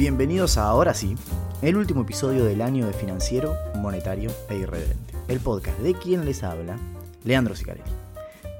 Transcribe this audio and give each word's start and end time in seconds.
Bienvenidos 0.00 0.56
a 0.56 0.64
Ahora 0.64 0.94
sí, 0.94 1.14
el 1.60 1.76
último 1.76 2.00
episodio 2.00 2.46
del 2.46 2.62
año 2.62 2.86
de 2.86 2.94
Financiero, 2.94 3.54
Monetario 3.76 4.30
e 4.48 4.56
Irreverente. 4.56 5.12
El 5.28 5.40
podcast 5.40 5.78
de 5.80 5.92
quien 5.92 6.24
les 6.24 6.42
habla, 6.42 6.78
Leandro 7.22 7.54
Sicarelli. 7.54 7.84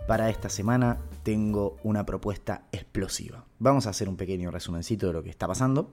Para 0.06 0.28
esta 0.28 0.50
semana 0.50 0.98
tengo 1.22 1.78
una 1.82 2.04
propuesta 2.04 2.66
explosiva. 2.72 3.46
Vamos 3.58 3.86
a 3.86 3.90
hacer 3.90 4.10
un 4.10 4.18
pequeño 4.18 4.50
resumencito 4.50 5.06
de 5.06 5.14
lo 5.14 5.22
que 5.22 5.30
está 5.30 5.48
pasando. 5.48 5.90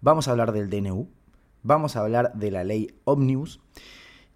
Vamos 0.00 0.28
a 0.28 0.30
hablar 0.30 0.50
del 0.52 0.70
DNU, 0.70 1.10
vamos 1.62 1.96
a 1.96 2.00
hablar 2.00 2.32
de 2.32 2.50
la 2.50 2.64
ley 2.64 2.98
Omnibus 3.04 3.60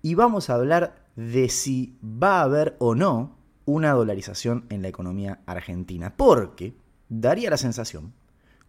y 0.02 0.14
vamos 0.14 0.50
a 0.50 0.56
hablar 0.56 1.06
de 1.16 1.48
si 1.48 1.96
va 2.04 2.40
a 2.40 2.42
haber 2.42 2.76
o 2.80 2.94
no 2.94 3.38
una 3.64 3.92
dolarización 3.92 4.66
en 4.68 4.82
la 4.82 4.88
economía 4.88 5.40
argentina. 5.46 6.12
Porque 6.14 6.76
daría 7.08 7.48
la 7.48 7.56
sensación, 7.56 8.12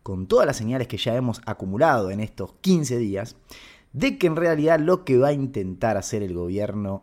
con 0.06 0.28
todas 0.28 0.46
las 0.46 0.58
señales 0.58 0.88
que 0.88 0.98
ya 0.98 1.16
hemos 1.16 1.42
acumulado 1.48 2.12
en 2.12 2.20
estos 2.20 2.54
15 2.62 3.00
días, 3.00 3.38
de 3.92 4.20
que 4.20 4.28
en 4.28 4.36
realidad 4.36 4.80
lo 4.80 5.04
que 5.04 5.18
va 5.18 5.30
a 5.30 5.34
intentar 5.34 5.98
hacer 5.98 6.22
el 6.22 6.36
gobierno 6.36 7.02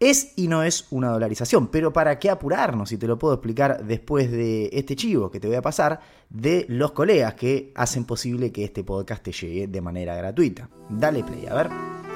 es 0.00 0.34
y 0.36 0.48
no 0.48 0.62
es 0.62 0.86
una 0.90 1.08
dolarización. 1.08 1.68
Pero 1.68 1.94
¿para 1.94 2.18
qué 2.18 2.28
apurarnos? 2.28 2.92
Y 2.92 2.98
te 2.98 3.06
lo 3.06 3.18
puedo 3.18 3.32
explicar 3.32 3.86
después 3.86 4.30
de 4.30 4.68
este 4.74 4.96
chivo 4.96 5.30
que 5.30 5.40
te 5.40 5.46
voy 5.46 5.56
a 5.56 5.62
pasar 5.62 5.98
de 6.28 6.66
los 6.68 6.92
colegas 6.92 7.36
que 7.36 7.72
hacen 7.74 8.04
posible 8.04 8.52
que 8.52 8.64
este 8.64 8.84
podcast 8.84 9.22
te 9.22 9.32
llegue 9.32 9.66
de 9.66 9.80
manera 9.80 10.14
gratuita. 10.14 10.68
Dale 10.90 11.24
play, 11.24 11.46
a 11.46 11.54
ver. 11.54 12.13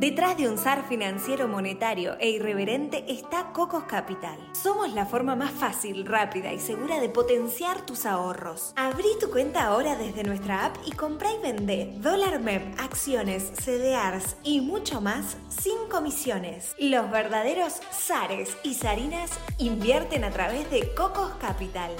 Detrás 0.00 0.38
de 0.38 0.48
un 0.48 0.56
SAR 0.56 0.88
financiero 0.88 1.46
monetario 1.46 2.16
e 2.20 2.30
irreverente 2.30 3.04
está 3.06 3.52
Cocos 3.52 3.84
Capital. 3.84 4.38
Somos 4.52 4.94
la 4.94 5.04
forma 5.04 5.36
más 5.36 5.50
fácil, 5.50 6.06
rápida 6.06 6.54
y 6.54 6.58
segura 6.58 6.98
de 7.00 7.10
potenciar 7.10 7.84
tus 7.84 8.06
ahorros. 8.06 8.72
Abrí 8.76 9.10
tu 9.20 9.28
cuenta 9.28 9.64
ahora 9.64 9.96
desde 9.96 10.22
nuestra 10.22 10.64
app 10.64 10.76
y 10.86 10.92
comprá 10.92 11.30
y 11.34 11.42
vende 11.42 11.92
dólar 11.98 12.40
MEP, 12.40 12.80
acciones, 12.80 13.52
CDRs 13.62 14.36
y 14.42 14.62
mucho 14.62 15.02
más 15.02 15.36
sin 15.50 15.76
comisiones. 15.90 16.74
Los 16.78 17.10
verdaderos 17.10 17.74
SARes 17.90 18.56
y 18.62 18.72
SARINAS 18.72 19.32
invierten 19.58 20.24
a 20.24 20.30
través 20.30 20.70
de 20.70 20.94
Cocos 20.94 21.32
Capital. 21.32 21.90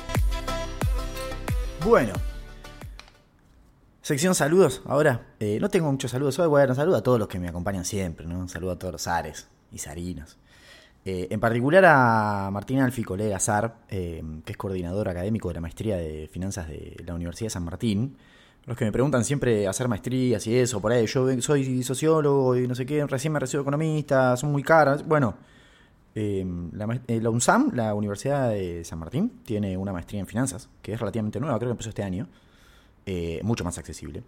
Bueno, 1.84 2.15
Sección 4.11 4.34
saludos. 4.34 4.83
Ahora, 4.86 5.28
eh, 5.39 5.58
no 5.61 5.69
tengo 5.69 5.89
muchos 5.89 6.11
saludos 6.11 6.36
hoy. 6.41 6.48
Bueno, 6.48 6.75
saludo 6.75 6.97
a 6.97 7.00
todos 7.00 7.16
los 7.16 7.28
que 7.28 7.39
me 7.39 7.47
acompañan 7.47 7.84
siempre, 7.84 8.27
¿no? 8.27 8.48
Saludo 8.48 8.72
a 8.72 8.77
todos 8.77 8.91
los 8.91 9.06
Ares 9.06 9.47
y 9.70 9.78
Sarinos. 9.78 10.36
Eh, 11.05 11.28
en 11.30 11.39
particular 11.39 11.84
a 11.86 12.50
Martín 12.53 12.81
Alfi, 12.81 13.05
colega 13.05 13.38
SAR, 13.38 13.77
eh, 13.88 14.20
que 14.44 14.50
es 14.50 14.58
coordinador 14.58 15.08
académico 15.08 15.47
de 15.47 15.55
la 15.55 15.61
maestría 15.61 15.97
de 15.97 16.27
finanzas 16.27 16.66
de 16.66 17.00
la 17.06 17.14
Universidad 17.14 17.47
de 17.47 17.50
San 17.50 17.62
Martín. 17.62 18.16
Los 18.66 18.77
que 18.77 18.84
me 18.84 18.91
preguntan 18.91 19.25
siempre 19.25 19.69
hacer 19.69 19.86
maestrías 19.86 20.44
y 20.48 20.58
eso, 20.58 20.81
por 20.81 20.91
ahí, 20.91 21.06
yo 21.06 21.41
soy 21.41 21.84
sociólogo 21.84 22.56
y 22.56 22.66
no 22.66 22.75
sé 22.75 22.86
qué, 22.86 23.06
recién 23.06 23.33
me 23.33 23.38
recibo 23.38 23.62
economista, 23.62 24.36
son 24.36 24.50
muy 24.50 24.64
caras. 24.64 25.06
Bueno, 25.06 25.36
la, 26.16 27.00
la, 27.06 27.31
UNSAM, 27.31 27.77
la 27.77 27.94
Universidad 27.94 28.50
de 28.50 28.84
San 28.84 28.98
Martín, 28.98 29.41
tiene 29.44 29.77
una 29.77 29.92
maestría 29.92 30.19
en 30.19 30.27
finanzas, 30.27 30.69
que 30.83 30.94
es 30.94 30.98
relativamente 30.98 31.38
nueva, 31.38 31.56
creo 31.58 31.69
que 31.69 31.75
empezó 31.75 31.91
este 31.91 32.03
año. 32.03 32.27
Eh, 33.06 33.41
mucho 33.43 33.65
más 33.65 33.79
accesible, 33.79 34.23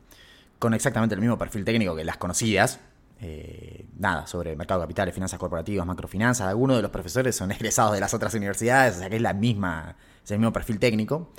con 0.59 0.72
exactamente 0.72 1.15
el 1.15 1.21
mismo 1.21 1.37
perfil 1.37 1.65
técnico 1.65 1.94
que 1.94 2.05
las 2.05 2.16
conocidas. 2.16 2.81
Eh, 3.21 3.84
nada, 3.99 4.27
sobre 4.27 4.56
mercado 4.56 4.81
de 4.81 4.84
capitales, 4.84 5.15
finanzas 5.15 5.38
corporativas, 5.38 5.87
macrofinanzas. 5.87 6.49
Algunos 6.49 6.77
de 6.77 6.83
los 6.83 6.91
profesores 6.91 7.37
son 7.37 7.53
egresados 7.53 7.93
de 7.93 8.00
las 8.00 8.15
otras 8.15 8.34
universidades, 8.34 8.97
o 8.97 8.99
sea 9.00 9.10
que 9.10 9.16
es 9.16 9.22
la 9.22 9.34
misma, 9.34 9.94
es 10.25 10.31
el 10.31 10.38
mismo 10.38 10.53
perfil 10.53 10.78
técnico. 10.78 11.31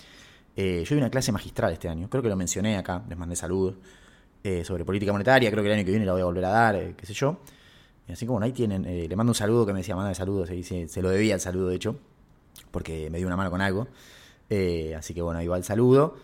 Eh, 0.56 0.84
yo 0.88 0.96
di 0.96 1.02
una 1.02 1.10
clase 1.10 1.32
magistral 1.32 1.74
este 1.74 1.90
año, 1.90 2.10
creo 2.10 2.22
que 2.22 2.30
lo 2.30 2.36
mencioné 2.36 2.78
acá, 2.78 3.04
les 3.10 3.18
mandé 3.18 3.36
saludos, 3.36 3.76
sobre 4.66 4.84
política 4.84 5.14
monetaria, 5.14 5.50
creo 5.50 5.64
que 5.64 5.70
el 5.70 5.78
año 5.78 5.86
que 5.86 5.92
viene 5.92 6.06
la 6.06 6.12
voy 6.12 6.22
a 6.22 6.26
volver 6.26 6.44
a 6.46 6.50
dar, 6.50 6.96
qué 6.96 7.06
sé 7.06 7.14
yo. 7.14 7.40
Así 8.10 8.26
como 8.26 8.42
ahí 8.42 8.52
tienen, 8.52 8.84
le 8.84 9.16
mando 9.16 9.32
un 9.32 9.36
saludo 9.36 9.66
que 9.66 9.72
me 9.72 9.80
decía, 9.80 9.96
manda 9.96 10.10
el 10.10 10.16
saludo, 10.18 10.46
se, 10.46 10.88
se, 10.90 11.02
lo 11.02 11.10
debía 11.10 11.34
el 11.34 11.40
saludo 11.40 11.70
de 11.70 11.76
hecho, 11.76 11.96
porque 12.70 13.10
me 13.10 13.20
dio 13.20 13.28
una 13.28 13.38
mano 13.38 13.50
con 13.50 13.62
algo. 13.62 13.88
así 14.98 15.14
que 15.14 15.22
bueno, 15.22 15.40
ahí 15.40 15.48
va 15.48 15.58
el 15.58 15.64
saludo. 15.64 16.18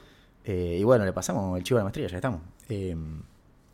Eh, 0.52 0.78
y 0.80 0.84
bueno, 0.84 1.06
le 1.06 1.14
pasamos 1.14 1.56
el 1.60 1.64
chivo 1.64 1.78
de 1.78 1.82
la 1.82 1.84
maestría, 1.84 2.08
ya 2.08 2.16
estamos. 2.16 2.42
Eh, 2.70 2.96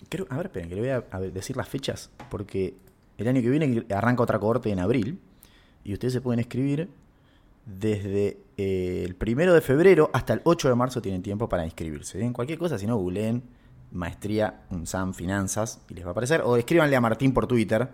creo, 0.09 0.27
a 0.29 0.35
ver, 0.35 0.47
esperen, 0.47 0.67
que 0.67 0.75
le 0.75 0.81
voy 0.81 0.89
a, 0.89 1.19
decir 1.31 1.55
las 1.55 1.69
fechas, 1.69 2.09
porque 2.29 2.75
el 3.17 3.29
año 3.29 3.41
que 3.41 3.49
viene 3.49 3.85
arranca 3.95 4.23
otra 4.23 4.39
cohorte 4.39 4.69
en 4.69 4.79
abril, 4.79 5.17
y 5.85 5.93
ustedes 5.93 6.11
se 6.11 6.19
pueden 6.19 6.41
escribir 6.41 6.89
desde 7.65 8.39
eh, 8.57 9.03
el 9.05 9.15
primero 9.15 9.53
de 9.53 9.61
febrero 9.61 10.09
hasta 10.11 10.33
el 10.33 10.41
8 10.43 10.67
de 10.67 10.75
marzo 10.75 11.01
tienen 11.01 11.23
tiempo 11.23 11.47
para 11.47 11.63
inscribirse. 11.63 12.21
En 12.21 12.33
cualquier 12.33 12.59
cosa, 12.59 12.77
si 12.77 12.85
no, 12.85 12.97
googleen 12.97 13.41
maestría 13.93 14.63
UNSAM 14.69 15.13
Finanzas 15.13 15.79
y 15.87 15.93
les 15.93 16.03
va 16.03 16.09
a 16.09 16.11
aparecer. 16.11 16.41
O 16.43 16.57
escríbanle 16.57 16.97
a 16.97 16.99
Martín 16.99 17.33
por 17.33 17.47
Twitter. 17.47 17.87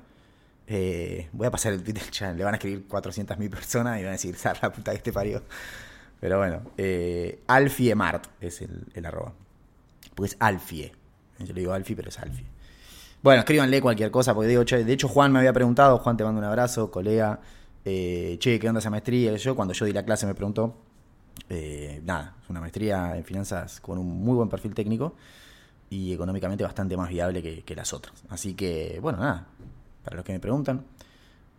voy 1.34 1.46
a 1.46 1.52
pasar 1.52 1.74
el 1.74 1.84
Twitter, 1.84 2.02
le 2.36 2.44
van 2.44 2.56
a 2.56 2.58
escribir 2.58 2.88
400.000 2.88 3.48
personas 3.48 4.00
y 4.00 4.02
van 4.02 4.10
a 4.10 4.14
decir, 4.14 4.36
la 4.60 4.72
puta 4.72 4.90
que 4.90 4.98
este 4.98 5.14
parió. 5.14 5.44
Pero 6.22 6.38
bueno, 6.38 6.62
eh, 6.78 7.42
Alfiemart 7.48 8.28
es 8.40 8.62
el, 8.62 8.86
el, 8.94 9.06
arroba. 9.06 9.34
Pues 10.16 10.38
Alfie. 10.40 10.94
Yo 11.40 11.54
le 11.54 11.62
digo 11.62 11.74
Alfie, 11.74 11.96
pero 11.96 12.10
es 12.10 12.20
Alfie. 12.20 12.46
Bueno, 13.24 13.40
escríbanle 13.40 13.82
cualquier 13.82 14.12
cosa, 14.12 14.34
porque 14.36 14.48
digo, 14.48 14.64
de 14.64 14.94
hecho 14.94 15.08
Juan 15.08 15.32
me 15.32 15.40
había 15.40 15.52
preguntado, 15.52 15.98
Juan 15.98 16.18
te 16.18 16.24
mando 16.24 16.40
un 16.40 16.46
abrazo, 16.46 16.92
colega, 16.92 17.40
eh, 17.84 18.38
che, 18.40 18.60
¿qué 18.60 18.68
onda 18.68 18.80
esa 18.80 18.92
maestría? 18.92 19.36
Yo 19.36 19.56
cuando 19.56 19.74
yo 19.74 19.86
di 19.86 19.94
la 19.94 20.06
clase 20.06 20.28
me 20.28 20.36
preguntó, 20.36 20.76
eh, 21.50 22.02
nada, 22.06 22.36
es 22.44 22.50
una 22.50 22.60
maestría 22.62 23.18
en 23.18 23.24
finanzas 23.24 23.80
con 23.80 23.98
un 23.98 24.24
muy 24.24 24.36
buen 24.36 24.50
perfil 24.50 24.76
técnico 24.76 25.16
y 25.90 26.14
económicamente 26.14 26.64
bastante 26.64 26.96
más 26.96 27.10
viable 27.10 27.42
que, 27.42 27.64
que 27.64 27.76
las 27.76 27.94
otras. 27.94 28.24
Así 28.30 28.54
que, 28.54 29.00
bueno, 29.02 29.20
nada, 29.20 29.48
para 30.04 30.18
los 30.18 30.26
que 30.26 30.34
me 30.34 30.40
preguntan, 30.40 30.86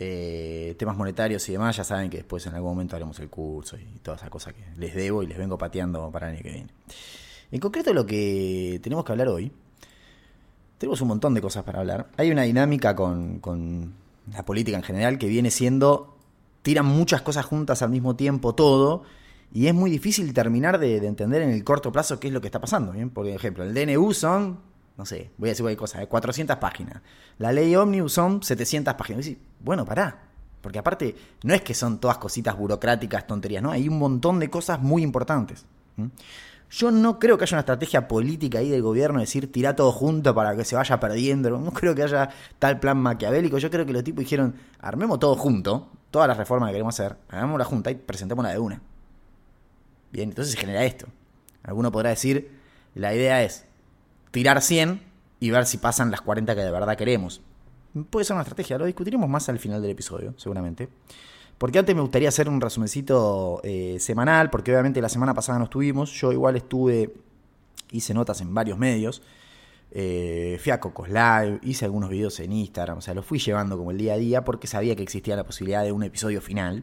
eh, 0.05 0.75
temas 0.79 0.97
monetarios 0.97 1.49
y 1.49 1.53
demás, 1.53 1.77
ya 1.77 1.85
saben 1.85 2.11
que 2.11 2.19
después 2.19 2.47
en 2.47 2.55
algún 2.55 2.71
momento 2.71 2.97
haremos 2.97 3.19
el 3.21 3.29
curso 3.29 3.77
y 3.77 3.85
toda 4.03 4.17
esa 4.17 4.29
cosa 4.29 4.53
que 4.53 4.63
les 4.77 4.95
debo 4.95 5.23
y 5.23 5.27
les 5.27 5.39
vengo 5.39 5.57
pateando 5.57 6.11
para 6.11 6.29
el 6.29 6.35
año 6.35 6.43
que 6.43 6.51
viene. 6.51 6.69
En 7.51 7.61
concreto 7.61 7.93
lo 7.93 8.07
que 8.07 8.81
tenemos 8.83 9.05
que 9.05 9.13
hablar 9.13 9.29
hoy, 9.29 9.53
tenemos 10.79 11.01
un 11.01 11.09
montón 11.09 11.35
de 11.35 11.41
cosas 11.41 11.63
para 11.63 11.81
hablar. 11.81 12.09
Hay 12.17 12.31
una 12.31 12.43
dinámica 12.43 12.97
con, 12.97 13.95
la 14.33 14.45
política 14.45 14.77
en 14.77 14.83
general 14.83 15.19
que 15.19 15.29
viene 15.29 15.51
siendo, 15.51 16.17
tiran 16.63 16.87
muchas 16.87 17.23
cosas 17.23 17.45
juntas 17.45 17.83
al 17.83 17.91
mismo 17.91 18.17
tiempo, 18.17 18.55
todo, 18.55 19.05
y 19.53 19.67
es 19.67 19.75
muy 19.75 19.91
difícil 19.91 20.33
terminar 20.35 20.79
de, 20.79 20.97
entender 21.07 21.43
en 21.43 21.51
el 21.51 21.63
corto 21.63 21.93
plazo 21.93 22.19
qué 22.19 22.29
es 22.29 22.33
lo 22.33 22.41
que 22.41 22.49
está 22.49 22.61
pasando. 22.61 22.93
¿bien? 22.93 23.11
Por 23.11 23.29
ejemplo, 23.29 23.63
el 23.63 23.75
DNU 23.75 24.13
son 24.13 24.59
no 25.03 25.07
sé, 25.07 25.33
voy 25.37 25.49
a 25.49 25.51
decir 25.51 25.65
cualquier 25.65 25.81
cosa, 25.81 26.07
400 26.07 26.55
¿eh? 26.55 26.61
páginas. 26.61 27.03
La 27.37 27.51
ley 27.51 27.75
Omnibus 27.75 28.13
son 28.13 28.41
700 28.41 28.95
páginas. 28.95 29.29
bueno, 29.59 29.85
pará. 29.85 30.29
Porque 30.61 30.79
aparte, 30.79 31.17
no 31.43 31.55
es 31.55 31.63
que 31.63 31.75
son 31.75 31.99
todas 31.99 32.19
cositas 32.19 32.57
burocráticas, 32.57 33.27
tonterías, 33.27 33.65
¿no? 33.65 33.73
Hay 33.73 33.89
un 33.89 33.99
montón 33.99 34.39
de 34.39 34.49
cosas 34.49 34.81
muy 34.81 35.03
importantes. 35.03 35.67
Yo 36.71 36.93
no 36.93 37.19
creo 37.19 37.37
que 37.37 37.43
haya 37.43 37.57
una 37.57 37.63
estrategia 37.63 38.07
política 38.07 38.61
ahí 38.61 38.71
del 38.71 38.81
gobierno 38.81 39.19
de 39.19 39.25
decir 39.25 39.51
tirá 39.51 39.75
todo 39.75 39.91
junto 39.91 40.37
para 40.37 40.55
que 40.55 40.65
se 40.65 40.77
vaya 40.77 41.01
perdiendo. 41.01 41.51
No 41.59 41.73
creo 41.73 41.97
que 41.97 42.05
haya 42.05 42.29
tal 42.61 42.79
plan 42.79 42.99
maquiavélico. 42.99 43.59
Yo 43.59 43.73
creo 43.73 43.85
que 43.85 43.93
los 43.93 44.05
tipos 44.05 44.21
dijeron, 44.21 44.55
armemos 44.79 45.19
todo 45.19 45.35
junto, 45.35 45.91
todas 46.13 46.29
las 46.29 46.37
reformas 46.37 46.69
que 46.69 46.75
queremos 46.75 46.95
hacer, 46.95 47.17
hagamos 47.29 47.59
la 47.59 47.65
junta 47.65 47.91
y 47.91 47.97
presentémosla 47.97 48.53
de 48.53 48.61
una. 48.61 48.81
Bien, 50.13 50.29
entonces 50.29 50.55
se 50.55 50.61
genera 50.61 50.85
esto. 50.85 51.07
Alguno 51.65 51.91
podrá 51.91 52.11
decir, 52.11 52.57
la 52.95 53.13
idea 53.13 53.43
es 53.43 53.67
tirar 54.33 54.61
100 54.61 55.01
y 55.39 55.51
ver 55.51 55.67
si 55.67 55.79
pasan 55.79 56.11
las 56.11 56.23
40 56.23 56.55
que 56.57 56.63
de 56.63 56.71
verdad 56.73 56.97
queremos. 56.97 57.41
Puede 58.11 58.25
ser 58.25 58.35
una 58.35 58.43
estrategia, 58.43 58.79
lo 58.79 58.87
discutiremos 58.87 59.29
más 59.29 59.49
al 59.49 59.59
final 59.59 59.81
del 59.81 59.93
episodio, 59.93 60.35
seguramente. 60.37 60.89
Porque 61.59 61.79
antes 61.79 61.95
me 61.95 62.01
gustaría 62.01 62.29
hacer 62.29 62.49
un 62.49 62.61
resumencito 62.61 63.61
eh, 63.63 63.99
semanal, 64.01 64.51
porque 64.51 64.73
obviamente 64.73 65.01
la 65.01 65.09
semana 65.09 65.35
pasada 65.35 65.59
no 65.59 65.65
estuvimos. 65.65 66.11
Yo 66.13 66.33
igual 66.33 66.57
estuve, 66.57 67.15
hice 67.93 68.15
notas 68.15 68.41
en 68.41 68.53
varios 68.53 68.79
medios. 68.79 69.23
Eh, 69.91 70.59
fui 70.61 70.73
a 70.73 70.81
Cocos 70.81 71.09
Live, 71.09 71.61
hice 71.63 71.85
algunos 71.85 72.09
videos 72.09 72.41
en 72.41 72.51
Instagram, 72.53 72.99
o 72.99 73.01
sea, 73.03 73.13
lo 73.13 73.23
fui 73.23 73.39
llevando 73.39 73.77
como 73.77 73.91
el 73.91 73.99
día 73.99 74.15
a 74.15 74.17
día 74.17 74.43
porque 74.43 74.67
sabía 74.67 74.97
que 74.97 75.03
existía 75.03 75.37
la 75.37 75.45
posibilidad 75.45 75.85
de 75.85 75.93
un 75.93 76.03
episodio 76.03 76.41
final. 76.41 76.83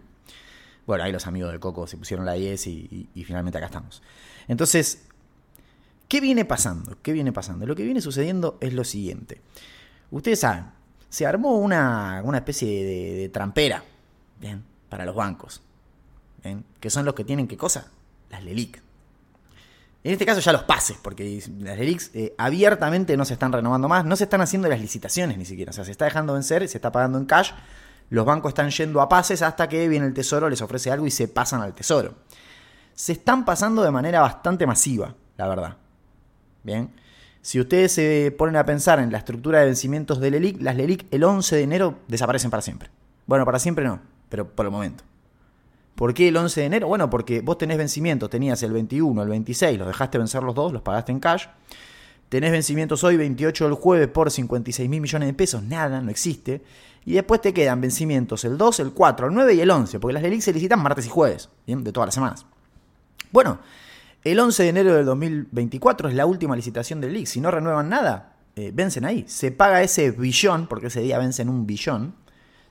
Bueno, 0.86 1.04
ahí 1.04 1.12
los 1.12 1.26
amigos 1.26 1.52
de 1.52 1.60
Coco 1.60 1.88
se 1.88 1.98
pusieron 1.98 2.26
la 2.26 2.34
10 2.34 2.68
y 2.68 3.24
finalmente 3.26 3.58
acá 3.58 3.66
estamos. 3.66 4.04
Entonces, 4.48 5.09
¿Qué 6.10 6.20
viene 6.20 6.44
pasando? 6.44 6.98
¿Qué 7.04 7.14
viene 7.14 7.32
pasando? 7.32 7.68
Lo 7.68 7.76
que 7.76 7.84
viene 7.84 8.02
sucediendo 8.02 8.58
es 8.62 8.74
lo 8.74 8.84
siguiente. 8.84 9.42
Ustedes 10.10 10.40
saben, 10.40 10.66
se 11.08 11.28
armó 11.28 11.60
una, 11.60 12.24
especie 12.34 12.84
de, 12.84 13.30
trampera, 13.30 13.84
¿bien? 14.42 14.66
Para 14.90 15.06
los 15.06 15.16
bancos, 15.16 15.62
¿bien? 16.44 16.66
Que 16.80 16.90
son 16.90 17.06
los 17.06 17.14
que 17.14 17.24
tienen, 17.24 17.48
¿qué 17.48 17.56
cosa? 17.56 17.92
Las 18.32 18.44
LELIC. 18.44 18.82
En 20.04 20.12
este 20.14 20.26
caso 20.26 20.40
ya 20.40 20.52
los 20.52 20.64
pases, 20.64 20.98
porque 21.00 21.44
las 21.60 21.78
LELIC 21.78 22.02
eh, 22.16 22.36
abiertamente 22.40 23.16
no 23.16 23.24
se 23.24 23.34
están 23.34 23.54
renovando 23.54 23.88
más, 23.88 24.04
no 24.04 24.16
se 24.16 24.24
están 24.24 24.42
haciendo 24.42 24.68
las 24.68 24.82
licitaciones 24.82 25.38
ni 25.38 25.46
siquiera, 25.46 25.70
o 25.70 25.74
sea, 25.74 25.86
se 25.86 25.92
está 25.92 26.06
dejando 26.06 26.34
vencer, 26.34 26.68
se 26.68 26.80
está 26.80 26.92
pagando 26.92 27.20
en 27.20 27.26
cash, 27.26 27.52
los 28.10 28.26
bancos 28.26 28.50
están 28.50 28.72
yendo 28.72 29.00
a 29.02 29.10
pases 29.10 29.44
hasta 29.44 29.70
que 29.70 29.88
viene 29.88 30.08
el 30.08 30.16
tesoro, 30.16 30.50
les 30.50 30.64
ofrece 30.64 30.90
algo 30.90 31.06
y 31.06 31.12
se 31.12 31.28
pasan 31.28 31.62
al 31.62 31.76
tesoro. 31.76 32.16
Se 32.96 33.12
están 33.12 33.46
pasando 33.46 33.84
de 33.84 33.92
manera 33.92 34.22
bastante 34.22 34.66
masiva, 34.66 35.14
la 35.38 35.48
verdad. 35.48 35.78
Bien. 36.64 36.90
Si 37.42 37.60
ustedes 37.60 37.94
se 37.94 38.36
ponen 38.38 38.58
a 38.58 38.66
pensar 38.66 39.00
en 39.00 39.12
la 39.12 39.18
estructura 39.18 39.60
de 39.60 39.66
vencimientos 39.66 40.20
del 40.20 40.34
LELIC, 40.34 40.62
las 40.62 40.76
LELIC 40.76 41.06
el 41.12 41.24
11 41.24 41.56
de 41.56 41.62
enero 41.62 42.00
desaparecen 42.08 42.52
para 42.52 42.62
siempre. 42.62 42.90
Bueno, 43.26 43.46
para 43.46 43.60
siempre 43.60 43.86
no, 43.86 44.00
pero 44.28 44.48
por 44.48 44.66
el 44.66 44.72
momento. 44.72 45.04
¿Por 45.96 46.14
qué 46.14 46.30
el 46.30 46.38
11 46.38 46.62
de 46.62 46.66
enero? 46.66 46.88
Bueno, 46.88 47.10
porque 47.10 47.42
vos 47.42 47.58
tenés 47.58 47.78
vencimientos, 47.78 48.30
tenías 48.30 48.62
el 48.64 48.72
21, 48.72 49.22
el 49.22 49.30
26, 49.30 49.78
los 49.78 49.88
dejaste 49.88 50.18
vencer 50.18 50.44
los 50.44 50.56
dos, 50.56 50.72
los 50.72 50.82
pagaste 50.82 51.12
en 51.12 51.20
cash. 51.20 51.46
Tenés 52.30 52.52
vencimientos 52.52 53.04
hoy, 53.04 53.18
28 53.18 53.66
del 53.66 53.74
jueves, 53.74 54.08
por 54.08 54.30
56 54.32 54.88
mil 54.90 55.02
millones 55.02 55.28
de 55.28 55.34
pesos, 55.34 55.64
nada, 55.64 56.00
no 56.00 56.12
existe. 56.12 56.62
Y 57.06 57.14
después 57.14 57.42
te 57.42 57.54
quedan 57.54 57.82
vencimientos 57.82 58.46
el 58.46 58.58
2, 58.58 58.80
el 58.82 58.92
4, 58.92 59.28
el 59.28 59.34
9 59.34 59.54
y 59.56 59.62
el 59.62 59.72
11, 59.72 60.00
porque 60.00 60.14
las 60.14 60.24
LELIC 60.24 60.42
se 60.42 60.54
licitan 60.54 60.82
martes 60.82 61.06
y 61.06 61.10
jueves, 61.10 61.50
de 61.66 61.92
todas 61.92 62.08
las 62.08 62.14
semanas. 62.14 62.46
Bueno, 63.32 63.60
el 64.24 64.40
11 64.40 64.64
de 64.64 64.70
enero 64.70 64.94
del 64.94 65.06
2024 65.06 66.10
es 66.10 66.16
la 66.16 66.26
última 66.26 66.56
licitación 66.56 67.00
del 67.00 67.14
LELIC. 67.14 67.28
Si 67.28 67.42
no 67.42 67.52
renuevan 67.52 67.90
nada, 67.90 68.36
eh, 68.56 68.72
vencen 68.74 69.06
ahí. 69.06 69.26
Se 69.28 69.52
paga 69.52 69.82
ese 69.82 70.12
billón, 70.12 70.68
porque 70.68 70.88
ese 70.88 71.02
día 71.02 71.18
vencen 71.18 71.50
un 71.50 71.66
billón, 71.66 72.16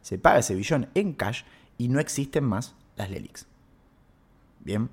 se 0.03 0.19
paga 0.19 0.41
ese 0.41 0.55
billón 0.55 0.89
en 0.95 1.15
cash 1.15 1.43
y 1.79 1.89
no 1.89 2.01
existen 2.01 2.45
más 2.45 2.75
las 2.97 3.11
LELIX. 3.11 3.47
Bien. 4.61 4.91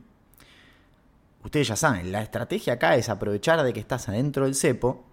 Ustedes 1.43 1.67
ya 1.67 1.75
saben, 1.75 2.11
la 2.11 2.21
estrategia 2.21 2.73
acá 2.73 2.95
es 2.95 3.09
aprovechar 3.09 3.61
de 3.61 3.73
que 3.73 3.79
estás 3.79 4.09
adentro 4.09 4.45
del 4.45 4.55
cepo, 4.55 5.05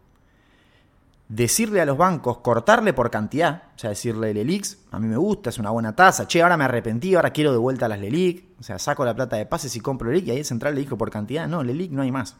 decirle 1.34 1.80
a 1.80 1.86
los 1.86 1.96
bancos, 1.96 2.38
cortarle 2.38 2.92
por 2.92 3.10
cantidad, 3.10 3.62
o 3.74 3.78
sea, 3.78 3.88
decirle 3.88 4.34
LELIX, 4.34 4.78
a 4.90 4.98
mí 4.98 5.08
me 5.08 5.16
gusta, 5.16 5.48
es 5.48 5.58
una 5.58 5.70
buena 5.70 5.96
tasa, 5.96 6.26
che, 6.26 6.42
ahora 6.42 6.58
me 6.58 6.64
arrepentí, 6.64 7.14
ahora 7.14 7.30
quiero 7.30 7.52
de 7.52 7.58
vuelta 7.58 7.88
las 7.88 8.00
LELIC, 8.00 8.60
o 8.60 8.62
sea, 8.62 8.78
saco 8.78 9.02
la 9.02 9.14
plata 9.14 9.36
de 9.36 9.46
pases 9.46 9.74
y 9.74 9.80
compro 9.80 10.10
LELIC 10.10 10.26
y 10.26 10.30
ahí 10.32 10.38
el 10.40 10.44
central 10.44 10.74
le 10.74 10.82
dijo 10.82 10.98
por 10.98 11.10
cantidad, 11.10 11.48
no, 11.48 11.62
LELIC 11.62 11.90
no 11.90 12.02
hay 12.02 12.12
más. 12.12 12.36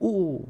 Uh. 0.00 0.44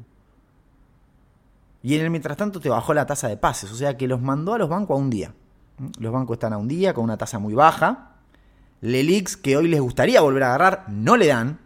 Y 1.83 1.93
en 1.95 2.01
el 2.01 2.09
mientras 2.09 2.37
tanto 2.37 2.59
te 2.59 2.69
bajó 2.69 2.95
la 2.95 3.05
tasa 3.05 3.27
de 3.27 3.37
pases, 3.37 3.71
o 3.71 3.75
sea 3.75 3.95
que 3.95 4.07
los 4.07 4.19
mandó 4.19 4.55
a 4.55 4.57
los 4.57 4.67
bancos 4.67 4.97
a 4.97 4.99
un 4.99 5.11
día. 5.11 5.35
Los 5.99 6.11
bancos 6.11 6.37
están 6.37 6.53
a 6.53 6.57
un 6.57 6.67
día 6.67 6.95
con 6.95 7.03
una 7.03 7.17
tasa 7.17 7.37
muy 7.37 7.53
baja, 7.53 8.13
Lelix 8.81 9.37
que 9.37 9.57
hoy 9.57 9.67
les 9.67 9.79
gustaría 9.79 10.21
volver 10.21 10.41
a 10.41 10.47
agarrar, 10.47 10.85
no 10.89 11.17
le 11.17 11.27
dan. 11.27 11.59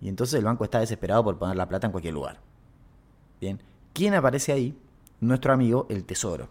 Y 0.00 0.08
entonces 0.08 0.38
el 0.38 0.46
banco 0.46 0.64
está 0.64 0.80
desesperado 0.80 1.22
por 1.24 1.38
poner 1.38 1.56
la 1.56 1.68
plata 1.68 1.86
en 1.86 1.90
cualquier 1.90 2.14
lugar. 2.14 2.38
Bien, 3.38 3.60
¿quién 3.92 4.14
aparece 4.14 4.52
ahí? 4.52 4.78
Nuestro 5.20 5.52
amigo 5.52 5.86
el 5.90 6.04
Tesoro. 6.04 6.48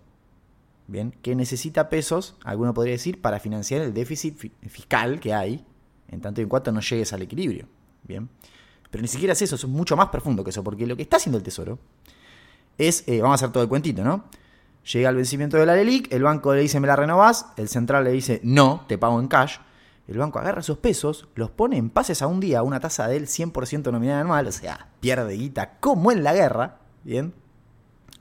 Bien, 0.87 1.11
que 1.21 1.35
necesita 1.35 1.89
pesos, 1.89 2.35
alguno 2.43 2.73
podría 2.73 2.93
decir, 2.93 3.21
para 3.21 3.39
financiar 3.39 3.81
el 3.81 3.93
déficit 3.93 4.37
fiscal 4.67 5.19
que 5.19 5.33
hay, 5.33 5.65
en 6.07 6.21
tanto 6.21 6.41
y 6.41 6.43
en 6.43 6.49
cuanto 6.49 6.71
no 6.71 6.81
llegues 6.81 7.13
al 7.13 7.21
equilibrio. 7.21 7.67
Bien, 8.03 8.29
pero 8.89 9.01
ni 9.01 9.07
siquiera 9.07 9.33
es 9.33 9.41
eso, 9.41 9.55
es 9.55 9.65
mucho 9.65 9.95
más 9.95 10.09
profundo 10.09 10.43
que 10.43 10.49
eso, 10.49 10.63
porque 10.63 10.87
lo 10.87 10.95
que 10.95 11.03
está 11.03 11.17
haciendo 11.17 11.37
el 11.37 11.43
Tesoro 11.43 11.77
es, 12.77 13.03
eh, 13.07 13.21
vamos 13.21 13.33
a 13.41 13.45
hacer 13.45 13.53
todo 13.53 13.63
el 13.63 13.69
cuentito, 13.69 14.03
¿no? 14.03 14.23
Llega 14.91 15.09
el 15.09 15.15
vencimiento 15.15 15.57
de 15.57 15.65
la 15.65 15.75
LELIC, 15.75 16.11
el 16.11 16.23
banco 16.23 16.55
le 16.55 16.61
dice 16.61 16.79
me 16.79 16.87
la 16.87 16.95
renovás, 16.95 17.47
el 17.57 17.69
central 17.69 18.03
le 18.05 18.11
dice 18.11 18.39
no, 18.43 18.85
te 18.87 18.97
pago 18.97 19.19
en 19.19 19.27
cash. 19.27 19.57
El 20.07 20.17
banco 20.17 20.39
agarra 20.39 20.61
esos 20.61 20.79
pesos, 20.79 21.27
los 21.35 21.51
pone 21.51 21.77
en 21.77 21.91
pases 21.91 22.23
a 22.23 22.27
un 22.27 22.39
día 22.39 22.59
a 22.59 22.63
una 22.63 22.79
tasa 22.79 23.07
del 23.07 23.27
100% 23.27 23.91
nominal 23.91 24.21
anual, 24.21 24.47
o 24.47 24.51
sea, 24.51 24.87
pierde 24.99 25.35
guita 25.35 25.77
como 25.79 26.11
en 26.11 26.23
la 26.23 26.33
guerra, 26.33 26.79
¿bien? 27.03 27.33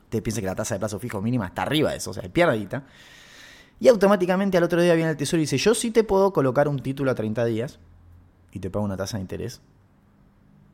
Te 0.08 0.22
piensa 0.22 0.40
que 0.40 0.46
la 0.46 0.55
tasa 0.55 0.75
de 0.75 0.78
plazo 0.81 0.99
fijo 0.99 1.20
mínima 1.20 1.46
está 1.46 1.62
arriba 1.62 1.90
de 1.90 1.99
eso, 1.99 2.10
o 2.10 2.14
sea, 2.14 2.22
pierde 2.28 2.56
guita. 2.58 2.84
Y 3.81 3.88
automáticamente 3.88 4.56
al 4.58 4.64
otro 4.64 4.82
día 4.82 4.94
viene 4.94 5.10
el 5.10 5.16
tesoro 5.16 5.38
y 5.38 5.44
dice, 5.44 5.58
yo 5.58 5.75
sí 5.75 5.90
te 5.90 6.05
puedo 6.05 6.32
colocar 6.32 6.69
un 6.69 6.81
título 6.81 7.10
a 7.10 7.14
30 7.14 7.44
días 7.44 7.78
y 8.52 8.58
te 8.58 8.70
pago 8.70 8.84
una 8.84 8.96
tasa 8.96 9.19
de 9.19 9.22
interés 9.22 9.60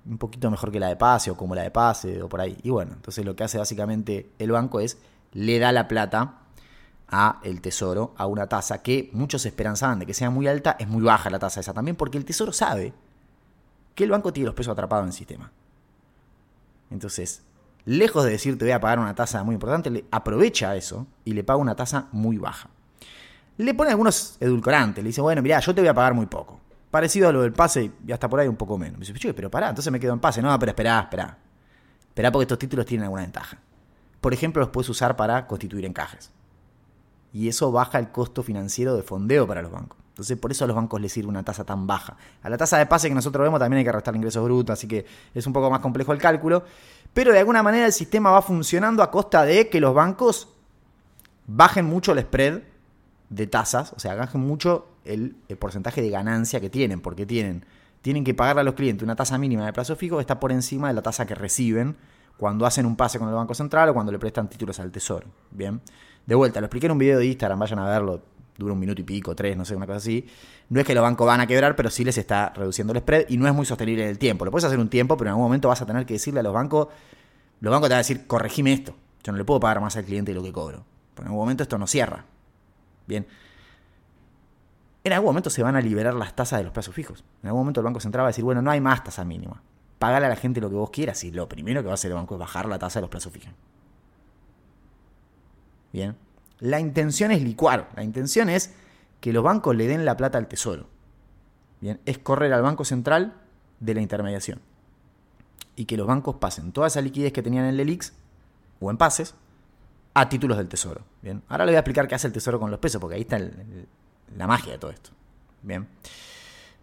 un 0.06 0.18
poquito 0.18 0.50
mejor 0.50 0.70
que 0.70 0.80
la 0.80 0.88
de 0.88 0.96
pase 0.96 1.30
o 1.30 1.36
como 1.36 1.54
la 1.54 1.62
de 1.62 1.70
pase 1.70 2.22
o 2.22 2.28
por 2.28 2.40
ahí. 2.40 2.56
Y 2.62 2.70
bueno, 2.70 2.92
entonces 2.94 3.24
lo 3.24 3.34
que 3.36 3.44
hace 3.44 3.58
básicamente 3.58 4.30
el 4.38 4.50
banco 4.52 4.80
es 4.80 4.98
le 5.32 5.58
da 5.58 5.72
la 5.72 5.88
plata 5.88 6.40
a 7.08 7.40
el 7.42 7.60
tesoro 7.60 8.14
a 8.16 8.26
una 8.26 8.48
tasa 8.48 8.82
que 8.82 9.10
muchos 9.12 9.46
esperanzaban 9.46 9.98
de 9.98 10.06
que 10.06 10.14
sea 10.14 10.30
muy 10.30 10.46
alta, 10.46 10.76
es 10.78 10.88
muy 10.88 11.02
baja 11.02 11.30
la 11.30 11.38
tasa 11.38 11.60
esa 11.60 11.72
también, 11.72 11.96
porque 11.96 12.18
el 12.18 12.24
tesoro 12.24 12.52
sabe 12.52 12.92
que 13.94 14.04
el 14.04 14.10
banco 14.10 14.32
tiene 14.32 14.46
los 14.46 14.54
pesos 14.54 14.72
atrapados 14.72 15.04
en 15.04 15.08
el 15.08 15.14
sistema. 15.14 15.52
Entonces, 16.90 17.42
lejos 17.84 18.24
de 18.24 18.30
decir 18.30 18.58
te 18.58 18.64
voy 18.64 18.72
a 18.72 18.80
pagar 18.80 18.98
una 18.98 19.14
tasa 19.14 19.42
muy 19.44 19.54
importante, 19.54 20.04
aprovecha 20.10 20.76
eso 20.76 21.06
y 21.24 21.32
le 21.32 21.44
paga 21.44 21.58
una 21.58 21.74
tasa 21.74 22.08
muy 22.12 22.38
baja. 22.38 22.70
Le 23.56 23.72
pone 23.74 23.90
algunos 23.90 24.36
edulcorantes, 24.40 25.02
le 25.04 25.08
dice, 25.08 25.20
bueno, 25.20 25.40
mira, 25.42 25.60
yo 25.60 25.74
te 25.74 25.80
voy 25.80 25.88
a 25.88 25.94
pagar 25.94 26.14
muy 26.14 26.26
poco. 26.26 26.60
Parecido 26.90 27.28
a 27.28 27.32
lo 27.32 27.42
del 27.42 27.52
pase 27.52 27.92
y 28.06 28.12
hasta 28.12 28.28
por 28.28 28.40
ahí 28.40 28.48
un 28.48 28.56
poco 28.56 28.78
menos. 28.78 28.98
Me 28.98 29.06
dice, 29.06 29.34
pero 29.34 29.50
pará, 29.50 29.68
entonces 29.68 29.92
me 29.92 30.00
quedo 30.00 30.12
en 30.12 30.20
pase. 30.20 30.42
No, 30.42 30.56
pero 30.58 30.70
espera, 30.70 31.00
espera. 31.00 31.38
Espera 32.08 32.32
porque 32.32 32.44
estos 32.44 32.58
títulos 32.58 32.86
tienen 32.86 33.04
alguna 33.04 33.22
ventaja 33.22 33.58
por 34.24 34.32
ejemplo, 34.32 34.62
los 34.62 34.70
puedes 34.70 34.88
usar 34.88 35.16
para 35.16 35.46
constituir 35.46 35.84
encajes. 35.84 36.30
Y 37.34 37.46
eso 37.46 37.70
baja 37.70 37.98
el 37.98 38.10
costo 38.10 38.42
financiero 38.42 38.96
de 38.96 39.02
fondeo 39.02 39.46
para 39.46 39.60
los 39.60 39.70
bancos. 39.70 39.98
Entonces, 40.14 40.38
por 40.38 40.52
eso 40.52 40.62
a 40.62 40.68
los 40.68 40.76
bancos 40.76 41.00
les 41.00 41.12
sirve 41.12 41.28
una 41.28 41.42
tasa 41.42 41.64
tan 41.64 41.88
baja. 41.88 42.16
A 42.44 42.48
la 42.48 42.56
tasa 42.56 42.78
de 42.78 42.86
pase 42.86 43.08
que 43.08 43.14
nosotros 43.16 43.42
vemos 43.42 43.58
también 43.58 43.78
hay 43.78 43.84
que 43.84 43.90
restar 43.90 44.14
ingresos 44.14 44.44
brutos, 44.44 44.74
así 44.74 44.86
que 44.86 45.04
es 45.34 45.44
un 45.44 45.52
poco 45.52 45.68
más 45.70 45.80
complejo 45.80 46.12
el 46.12 46.18
cálculo. 46.18 46.62
Pero 47.12 47.32
de 47.32 47.40
alguna 47.40 47.64
manera 47.64 47.84
el 47.84 47.92
sistema 47.92 48.30
va 48.30 48.40
funcionando 48.40 49.02
a 49.02 49.10
costa 49.10 49.44
de 49.44 49.68
que 49.68 49.80
los 49.80 49.92
bancos 49.92 50.48
bajen 51.48 51.84
mucho 51.84 52.12
el 52.12 52.20
spread 52.20 52.62
de 53.28 53.46
tasas, 53.48 53.92
o 53.92 53.98
sea, 53.98 54.14
bajen 54.14 54.40
mucho 54.40 54.86
el, 55.04 55.34
porcentaje 55.58 56.00
de 56.00 56.10
ganancia 56.10 56.60
que 56.60 56.70
tienen, 56.70 57.00
porque 57.00 57.26
tienen, 57.26 57.66
tienen 58.00 58.22
que 58.22 58.34
pagarle 58.34 58.60
a 58.60 58.64
los 58.64 58.74
clientes 58.74 59.02
una 59.02 59.16
tasa 59.16 59.36
mínima 59.36 59.66
de 59.66 59.72
plazo 59.72 59.96
fijo 59.96 60.16
que 60.16 60.20
está 60.20 60.38
por 60.38 60.52
encima 60.52 60.86
de 60.86 60.94
la 60.94 61.02
tasa 61.02 61.26
que 61.26 61.34
reciben 61.34 61.96
cuando 62.36 62.66
hacen 62.66 62.86
un 62.86 62.94
pase 62.94 63.18
con 63.18 63.28
el 63.28 63.34
Banco 63.34 63.54
Central 63.54 63.88
o 63.88 63.94
cuando 63.94 64.12
le 64.12 64.20
prestan 64.20 64.48
títulos 64.48 64.78
al 64.78 64.92
Tesoro. 64.92 65.26
Bien. 65.50 65.80
De 66.24 66.34
vuelta, 66.34 66.60
lo 66.60 66.66
expliqué 66.66 66.86
en 66.86 66.92
un 66.92 66.98
video 66.98 67.18
de 67.18 67.26
Instagram, 67.26 67.58
vayan 67.58 67.78
a 67.80 67.88
verlo, 67.88 68.22
dura 68.56 68.72
un 68.72 68.78
minuto 68.78 69.00
y 69.00 69.04
pico, 69.04 69.34
tres, 69.34 69.56
no 69.56 69.64
sé, 69.64 69.74
una 69.76 69.86
cosa 69.86 69.98
así. 69.98 70.26
No 70.68 70.80
es 70.80 70.86
que 70.86 70.94
los 70.94 71.02
bancos 71.02 71.26
van 71.26 71.40
a 71.40 71.46
quebrar, 71.46 71.76
pero 71.76 71.90
sí 71.90 72.04
les 72.04 72.18
está 72.18 72.52
reduciendo 72.54 72.92
el 72.92 73.00
spread 73.00 73.26
y 73.28 73.36
no 73.36 73.46
es 73.46 73.54
muy 73.54 73.66
sostenible 73.66 74.04
en 74.04 74.10
el 74.10 74.18
tiempo. 74.18 74.44
Lo 74.44 74.50
puedes 74.50 74.64
hacer 74.64 74.78
un 74.78 74.88
tiempo, 74.88 75.16
pero 75.16 75.28
en 75.28 75.32
algún 75.32 75.44
momento 75.44 75.68
vas 75.68 75.82
a 75.82 75.86
tener 75.86 76.06
que 76.06 76.14
decirle 76.14 76.40
a 76.40 76.42
los 76.42 76.52
bancos, 76.52 76.88
los 77.60 77.70
bancos 77.70 77.88
te 77.88 77.92
van 77.92 77.98
a 77.98 78.02
decir, 78.02 78.26
corregime 78.26 78.72
esto. 78.72 78.94
Yo 79.22 79.32
no 79.32 79.38
le 79.38 79.44
puedo 79.44 79.60
pagar 79.60 79.80
más 79.80 79.96
al 79.96 80.04
cliente 80.04 80.32
de 80.32 80.36
lo 80.36 80.42
que 80.42 80.52
cobro. 80.52 80.84
Porque 81.14 81.26
en 81.26 81.28
algún 81.28 81.40
momento 81.40 81.62
esto 81.62 81.78
no 81.78 81.86
cierra. 81.86 82.24
Bien. 83.06 83.26
En 85.02 85.12
algún 85.12 85.28
momento 85.28 85.50
se 85.50 85.62
van 85.62 85.76
a 85.76 85.80
liberar 85.80 86.14
las 86.14 86.34
tasas 86.34 86.58
de 86.58 86.64
los 86.64 86.72
plazos 86.72 86.94
fijos. 86.94 87.24
En 87.42 87.48
algún 87.48 87.62
momento 87.62 87.80
el 87.80 87.84
Banco 87.84 88.00
Central 88.00 88.24
va 88.24 88.28
a 88.28 88.30
decir, 88.30 88.44
bueno, 88.44 88.62
no 88.62 88.70
hay 88.70 88.80
más 88.80 89.04
tasa 89.04 89.24
mínima 89.24 89.62
pagale 90.04 90.26
a 90.26 90.28
la 90.28 90.36
gente 90.36 90.60
lo 90.60 90.68
que 90.68 90.76
vos 90.76 90.90
quieras 90.90 91.24
y 91.24 91.30
lo 91.30 91.48
primero 91.48 91.80
que 91.80 91.86
va 91.86 91.92
a 91.92 91.94
hacer 91.94 92.10
el 92.10 92.16
banco 92.16 92.34
es 92.34 92.38
bajar 92.38 92.66
la 92.66 92.78
tasa 92.78 92.98
de 92.98 93.02
los 93.02 93.10
plazos 93.10 93.32
fijos. 93.32 93.54
Bien. 95.94 96.14
La 96.60 96.80
intención 96.80 97.30
es 97.30 97.42
licuar. 97.42 97.90
La 97.96 98.02
intención 98.02 98.48
es 98.48 98.74
que 99.20 99.32
los 99.32 99.42
bancos 99.42 99.74
le 99.76 99.86
den 99.86 100.04
la 100.04 100.16
plata 100.16 100.38
al 100.38 100.48
tesoro. 100.48 100.86
Bien. 101.80 102.00
Es 102.06 102.18
correr 102.18 102.52
al 102.52 102.62
Banco 102.62 102.84
Central 102.84 103.34
de 103.80 103.94
la 103.94 104.00
intermediación. 104.00 104.60
Y 105.76 105.86
que 105.86 105.96
los 105.96 106.06
bancos 106.06 106.36
pasen 106.36 106.72
toda 106.72 106.86
esa 106.86 107.00
liquidez 107.00 107.32
que 107.32 107.42
tenían 107.42 107.64
en 107.64 107.78
el 107.78 108.00
o 108.80 108.90
en 108.90 108.96
pases 108.96 109.34
a 110.14 110.28
títulos 110.28 110.56
del 110.56 110.68
tesoro. 110.68 111.02
Bien. 111.22 111.42
Ahora 111.48 111.66
le 111.66 111.72
voy 111.72 111.76
a 111.76 111.80
explicar 111.80 112.06
qué 112.06 112.14
hace 112.14 112.28
el 112.28 112.32
tesoro 112.32 112.60
con 112.60 112.70
los 112.70 112.78
pesos, 112.78 113.00
porque 113.00 113.16
ahí 113.16 113.22
está 113.22 113.38
la 114.36 114.46
magia 114.46 114.72
de 114.72 114.78
todo 114.78 114.90
esto. 114.90 115.10
Bien. 115.62 115.88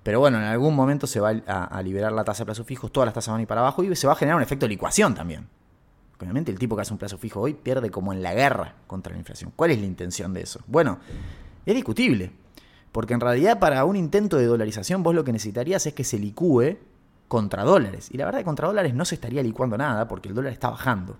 Pero 0.04 0.20
bueno, 0.20 0.38
en 0.38 0.46
algún 0.46 0.76
momento 0.76 1.08
se 1.08 1.20
va 1.20 1.30
a, 1.30 1.82
liberar 1.84 2.12
la 2.12 2.24
tasa 2.24 2.40
de 2.44 2.46
plazos 2.46 2.66
fijos, 2.66 2.92
todas 2.92 3.06
las 3.06 3.14
tasas 3.14 3.32
van 3.32 3.40
a 3.40 3.42
ir 3.44 3.48
para 3.48 3.62
abajo 3.62 3.84
y 3.84 3.96
se 3.96 4.08
va 4.08 4.14
a 4.14 4.16
generar 4.16 4.38
un 4.38 4.44
efecto 4.44 4.66
de 4.66 4.70
licuación 4.70 5.14
también. 5.14 5.48
Obviamente 6.22 6.52
el 6.52 6.60
tipo 6.60 6.76
que 6.76 6.84
hace 6.84 6.94
un 6.94 7.00
plazo 7.00 7.18
fijo 7.18 7.42
hoy 7.42 7.54
pierde 7.54 7.90
como 7.90 8.14
en 8.14 8.22
la 8.22 8.34
guerra 8.34 8.76
contra 8.88 9.14
la 9.14 9.20
inflación. 9.20 9.52
¿Cuál 9.56 9.72
es 9.72 9.80
la 9.80 9.86
intención 9.86 10.34
de 10.34 10.42
eso? 10.42 10.62
Bueno, 10.68 11.00
es 11.66 11.76
discutible. 11.76 12.32
Porque 12.92 13.14
en 13.14 13.20
realidad 13.20 13.60
para 13.60 13.86
un 13.86 13.96
intento 13.96 14.38
de 14.38 14.46
dolarización 14.46 15.04
vos 15.04 15.16
lo 15.16 15.24
que 15.24 15.32
necesitarías 15.32 15.86
es 15.86 15.94
que 15.94 16.04
se 16.04 16.20
licúe 16.20 16.78
contra 17.28 17.64
dólares. 17.64 18.10
Y 18.12 18.18
la 18.18 18.26
verdad 18.26 18.44
contra 18.44 18.68
dólares 18.68 18.94
no 18.94 19.06
se 19.06 19.16
estaría 19.16 19.42
licuando 19.42 19.78
nada 19.78 20.08
porque 20.08 20.30
el 20.30 20.36
dólar 20.36 20.52
está 20.52 20.70
bajando. 20.70 21.18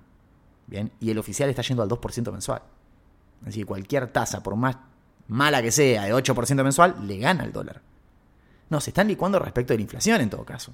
Bien, 0.68 0.92
y 1.00 1.10
el 1.10 1.18
oficial 1.18 1.50
está 1.50 1.62
yendo 1.62 1.84
al 1.84 1.90
2% 1.90 2.32
mensual. 2.32 2.62
Así 3.46 3.60
que 3.60 3.66
cualquier 3.66 4.08
tasa, 4.08 4.44
por 4.44 4.56
más 4.56 4.78
mala 5.28 5.62
que 5.62 5.72
sea, 5.72 6.04
de 6.04 6.14
8% 6.14 6.64
mensual, 6.64 6.96
le 7.08 7.18
gana 7.18 7.44
al 7.44 7.54
dólar. 7.54 7.82
No, 8.70 8.80
se 8.80 8.90
están 8.90 9.08
licuando 9.08 9.40
respecto 9.40 9.74
de 9.74 9.78
la 9.78 9.84
inflación 9.84 10.22
en 10.22 10.30
todo 10.30 10.44
caso. 10.44 10.74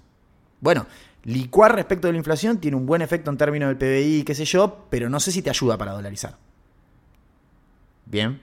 Bueno, 0.60 0.86
licuar 1.24 1.76
respecto 1.76 2.08
de 2.08 2.14
la 2.14 2.18
inflación 2.18 2.60
tiene 2.60 2.78
un 2.78 2.86
buen 2.86 3.02
efecto 3.02 3.30
en 3.30 3.38
términos 3.38 3.70
del 3.70 3.78
PBI, 3.78 4.24
qué 4.24 4.36
sé 4.36 4.46
yo, 4.46 4.88
pero 4.90 5.10
no 5.10 5.20
sé 5.20 5.32
si 5.32 5.42
te 5.42 5.50
ayuda 5.50 5.78
para 5.78 5.94
dolarizar. 5.94 6.38
Bien. 8.06 8.42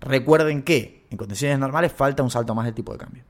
Recuerden 0.00 0.62
que 0.62 1.06
en 1.10 1.16
condiciones 1.16 1.58
normales 1.58 1.92
falta 1.92 2.22
un 2.22 2.30
salto 2.30 2.54
más 2.54 2.64
del 2.64 2.74
tipo 2.74 2.92
de 2.92 2.98
cambio. 2.98 3.24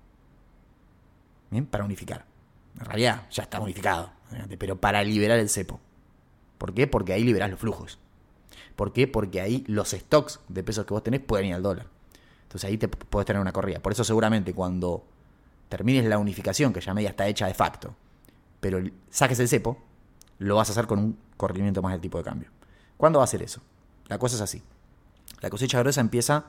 Bien, 1.51 1.67
para 1.67 1.85
unificar. 1.85 2.25
En 2.79 2.85
realidad 2.85 3.27
ya 3.31 3.45
está 3.45 3.61
unificado, 3.61 4.11
pero 4.59 4.77
para 4.77 5.03
liberar 5.03 5.39
el 5.39 5.49
cepo. 5.49 5.81
¿Por 6.59 6.75
qué? 6.75 6.87
Porque 6.87 7.13
ahí 7.13 7.23
liberás 7.23 7.51
los 7.51 7.61
flujos. 7.61 7.99
¿Por 8.75 8.93
qué? 8.93 9.07
Porque 9.07 9.41
ahí 9.41 9.65
los 9.67 9.91
stocks 9.91 10.41
de 10.49 10.63
pesos 10.63 10.85
que 10.85 10.93
vos 10.93 11.03
tenés 11.03 11.21
pueden 11.21 11.47
ir 11.47 11.55
al 11.55 11.63
dólar. 11.63 11.87
Entonces 12.43 12.69
ahí 12.69 12.79
te 12.79 12.89
puedes 12.89 13.27
tener 13.27 13.41
una 13.41 13.53
corrida. 13.53 13.81
Por 13.81 13.93
eso 13.93 14.05
seguramente 14.05 14.53
cuando 14.53 15.05
termines 15.69 16.05
la 16.05 16.19
unificación, 16.19 16.73
que 16.73 16.81
ya 16.81 16.95
media 16.95 17.11
está 17.11 17.27
hecha 17.27 17.47
de 17.47 17.55
facto, 17.55 17.95
pero 18.61 18.81
saques 19.11 19.39
el 19.41 19.49
cepo, 19.49 19.83
lo 20.39 20.57
vas 20.57 20.69
a 20.69 20.73
hacer 20.73 20.87
con 20.87 20.99
un 20.99 21.19
corrimiento 21.37 21.83
más 21.83 21.93
del 21.93 22.01
tipo 22.01 22.19
de 22.19 22.25
cambio. 22.25 22.51
¿Cuándo 22.97 23.19
va 23.19 23.25
a 23.25 23.29
ser 23.29 23.43
eso? 23.43 23.61
La 24.09 24.19
cosa 24.19 24.37
es 24.37 24.43
así. 24.43 24.63
La 25.41 25.51
cosecha 25.51 25.79
gruesa 25.81 26.01
empieza 26.01 26.47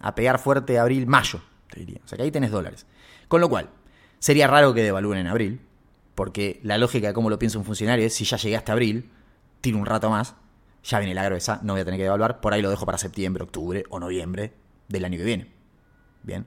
a 0.00 0.14
pegar 0.14 0.38
fuerte 0.38 0.78
abril, 0.78 1.06
mayo, 1.06 1.40
te 1.70 1.80
diría. 1.80 2.00
O 2.04 2.08
sea 2.08 2.16
que 2.16 2.24
ahí 2.24 2.30
tenés 2.30 2.50
dólares. 2.50 2.86
Con 3.28 3.40
lo 3.40 3.48
cual, 3.48 3.70
sería 4.18 4.46
raro 4.46 4.74
que 4.74 4.82
devalúen 4.82 5.18
en 5.18 5.26
abril, 5.26 5.60
porque 6.14 6.60
la 6.62 6.78
lógica 6.78 7.08
de 7.08 7.14
cómo 7.14 7.30
lo 7.30 7.38
piensa 7.38 7.58
un 7.58 7.64
funcionario 7.64 8.06
es 8.06 8.14
si 8.14 8.24
ya 8.24 8.36
llegué 8.36 8.56
hasta 8.56 8.72
abril, 8.72 9.10
tiro 9.60 9.78
un 9.78 9.86
rato 9.86 10.10
más, 10.10 10.34
ya 10.82 10.98
viene 10.98 11.14
la 11.14 11.24
gruesa, 11.24 11.60
no 11.62 11.72
voy 11.72 11.82
a 11.82 11.84
tener 11.84 11.98
que 11.98 12.04
devaluar, 12.04 12.40
por 12.40 12.52
ahí 12.52 12.62
lo 12.62 12.70
dejo 12.70 12.86
para 12.86 12.98
septiembre, 12.98 13.42
octubre 13.42 13.84
o 13.88 13.98
noviembre 13.98 14.52
del 14.88 15.04
año 15.04 15.18
que 15.18 15.24
viene. 15.24 15.50
Bien. 16.22 16.46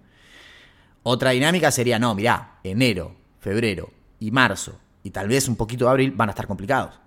Otra 1.03 1.31
dinámica 1.31 1.71
sería, 1.71 1.99
no, 1.99 2.13
mirá, 2.15 2.59
enero, 2.63 3.15
febrero 3.39 3.91
y 4.19 4.31
marzo 4.31 4.79
y 5.07 5.11
tal 5.11 5.29
vez 5.29 5.47
un 5.47 5.55
poquito 5.55 5.85
de 5.85 5.91
abril 5.91 6.11
van 6.11 6.27
a 6.27 6.31
estar 6.31 6.47
complicados. 6.47 6.99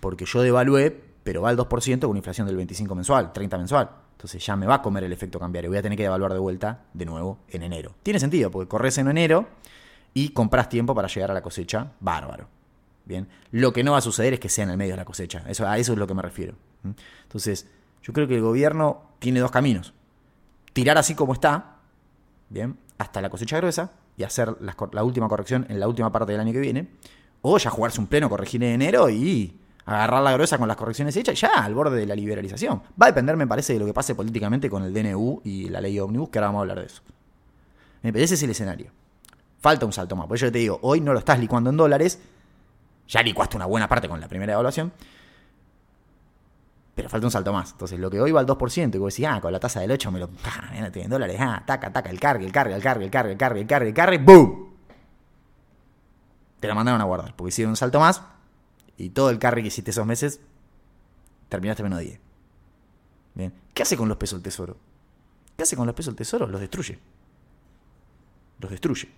Porque 0.00 0.24
yo 0.24 0.40
devalué, 0.40 0.90
pero 1.22 1.42
va 1.42 1.50
al 1.50 1.56
2% 1.58 2.00
con 2.00 2.10
una 2.10 2.18
inflación 2.18 2.46
del 2.46 2.56
25 2.56 2.94
mensual, 2.94 3.30
30 3.30 3.58
mensual. 3.58 3.90
Entonces 4.12 4.44
ya 4.44 4.56
me 4.56 4.64
va 4.64 4.76
a 4.76 4.82
comer 4.82 5.04
el 5.04 5.12
efecto 5.12 5.38
cambiario. 5.38 5.68
Voy 5.68 5.76
a 5.76 5.82
tener 5.82 5.98
que 5.98 6.04
devaluar 6.04 6.32
de 6.32 6.38
vuelta 6.38 6.84
de 6.94 7.04
nuevo 7.04 7.40
en 7.50 7.62
enero. 7.62 7.94
Tiene 8.02 8.18
sentido, 8.20 8.50
porque 8.50 8.68
corres 8.68 8.96
en 8.96 9.08
enero 9.08 9.48
y 10.14 10.30
compras 10.30 10.70
tiempo 10.70 10.94
para 10.94 11.08
llegar 11.08 11.30
a 11.30 11.34
la 11.34 11.42
cosecha 11.42 11.92
bárbaro. 12.00 12.48
Bien. 13.04 13.28
Lo 13.50 13.70
que 13.74 13.84
no 13.84 13.92
va 13.92 13.98
a 13.98 14.00
suceder 14.00 14.32
es 14.32 14.40
que 14.40 14.48
sea 14.48 14.64
en 14.64 14.70
el 14.70 14.78
medio 14.78 14.94
de 14.94 14.96
la 14.96 15.04
cosecha. 15.04 15.44
Eso, 15.46 15.68
a 15.68 15.76
eso 15.76 15.92
es 15.92 15.98
lo 15.98 16.06
que 16.06 16.14
me 16.14 16.22
refiero. 16.22 16.54
Entonces, 17.24 17.68
yo 18.02 18.14
creo 18.14 18.26
que 18.26 18.36
el 18.36 18.40
gobierno 18.40 19.10
tiene 19.18 19.40
dos 19.40 19.50
caminos. 19.50 19.92
Tirar 20.72 20.96
así 20.96 21.14
como 21.14 21.34
está, 21.34 21.80
bien, 22.48 22.78
hasta 22.96 23.20
la 23.20 23.28
cosecha 23.28 23.58
gruesa 23.58 23.92
y 24.16 24.22
hacer 24.22 24.56
la, 24.60 25.04
última 25.04 25.28
corrección 25.28 25.66
en 25.68 25.78
la 25.78 25.88
última 25.88 26.10
parte 26.10 26.32
del 26.32 26.40
año 26.40 26.52
que 26.52 26.60
viene. 26.60 26.88
O 27.48 27.58
ya 27.58 27.70
jugarse 27.70 28.00
un 28.00 28.08
pleno, 28.08 28.28
corregir 28.28 28.60
en 28.64 28.82
enero 28.82 29.08
y 29.08 29.56
agarrar 29.84 30.20
la 30.20 30.32
gruesa 30.32 30.58
con 30.58 30.66
las 30.66 30.76
correcciones 30.76 31.16
hechas, 31.16 31.40
ya 31.40 31.48
al 31.64 31.74
borde 31.74 31.96
de 31.96 32.04
la 32.04 32.16
liberalización. 32.16 32.82
Va 33.00 33.06
a 33.06 33.10
depender, 33.10 33.36
me 33.36 33.46
parece, 33.46 33.74
de 33.74 33.78
lo 33.78 33.86
que 33.86 33.94
pase 33.94 34.16
políticamente 34.16 34.68
con 34.68 34.82
el 34.82 34.92
DNU 34.92 35.42
y 35.44 35.68
la 35.68 35.80
ley 35.80 35.96
Omnibus, 36.00 36.28
que 36.30 36.40
ahora 36.40 36.48
vamos 36.48 36.58
a 36.58 36.62
hablar 36.62 36.80
de 36.80 36.86
eso. 36.86 37.02
Me 38.02 38.12
parece 38.12 38.24
ese 38.24 38.34
es 38.34 38.42
el 38.42 38.50
escenario. 38.50 38.90
Falta 39.60 39.86
un 39.86 39.92
salto 39.92 40.16
más. 40.16 40.26
Por 40.26 40.36
eso 40.36 40.50
te 40.50 40.58
digo, 40.58 40.80
hoy 40.82 41.00
no 41.00 41.12
lo 41.12 41.20
estás 41.20 41.38
licuando 41.38 41.70
en 41.70 41.76
dólares, 41.76 42.18
ya 43.06 43.22
licuaste 43.22 43.56
una 43.56 43.66
buena 43.66 43.88
parte 43.88 44.08
con 44.08 44.20
la 44.20 44.26
primera 44.26 44.54
evaluación, 44.54 44.92
pero 46.96 47.08
falta 47.08 47.28
un 47.28 47.30
salto 47.30 47.52
más. 47.52 47.70
Entonces, 47.70 48.00
lo 48.00 48.10
que 48.10 48.20
hoy 48.20 48.32
va 48.32 48.40
al 48.40 48.46
2%, 48.46 48.92
y 48.92 48.98
vos 48.98 49.14
decís, 49.14 49.26
ah, 49.30 49.40
con 49.40 49.52
la 49.52 49.60
tasa 49.60 49.78
del 49.78 49.92
8 49.92 50.10
me 50.10 50.18
lo. 50.18 50.30
Ah, 50.44 50.72
en 50.74 51.08
dólares, 51.08 51.36
ah, 51.38 51.62
taca, 51.64 51.92
taca, 51.92 52.10
el 52.10 52.18
cargue, 52.18 52.44
el 52.44 52.50
cargue, 52.50 52.74
el 52.74 52.82
cargue, 52.82 53.04
el 53.04 53.10
cargue, 53.12 53.32
el 53.32 53.38
cargue, 53.38 53.60
el 53.60 53.66
cargue, 53.68 53.88
el 53.88 53.94
cargue, 53.94 54.18
¡boom! 54.18 54.65
La 56.66 56.74
mandaron 56.74 57.00
a 57.00 57.04
guardar, 57.04 57.34
porque 57.36 57.48
hicieron 57.48 57.70
un 57.70 57.76
salto 57.76 58.00
más, 58.00 58.22
y 58.96 59.10
todo 59.10 59.30
el 59.30 59.38
carry 59.38 59.62
que 59.62 59.68
hiciste 59.68 59.90
esos 59.90 60.06
meses, 60.06 60.40
terminaste 61.48 61.82
menos 61.82 62.00
10. 62.00 62.20
Bien. 63.34 63.52
¿Qué 63.74 63.82
hace 63.82 63.96
con 63.96 64.08
los 64.08 64.16
pesos 64.16 64.38
el 64.38 64.42
tesoro? 64.42 64.76
¿Qué 65.56 65.62
hace 65.62 65.76
con 65.76 65.86
los 65.86 65.94
pesos 65.94 66.12
el 66.12 66.16
tesoro? 66.16 66.46
Los 66.46 66.60
destruye. 66.60 66.98
Los 68.58 68.70
destruye. 68.70 69.08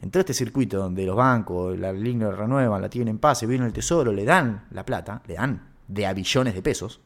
En 0.00 0.10
todo 0.10 0.20
este 0.20 0.34
circuito 0.34 0.78
donde 0.78 1.06
los 1.06 1.16
bancos, 1.16 1.78
la 1.78 1.92
línea 1.92 2.30
renuevan, 2.30 2.82
la 2.82 2.88
tienen 2.88 3.08
en 3.08 3.18
paz, 3.18 3.46
viene 3.46 3.66
el 3.66 3.72
tesoro, 3.72 4.12
le 4.12 4.24
dan 4.24 4.66
la 4.70 4.84
plata, 4.84 5.22
le 5.26 5.34
dan 5.34 5.74
de 5.86 6.06
a 6.06 6.12
billones 6.12 6.54
de 6.54 6.62
pesos, 6.62 7.00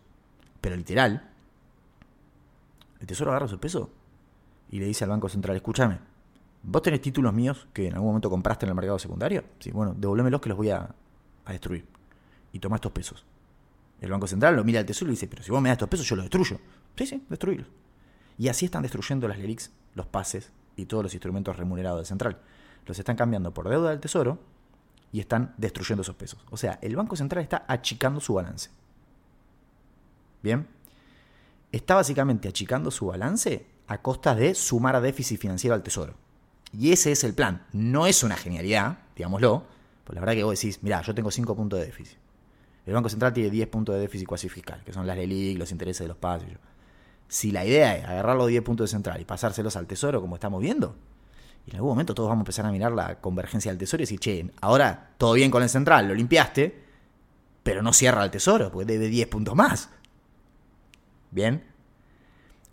pero 0.60 0.76
literal, 0.76 1.30
el 3.00 3.06
Tesoro 3.06 3.30
agarra 3.30 3.48
su 3.48 3.58
peso 3.58 3.90
y 4.70 4.78
le 4.78 4.86
dice 4.86 5.04
al 5.04 5.10
Banco 5.10 5.28
Central, 5.28 5.56
escúchame, 5.56 5.98
¿vos 6.62 6.82
tenés 6.82 7.00
títulos 7.00 7.32
míos 7.32 7.68
que 7.72 7.88
en 7.88 7.94
algún 7.94 8.08
momento 8.08 8.30
compraste 8.30 8.66
en 8.66 8.70
el 8.70 8.74
mercado 8.74 8.98
secundario? 8.98 9.44
Sí, 9.58 9.70
bueno, 9.70 9.94
devolvémelos 9.96 10.40
que 10.40 10.48
los 10.48 10.58
voy 10.58 10.70
a, 10.70 10.94
destruir. 11.48 11.86
Y 12.52 12.58
toma 12.58 12.76
estos 12.76 12.92
pesos. 12.92 13.24
El 14.00 14.10
Banco 14.10 14.26
Central 14.26 14.54
lo 14.54 14.64
mira 14.64 14.80
al 14.80 14.86
Tesoro 14.86 15.10
y 15.10 15.14
dice, 15.14 15.26
pero 15.28 15.42
si 15.42 15.50
vos 15.50 15.62
me 15.62 15.70
das 15.70 15.76
estos 15.76 15.88
pesos, 15.88 16.06
yo 16.06 16.14
los 16.16 16.24
destruyo. 16.24 16.58
Sí, 16.96 17.06
sí, 17.06 17.24
destruirlos. 17.28 17.68
Y 18.36 18.48
así 18.48 18.66
están 18.66 18.82
destruyendo 18.82 19.26
las 19.28 19.38
LELIX, 19.38 19.70
los 19.94 20.06
pases 20.06 20.52
y 20.76 20.86
todos 20.86 21.02
los 21.02 21.14
instrumentos 21.14 21.56
remunerados 21.56 21.98
del 21.98 22.06
Central. 22.06 22.38
Los 22.86 22.98
están 22.98 23.16
cambiando 23.16 23.52
por 23.52 23.68
deuda 23.68 23.90
del 23.90 24.00
Tesoro 24.00 24.38
y 25.10 25.20
están 25.20 25.54
destruyendo 25.56 26.02
esos 26.02 26.14
pesos. 26.14 26.44
O 26.50 26.56
sea, 26.56 26.78
el 26.82 26.94
Banco 26.96 27.16
Central 27.16 27.42
está 27.42 27.64
achicando 27.66 28.20
su 28.20 28.34
balance. 28.34 28.70
Bien. 30.42 30.66
Está 31.72 31.94
básicamente 31.94 32.48
achicando 32.48 32.90
su 32.90 33.06
balance 33.06 33.66
a 33.86 34.00
costa 34.00 34.34
de 34.34 34.54
sumar 34.54 34.96
a 34.96 35.00
déficit 35.00 35.40
financiero 35.40 35.74
al 35.74 35.82
Tesoro. 35.82 36.14
Y 36.72 36.92
ese 36.92 37.12
es 37.12 37.24
el 37.24 37.34
plan. 37.34 37.66
No 37.72 38.06
es 38.06 38.22
una 38.22 38.36
genialidad, 38.36 38.98
digámoslo, 39.16 39.64
pues 40.04 40.14
la 40.14 40.20
verdad 40.20 40.34
que 40.34 40.44
vos 40.44 40.58
decís, 40.58 40.80
mira, 40.82 41.02
yo 41.02 41.14
tengo 41.14 41.30
5 41.30 41.56
puntos 41.56 41.78
de 41.78 41.86
déficit. 41.86 42.18
El 42.86 42.94
Banco 42.94 43.08
Central 43.08 43.32
tiene 43.32 43.50
10 43.50 43.68
puntos 43.68 43.94
de 43.94 44.00
déficit 44.00 44.26
cuasi 44.26 44.48
fiscal, 44.48 44.82
que 44.84 44.92
son 44.92 45.06
las 45.06 45.16
LELIC, 45.16 45.58
los 45.58 45.70
intereses 45.72 46.04
de 46.04 46.08
los 46.08 46.16
pasos. 46.16 46.48
Si 47.28 47.50
la 47.50 47.64
idea 47.64 47.96
es 47.96 48.04
agarrar 48.04 48.36
los 48.36 48.48
10 48.48 48.62
puntos 48.62 48.88
de 48.88 48.94
central 48.96 49.20
y 49.20 49.24
pasárselos 49.24 49.76
al 49.76 49.86
Tesoro 49.86 50.20
como 50.20 50.36
estamos 50.36 50.62
viendo, 50.62 50.96
y 51.66 51.72
en 51.72 51.76
algún 51.76 51.90
momento 51.90 52.14
todos 52.14 52.30
vamos 52.30 52.40
a 52.40 52.44
empezar 52.44 52.64
a 52.64 52.72
mirar 52.72 52.92
la 52.92 53.20
convergencia 53.20 53.70
del 53.70 53.78
tesoro 53.78 54.00
y 54.00 54.04
decir, 54.04 54.18
che, 54.18 54.50
ahora 54.62 55.10
todo 55.18 55.34
bien 55.34 55.50
con 55.50 55.62
el 55.62 55.68
central, 55.68 56.08
lo 56.08 56.14
limpiaste, 56.14 56.82
pero 57.62 57.82
no 57.82 57.92
cierra 57.92 58.24
el 58.24 58.30
tesoro, 58.30 58.72
porque 58.72 58.86
debe 58.86 59.08
10 59.08 59.28
puntos 59.28 59.54
más. 59.54 59.90
Bien. 61.30 61.62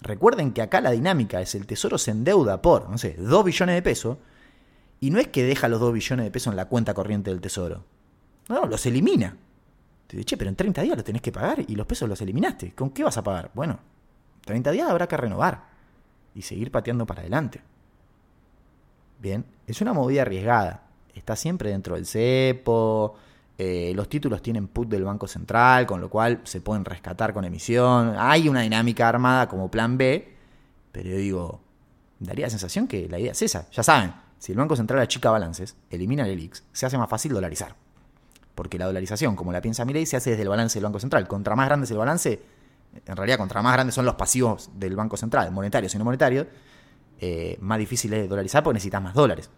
Recuerden 0.05 0.51
que 0.51 0.61
acá 0.61 0.81
la 0.81 0.91
dinámica 0.91 1.41
es 1.41 1.55
el 1.55 1.65
tesoro 1.65 1.97
se 1.97 2.11
endeuda 2.11 2.61
por, 2.61 2.91
no 2.91 2.99
sé, 2.99 3.15
2 3.17 3.43
billones 3.43 3.73
de 3.73 3.81
pesos, 3.81 4.17
y 4.99 5.09
no 5.09 5.19
es 5.19 5.29
que 5.29 5.43
deja 5.43 5.67
los 5.67 5.79
2 5.79 5.93
billones 5.93 6.25
de 6.25 6.31
pesos 6.31 6.51
en 6.51 6.57
la 6.57 6.65
cuenta 6.65 6.93
corriente 6.93 7.31
del 7.31 7.41
tesoro. 7.41 7.83
No, 8.47 8.67
los 8.67 8.85
elimina. 8.85 9.35
Te 10.05 10.17
dice, 10.17 10.25
che, 10.25 10.37
pero 10.37 10.51
en 10.51 10.55
30 10.55 10.83
días 10.83 10.95
lo 10.95 11.03
tenés 11.03 11.23
que 11.23 11.31
pagar 11.31 11.65
y 11.67 11.75
los 11.75 11.87
pesos 11.87 12.07
los 12.07 12.21
eliminaste. 12.21 12.73
¿Con 12.73 12.91
qué 12.91 13.03
vas 13.03 13.17
a 13.17 13.23
pagar? 13.23 13.49
Bueno, 13.55 13.79
30 14.45 14.69
días 14.69 14.91
habrá 14.91 15.07
que 15.07 15.17
renovar 15.17 15.63
y 16.35 16.43
seguir 16.43 16.69
pateando 16.69 17.07
para 17.07 17.21
adelante. 17.21 17.61
Bien, 19.19 19.43
es 19.65 19.81
una 19.81 19.93
movida 19.93 20.21
arriesgada. 20.21 20.83
Está 21.15 21.35
siempre 21.35 21.71
dentro 21.71 21.95
del 21.95 22.05
cepo. 22.05 23.15
Eh, 23.57 23.93
los 23.95 24.09
títulos 24.09 24.41
tienen 24.41 24.67
put 24.67 24.89
del 24.89 25.03
Banco 25.03 25.27
Central, 25.27 25.85
con 25.85 26.01
lo 26.01 26.09
cual 26.09 26.41
se 26.43 26.61
pueden 26.61 26.83
rescatar 26.83 27.33
con 27.33 27.45
emisión. 27.45 28.15
Hay 28.17 28.49
una 28.49 28.61
dinámica 28.61 29.07
armada 29.07 29.47
como 29.47 29.71
plan 29.71 29.97
B, 29.97 30.35
pero 30.91 31.09
yo 31.09 31.17
digo, 31.17 31.61
daría 32.19 32.47
la 32.47 32.49
sensación 32.49 32.87
que 32.87 33.07
la 33.07 33.19
idea 33.19 33.31
es 33.31 33.41
esa. 33.41 33.69
Ya 33.71 33.83
saben, 33.83 34.13
si 34.39 34.51
el 34.51 34.57
Banco 34.57 34.75
Central 34.75 34.99
achica 34.99 35.31
balances, 35.31 35.75
elimina 35.89 36.25
el 36.25 36.31
ELIX, 36.31 36.63
se 36.71 36.85
hace 36.85 36.97
más 36.97 37.09
fácil 37.09 37.33
dolarizar. 37.33 37.75
Porque 38.55 38.77
la 38.77 38.85
dolarización, 38.85 39.35
como 39.35 39.51
la 39.51 39.61
piensa 39.61 39.85
Milei, 39.85 40.05
se 40.05 40.17
hace 40.17 40.31
desde 40.31 40.43
el 40.43 40.49
balance 40.49 40.77
del 40.77 40.85
Banco 40.85 40.99
Central. 40.99 41.27
Contra 41.27 41.55
más 41.55 41.67
grande 41.67 41.85
es 41.85 41.91
el 41.91 41.97
balance, 41.97 42.41
en 43.05 43.15
realidad 43.15 43.37
contra 43.37 43.61
más 43.61 43.73
grandes 43.73 43.95
son 43.95 44.05
los 44.05 44.15
pasivos 44.15 44.69
del 44.75 44.95
Banco 44.95 45.17
Central, 45.17 45.51
monetarios 45.51 45.93
y 45.95 45.97
no 45.97 46.05
monetarios, 46.05 46.47
eh, 47.19 47.57
más 47.61 47.79
difícil 47.79 48.11
de 48.11 48.27
dolarizar 48.27 48.63
porque 48.63 48.75
necesitas 48.75 49.01
más 49.01 49.13
dólares. 49.13 49.49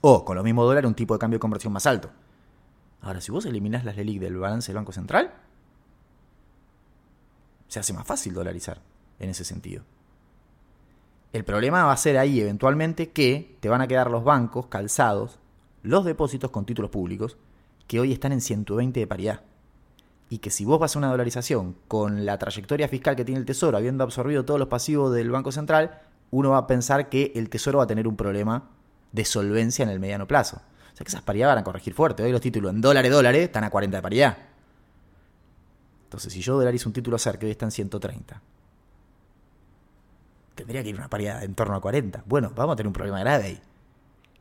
O 0.00 0.24
con 0.24 0.36
los 0.36 0.44
mismos 0.44 0.66
dólares 0.66 0.88
un 0.88 0.94
tipo 0.94 1.14
de 1.14 1.18
cambio 1.18 1.38
de 1.38 1.40
conversión 1.40 1.72
más 1.72 1.86
alto. 1.86 2.10
Ahora, 3.02 3.20
si 3.20 3.32
vos 3.32 3.44
eliminás 3.44 3.84
las 3.84 3.96
LELIC 3.96 4.20
del 4.20 4.38
balance 4.38 4.68
del 4.68 4.76
Banco 4.76 4.92
Central, 4.92 5.32
se 7.66 7.80
hace 7.80 7.92
más 7.92 8.06
fácil 8.06 8.32
dolarizar 8.32 8.80
en 9.18 9.30
ese 9.30 9.44
sentido. 9.44 9.82
El 11.32 11.44
problema 11.44 11.84
va 11.84 11.92
a 11.92 11.96
ser 11.96 12.18
ahí 12.18 12.40
eventualmente 12.40 13.10
que 13.10 13.56
te 13.60 13.68
van 13.68 13.80
a 13.80 13.88
quedar 13.88 14.10
los 14.10 14.22
bancos 14.22 14.66
calzados, 14.66 15.38
los 15.82 16.04
depósitos 16.04 16.50
con 16.50 16.64
títulos 16.64 16.90
públicos, 16.90 17.38
que 17.88 17.98
hoy 17.98 18.12
están 18.12 18.32
en 18.32 18.40
120 18.40 19.00
de 19.00 19.06
paridad. 19.06 19.40
Y 20.28 20.38
que 20.38 20.50
si 20.50 20.64
vos 20.64 20.78
vas 20.78 20.94
a 20.94 20.98
una 20.98 21.10
dolarización 21.10 21.74
con 21.88 22.24
la 22.24 22.38
trayectoria 22.38 22.86
fiscal 22.88 23.16
que 23.16 23.24
tiene 23.24 23.40
el 23.40 23.46
Tesoro, 23.46 23.76
habiendo 23.76 24.04
absorbido 24.04 24.44
todos 24.44 24.60
los 24.60 24.68
pasivos 24.68 25.12
del 25.12 25.30
Banco 25.30 25.50
Central, 25.50 26.02
uno 26.30 26.50
va 26.50 26.58
a 26.58 26.66
pensar 26.66 27.08
que 27.08 27.32
el 27.34 27.50
Tesoro 27.50 27.78
va 27.78 27.84
a 27.84 27.88
tener 27.88 28.06
un 28.06 28.16
problema 28.16 28.70
de 29.10 29.24
solvencia 29.24 29.82
en 29.82 29.88
el 29.88 30.00
mediano 30.00 30.26
plazo. 30.26 30.60
O 30.92 30.96
sea 30.96 31.04
que 31.04 31.08
esas 31.08 31.22
paridades 31.22 31.54
van 31.54 31.62
a 31.62 31.64
corregir 31.64 31.94
fuerte. 31.94 32.22
Hoy 32.22 32.32
los 32.32 32.40
títulos 32.40 32.72
en 32.72 32.80
dólares, 32.80 33.10
dólares, 33.10 33.44
están 33.44 33.64
a 33.64 33.70
40 33.70 33.96
de 33.96 34.02
paridad. 34.02 34.36
Entonces, 36.04 36.32
si 36.32 36.42
yo 36.42 36.56
dolarizo 36.56 36.88
un 36.88 36.92
título 36.92 37.18
cerca, 37.18 37.46
hoy 37.46 37.52
está 37.52 37.64
en 37.64 37.70
130. 37.70 38.42
Tendría 40.54 40.82
que 40.82 40.90
ir 40.90 40.96
una 40.96 41.08
paridad 41.08 41.42
en 41.42 41.54
torno 41.54 41.74
a 41.74 41.80
40. 41.80 42.24
Bueno, 42.26 42.52
vamos 42.54 42.74
a 42.74 42.76
tener 42.76 42.86
un 42.88 42.92
problema 42.92 43.20
grave 43.20 43.44
ahí. 43.44 43.60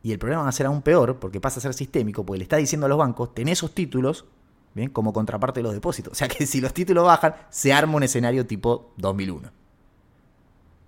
Y 0.03 0.11
el 0.11 0.19
problema 0.19 0.43
va 0.43 0.49
a 0.49 0.51
ser 0.51 0.65
aún 0.65 0.81
peor 0.81 1.19
porque 1.19 1.39
pasa 1.39 1.59
a 1.59 1.61
ser 1.61 1.73
sistémico, 1.73 2.25
porque 2.25 2.39
le 2.39 2.43
está 2.43 2.57
diciendo 2.57 2.87
a 2.87 2.89
los 2.89 2.97
bancos, 2.97 3.33
tenés 3.33 3.59
esos 3.59 3.73
títulos, 3.73 4.25
¿bien? 4.73 4.89
Como 4.89 5.13
contraparte 5.13 5.59
de 5.59 5.63
los 5.63 5.73
depósitos. 5.73 6.11
O 6.11 6.15
sea 6.15 6.27
que 6.27 6.45
si 6.45 6.59
los 6.59 6.73
títulos 6.73 7.05
bajan, 7.05 7.35
se 7.49 7.71
arma 7.71 7.95
un 7.95 8.03
escenario 8.03 8.45
tipo 8.45 8.91
2001. 8.97 9.49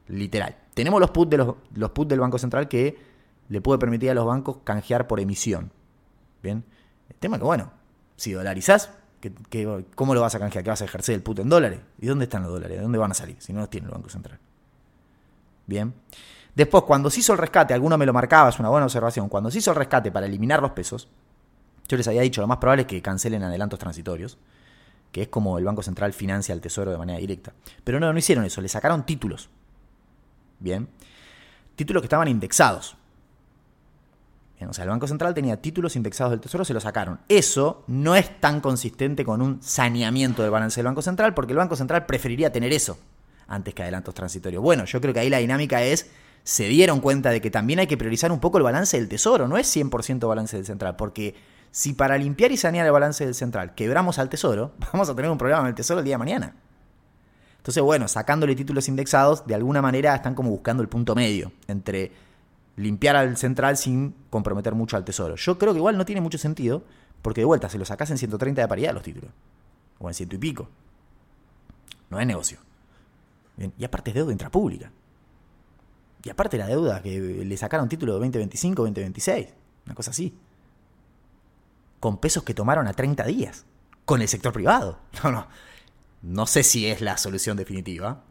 Literal. 0.09 0.57
Tenemos 0.73 0.99
los 0.99 1.11
puts, 1.11 1.37
los, 1.37 1.55
los 1.75 1.91
puts 1.91 2.09
del 2.09 2.19
Banco 2.19 2.37
Central 2.37 2.67
que 2.67 3.12
le 3.49 3.61
puede 3.61 3.79
permitir 3.79 4.09
a 4.11 4.13
los 4.13 4.25
bancos 4.25 4.57
canjear 4.63 5.07
por 5.07 5.19
emisión. 5.19 5.71
Bien. 6.41 6.63
El 7.09 7.15
tema 7.15 7.35
es 7.37 7.39
que, 7.41 7.45
bueno, 7.45 7.71
si 8.15 8.31
dolarizás, 8.31 8.91
cómo 9.95 10.13
lo 10.13 10.21
vas 10.21 10.35
a 10.35 10.39
canjear? 10.39 10.63
¿Que 10.63 10.69
vas 10.69 10.81
a 10.81 10.85
ejercer 10.85 11.15
el 11.15 11.23
put 11.23 11.39
en 11.39 11.49
dólares? 11.49 11.79
¿Y 11.99 12.07
dónde 12.07 12.25
están 12.25 12.43
los 12.43 12.51
dólares? 12.51 12.77
¿De 12.77 12.83
dónde 12.83 12.97
van 12.97 13.11
a 13.11 13.13
salir? 13.13 13.37
Si 13.39 13.53
no 13.53 13.59
los 13.59 13.69
tiene 13.69 13.87
el 13.87 13.93
Banco 13.93 14.09
Central. 14.09 14.39
Bien. 15.65 15.93
Después, 16.55 16.83
cuando 16.83 17.09
se 17.09 17.21
hizo 17.21 17.33
el 17.33 17.39
rescate, 17.39 17.73
alguno 17.73 17.97
me 17.97 18.05
lo 18.05 18.13
marcaba, 18.13 18.49
es 18.49 18.59
una 18.59 18.69
buena 18.69 18.85
observación, 18.85 19.29
cuando 19.29 19.49
se 19.49 19.57
hizo 19.59 19.71
el 19.71 19.77
rescate 19.77 20.11
para 20.11 20.25
eliminar 20.25 20.61
los 20.61 20.71
pesos, 20.71 21.07
Yo 21.87 21.97
les 21.97 22.07
había 22.07 22.21
dicho, 22.21 22.41
lo 22.41 22.47
más 22.47 22.57
probable 22.57 22.83
es 22.83 22.87
que 22.87 23.01
cancelen 23.01 23.43
adelantos 23.43 23.79
transitorios, 23.79 24.37
que 25.11 25.23
es 25.23 25.27
como 25.27 25.57
el 25.57 25.65
Banco 25.65 25.83
Central 25.83 26.13
financia 26.13 26.53
al 26.53 26.61
Tesoro 26.61 26.91
de 26.91 26.97
manera 26.97 27.19
directa. 27.19 27.53
Pero 27.83 27.99
no, 27.99 28.11
no 28.11 28.19
hicieron 28.19 28.45
eso, 28.45 28.61
le 28.61 28.69
sacaron 28.69 29.05
títulos. 29.05 29.49
Bien. 30.59 30.87
Títulos 31.75 32.01
que 32.01 32.05
estaban 32.05 32.27
indexados. 32.27 32.95
O 34.69 34.73
sea, 34.73 34.83
el 34.83 34.89
Banco 34.89 35.07
Central 35.07 35.33
tenía 35.33 35.61
títulos 35.61 35.95
indexados 35.95 36.31
del 36.31 36.39
Tesoro, 36.39 36.65
se 36.65 36.73
los 36.73 36.83
sacaron. 36.83 37.19
Eso 37.29 37.83
no 37.87 38.15
es 38.15 38.39
tan 38.39 38.61
consistente 38.61 39.23
con 39.23 39.41
un 39.41 39.61
saneamiento 39.61 40.41
del 40.41 40.51
balance 40.51 40.79
del 40.79 40.85
Banco 40.85 41.01
Central, 41.01 41.33
porque 41.33 41.53
el 41.53 41.57
Banco 41.57 41.75
Central 41.75 42.05
preferiría 42.05 42.51
tener 42.51 42.73
eso 42.73 42.97
antes 43.47 43.73
que 43.73 43.83
adelantos 43.83 44.13
transitorios. 44.13 44.61
Bueno, 44.61 44.85
yo 44.85 45.01
creo 45.01 45.13
que 45.13 45.19
ahí 45.19 45.29
la 45.29 45.37
dinámica 45.37 45.83
es, 45.83 46.09
se 46.43 46.67
dieron 46.67 46.99
cuenta 46.99 47.29
de 47.29 47.41
que 47.41 47.51
también 47.51 47.79
hay 47.79 47.87
que 47.87 47.97
priorizar 47.97 48.31
un 48.31 48.39
poco 48.39 48.57
el 48.57 48.63
balance 48.63 48.97
del 48.97 49.07
Tesoro, 49.07 49.47
no 49.47 49.57
es 49.57 49.75
100% 49.75 50.27
balance 50.27 50.55
del 50.55 50.65
Central, 50.65 50.95
porque 50.95 51.35
si 51.71 51.93
para 51.93 52.17
limpiar 52.17 52.51
y 52.51 52.57
sanear 52.57 52.85
el 52.85 52.91
balance 52.91 53.25
del 53.25 53.35
Central 53.35 53.73
quebramos 53.75 54.19
al 54.19 54.29
Tesoro, 54.29 54.73
vamos 54.93 55.09
a 55.09 55.15
tener 55.15 55.31
un 55.31 55.37
problema 55.37 55.61
en 55.61 55.67
el 55.67 55.75
Tesoro 55.75 55.99
el 55.99 56.05
día 56.05 56.15
de 56.15 56.19
mañana. 56.19 56.55
Entonces, 57.57 57.81
bueno, 57.81 58.09
sacándole 58.09 58.55
títulos 58.55 58.89
indexados, 58.89 59.47
de 59.47 59.55
alguna 59.55 59.81
manera 59.81 60.13
están 60.13 60.35
como 60.35 60.49
buscando 60.49 60.83
el 60.83 60.89
punto 60.89 61.15
medio 61.15 61.53
entre 61.67 62.11
limpiar 62.75 63.15
al 63.15 63.37
central 63.37 63.77
sin 63.77 64.15
comprometer 64.29 64.75
mucho 64.75 64.97
al 64.97 65.05
tesoro. 65.05 65.35
Yo 65.35 65.57
creo 65.57 65.73
que 65.73 65.79
igual 65.79 65.97
no 65.97 66.05
tiene 66.05 66.21
mucho 66.21 66.37
sentido, 66.37 66.83
porque 67.21 67.41
de 67.41 67.45
vuelta 67.45 67.69
se 67.69 67.77
lo 67.77 67.85
sacas 67.85 68.09
en 68.11 68.17
130 68.17 68.61
de 68.61 68.67
paridad 68.67 68.93
los 68.93 69.03
títulos, 69.03 69.31
o 69.99 70.07
en 70.07 70.13
ciento 70.13 70.35
y 70.35 70.39
pico. 70.39 70.67
No 72.09 72.19
es 72.19 72.27
negocio. 72.27 72.59
Y 73.77 73.85
aparte 73.85 74.11
es 74.11 74.15
deuda 74.15 74.31
intrapública. 74.31 74.91
Y 76.23 76.29
aparte 76.29 76.57
la 76.57 76.67
deuda 76.67 77.01
que 77.01 77.19
le 77.19 77.57
sacaron 77.57 77.89
título 77.89 78.13
de 78.13 78.19
2025, 78.19 78.81
2026, 78.81 79.47
una 79.85 79.95
cosa 79.95 80.11
así. 80.11 80.35
Con 81.99 82.17
pesos 82.17 82.43
que 82.43 82.53
tomaron 82.53 82.87
a 82.87 82.93
30 82.93 83.23
días, 83.25 83.65
con 84.05 84.21
el 84.21 84.27
sector 84.27 84.53
privado. 84.53 84.99
No, 85.23 85.31
no. 85.31 85.47
No 86.21 86.47
sé 86.47 86.63
si 86.63 86.87
es 86.87 87.01
la 87.01 87.17
solución 87.17 87.57
definitiva. 87.57 88.23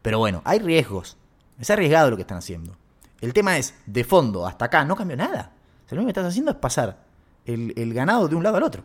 Pero 0.00 0.18
bueno, 0.18 0.40
hay 0.46 0.60
riesgos. 0.60 1.18
Es 1.58 1.68
arriesgado 1.68 2.08
lo 2.08 2.16
que 2.16 2.22
están 2.22 2.38
haciendo. 2.38 2.74
El 3.20 3.32
tema 3.32 3.56
es, 3.58 3.74
de 3.86 4.04
fondo 4.04 4.46
hasta 4.46 4.66
acá, 4.66 4.84
no 4.84 4.96
cambió 4.96 5.16
nada. 5.16 5.52
lo 5.90 5.96
único 5.96 6.06
que 6.06 6.20
estás 6.20 6.26
haciendo 6.26 6.50
es 6.50 6.56
pasar 6.56 6.98
el, 7.44 7.94
ganado 7.94 8.28
de 8.28 8.36
un 8.36 8.42
lado 8.42 8.56
al 8.56 8.62
otro. 8.62 8.84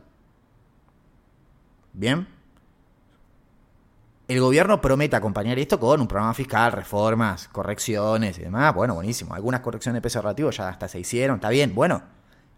Bien. 1.94 2.28
El 4.28 4.40
gobierno 4.40 4.82
promete 4.82 5.16
acompañar 5.16 5.60
esto 5.60 5.80
con 5.80 6.00
un 6.02 6.08
programa 6.08 6.34
fiscal, 6.34 6.72
reformas, 6.72 7.50
correcciones 7.50 8.40
y 8.40 8.44
demás. 8.44 8.74
Bueno, 8.74 8.96
buenísimo. 8.96 9.36
Algunas 9.36 9.60
correcciones 9.60 9.98
de 9.98 10.02
peso 10.02 10.22
relativo 10.22 10.50
ya 10.50 10.70
hasta 10.70 10.88
se 10.88 11.00
hicieron. 11.00 11.36
Está 11.36 11.50
bien. 11.50 11.76
Bueno, 11.76 12.02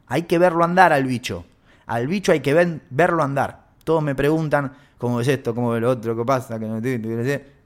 hay 0.07 0.23
que 0.23 0.37
verlo 0.37 0.63
andar 0.63 0.93
al 0.93 1.03
bicho. 1.05 1.43
Al 1.87 2.07
bicho 2.07 2.31
hay 2.31 2.39
que 2.39 2.79
verlo 2.89 3.23
andar. 3.23 3.65
Todos 3.83 4.03
me 4.03 4.15
preguntan, 4.15 4.73
cómo 4.97 5.21
es 5.21 5.27
esto, 5.27 5.53
cómo 5.53 5.75
es 5.75 5.81
lo 5.81 5.91
otro, 5.91 6.15
qué 6.15 6.25
pasa, 6.25 6.57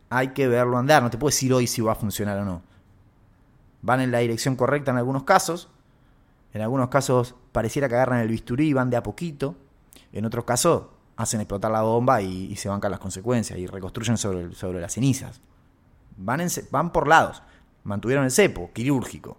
hay 0.09 0.27
que 0.29 0.47
verlo 0.47 0.77
andar, 0.77 1.03
no 1.03 1.09
te 1.09 1.17
puedo 1.17 1.29
decir 1.29 1.53
hoy 1.53 1.67
si 1.67 1.81
va 1.81 1.93
a 1.93 1.95
funcionar 1.95 2.37
o 2.39 2.45
no. 2.45 2.61
Van 3.81 4.01
en 4.01 4.11
la 4.11 4.19
dirección 4.19 4.55
correcta 4.55 4.91
en 4.91 4.97
algunos 4.97 5.23
casos, 5.23 5.69
en 6.53 6.61
algunos 6.61 6.89
casos 6.89 7.35
pareciera 7.51 7.87
que 7.87 7.95
agarran 7.95 8.19
el 8.19 8.27
bisturí 8.27 8.69
y 8.69 8.73
van 8.73 8.89
de 8.89 8.97
a 8.97 9.03
poquito, 9.03 9.55
en 10.11 10.25
otros 10.25 10.45
casos 10.45 10.83
hacen 11.15 11.41
explotar 11.41 11.71
la 11.71 11.81
bomba 11.81 12.21
y, 12.21 12.55
se 12.55 12.69
bancan 12.69 12.91
las 12.91 12.99
consecuencias 12.99 13.59
y 13.59 13.67
reconstruyen 13.67 14.17
sobre, 14.17 14.53
sobre 14.55 14.79
las 14.79 14.93
cenizas. 14.93 15.41
Van, 16.17 16.45
van 16.71 16.91
por 16.91 17.07
lados, 17.07 17.43
mantuvieron 17.83 18.25
el 18.25 18.31
cepo 18.31 18.71
quirúrgico, 18.73 19.37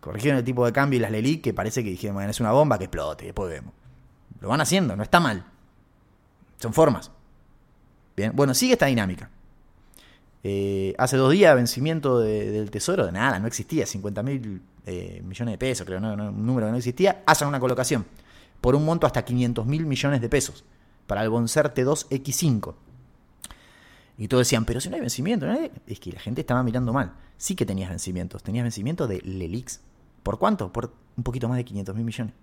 corrigieron 0.00 0.38
el 0.38 0.44
tipo 0.44 0.64
de 0.66 0.72
cambio 0.72 0.98
y 0.98 1.00
las 1.00 1.10
LELIC 1.10 1.42
que 1.42 1.54
parece 1.54 1.82
que 1.82 1.90
dijeron, 1.90 2.16
bueno, 2.16 2.30
es 2.30 2.40
una 2.40 2.52
bomba 2.52 2.78
que 2.78 2.84
explote, 2.84 3.24
después 3.24 3.50
vemos. 3.50 3.72
Lo 4.40 4.48
van 4.48 4.60
haciendo, 4.60 4.96
no 4.96 5.02
está 5.02 5.20
mal. 5.20 5.44
Son 6.58 6.72
formas. 6.72 7.10
Bien, 8.16 8.32
bueno, 8.34 8.54
sigue 8.54 8.74
esta 8.74 8.86
dinámica. 8.86 9.30
Eh, 10.48 10.94
hace 10.96 11.16
dos 11.16 11.32
días, 11.32 11.56
vencimiento 11.56 12.20
del 12.20 12.70
tesoro, 12.70 13.04
de 13.04 13.10
nada, 13.10 13.40
no 13.40 13.48
existía, 13.48 13.84
50 13.84 14.22
mil 14.22 14.62
eh, 14.86 15.20
millones 15.24 15.54
de 15.54 15.58
pesos, 15.58 15.84
creo, 15.84 15.98
un 15.98 16.46
número 16.46 16.68
que 16.68 16.70
no 16.70 16.76
existía, 16.76 17.24
hacen 17.26 17.48
una 17.48 17.58
colocación 17.58 18.06
por 18.60 18.76
un 18.76 18.84
monto 18.84 19.08
hasta 19.08 19.24
500 19.24 19.66
mil 19.66 19.86
millones 19.86 20.20
de 20.20 20.28
pesos 20.28 20.62
para 21.08 21.24
el 21.24 21.30
Boncer 21.30 21.74
T2X5. 21.74 22.74
Y 24.18 24.28
todos 24.28 24.42
decían, 24.42 24.64
pero 24.64 24.80
si 24.80 24.88
no 24.88 24.94
hay 24.94 25.00
vencimiento, 25.00 25.48
es 25.84 25.98
que 25.98 26.12
la 26.12 26.20
gente 26.20 26.42
estaba 26.42 26.62
mirando 26.62 26.92
mal. 26.92 27.14
Sí 27.38 27.56
que 27.56 27.66
tenías 27.66 27.90
vencimientos, 27.90 28.44
tenías 28.44 28.62
vencimiento 28.62 29.08
de 29.08 29.20
Lelix. 29.22 29.80
¿Por 30.22 30.38
cuánto? 30.38 30.72
Por 30.72 30.94
un 31.16 31.24
poquito 31.24 31.48
más 31.48 31.56
de 31.56 31.64
500 31.64 31.96
mil 31.96 32.04
millones. 32.04 32.34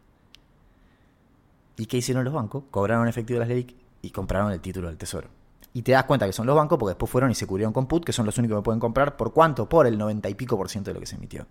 ¿Y 1.78 1.86
qué 1.86 1.96
hicieron 1.96 2.26
los 2.26 2.34
bancos? 2.34 2.66
Cobraron 2.70 3.08
efectivo 3.08 3.40
las 3.40 3.48
Lelix 3.48 3.74
y 4.02 4.10
compraron 4.10 4.52
el 4.52 4.60
título 4.60 4.90
del 4.90 4.98
tesoro. 4.98 5.30
Y 5.74 5.82
te 5.82 5.92
das 5.92 6.04
cuenta 6.04 6.26
que 6.28 6.34
son 6.34 6.46
los 6.46 6.56
bancos 6.56 6.78
porque 6.78 6.92
después 6.92 7.12
fueron 7.12 7.32
y 7.32 7.36
se 7.36 7.48
cubrieron 7.48 7.74
con 7.74 7.88
put, 7.88 8.06
que 8.06 8.14
son 8.14 8.26
los 8.26 8.38
únicos 8.38 8.60
que 8.60 8.64
pueden 8.64 8.80
comprar. 8.80 9.18
¿Por 9.18 9.34
cuánto? 9.34 9.68
Por 9.68 9.88
el 9.88 9.98
90 9.98 10.30
y 10.30 10.36
pico 10.36 10.56
por 10.56 10.70
ciento 10.70 10.92
de 10.92 10.96
lo 10.96 11.00
que 11.00 11.08
se 11.08 11.16
emitió. 11.16 11.48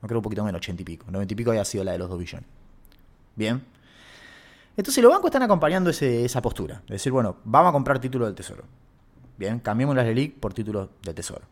No 0.00 0.08
creo 0.08 0.20
un 0.20 0.22
poquito 0.22 0.44
menos, 0.44 0.60
80 0.60 0.82
y 0.82 0.84
pico. 0.84 1.06
90 1.10 1.32
y 1.32 1.36
pico 1.36 1.50
había 1.50 1.64
sido 1.64 1.82
la 1.82 1.92
de 1.92 1.98
los 1.98 2.08
2 2.08 2.18
billones. 2.18 2.48
Bien. 3.34 3.62
Entonces 4.76 5.02
los 5.02 5.12
bancos 5.12 5.28
están 5.28 5.42
acompañando 5.42 5.90
esa 5.90 6.42
postura. 6.42 6.82
De 6.86 6.94
decir, 6.94 7.10
bueno, 7.10 7.36
vamos 7.44 7.70
a 7.70 7.72
comprar 7.72 7.98
título 7.98 8.26
del 8.26 8.34
tesoro. 8.34 8.62
Bien, 9.36 9.58
cambiemos 9.58 9.96
las 9.96 10.06
LELIC 10.06 10.38
por 10.38 10.54
títulos 10.54 10.90
del 11.02 11.14
tesoro. 11.14 11.42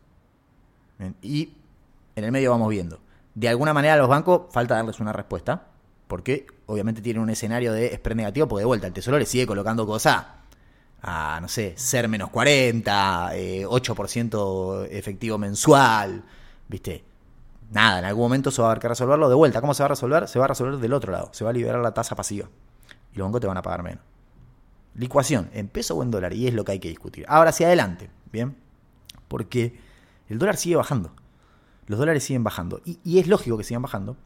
Y 1.22 1.52
en 2.14 2.24
el 2.24 2.30
medio 2.30 2.50
vamos 2.50 2.68
viendo. 2.68 3.00
De 3.34 3.48
alguna 3.48 3.72
manera 3.72 3.94
a 3.94 3.96
los 3.96 4.08
bancos 4.08 4.42
falta 4.52 4.76
darles 4.76 5.00
una 5.00 5.12
respuesta 5.12 5.66
porque 6.06 6.46
obviamente 6.66 7.02
tiene 7.02 7.18
un 7.18 7.30
escenario 7.30 7.72
de 7.72 7.96
spread 7.96 8.16
negativo, 8.16 8.46
porque 8.46 8.60
de 8.60 8.66
vuelta 8.66 8.86
el 8.86 8.92
tesoro 8.92 9.18
le 9.18 9.26
sigue 9.26 9.46
colocando 9.46 9.86
cosas 9.86 10.24
a, 11.06 11.38
no 11.40 11.48
sé, 11.48 11.74
ser 11.76 12.08
menos 12.08 12.30
40, 12.30 13.32
8% 13.34 14.84
eh, 14.86 14.98
efectivo 14.98 15.36
mensual, 15.36 16.24
¿viste? 16.66 17.04
Nada, 17.70 17.98
en 17.98 18.04
algún 18.06 18.22
momento 18.24 18.50
se 18.50 18.62
va 18.62 18.68
a 18.68 18.70
haber 18.70 18.80
que 18.80 18.88
resolverlo 18.88 19.28
de 19.28 19.34
vuelta. 19.34 19.60
¿Cómo 19.60 19.74
se 19.74 19.82
va 19.82 19.86
a 19.86 19.88
resolver? 19.88 20.28
Se 20.28 20.38
va 20.38 20.46
a 20.46 20.48
resolver 20.48 20.78
del 20.78 20.92
otro 20.94 21.12
lado, 21.12 21.28
se 21.32 21.44
va 21.44 21.50
a 21.50 21.52
liberar 21.52 21.80
la 21.80 21.92
tasa 21.92 22.16
pasiva 22.16 22.48
y 23.12 23.18
los 23.18 23.26
bancos 23.26 23.42
te 23.42 23.46
van 23.46 23.58
a 23.58 23.62
pagar 23.62 23.82
menos. 23.82 24.02
Licuación, 24.94 25.50
en 25.52 25.68
peso 25.68 25.94
o 25.94 26.02
en 26.02 26.10
dólar, 26.10 26.32
y 26.32 26.46
es 26.46 26.54
lo 26.54 26.64
que 26.64 26.72
hay 26.72 26.78
que 26.78 26.88
discutir. 26.88 27.26
Ahora 27.28 27.50
hacia 27.50 27.66
adelante, 27.66 28.08
¿bien? 28.32 28.56
Porque 29.28 29.78
el 30.28 30.38
dólar 30.38 30.56
sigue 30.56 30.76
bajando. 30.76 31.12
Los 31.86 31.98
dólares 31.98 32.24
siguen 32.24 32.44
bajando. 32.44 32.80
Y, 32.84 32.98
y 33.04 33.18
es 33.18 33.26
lógico 33.26 33.58
que 33.58 33.64
sigan 33.64 33.82
bajando, 33.82 34.16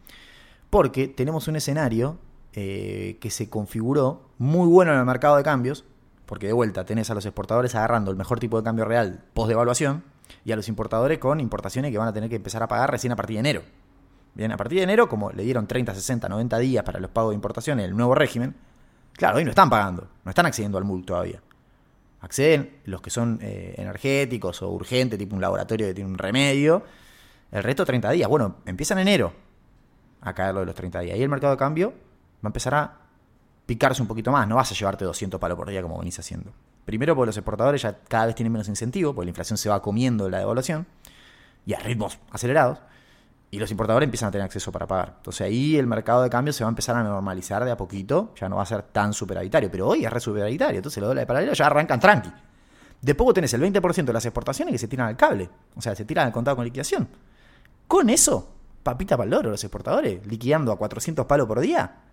porque 0.71 1.09
tenemos 1.09 1.49
un 1.49 1.57
escenario 1.57 2.19
eh, 2.53 3.19
que 3.21 3.31
se 3.31 3.49
configuró 3.51 4.31
muy 4.39 4.69
bueno 4.69 4.93
en 4.93 4.99
el 4.99 5.05
mercado 5.07 5.37
de 5.37 5.43
cambios, 5.43 5.85
porque 6.29 6.47
de 6.47 6.53
vuelta 6.53 6.85
tenés 6.85 7.09
a 7.11 7.15
los 7.15 7.25
exportadores 7.25 7.75
agarrando 7.75 8.11
el 8.11 8.17
mejor 8.19 8.39
tipo 8.39 8.59
de 8.59 8.63
cambio 8.63 8.85
real 8.85 9.25
post 9.33 9.49
devaluación 9.49 10.05
y 10.45 10.53
a 10.53 10.57
los 10.57 10.69
importadores 10.69 11.19
con 11.19 11.41
importaciones 11.41 11.91
que 11.91 11.97
van 11.97 12.07
a 12.07 12.13
tener 12.13 12.29
que 12.29 12.37
empezar 12.37 12.63
a 12.63 12.69
pagar 12.69 12.91
recién 12.91 13.13
a 13.13 13.17
partir 13.17 13.37
de 13.37 13.41
enero. 13.41 13.63
Bien, 14.35 14.53
a 14.53 14.59
partir 14.59 14.77
de 14.77 14.85
enero, 14.85 15.09
como 15.09 15.31
le 15.33 15.43
dieron 15.43 15.67
30, 15.67 15.95
60, 15.95 16.29
90 16.29 16.59
días 16.59 16.85
para 16.85 17.01
los 17.01 17.11
pagos 17.11 17.31
de 17.31 17.37
importaciones, 17.37 17.87
el 17.87 17.97
nuevo 17.97 18.15
régimen, 18.15 18.55
claro, 19.15 19.39
hoy 19.39 19.45
no 19.45 19.51
están 19.51 19.71
pagando, 19.71 20.07
no 20.23 20.31
están 20.31 20.45
accediendo 20.45 20.77
al 20.77 20.85
MUL 20.85 21.07
todavía. 21.07 21.41
Acceden 22.21 22.79
los 22.85 23.01
que 23.01 23.09
son 23.09 23.39
eh, 23.41 23.75
energéticos 23.79 24.61
o 24.61 24.69
urgentes, 24.69 25.19
tipo 25.19 25.35
un 25.35 25.41
laboratorio 25.41 25.87
que 25.87 25.95
tiene 25.95 26.11
un 26.11 26.19
remedio. 26.19 26.83
El 27.51 27.63
resto 27.63 27.87
30 27.87 28.11
días. 28.11 28.29
Bueno, 28.29 28.57
empiezan 28.67 28.99
en 28.99 29.09
enero 29.09 29.33
a 30.21 30.35
caer 30.35 30.53
lo 30.53 30.61
de 30.61 30.67
los 30.67 30.75
30 30.75 31.01
días. 31.01 31.17
Y 31.17 31.23
el 31.23 31.31
mercado 31.31 31.55
de 31.55 31.59
cambio 31.59 31.89
va 31.91 31.95
a 32.45 32.49
empezar 32.49 32.75
a 32.75 33.08
picarse 33.69 34.01
un 34.01 34.09
poquito 34.09 34.33
más. 34.33 34.49
No 34.49 34.57
vas 34.57 34.73
a 34.73 34.75
llevarte 34.75 35.05
200 35.05 35.39
palos 35.39 35.59
por 35.59 35.69
día 35.69 35.83
como 35.83 35.99
venís 35.99 36.19
haciendo. 36.19 36.53
Primero 36.87 37.15
porque 37.15 37.27
los 37.27 37.37
exportadores 37.37 37.83
ya 37.83 37.99
cada 38.09 38.25
vez 38.25 38.35
tienen 38.35 38.51
menos 38.51 38.67
incentivo, 38.67 39.15
porque 39.15 39.27
la 39.27 39.31
inflación 39.31 39.59
se 39.59 39.69
va 39.69 39.83
comiendo 39.83 40.31
la 40.31 40.39
devaluación 40.39 40.87
y 41.67 41.75
a 41.75 41.79
ritmos 41.79 42.19
acelerados. 42.31 42.79
Y 43.51 43.59
los 43.59 43.71
importadores 43.71 44.07
empiezan 44.07 44.31
a 44.31 44.33
tener 44.33 44.47
acceso 44.47 44.73
para 44.73 44.87
pagar. 44.87 45.17
Entonces 45.19 45.43
ahí 45.43 45.77
el 45.77 45.87
mercado 45.87 46.23
de 46.23 46.31
cambio 46.31 46.55
se 46.55 46.65
va 46.65 46.69
a 46.69 46.73
empezar 46.73 46.97
a 46.97 47.03
normalizar 47.03 47.63
de 47.63 47.71
a 47.71 47.77
poquito. 47.77 48.33
Ya 48.41 48.49
no 48.49 48.57
va 48.57 48.63
a 48.63 48.67
ser 48.67 48.85
tan 48.85 49.13
superavitario. 49.13 49.71
Pero 49.71 49.87
hoy 49.87 50.07
es 50.07 50.11
re 50.11 50.21
superavitario. 50.21 50.79
Entonces 50.79 50.99
los 51.03 51.09
dólares 51.09 51.27
paralelos 51.27 51.59
ya 51.59 51.67
arrancan 51.67 52.01
tranqui. 52.01 52.33
De 53.03 53.15
poco 53.15 53.35
tenés 53.35 53.53
el 53.53 53.61
20% 53.61 54.05
de 54.05 54.13
las 54.15 54.25
exportaciones 54.25 54.73
que 54.73 54.79
se 54.79 54.89
tiran 54.89 55.09
al 55.09 55.17
cable. 55.19 55.51
O 55.77 55.83
sea, 55.83 55.95
se 55.95 56.07
tiran 56.07 56.27
al 56.27 56.33
contado 56.33 56.57
con 56.57 56.65
liquidación. 56.65 57.07
Con 57.87 58.09
eso 58.09 58.55
papita 58.83 59.19
para 59.19 59.29
el 59.29 59.35
oro 59.35 59.51
los 59.51 59.63
exportadores, 59.63 60.27
liquidando 60.27 60.73
a 60.73 60.79
400 60.79 61.27
palos 61.27 61.47
por 61.47 61.61
día. 61.61 62.08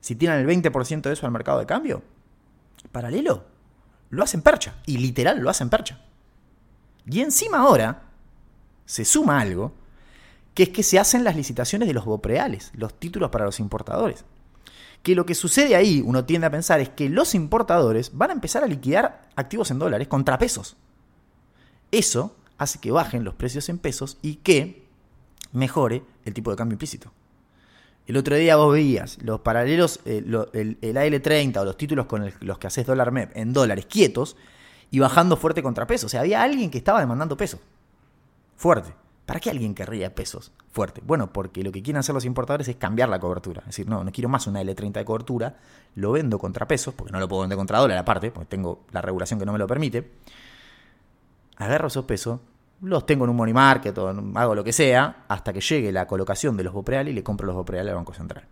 Si 0.00 0.14
tienen 0.16 0.38
el 0.38 0.46
20% 0.46 1.02
de 1.02 1.12
eso 1.12 1.26
al 1.26 1.32
mercado 1.32 1.58
de 1.58 1.66
cambio, 1.66 2.02
paralelo, 2.92 3.44
lo 4.10 4.22
hacen 4.22 4.42
percha. 4.42 4.76
Y 4.86 4.98
literal 4.98 5.40
lo 5.40 5.50
hacen 5.50 5.70
percha. 5.70 6.00
Y 7.06 7.20
encima 7.20 7.58
ahora 7.58 8.02
se 8.84 9.04
suma 9.04 9.40
algo, 9.40 9.72
que 10.54 10.64
es 10.64 10.68
que 10.70 10.82
se 10.82 10.98
hacen 10.98 11.24
las 11.24 11.36
licitaciones 11.36 11.88
de 11.88 11.94
los 11.94 12.04
bopreales, 12.04 12.72
los 12.74 12.98
títulos 12.98 13.30
para 13.30 13.44
los 13.44 13.60
importadores. 13.60 14.24
Que 15.02 15.14
lo 15.14 15.24
que 15.24 15.34
sucede 15.34 15.76
ahí, 15.76 16.02
uno 16.04 16.24
tiende 16.24 16.46
a 16.46 16.50
pensar, 16.50 16.80
es 16.80 16.88
que 16.88 17.08
los 17.08 17.34
importadores 17.34 18.16
van 18.16 18.30
a 18.30 18.34
empezar 18.34 18.64
a 18.64 18.66
liquidar 18.66 19.28
activos 19.36 19.70
en 19.70 19.78
dólares 19.78 20.08
contra 20.08 20.38
pesos. 20.38 20.76
Eso 21.90 22.36
hace 22.58 22.80
que 22.80 22.90
bajen 22.90 23.24
los 23.24 23.34
precios 23.34 23.68
en 23.68 23.78
pesos 23.78 24.18
y 24.20 24.36
que 24.36 24.86
mejore 25.52 26.02
el 26.24 26.34
tipo 26.34 26.50
de 26.50 26.56
cambio 26.56 26.74
implícito. 26.74 27.12
El 28.08 28.16
otro 28.16 28.36
día 28.36 28.56
vos 28.56 28.72
veías 28.72 29.22
los 29.22 29.40
paralelos, 29.40 30.00
eh, 30.06 30.24
el, 30.54 30.78
AL30 30.80 31.58
o 31.58 31.64
los 31.66 31.76
títulos 31.76 32.06
con 32.06 32.32
los 32.40 32.58
que 32.58 32.66
haces 32.66 32.86
dólar 32.86 33.12
MEP 33.12 33.36
en 33.36 33.52
dólares 33.52 33.84
quietos 33.84 34.34
y 34.90 34.98
bajando 34.98 35.36
fuerte 35.36 35.62
contra 35.62 35.86
peso. 35.86 36.06
O 36.06 36.08
sea, 36.08 36.20
había 36.20 36.42
alguien 36.42 36.70
que 36.70 36.78
estaba 36.78 37.00
demandando 37.00 37.36
peso. 37.36 37.60
Fuerte. 38.56 38.94
¿Para 39.26 39.40
qué 39.40 39.50
alguien 39.50 39.74
querría 39.74 40.14
pesos 40.14 40.52
fuerte? 40.70 41.02
Bueno, 41.04 41.34
porque 41.34 41.62
lo 41.62 41.70
que 41.70 41.82
quieren 41.82 42.00
hacer 42.00 42.14
los 42.14 42.24
importadores 42.24 42.66
es 42.68 42.76
cambiar 42.76 43.10
la 43.10 43.20
cobertura. 43.20 43.60
Es 43.60 43.66
decir, 43.66 43.86
no, 43.86 44.02
no 44.02 44.10
quiero 44.10 44.30
más 44.30 44.46
una 44.46 44.62
L30 44.62 44.92
de 44.92 45.04
cobertura, 45.04 45.58
lo 45.94 46.12
vendo 46.12 46.38
contra 46.38 46.66
pesos, 46.66 46.94
porque 46.94 47.12
no 47.12 47.20
lo 47.20 47.28
puedo 47.28 47.42
vender 47.42 47.58
contra 47.58 47.78
dólar 47.78 47.98
aparte, 47.98 48.30
porque 48.30 48.48
tengo 48.48 48.86
la 48.90 49.02
regulación 49.02 49.38
que 49.38 49.44
no 49.44 49.52
me 49.52 49.58
lo 49.58 49.66
permite. 49.66 50.10
Agarro 51.58 51.88
esos 51.88 52.06
pesos, 52.06 52.40
los 52.80 53.06
tengo 53.06 53.24
en 53.24 53.30
un 53.30 53.36
money 53.36 53.54
market 53.54 53.96
o 53.98 54.08
hago 54.34 54.54
lo 54.54 54.64
que 54.64 54.72
sea, 54.72 55.24
hasta 55.28 55.52
que 55.52 55.60
llegue 55.60 55.90
la 55.92 56.06
colocación 56.06 56.56
de 56.56 56.64
los 56.64 56.72
bopreales 56.72 57.12
y 57.12 57.14
le 57.14 57.22
compro 57.22 57.46
los 57.46 57.56
bopreales 57.56 57.90
al 57.90 57.96
Banco 57.96 58.14
Central. 58.14 58.44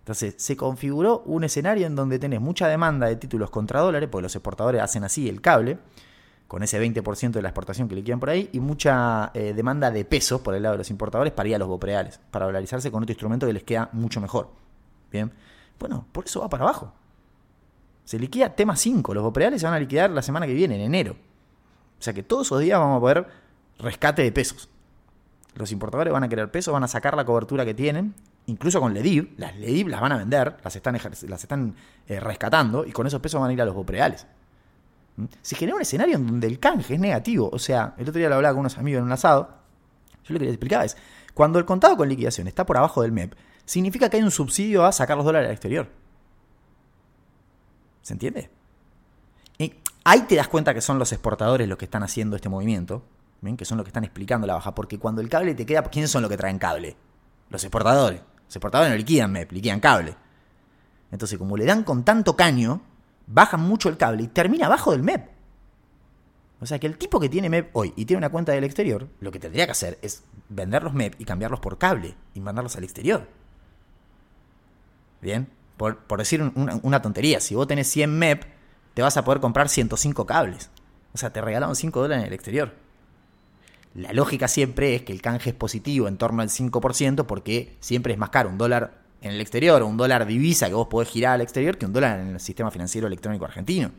Entonces, 0.00 0.34
se 0.38 0.56
configuró 0.56 1.22
un 1.26 1.44
escenario 1.44 1.86
en 1.86 1.94
donde 1.94 2.18
tenés 2.18 2.40
mucha 2.40 2.66
demanda 2.68 3.06
de 3.06 3.16
títulos 3.16 3.50
contra 3.50 3.80
dólares, 3.80 4.08
porque 4.10 4.22
los 4.22 4.34
exportadores 4.34 4.82
hacen 4.82 5.04
así 5.04 5.28
el 5.28 5.40
cable, 5.40 5.78
con 6.48 6.62
ese 6.64 6.82
20% 6.82 7.30
de 7.30 7.42
la 7.42 7.48
exportación 7.48 7.88
que 7.88 7.94
le 7.94 8.16
por 8.16 8.30
ahí, 8.30 8.50
y 8.52 8.60
mucha 8.60 9.30
eh, 9.34 9.52
demanda 9.54 9.90
de 9.90 10.04
pesos 10.04 10.40
por 10.40 10.54
el 10.54 10.64
lado 10.64 10.74
de 10.74 10.78
los 10.78 10.90
importadores 10.90 11.32
para 11.32 11.48
ir 11.48 11.54
a 11.54 11.58
los 11.58 11.68
bopreales, 11.68 12.18
para 12.30 12.46
dolarizarse 12.46 12.90
con 12.90 13.02
otro 13.02 13.12
instrumento 13.12 13.46
que 13.46 13.52
les 13.52 13.62
queda 13.62 13.88
mucho 13.92 14.20
mejor. 14.20 14.50
Bien, 15.12 15.30
bueno, 15.78 16.06
por 16.10 16.24
eso 16.24 16.40
va 16.40 16.48
para 16.48 16.64
abajo. 16.64 16.92
Se 18.04 18.18
liquida 18.18 18.54
tema 18.56 18.74
5, 18.74 19.14
los 19.14 19.22
bopreales 19.22 19.60
se 19.60 19.66
van 19.66 19.76
a 19.76 19.78
liquidar 19.78 20.10
la 20.10 20.22
semana 20.22 20.46
que 20.46 20.54
viene, 20.54 20.74
en 20.74 20.80
enero. 20.80 21.14
O 22.00 22.02
sea 22.02 22.14
que 22.14 22.22
todos 22.22 22.46
esos 22.46 22.60
días 22.60 22.78
vamos 22.78 22.96
a 22.96 23.00
poder 23.00 23.26
rescate 23.78 24.22
de 24.22 24.32
pesos. 24.32 24.70
Los 25.54 25.70
importadores 25.70 26.12
van 26.12 26.24
a 26.24 26.28
querer 26.28 26.50
pesos, 26.50 26.72
van 26.72 26.82
a 26.82 26.88
sacar 26.88 27.14
la 27.14 27.26
cobertura 27.26 27.64
que 27.66 27.74
tienen, 27.74 28.14
incluso 28.46 28.80
con 28.80 28.94
LEDIV, 28.94 29.34
las 29.36 29.54
LEDIV 29.56 29.88
las 29.88 30.00
van 30.00 30.12
a 30.12 30.16
vender, 30.16 30.56
las 30.64 30.74
están, 30.74 30.94
las 30.94 31.42
están 31.42 31.74
eh, 32.08 32.18
rescatando 32.18 32.86
y 32.86 32.92
con 32.92 33.06
esos 33.06 33.20
pesos 33.20 33.38
van 33.38 33.50
a 33.50 33.52
ir 33.52 33.60
a 33.60 33.66
los 33.66 33.74
bopreales. 33.74 34.26
Se 35.42 35.56
genera 35.56 35.76
un 35.76 35.82
escenario 35.82 36.16
en 36.16 36.26
donde 36.26 36.46
el 36.46 36.58
canje 36.58 36.94
es 36.94 37.00
negativo. 37.00 37.50
O 37.52 37.58
sea, 37.58 37.94
el 37.98 38.08
otro 38.08 38.18
día 38.18 38.30
lo 38.30 38.36
hablaba 38.36 38.54
con 38.54 38.60
unos 38.60 38.78
amigos 38.78 39.00
en 39.00 39.04
un 39.04 39.12
asado. 39.12 39.50
Yo 40.24 40.32
lo 40.32 40.38
que 40.38 40.46
les 40.46 40.54
explicaba 40.54 40.86
es, 40.86 40.96
cuando 41.34 41.58
el 41.58 41.66
contado 41.66 41.98
con 41.98 42.08
liquidación 42.08 42.48
está 42.48 42.64
por 42.64 42.78
abajo 42.78 43.02
del 43.02 43.12
MEP, 43.12 43.34
significa 43.66 44.08
que 44.08 44.16
hay 44.16 44.22
un 44.22 44.30
subsidio 44.30 44.86
a 44.86 44.92
sacar 44.92 45.18
los 45.18 45.26
dólares 45.26 45.48
al 45.48 45.52
exterior. 45.52 45.88
¿Se 48.00 48.14
entiende? 48.14 48.48
Ahí 50.04 50.22
te 50.22 50.36
das 50.36 50.48
cuenta 50.48 50.74
que 50.74 50.80
son 50.80 50.98
los 50.98 51.12
exportadores 51.12 51.68
los 51.68 51.78
que 51.78 51.84
están 51.84 52.02
haciendo 52.02 52.36
este 52.36 52.48
movimiento, 52.48 53.02
¿ven? 53.40 53.56
que 53.56 53.64
son 53.64 53.78
los 53.78 53.84
que 53.84 53.90
están 53.90 54.04
explicando 54.04 54.46
la 54.46 54.54
baja, 54.54 54.74
porque 54.74 54.98
cuando 54.98 55.20
el 55.20 55.28
cable 55.28 55.54
te 55.54 55.66
queda, 55.66 55.82
¿quiénes 55.84 56.10
son 56.10 56.22
los 56.22 56.30
que 56.30 56.36
traen 56.36 56.58
cable? 56.58 56.96
Los 57.48 57.64
exportadores. 57.64 58.20
Los 58.46 58.56
exportadores 58.56 58.90
no 58.90 58.96
liquidan 58.96 59.32
MEP, 59.32 59.52
liquidan 59.52 59.80
cable. 59.80 60.16
Entonces, 61.12 61.38
como 61.38 61.56
le 61.56 61.64
dan 61.64 61.84
con 61.84 62.04
tanto 62.04 62.36
caño, 62.36 62.82
bajan 63.26 63.60
mucho 63.60 63.88
el 63.88 63.96
cable 63.96 64.24
y 64.24 64.28
termina 64.28 64.66
abajo 64.66 64.92
del 64.92 65.02
MEP. 65.02 65.28
O 66.60 66.66
sea 66.66 66.78
que 66.78 66.86
el 66.86 66.98
tipo 66.98 67.18
que 67.18 67.28
tiene 67.28 67.48
MEP 67.48 67.70
hoy 67.72 67.92
y 67.96 68.04
tiene 68.04 68.18
una 68.18 68.28
cuenta 68.28 68.52
del 68.52 68.64
exterior, 68.64 69.08
lo 69.20 69.30
que 69.30 69.38
tendría 69.38 69.64
que 69.64 69.72
hacer 69.72 69.98
es 70.02 70.24
vender 70.48 70.82
los 70.82 70.92
MEP 70.92 71.14
y 71.18 71.24
cambiarlos 71.24 71.60
por 71.60 71.78
cable 71.78 72.14
y 72.34 72.40
mandarlos 72.40 72.76
al 72.76 72.84
exterior. 72.84 73.26
Bien, 75.22 75.48
por, 75.76 76.18
decir 76.18 76.42
una, 76.54 77.00
tontería, 77.00 77.40
si 77.40 77.54
vos 77.54 77.66
tenés 77.66 77.88
100 77.88 78.18
MEP, 78.18 78.44
te 79.00 79.02
vas 79.02 79.16
a 79.16 79.24
poder 79.24 79.40
comprar 79.40 79.70
105 79.70 80.26
cables. 80.26 80.68
O 81.14 81.16
sea, 81.16 81.32
te 81.32 81.40
regalaron 81.40 81.74
5 81.74 82.02
dólares 82.02 82.22
en 82.22 82.28
el 82.28 82.34
exterior. 82.34 82.74
La 83.94 84.12
lógica 84.12 84.46
siempre 84.46 84.94
es 84.94 85.04
que 85.04 85.14
el 85.14 85.22
canje 85.22 85.48
es 85.48 85.56
positivo 85.56 86.06
en 86.06 86.18
torno 86.18 86.42
al 86.42 86.50
5% 86.50 87.24
porque 87.24 87.78
siempre 87.80 88.12
es 88.12 88.18
más 88.18 88.28
caro 88.28 88.50
un 88.50 88.58
dólar 88.58 89.00
en 89.22 89.30
el 89.30 89.40
exterior, 89.40 89.80
o 89.80 89.86
un 89.86 89.96
dólar 89.96 90.26
divisa 90.26 90.68
que 90.68 90.74
vos 90.74 90.88
podés 90.88 91.08
girar 91.08 91.32
al 91.32 91.40
exterior, 91.40 91.78
que 91.78 91.86
un 91.86 91.94
dólar 91.94 92.20
en 92.20 92.28
el 92.28 92.40
sistema 92.40 92.70
financiero 92.70 93.06
electrónico 93.06 93.46
argentino. 93.46 93.90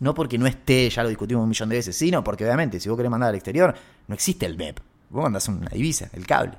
No 0.00 0.12
porque 0.12 0.36
no 0.36 0.46
esté, 0.46 0.90
ya 0.90 1.02
lo 1.02 1.08
discutimos 1.08 1.42
un 1.42 1.48
millón 1.48 1.70
de 1.70 1.76
veces, 1.76 1.96
sino 1.96 2.22
porque 2.22 2.44
obviamente 2.44 2.78
si 2.78 2.90
vos 2.90 2.98
querés 2.98 3.10
mandar 3.10 3.30
al 3.30 3.36
exterior, 3.36 3.74
no 4.06 4.14
existe 4.14 4.44
el 4.44 4.58
MEP. 4.58 4.80
Vos 5.08 5.22
mandás 5.22 5.48
una 5.48 5.70
divisa, 5.70 6.10
el 6.12 6.26
cable. 6.26 6.58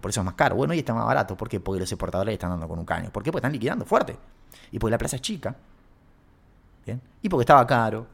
Por 0.00 0.10
eso 0.10 0.20
es 0.20 0.24
más 0.24 0.34
caro. 0.34 0.56
Bueno, 0.56 0.72
y 0.72 0.78
está 0.78 0.94
más 0.94 1.04
barato. 1.04 1.36
¿Por 1.36 1.46
qué? 1.50 1.60
Porque 1.60 1.80
los 1.80 1.92
exportadores 1.92 2.32
están 2.32 2.48
dando 2.48 2.66
con 2.66 2.78
un 2.78 2.86
caño. 2.86 3.10
¿Por 3.12 3.22
qué? 3.22 3.30
Porque 3.30 3.40
están 3.40 3.52
liquidando 3.52 3.84
fuerte. 3.84 4.16
Y 4.72 4.78
porque 4.78 4.92
la 4.92 4.98
plaza 4.98 5.16
es 5.16 5.22
chica. 5.22 5.54
Y 7.22 7.28
porque 7.28 7.42
estaba 7.42 7.66
caro. 7.66 8.06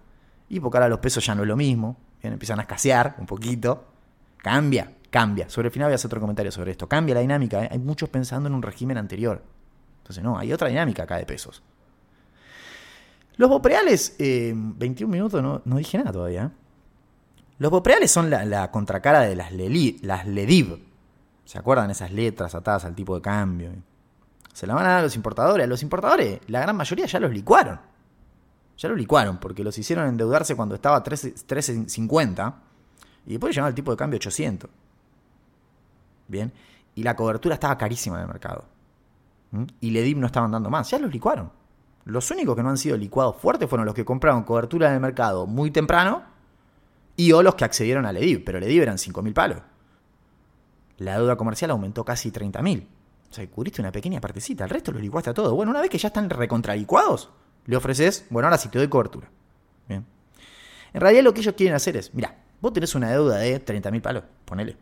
Y 0.48 0.60
porque 0.60 0.78
ahora 0.78 0.88
los 0.88 0.98
pesos 0.98 1.24
ya 1.24 1.34
no 1.34 1.42
es 1.42 1.48
lo 1.48 1.56
mismo. 1.56 1.96
Empiezan 2.20 2.58
a 2.58 2.62
escasear 2.62 3.16
un 3.18 3.26
poquito. 3.26 3.84
Cambia 4.38 4.90
cambia. 5.16 5.48
Sobre 5.48 5.68
el 5.68 5.72
final 5.72 5.86
voy 5.88 5.92
a 5.92 5.94
hacer 5.94 6.08
otro 6.08 6.20
comentario 6.20 6.52
sobre 6.52 6.72
esto. 6.72 6.86
Cambia 6.88 7.14
la 7.14 7.22
dinámica. 7.22 7.64
¿eh? 7.64 7.68
Hay 7.72 7.78
muchos 7.78 8.10
pensando 8.10 8.48
en 8.48 8.54
un 8.54 8.60
régimen 8.60 8.98
anterior. 8.98 9.42
Entonces, 10.02 10.22
no, 10.22 10.38
hay 10.38 10.52
otra 10.52 10.68
dinámica 10.68 11.04
acá 11.04 11.16
de 11.16 11.24
pesos. 11.24 11.62
Los 13.36 13.48
bopreales, 13.48 14.14
21 14.18 14.76
eh, 14.78 15.06
minutos, 15.06 15.42
no, 15.42 15.76
dije 15.76 15.96
nada 15.96 16.12
todavía. 16.12 16.44
¿eh? 16.44 16.50
Los 17.58 17.70
bopreales 17.70 18.10
son 18.10 18.28
la, 18.28 18.70
contracara 18.70 19.20
de 19.20 19.36
las, 19.36 19.52
las 20.02 20.26
LEDIV. 20.26 20.78
¿Se 21.46 21.58
acuerdan 21.58 21.90
esas 21.90 22.12
letras 22.12 22.54
atadas 22.54 22.84
al 22.84 22.94
tipo 22.94 23.14
de 23.14 23.22
cambio? 23.22 23.70
Se 24.52 24.66
la 24.66 24.74
van 24.74 24.84
a 24.84 24.88
dar 24.90 24.98
a 24.98 25.02
los 25.02 25.16
importadores. 25.16 25.64
A 25.64 25.66
los 25.66 25.82
importadores, 25.82 26.40
la 26.48 26.60
gran 26.60 26.76
mayoría 26.76 27.06
ya 27.06 27.20
los 27.20 27.30
licuaron. 27.30 27.80
Ya 28.76 28.88
los 28.88 28.98
licuaron 28.98 29.38
porque 29.38 29.64
los 29.64 29.76
hicieron 29.78 30.06
endeudarse 30.06 30.54
cuando 30.54 30.74
estaba 30.74 31.02
13.50 31.02 32.54
y 33.26 33.30
después 33.30 33.54
llegaron 33.54 33.68
al 33.68 33.74
tipo 33.74 33.90
de 33.90 33.96
cambio 33.96 34.16
800. 34.18 34.70
Bien. 36.28 36.52
Y 36.94 37.02
la 37.02 37.16
cobertura 37.16 37.54
estaba 37.54 37.76
carísima 37.76 38.16
en 38.16 38.22
el 38.22 38.28
mercado. 38.28 38.64
¿Mm? 39.50 39.64
Y 39.80 39.90
LEDIP 39.90 40.18
no 40.18 40.26
estaban 40.26 40.50
dando 40.50 40.70
más. 40.70 40.90
Ya 40.90 40.98
los 40.98 41.12
licuaron. 41.12 41.50
Los 42.04 42.30
únicos 42.30 42.54
que 42.54 42.62
no 42.62 42.70
han 42.70 42.78
sido 42.78 42.96
licuados 42.96 43.36
fuertes 43.36 43.68
fueron 43.68 43.86
los 43.86 43.94
que 43.94 44.04
compraron 44.04 44.44
cobertura 44.44 44.88
en 44.88 44.94
el 44.94 45.00
mercado 45.00 45.46
muy 45.46 45.70
temprano 45.70 46.22
y 47.16 47.32
o 47.32 47.42
los 47.42 47.54
que 47.54 47.64
accedieron 47.64 48.06
a 48.06 48.12
LEDIP. 48.12 48.44
Pero 48.44 48.60
LEDIP 48.60 48.82
eran 48.82 48.96
5.000 48.96 49.32
palos. 49.32 49.58
La 50.98 51.18
deuda 51.18 51.36
comercial 51.36 51.70
aumentó 51.72 52.04
casi 52.04 52.30
30.000. 52.30 52.86
O 53.28 53.34
sea, 53.34 53.50
cubriste 53.50 53.82
una 53.82 53.90
pequeña 53.90 54.20
partecita. 54.20 54.64
El 54.64 54.70
resto 54.70 54.92
lo 54.92 55.00
licuaste 55.00 55.30
a 55.30 55.34
todo. 55.34 55.54
Bueno, 55.54 55.70
una 55.70 55.80
vez 55.80 55.90
que 55.90 55.98
ya 55.98 56.08
están 56.08 56.30
recontralicuados, 56.30 57.30
le 57.66 57.76
ofreces, 57.76 58.26
bueno, 58.30 58.48
ahora 58.48 58.58
sí 58.58 58.68
te 58.68 58.78
doy 58.78 58.88
cobertura. 58.88 59.28
Bien. 59.88 60.04
En 60.92 61.00
realidad 61.00 61.22
lo 61.22 61.34
que 61.34 61.40
ellos 61.40 61.54
quieren 61.56 61.74
hacer 61.74 61.96
es, 61.96 62.14
mira, 62.14 62.34
vos 62.60 62.72
tenés 62.72 62.94
una 62.94 63.10
deuda 63.10 63.36
de 63.38 63.64
30.000 63.64 64.00
palos, 64.00 64.24
ponele 64.44 64.76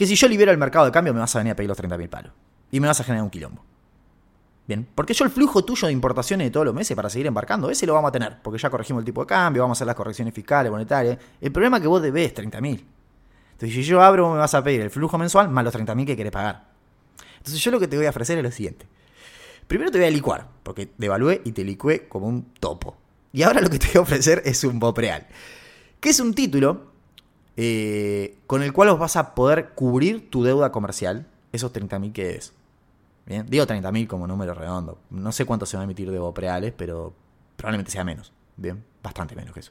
que 0.00 0.06
si 0.06 0.14
yo 0.14 0.28
libero 0.28 0.50
el 0.50 0.56
mercado 0.56 0.86
de 0.86 0.92
cambio 0.92 1.12
me 1.12 1.20
vas 1.20 1.36
a 1.36 1.40
venir 1.40 1.52
a 1.52 1.56
pedir 1.56 1.68
los 1.68 1.78
30.000 1.78 2.08
palos. 2.08 2.32
Y 2.70 2.80
me 2.80 2.86
vas 2.86 2.98
a 3.00 3.04
generar 3.04 3.22
un 3.22 3.28
quilombo. 3.28 3.62
Bien, 4.66 4.88
porque 4.94 5.12
yo 5.12 5.26
el 5.26 5.30
flujo 5.30 5.62
tuyo 5.62 5.88
de 5.88 5.92
importaciones 5.92 6.46
de 6.46 6.50
todos 6.50 6.64
los 6.64 6.74
meses 6.74 6.96
para 6.96 7.10
seguir 7.10 7.26
embarcando, 7.26 7.68
ese 7.68 7.84
lo 7.84 7.92
vamos 7.92 8.08
a 8.08 8.12
tener, 8.12 8.38
porque 8.40 8.58
ya 8.58 8.70
corregimos 8.70 9.02
el 9.02 9.04
tipo 9.04 9.20
de 9.20 9.26
cambio, 9.26 9.60
vamos 9.60 9.76
a 9.76 9.78
hacer 9.78 9.86
las 9.86 9.96
correcciones 9.96 10.32
fiscales, 10.32 10.72
monetarias. 10.72 11.18
El 11.38 11.52
problema 11.52 11.76
es 11.76 11.82
que 11.82 11.88
vos 11.88 12.00
debés 12.00 12.34
30.000. 12.34 12.82
Entonces, 13.52 13.74
si 13.74 13.82
yo 13.82 14.00
abro, 14.00 14.32
me 14.32 14.38
vas 14.38 14.54
a 14.54 14.64
pedir 14.64 14.80
el 14.80 14.88
flujo 14.88 15.18
mensual 15.18 15.50
más 15.50 15.64
los 15.64 15.74
30.000 15.74 16.06
que 16.06 16.16
querés 16.16 16.32
pagar. 16.32 16.64
Entonces, 17.36 17.62
yo 17.62 17.70
lo 17.70 17.78
que 17.78 17.86
te 17.86 17.98
voy 17.98 18.06
a 18.06 18.08
ofrecer 18.08 18.38
es 18.38 18.44
lo 18.44 18.50
siguiente. 18.50 18.86
Primero 19.70 19.92
te 19.92 19.98
voy 19.98 20.08
a 20.08 20.10
licuar, 20.10 20.48
porque 20.64 20.90
devalué 20.98 21.42
y 21.44 21.52
te 21.52 21.62
licué 21.62 22.08
como 22.08 22.26
un 22.26 22.42
topo. 22.58 22.96
Y 23.32 23.44
ahora 23.44 23.60
lo 23.60 23.70
que 23.70 23.78
te 23.78 23.86
voy 23.86 23.98
a 23.98 24.00
ofrecer 24.00 24.42
es 24.44 24.64
un 24.64 24.80
real. 24.96 25.28
que 26.00 26.08
es 26.08 26.18
un 26.18 26.34
título 26.34 26.90
eh, 27.56 28.36
con 28.48 28.64
el 28.64 28.72
cual 28.72 28.88
os 28.88 28.98
vas 28.98 29.14
a 29.14 29.32
poder 29.32 29.68
cubrir 29.76 30.28
tu 30.28 30.42
deuda 30.42 30.72
comercial, 30.72 31.28
esos 31.52 31.72
30.000 31.72 32.12
que 32.12 32.34
es. 32.34 32.52
Bien, 33.26 33.46
digo 33.48 33.64
30.000 33.64 34.08
como 34.08 34.26
número 34.26 34.54
redondo. 34.54 34.98
No 35.08 35.30
sé 35.30 35.44
cuánto 35.44 35.66
se 35.66 35.76
va 35.76 35.82
a 35.82 35.84
emitir 35.84 36.10
de 36.10 36.32
preales, 36.34 36.74
pero 36.76 37.14
probablemente 37.54 37.92
sea 37.92 38.02
menos. 38.02 38.32
Bien, 38.56 38.82
bastante 39.04 39.36
menos 39.36 39.54
que 39.54 39.60
eso. 39.60 39.70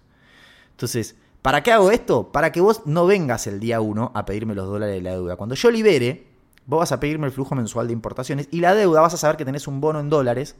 Entonces, 0.72 1.18
¿para 1.42 1.62
qué 1.62 1.74
hago 1.74 1.92
esto? 1.92 2.32
Para 2.32 2.54
que 2.54 2.62
vos 2.62 2.84
no 2.86 3.06
vengas 3.06 3.48
el 3.48 3.60
día 3.60 3.82
1 3.82 4.14
a 4.16 4.26
pedirme 4.26 4.56
los 4.56 4.66
dólares 4.66 4.96
de 4.96 5.02
la 5.02 5.12
deuda. 5.12 5.36
Cuando 5.36 5.56
yo 5.56 5.70
libere, 5.70 6.29
vos 6.70 6.80
vas 6.80 6.92
a 6.92 7.00
pedirme 7.00 7.26
el 7.26 7.34
flujo 7.34 7.56
mensual 7.56 7.88
de 7.88 7.94
importaciones 7.94 8.48
y 8.52 8.60
la 8.60 8.76
deuda 8.76 9.02
vas 9.02 9.16
a 9.16 9.18
saber 9.18 9.38
que 9.38 9.44
tenés 9.44 9.68
un 9.68 9.82
bono 9.82 10.00
en 10.00 10.10
dólares 10.10 10.56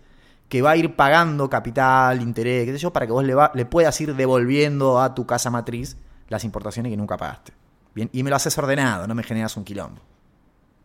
que 0.50 0.64
va 0.64 0.72
a 0.72 0.76
ir 0.76 0.96
pagando 0.96 1.48
capital, 1.52 2.20
interés, 2.24 2.66
qué 2.66 2.72
sé 2.74 2.80
yo, 2.80 2.92
para 2.92 3.06
que 3.06 3.12
vos 3.12 3.24
le, 3.24 3.36
le 3.54 3.66
puedas 3.66 4.02
ir 4.02 4.16
devolviendo 4.16 5.00
a 5.00 5.14
tu 5.14 5.28
casa 5.28 5.52
matriz 5.52 5.98
las 6.28 6.44
importaciones 6.44 6.90
que 6.90 6.98
nunca 6.98 7.16
pagaste. 7.16 7.54
Bien, 7.94 8.10
y 8.12 8.24
me 8.24 8.32
lo 8.32 8.36
haces 8.36 8.58
ordenado, 8.58 9.06
no 9.06 9.14
me 9.14 9.22
generas 9.22 9.56
un 9.56 9.64
quilombo. 9.64 10.02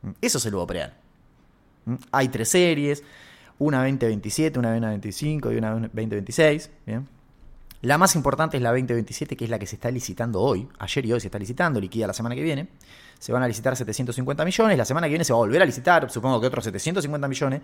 ¿Mm? 0.02 0.10
Eso 0.20 0.36
es 0.36 0.44
el 0.44 0.54
Bopreal. 0.54 0.92
¿Mm? 1.86 1.94
Hay 2.12 2.28
tres 2.28 2.50
series, 2.50 3.02
una 3.58 3.78
2027, 3.78 4.58
una 4.58 4.72
2025 4.72 5.52
y 5.52 5.56
una 5.56 5.70
2026. 5.70 6.70
Bien. 6.84 7.08
La 7.84 7.98
más 7.98 8.16
importante 8.16 8.56
es 8.56 8.62
la 8.62 8.70
2027, 8.70 9.36
que 9.36 9.44
es 9.44 9.50
la 9.50 9.58
que 9.58 9.66
se 9.66 9.76
está 9.76 9.90
licitando 9.90 10.40
hoy. 10.40 10.66
Ayer 10.78 11.04
y 11.04 11.12
hoy 11.12 11.20
se 11.20 11.26
está 11.26 11.38
licitando, 11.38 11.78
liquida 11.78 12.06
la 12.06 12.14
semana 12.14 12.34
que 12.34 12.42
viene. 12.42 12.68
Se 13.18 13.30
van 13.30 13.42
a 13.42 13.46
licitar 13.46 13.76
750 13.76 14.42
millones. 14.42 14.78
La 14.78 14.86
semana 14.86 15.06
que 15.06 15.10
viene 15.10 15.22
se 15.22 15.34
va 15.34 15.36
a 15.36 15.40
volver 15.40 15.60
a 15.60 15.66
licitar, 15.66 16.10
supongo 16.10 16.40
que 16.40 16.46
otros 16.46 16.64
750 16.64 17.28
millones. 17.28 17.60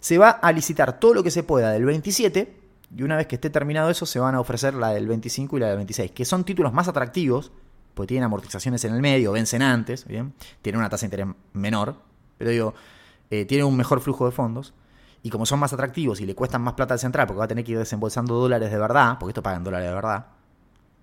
Se 0.00 0.16
va 0.16 0.30
a 0.30 0.52
licitar 0.52 0.98
todo 0.98 1.12
lo 1.12 1.22
que 1.22 1.30
se 1.30 1.42
pueda 1.42 1.70
del 1.70 1.84
27 1.84 2.50
y 2.96 3.02
una 3.02 3.18
vez 3.18 3.26
que 3.26 3.34
esté 3.34 3.50
terminado 3.50 3.90
eso, 3.90 4.06
se 4.06 4.18
van 4.18 4.34
a 4.34 4.40
ofrecer 4.40 4.72
la 4.72 4.88
del 4.88 5.06
25 5.06 5.58
y 5.58 5.60
la 5.60 5.66
del 5.66 5.76
26, 5.76 6.12
que 6.12 6.24
son 6.24 6.44
títulos 6.44 6.72
más 6.72 6.88
atractivos, 6.88 7.52
porque 7.92 8.08
tienen 8.08 8.24
amortizaciones 8.24 8.82
en 8.86 8.94
el 8.94 9.02
medio, 9.02 9.32
vencen 9.32 9.60
antes, 9.60 10.06
¿bien? 10.06 10.32
Tienen 10.62 10.78
una 10.78 10.88
tasa 10.88 11.02
de 11.02 11.06
interés 11.08 11.26
menor, 11.52 11.94
Pero 12.38 12.50
digo, 12.50 12.74
eh, 13.30 13.44
tiene 13.44 13.64
un 13.64 13.76
mejor 13.76 14.00
flujo 14.00 14.24
de 14.24 14.32
fondos. 14.32 14.72
Y 15.22 15.30
como 15.30 15.46
son 15.46 15.58
más 15.58 15.72
atractivos 15.72 16.20
y 16.20 16.26
le 16.26 16.34
cuestan 16.34 16.62
más 16.62 16.74
plata 16.74 16.94
al 16.94 17.00
central, 17.00 17.26
porque 17.26 17.38
va 17.38 17.44
a 17.44 17.48
tener 17.48 17.64
que 17.64 17.72
ir 17.72 17.78
desembolsando 17.78 18.34
dólares 18.34 18.70
de 18.70 18.78
verdad, 18.78 19.16
porque 19.18 19.30
esto 19.30 19.42
pagan 19.42 19.64
dólares 19.64 19.88
de 19.88 19.94
verdad, 19.94 20.26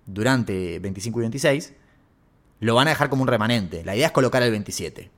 durante 0.06 0.78
25 0.78 1.18
y 1.18 1.22
26, 1.22 1.74
lo 2.60 2.74
van 2.74 2.86
a 2.86 2.90
dejar 2.90 3.10
como 3.10 3.22
un 3.22 3.28
remanente. 3.28 3.84
La 3.84 3.94
idea 3.94 4.06
es 4.06 4.12
colocar 4.12 4.42
el 4.42 4.50
27, 4.50 5.10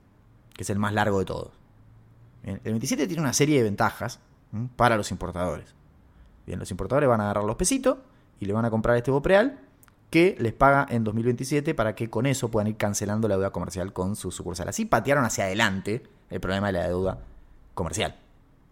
que 0.55 0.63
es 0.63 0.71
el 0.71 0.79
más 0.79 0.93
largo 0.93 1.21
de 1.21 1.25
todos. 1.25 1.53
el 2.43 2.61
27 2.65 3.07
tiene 3.07 3.23
una 3.23 3.33
serie 3.33 3.59
de 3.59 3.65
ventajas 3.65 4.21
para 4.77 4.97
los 4.97 5.11
importadores. 5.11 5.75
Bien, 6.47 6.59
los 6.59 6.71
importadores 6.71 7.09
van 7.09 7.21
a 7.21 7.25
agarrar 7.25 7.45
los 7.45 7.57
pesitos 7.57 7.99
y 8.41 8.47
le 8.47 8.53
van 8.53 8.65
a 8.65 8.71
comprar 8.71 8.97
este 8.97 9.11
Bopreal 9.11 9.61
que 10.11 10.37
les 10.39 10.55
paga 10.55 10.87
en 10.89 11.05
2027 11.05 11.75
para 11.75 11.95
que 11.95 12.09
con 12.09 12.25
eso 12.25 12.51
puedan 12.51 12.69
ir 12.69 12.77
cancelando 12.77 13.29
la 13.29 13.35
deuda 13.35 13.51
comercial 13.51 13.93
con 13.93 14.17
su 14.17 14.31
sucursal. 14.31 14.69
Así 14.69 14.87
patearon 14.87 15.25
hacia 15.25 15.45
adelante 15.45 16.03
el 16.31 16.41
problema 16.41 16.69
de 16.69 16.73
la 16.73 16.89
deuda 16.89 17.19
comercial. 17.75 18.17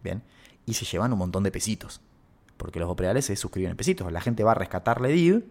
Bien, 0.03 0.23
y 0.65 0.75
se 0.75 0.85
llevan 0.85 1.13
un 1.13 1.19
montón 1.19 1.43
de 1.43 1.51
pesitos. 1.51 2.01
Porque 2.57 2.79
los 2.79 2.89
Bopreales 2.89 3.27
se 3.27 3.37
suscriben 3.37 3.73
en 3.73 3.77
pesitos. 3.77 4.11
La 4.11 4.21
gente 4.21 4.45
va 4.45 4.53
a 4.53 4.55
rescatarle 4.55 5.11
DIV 5.11 5.45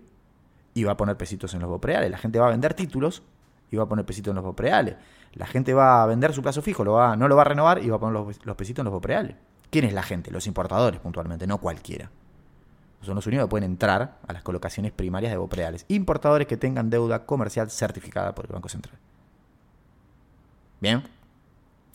y 0.73 0.83
va 0.83 0.93
a 0.93 0.97
poner 0.97 1.17
pesitos 1.17 1.53
en 1.53 1.61
los 1.61 1.69
Bopreales. 1.69 2.09
La 2.09 2.17
gente 2.17 2.39
va 2.39 2.47
a 2.47 2.51
vender 2.51 2.73
títulos 2.73 3.23
y 3.71 3.77
va 3.77 3.83
a 3.83 3.87
poner 3.87 4.05
pesitos 4.05 4.31
en 4.31 4.35
los 4.35 4.43
Bopreales. 4.43 4.95
La 5.33 5.45
gente 5.45 5.73
va 5.73 6.03
a 6.03 6.05
vender 6.05 6.33
su 6.33 6.41
plazo 6.41 6.61
fijo, 6.61 6.83
no 6.83 7.27
lo 7.27 7.35
va 7.35 7.41
a 7.41 7.45
renovar 7.45 7.83
y 7.83 7.89
va 7.89 7.97
a 7.97 7.99
poner 7.99 8.13
los, 8.43 8.55
pesitos 8.55 8.81
en 8.81 8.85
los 8.85 8.93
Bopreales. 8.93 9.35
¿Quién 9.69 9.85
es 9.85 9.93
la 9.93 10.03
gente? 10.03 10.31
Los 10.31 10.47
importadores, 10.47 10.99
puntualmente, 10.99 11.45
no 11.47 11.59
cualquiera. 11.59 12.09
Los 13.01 13.27
únicos 13.27 13.45
que 13.45 13.49
pueden 13.49 13.69
entrar 13.69 14.17
a 14.25 14.33
las 14.33 14.41
colocaciones 14.41 14.91
primarias 14.91 15.31
de 15.31 15.37
Bopreales. 15.37 15.85
Importadores 15.89 16.47
que 16.47 16.57
tengan 16.57 16.89
deuda 16.89 17.25
comercial 17.25 17.69
certificada 17.69 18.33
por 18.33 18.45
el 18.45 18.53
Banco 18.53 18.69
Central. 18.69 18.97
Bien. 20.81 21.03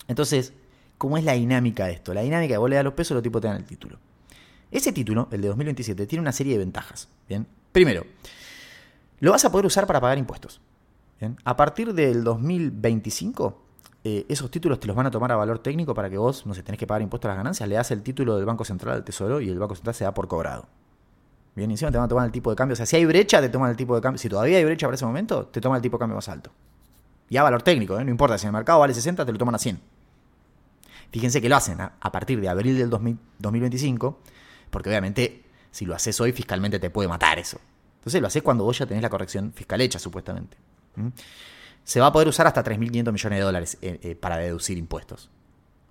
Entonces, 0.07 0.53
¿cómo 1.01 1.17
es 1.17 1.25
la 1.25 1.33
dinámica 1.33 1.87
de 1.87 1.95
esto? 1.95 2.13
La 2.13 2.21
dinámica 2.21 2.53
de 2.53 2.59
vos 2.59 2.69
le 2.69 2.77
das 2.77 2.85
los 2.85 2.93
pesos, 2.93 3.15
los 3.15 3.23
tipos 3.23 3.41
te 3.41 3.49
dan 3.49 3.57
el 3.57 3.65
título. 3.65 3.97
Ese 4.71 4.93
título, 4.93 5.29
el 5.33 5.41
de 5.41 5.49
2027, 5.49 6.07
tiene 6.07 6.21
una 6.21 6.31
serie 6.31 6.53
de 6.53 6.59
ventajas. 6.59 7.09
Bien. 7.27 7.47
Primero, 7.73 8.05
lo 9.21 9.31
vas 9.31 9.43
a 9.47 9.51
poder 9.51 9.65
usar 9.65 9.87
para 9.87 9.99
pagar 9.99 10.19
impuestos. 10.19 10.61
Bien. 11.19 11.39
A 11.43 11.57
partir 11.57 11.95
del 11.95 12.23
2025, 12.23 13.63
eh, 14.05 14.27
esos 14.29 14.51
títulos 14.51 14.79
te 14.79 14.89
los 14.89 14.95
van 14.95 15.07
a 15.07 15.11
tomar 15.11 15.33
a 15.33 15.37
valor 15.37 15.61
técnico 15.61 15.95
para 15.95 16.11
que 16.11 16.19
vos, 16.19 16.45
no 16.45 16.53
sé, 16.53 16.63
tenés 16.63 16.79
que 16.79 16.87
pagar 16.87 17.01
impuestos 17.01 17.31
a 17.31 17.33
las 17.33 17.39
ganancias, 17.39 17.67
le 17.67 17.77
das 17.77 17.91
el 17.93 18.03
título 18.03 18.37
del 18.37 18.45
Banco 18.45 18.67
Central 18.67 18.97
al 18.97 19.03
Tesoro 19.03 19.41
y 19.41 19.49
el 19.49 19.59
Banco 19.59 19.75
Central 19.75 19.95
se 19.95 20.05
da 20.05 20.13
por 20.13 20.29
cobrado. 20.29 20.67
Bien, 21.57 21.71
encima 21.71 21.91
te 21.91 21.97
van 21.97 22.05
a 22.05 22.09
tomar 22.09 22.27
el 22.27 22.33
tipo 22.33 22.51
de 22.51 22.57
cambio. 22.57 22.75
O 22.75 22.77
sea, 22.77 22.85
si 22.85 22.97
hay 22.97 23.07
brecha, 23.07 23.41
te 23.41 23.49
toman 23.49 23.71
el 23.71 23.77
tipo 23.77 23.95
de 23.95 24.03
cambio. 24.03 24.19
Si 24.19 24.29
todavía 24.29 24.59
hay 24.59 24.65
brecha 24.67 24.87
para 24.87 24.97
ese 24.97 25.07
momento, 25.07 25.47
te 25.47 25.63
toman 25.63 25.77
el 25.77 25.83
tipo 25.83 25.97
de 25.97 26.01
cambio 26.01 26.17
más 26.17 26.29
alto. 26.29 26.53
Y 27.31 27.39
a 27.39 27.43
valor 27.43 27.63
técnico, 27.63 27.99
¿eh? 27.99 28.05
no 28.05 28.11
importa. 28.11 28.37
Si 28.37 28.45
en 28.45 28.49
el 28.49 28.53
mercado 28.53 28.81
vale 28.81 28.93
60, 28.93 29.25
te 29.25 29.33
lo 29.33 29.39
toman 29.39 29.55
a 29.55 29.59
100. 29.59 29.81
Fíjense 31.11 31.41
que 31.41 31.49
lo 31.49 31.57
hacen 31.57 31.81
a, 31.81 32.13
partir 32.13 32.41
de 32.41 32.49
abril 32.49 32.79
del 32.79 32.89
2025, 32.91 34.21
porque 34.71 34.89
obviamente 34.89 35.45
si 35.71 35.87
lo 35.87 35.95
haces 35.95 36.21
hoy, 36.21 36.33
fiscalmente 36.33 36.79
te 36.79 36.91
puede 36.91 37.09
matar 37.09 37.39
eso. 37.39 37.59
Entonces 37.99 38.21
lo 38.21 38.27
haces 38.27 38.43
cuando 38.43 38.65
vos 38.65 38.79
ya 38.79 38.87
tenés 38.87 39.03
la 39.03 39.11
corrección 39.11 39.53
fiscal 39.53 39.81
hecha, 39.81 39.99
supuestamente. 39.99 40.57
Se 41.85 42.01
va 42.01 42.07
a 42.07 42.13
poder 42.13 42.29
usar 42.29 42.47
hasta 42.47 42.65
3.500 42.65 43.13
millones 43.13 43.39
de 43.39 43.45
dólares 43.45 43.79
eh, 43.83 43.99
eh, 44.03 44.15
para 44.15 44.37
deducir 44.39 44.79
impuestos. 44.79 45.31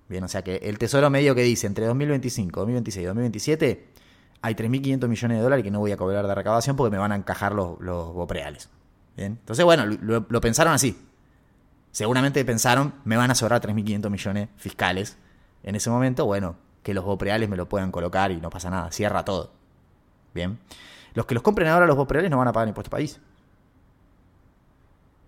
Bien, 0.08 0.24
o 0.24 0.28
sea 0.28 0.42
que 0.42 0.56
el 0.56 0.76
tesoro 0.78 1.08
medio 1.08 1.34
que 1.34 1.42
dice 1.42 1.66
entre 1.66 1.86
2025, 1.86 2.60
2026 2.60 3.02
y 3.02 3.06
2027 3.06 3.88
hay 4.42 4.54
3.500 4.54 5.08
millones 5.08 5.38
de 5.38 5.42
dólares 5.42 5.64
que 5.64 5.70
no 5.70 5.78
voy 5.78 5.92
a 5.92 5.96
cobrar 5.96 6.26
de 6.26 6.34
recaudación 6.34 6.76
porque 6.76 6.90
me 6.90 6.98
van 6.98 7.12
a 7.12 7.16
encajar 7.16 7.52
los, 7.52 7.78
los 7.80 8.12
bopreales. 8.12 8.68
¿Bien? 9.16 9.32
Entonces, 9.40 9.64
bueno, 9.64 9.86
lo, 9.86 10.40
pensaron 10.40 10.72
así. 10.72 10.96
Seguramente 11.92 12.44
pensaron, 12.44 12.94
me 13.04 13.16
van 13.16 13.30
a 13.30 13.34
sobrar 13.34 13.60
3.500 13.60 14.10
millones 14.10 14.48
fiscales. 14.56 15.16
En 15.62 15.74
ese 15.74 15.90
momento, 15.90 16.24
bueno, 16.24 16.56
que 16.82 16.94
los 16.94 17.04
bopreales 17.04 17.48
me 17.48 17.56
lo 17.56 17.68
puedan 17.68 17.90
colocar 17.90 18.30
y 18.30 18.40
no 18.40 18.50
pasa 18.50 18.70
nada, 18.70 18.90
cierra 18.92 19.24
todo. 19.24 19.52
Bien. 20.34 20.58
Los 21.14 21.26
que 21.26 21.34
los 21.34 21.42
compren 21.42 21.68
ahora 21.68 21.86
los 21.86 21.96
bopreales 21.96 22.30
no 22.30 22.38
van 22.38 22.48
a 22.48 22.52
pagar 22.52 22.68
impuesto 22.68 22.90
país. 22.90 23.20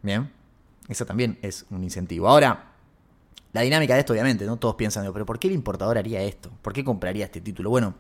Bien. 0.03 0.31
Eso 0.89 1.07
también 1.07 1.39
es 1.43 1.67
un 1.71 1.83
incentivo. 1.85 2.29
Ahora, 2.29 2.73
la 3.53 3.61
dinámica 3.61 3.95
de 3.95 4.01
esto, 4.01 4.13
obviamente, 4.13 4.47
¿no? 4.47 4.57
Todos 4.57 4.77
piensan, 4.77 5.11
pero 5.13 5.27
¿por 5.27 5.39
qué 5.39 5.49
el 5.49 5.55
importador 5.55 5.99
haría 5.99 6.23
esto? 6.23 6.51
¿Por 6.63 6.73
qué 6.73 6.85
compraría 6.85 7.25
este 7.25 7.41
título? 7.41 7.71
Bueno, 7.71 7.95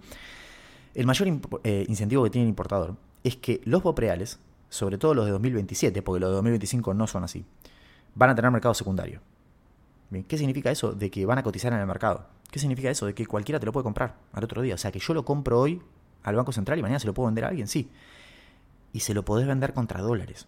el 0.95 1.07
mayor 1.07 1.29
eh, 1.65 1.85
incentivo 1.89 2.25
que 2.25 2.31
tiene 2.31 2.45
el 2.45 2.49
importador 2.51 2.97
es 3.25 3.37
que 3.37 3.61
los 3.65 3.83
bopreales, 3.83 4.39
sobre 4.69 4.99
todo 4.99 5.15
los 5.15 5.27
de 5.27 5.33
2027, 5.33 6.03
porque 6.03 6.21
los 6.21 6.31
de 6.31 6.35
2025 6.37 6.95
no 6.95 7.07
son 7.07 7.25
así, 7.25 7.45
van 8.15 8.31
a 8.31 8.35
tener 8.35 8.51
mercado 8.51 8.75
secundario. 8.75 9.21
¿Qué 10.29 10.37
significa 10.37 10.71
eso? 10.71 10.93
De 10.93 11.11
que 11.11 11.25
van 11.25 11.39
a 11.39 11.43
cotizar 11.43 11.73
en 11.73 11.81
el 11.81 11.87
mercado. 11.87 12.27
¿Qué 12.51 12.59
significa 12.59 12.91
eso? 12.91 13.07
De 13.07 13.15
que 13.15 13.27
cualquiera 13.27 13.59
te 13.59 13.65
lo 13.65 13.73
puede 13.73 13.85
comprar 13.85 14.17
al 14.33 14.45
otro 14.45 14.61
día. 14.61 14.75
O 14.75 14.79
sea, 14.79 14.93
que 14.93 14.99
yo 14.99 15.15
lo 15.15 15.25
compro 15.25 15.59
hoy 15.59 15.81
al 16.23 16.37
Banco 16.37 16.53
Central 16.53 16.79
y 16.79 16.83
mañana 16.83 17.01
se 17.01 17.07
lo 17.07 17.15
puedo 17.15 17.27
vender 17.27 17.45
a 17.45 17.49
alguien, 17.49 17.67
sí. 17.67 17.91
Y 18.93 19.01
se 19.01 19.15
lo 19.15 19.25
podés 19.25 19.47
vender 19.47 19.73
contra 19.73 20.03
dólares. 20.03 20.47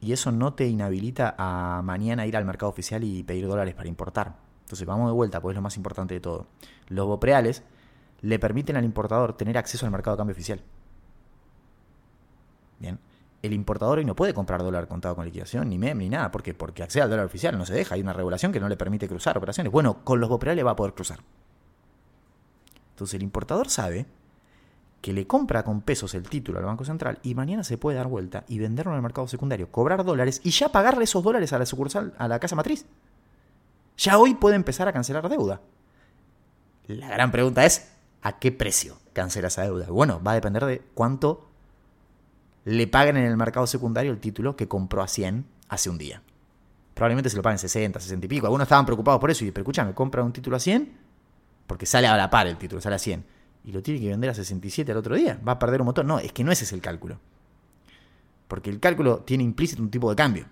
Y 0.00 0.12
eso 0.12 0.32
no 0.32 0.54
te 0.54 0.66
inhabilita 0.66 1.36
a 1.38 1.80
mañana 1.82 2.26
ir 2.26 2.36
al 2.36 2.44
mercado 2.44 2.70
oficial 2.70 3.04
y 3.04 3.22
pedir 3.22 3.46
dólares 3.46 3.74
para 3.74 3.88
importar. 3.88 4.34
Entonces 4.62 4.84
vamos 4.84 5.06
de 5.06 5.12
vuelta, 5.12 5.40
pues 5.40 5.54
es 5.54 5.56
lo 5.56 5.62
más 5.62 5.76
importante 5.76 6.14
de 6.14 6.20
todo. 6.20 6.48
Los 6.88 7.06
bopreales 7.06 7.62
le 8.20 8.38
permiten 8.40 8.76
al 8.76 8.84
importador 8.84 9.36
tener 9.36 9.56
acceso 9.56 9.86
al 9.86 9.92
mercado 9.92 10.16
de 10.16 10.20
cambio 10.20 10.32
oficial. 10.32 10.60
Bien. 12.80 12.98
El 13.42 13.52
importador 13.52 13.98
hoy 13.98 14.04
no 14.04 14.14
puede 14.14 14.32
comprar 14.32 14.62
dólar 14.62 14.86
contado 14.86 15.16
con 15.16 15.24
liquidación, 15.24 15.68
ni 15.68 15.76
MEM, 15.76 15.98
ni 15.98 16.08
nada. 16.08 16.30
¿Por 16.30 16.42
qué? 16.42 16.54
Porque 16.54 16.82
accede 16.82 17.02
al 17.02 17.10
dólar 17.10 17.26
oficial, 17.26 17.58
no 17.58 17.66
se 17.66 17.74
deja. 17.74 17.96
Hay 17.96 18.00
una 18.00 18.12
regulación 18.12 18.52
que 18.52 18.60
no 18.60 18.68
le 18.68 18.76
permite 18.76 19.08
cruzar 19.08 19.36
operaciones. 19.36 19.72
Bueno, 19.72 20.04
con 20.04 20.20
los 20.20 20.28
bopreales 20.28 20.64
va 20.64 20.70
a 20.70 20.76
poder 20.76 20.94
cruzar. 20.94 21.18
Entonces 22.90 23.14
el 23.14 23.22
importador 23.22 23.68
sabe 23.68 24.06
que 25.00 25.12
le 25.12 25.26
compra 25.26 25.64
con 25.64 25.80
pesos 25.80 26.14
el 26.14 26.28
título 26.28 26.60
al 26.60 26.64
Banco 26.64 26.84
Central 26.84 27.18
y 27.24 27.34
mañana 27.34 27.64
se 27.64 27.76
puede 27.76 27.96
dar 27.96 28.06
vuelta 28.06 28.44
y 28.46 28.60
venderlo 28.60 28.92
en 28.92 28.96
el 28.96 29.02
mercado 29.02 29.26
secundario, 29.26 29.72
cobrar 29.72 30.04
dólares 30.04 30.40
y 30.44 30.50
ya 30.50 30.70
pagarle 30.70 31.04
esos 31.04 31.24
dólares 31.24 31.52
a 31.52 31.58
la 31.58 31.66
sucursal, 31.66 32.14
a 32.18 32.28
la 32.28 32.38
casa 32.38 32.54
matriz. 32.54 32.86
Ya 33.96 34.18
hoy 34.18 34.34
puede 34.34 34.54
empezar 34.54 34.86
a 34.86 34.92
cancelar 34.92 35.28
deuda. 35.28 35.60
La 36.86 37.08
gran 37.08 37.32
pregunta 37.32 37.64
es, 37.64 37.92
¿A 38.22 38.38
qué 38.38 38.52
precio 38.52 38.98
cancela 39.12 39.48
esa 39.48 39.62
deuda? 39.62 39.86
Bueno, 39.88 40.22
va 40.24 40.30
a 40.30 40.34
depender 40.34 40.64
de 40.64 40.80
cuánto 40.94 41.48
le 42.64 42.86
paguen 42.86 43.16
en 43.16 43.24
el 43.24 43.36
mercado 43.36 43.66
secundario 43.66 44.12
el 44.12 44.18
título 44.18 44.56
que 44.56 44.68
compró 44.68 45.02
a 45.02 45.08
100 45.08 45.44
hace 45.68 45.90
un 45.90 45.98
día. 45.98 46.22
Probablemente 46.94 47.30
se 47.30 47.36
lo 47.36 47.42
paguen 47.42 47.58
60, 47.58 47.98
60 47.98 48.26
y 48.26 48.28
pico. 48.28 48.46
Algunos 48.46 48.66
estaban 48.66 48.84
preocupados 48.84 49.20
por 49.20 49.30
eso 49.30 49.44
y 49.44 49.50
pero 49.50 49.62
escúchame, 49.62 49.94
compra 49.94 50.22
un 50.22 50.32
título 50.32 50.56
a 50.56 50.60
100 50.60 50.92
porque 51.66 51.86
sale 51.86 52.06
a 52.06 52.16
la 52.16 52.28
par 52.28 52.46
el 52.46 52.56
título, 52.56 52.80
sale 52.80 52.96
a 52.96 52.98
100 52.98 53.24
y 53.64 53.72
lo 53.72 53.82
tiene 53.82 54.00
que 54.00 54.08
vender 54.08 54.30
a 54.30 54.34
67 54.34 54.90
al 54.90 54.98
otro 54.98 55.14
día. 55.14 55.40
Va 55.46 55.52
a 55.52 55.58
perder 55.58 55.80
un 55.80 55.86
motor. 55.86 56.04
No, 56.04 56.18
es 56.18 56.32
que 56.32 56.44
no 56.44 56.52
ese 56.52 56.64
es 56.64 56.72
el 56.72 56.80
cálculo. 56.80 57.18
Porque 58.48 58.70
el 58.70 58.80
cálculo 58.80 59.18
tiene 59.20 59.44
implícito 59.44 59.82
un 59.82 59.90
tipo 59.90 60.10
de 60.10 60.16
cambio. 60.16 60.46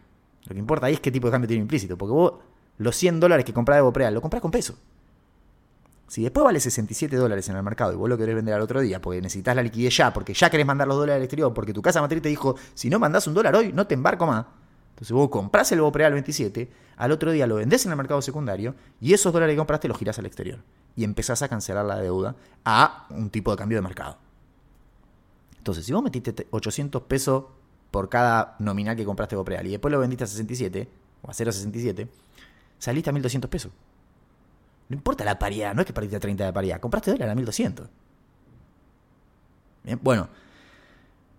Lo 0.47 0.55
que 0.55 0.59
importa 0.59 0.87
ahí 0.87 0.95
es 0.95 1.01
qué 1.01 1.11
tipo 1.11 1.27
de 1.27 1.33
cambio 1.33 1.49
tiene 1.49 1.63
implícito. 1.63 1.99
Porque 1.99 2.13
vos 2.13 2.35
los 2.79 2.97
100 2.97 3.21
dólares 3.21 3.45
que 3.45 3.53
comprás 3.53 3.79
de 3.79 3.83
Boprea 3.83 4.11
lo 4.11 4.23
comprás 4.23 4.41
con 4.41 4.51
peso. 4.51 4.79
Si 6.11 6.25
después 6.25 6.43
vale 6.43 6.59
67 6.59 7.15
dólares 7.15 7.49
en 7.51 7.57
el 7.57 7.63
mercado 7.63 7.93
y 7.93 7.95
vos 7.95 8.09
lo 8.09 8.19
querés 8.19 8.35
vender 8.35 8.53
al 8.55 8.63
otro 8.63 8.81
día 8.81 9.01
porque 9.01 9.23
necesitas 9.23 9.55
la 9.55 9.63
liquidez 9.63 9.97
ya, 9.97 10.13
porque 10.13 10.35
ya 10.35 10.51
querés 10.51 10.67
mandar 10.67 10.89
los 10.89 10.97
dólares 10.97 11.19
al 11.19 11.23
exterior, 11.23 11.55
porque 11.55 11.73
tu 11.73 11.83
casa 11.83 12.01
matriz 12.01 12.21
te 12.21 12.29
dijo, 12.29 12.57
si 12.75 12.91
no 12.91 12.99
mandás 12.99 13.29
un 13.29 13.35
dólar 13.35 13.55
hoy, 13.55 13.73
no 13.73 13.87
te 13.87 13.95
embarco 13.95 14.27
más. 14.27 14.45
Entonces 14.89 15.13
vos 15.13 15.29
comprás 15.29 15.71
el 15.71 15.81
Bopreal 15.81 16.13
27, 16.13 16.69
al 16.97 17.13
otro 17.13 17.31
día 17.31 17.47
lo 17.47 17.55
vendés 17.55 17.87
en 17.87 17.93
el 17.93 17.97
mercado 17.97 18.21
secundario 18.23 18.75
y 19.01 19.15
esos 19.15 19.33
dólares 19.33 19.53
que 19.53 19.59
compraste 19.59 19.87
los 19.87 19.97
girás 19.97 20.19
al 20.19 20.27
exterior. 20.27 20.59
Y 20.97 21.05
empezás 21.05 21.43
a 21.43 21.49
cancelar 21.49 21.85
la 21.85 22.01
deuda 22.01 22.35
a 22.65 23.07
un 23.11 23.31
tipo 23.31 23.53
de 23.53 23.59
cambio 23.59 23.79
de 23.79 23.83
mercado. 23.83 24.19
Entonces, 25.59 25.87
si 25.87 25.93
vos 25.93 26.03
metiste 26.03 26.49
800 26.51 27.03
pesos 27.03 27.45
por 27.93 28.09
cada 28.09 28.57
nominal 28.59 28.97
que 28.97 29.05
compraste 29.05 29.37
Bopreal 29.37 29.65
y 29.69 29.71
después 29.71 29.93
lo 29.93 30.01
vendiste 30.01 30.25
a 30.25 30.27
67 30.27 30.89
o 31.23 31.31
a 31.31 31.33
0,67, 31.33 32.09
saliste 32.81 33.11
a 33.11 33.13
1200 33.13 33.49
pesos. 33.49 33.71
No 34.91 34.97
importa 34.97 35.25
la 35.25 35.39
paridad, 35.39 35.73
no 35.73 35.83
es 35.83 35.87
que 35.87 35.93
perdiste 35.93 36.17
a 36.17 36.21
30 36.21 36.45
de 36.47 36.53
paridad, 36.53 36.81
compraste 36.81 37.13
dólar 37.13 37.31
a 37.31 37.35
1200. 37.37 37.89
Bien, 39.85 40.01
bueno, 40.03 40.29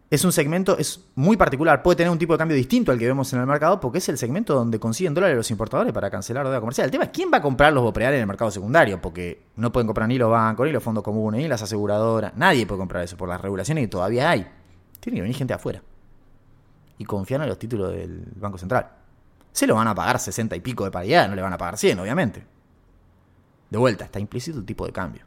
es 0.09 0.23
un 0.23 0.31
segmento, 0.31 0.77
es 0.77 1.05
muy 1.15 1.35
particular, 1.35 1.83
puede 1.83 1.97
tener 1.97 2.11
un 2.11 2.17
tipo 2.17 2.33
de 2.33 2.37
cambio 2.37 2.55
distinto 2.55 2.93
al 2.93 2.97
que 2.97 3.05
vemos 3.05 3.31
en 3.33 3.41
el 3.41 3.45
mercado 3.45 3.81
porque 3.81 3.97
es 3.97 4.07
el 4.07 4.17
segmento 4.17 4.55
donde 4.55 4.79
consiguen 4.79 5.13
dólares 5.13 5.35
los 5.35 5.51
importadores 5.51 5.91
para 5.91 6.09
cancelar 6.09 6.45
deuda 6.45 6.61
comercial. 6.61 6.85
El 6.85 6.91
tema 6.91 7.03
es 7.03 7.09
quién 7.11 7.29
va 7.31 7.39
a 7.39 7.41
comprar 7.41 7.73
los 7.73 7.83
bopreales 7.83 8.17
en 8.17 8.21
el 8.21 8.27
mercado 8.27 8.51
secundario, 8.51 9.01
porque 9.01 9.43
no 9.57 9.69
pueden 9.69 9.85
comprar 9.85 10.07
ni 10.07 10.17
los 10.17 10.31
bancos, 10.31 10.65
ni 10.65 10.71
los 10.71 10.81
fondos 10.81 11.03
comunes, 11.03 11.41
ni 11.41 11.49
las 11.49 11.61
aseguradoras, 11.61 12.33
nadie 12.37 12.65
puede 12.65 12.79
comprar 12.79 13.03
eso 13.03 13.17
por 13.17 13.27
las 13.27 13.41
regulaciones 13.41 13.83
que 13.83 13.87
todavía 13.89 14.29
hay. 14.29 14.47
Tiene 15.01 15.17
que 15.17 15.21
venir 15.23 15.35
gente 15.35 15.53
afuera 15.53 15.83
y 16.97 17.03
confiar 17.03 17.41
en 17.41 17.49
los 17.49 17.59
títulos 17.59 17.91
del 17.91 18.23
Banco 18.37 18.57
Central. 18.57 18.89
Se 19.51 19.67
lo 19.67 19.75
van 19.75 19.89
a 19.89 19.95
pagar 19.95 20.19
60 20.19 20.55
y 20.55 20.61
pico 20.61 20.85
de 20.85 20.91
paridad, 20.91 21.27
no 21.27 21.35
le 21.35 21.41
van 21.41 21.51
a 21.51 21.57
pagar 21.57 21.77
100, 21.77 21.99
obviamente. 21.99 22.45
De 23.71 23.77
vuelta, 23.77 24.05
está 24.05 24.19
implícito 24.19 24.59
el 24.59 24.65
tipo 24.65 24.85
de 24.85 24.91
cambio. 24.91 25.23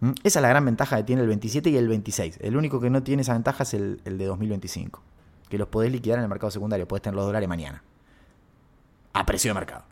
¿Mm? 0.00 0.12
Esa 0.24 0.40
es 0.40 0.42
la 0.42 0.48
gran 0.48 0.64
ventaja 0.64 0.96
que 0.96 1.04
tiene 1.04 1.22
el 1.22 1.28
27 1.28 1.70
y 1.70 1.76
el 1.76 1.86
26. 1.86 2.38
El 2.40 2.56
único 2.56 2.80
que 2.80 2.90
no 2.90 3.02
tiene 3.02 3.22
esa 3.22 3.34
ventaja 3.34 3.62
es 3.62 3.74
el, 3.74 4.00
de 4.02 4.24
2025. 4.24 5.00
Que 5.48 5.58
los 5.58 5.68
podés 5.68 5.92
liquidar 5.92 6.18
en 6.18 6.24
el 6.24 6.28
mercado 6.30 6.50
secundario. 6.50 6.88
Podés 6.88 7.02
tener 7.02 7.14
los 7.14 7.26
dólares 7.26 7.48
mañana. 7.48 7.84
A 9.12 9.24
precio 9.26 9.50
de 9.50 9.54
mercado. 9.54 9.84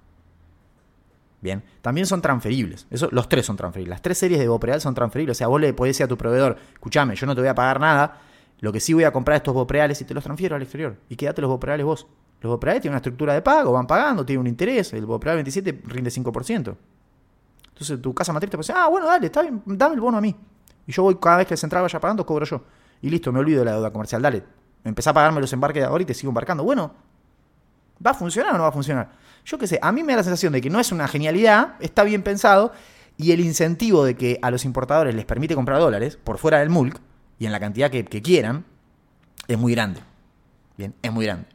Bien, 1.43 1.63
también 1.83 2.07
son 2.07 2.23
transferibles. 2.23 2.87
Eso, 2.91 3.09
los 3.13 3.29
tres 3.29 3.47
son 3.47 3.57
transferibles. 3.57 3.91
Las 3.91 4.03
tres 4.03 4.19
series 4.19 4.41
de 4.41 4.49
Bopreal 4.49 4.81
son 4.81 4.95
transferibles. 4.95 5.37
O 5.37 5.39
sea, 5.39 5.47
vos 5.49 5.61
le 5.61 5.73
podés 5.75 5.91
decir 5.91 6.05
a 6.05 6.09
tu 6.09 6.17
proveedor, 6.17 6.57
escúchame, 6.73 7.15
yo 7.15 7.27
no 7.27 7.35
te 7.35 7.43
voy 7.43 7.49
a 7.49 7.55
pagar 7.55 7.79
nada. 7.79 8.21
Lo 8.61 8.73
que 8.73 8.81
sí 8.81 8.95
voy 8.95 9.05
a 9.05 9.13
comprar 9.13 9.37
estos 9.37 9.55
Bopreales 9.55 10.01
y 10.01 10.05
te 10.05 10.15
los 10.15 10.25
transfiero 10.25 10.57
al 10.57 10.63
exterior. 10.63 10.97
Y 11.11 11.17
quédate 11.17 11.43
los 11.43 11.51
Bopreales 11.51 11.85
vos. 11.85 12.07
Los 12.41 12.51
Bopreales 12.51 12.83
tienen 12.83 12.95
una 12.95 12.99
estructura 12.99 13.35
de 13.35 13.43
pago, 13.43 13.73
van 13.73 13.87
pagando, 13.87 14.25
tienen 14.25 14.41
un 14.41 14.47
interés. 14.47 14.93
El 14.95 15.05
Bopreal 15.07 15.37
27 15.37 15.83
rinde 15.85 16.11
5%. 16.11 16.77
Entonces 17.81 18.03
tu 18.03 18.13
casa 18.13 18.31
matriz 18.35 18.51
te 18.51 18.59
decir, 18.59 18.75
ah, 18.77 18.89
bueno, 18.89 19.07
dale, 19.07 19.27
está 19.27 19.41
bien, 19.41 19.63
dame 19.65 19.95
el 19.95 20.03
bono 20.03 20.19
a 20.19 20.21
mí. 20.21 20.37
Y 20.87 20.93
yo 20.93 21.03
voy 21.03 21.17
cada 21.17 21.39
vez 21.39 21.47
que 21.47 21.55
el 21.55 21.59
central 21.59 21.81
vaya 21.81 21.99
pagando, 21.99 22.27
cobro 22.27 22.45
yo. 22.45 22.63
Y 23.01 23.09
listo, 23.09 23.33
me 23.33 23.41
olvido 23.41 23.61
de 23.61 23.65
la 23.65 23.73
deuda 23.73 23.91
comercial. 23.91 24.21
Dale, 24.21 24.45
empecé 24.85 25.09
a 25.09 25.15
pagarme 25.15 25.41
los 25.41 25.51
embarques 25.55 25.83
de 25.83 25.87
ahora 25.87 26.03
y 26.03 26.05
te 26.05 26.13
sigo 26.13 26.29
embarcando. 26.29 26.63
Bueno, 26.63 26.93
¿va 28.05 28.11
a 28.11 28.15
funcionar 28.15 28.55
o 28.55 28.59
no 28.59 28.65
va 28.65 28.69
a 28.69 28.73
funcionar? 28.73 29.13
Yo 29.47 29.57
qué 29.57 29.67
sé, 29.67 29.79
a 29.81 29.93
mí 29.93 30.03
me 30.03 30.13
da 30.13 30.19
la 30.19 30.25
sensación 30.25 30.53
de 30.53 30.61
que 30.61 30.69
no 30.69 30.79
es 30.79 30.93
una 30.93 31.09
genialidad, 31.09 31.77
está 31.81 32.05
bien 32.05 32.23
pensado, 32.23 32.73
y 33.17 33.33
el 33.33 33.41
incentivo 33.41 34.05
de 34.05 34.15
que 34.15 34.39
a 34.43 34.51
los 34.51 34.67
importadores 34.67 35.15
les 35.15 35.25
permite 35.25 35.55
comprar 35.55 35.81
dólares 35.81 36.19
por 36.23 36.37
fuera 36.37 36.59
del 36.59 36.69
MULC 36.69 37.01
y 37.39 37.47
en 37.47 37.53
la 37.53 37.61
cantidad 37.61 37.91
que, 37.91 38.05
quieran, 38.05 38.67
es 39.49 39.57
muy 39.57 39.73
grande. 39.73 40.01
Bien, 40.77 40.95
es 41.01 41.11
muy 41.11 41.25
grande. 41.25 41.47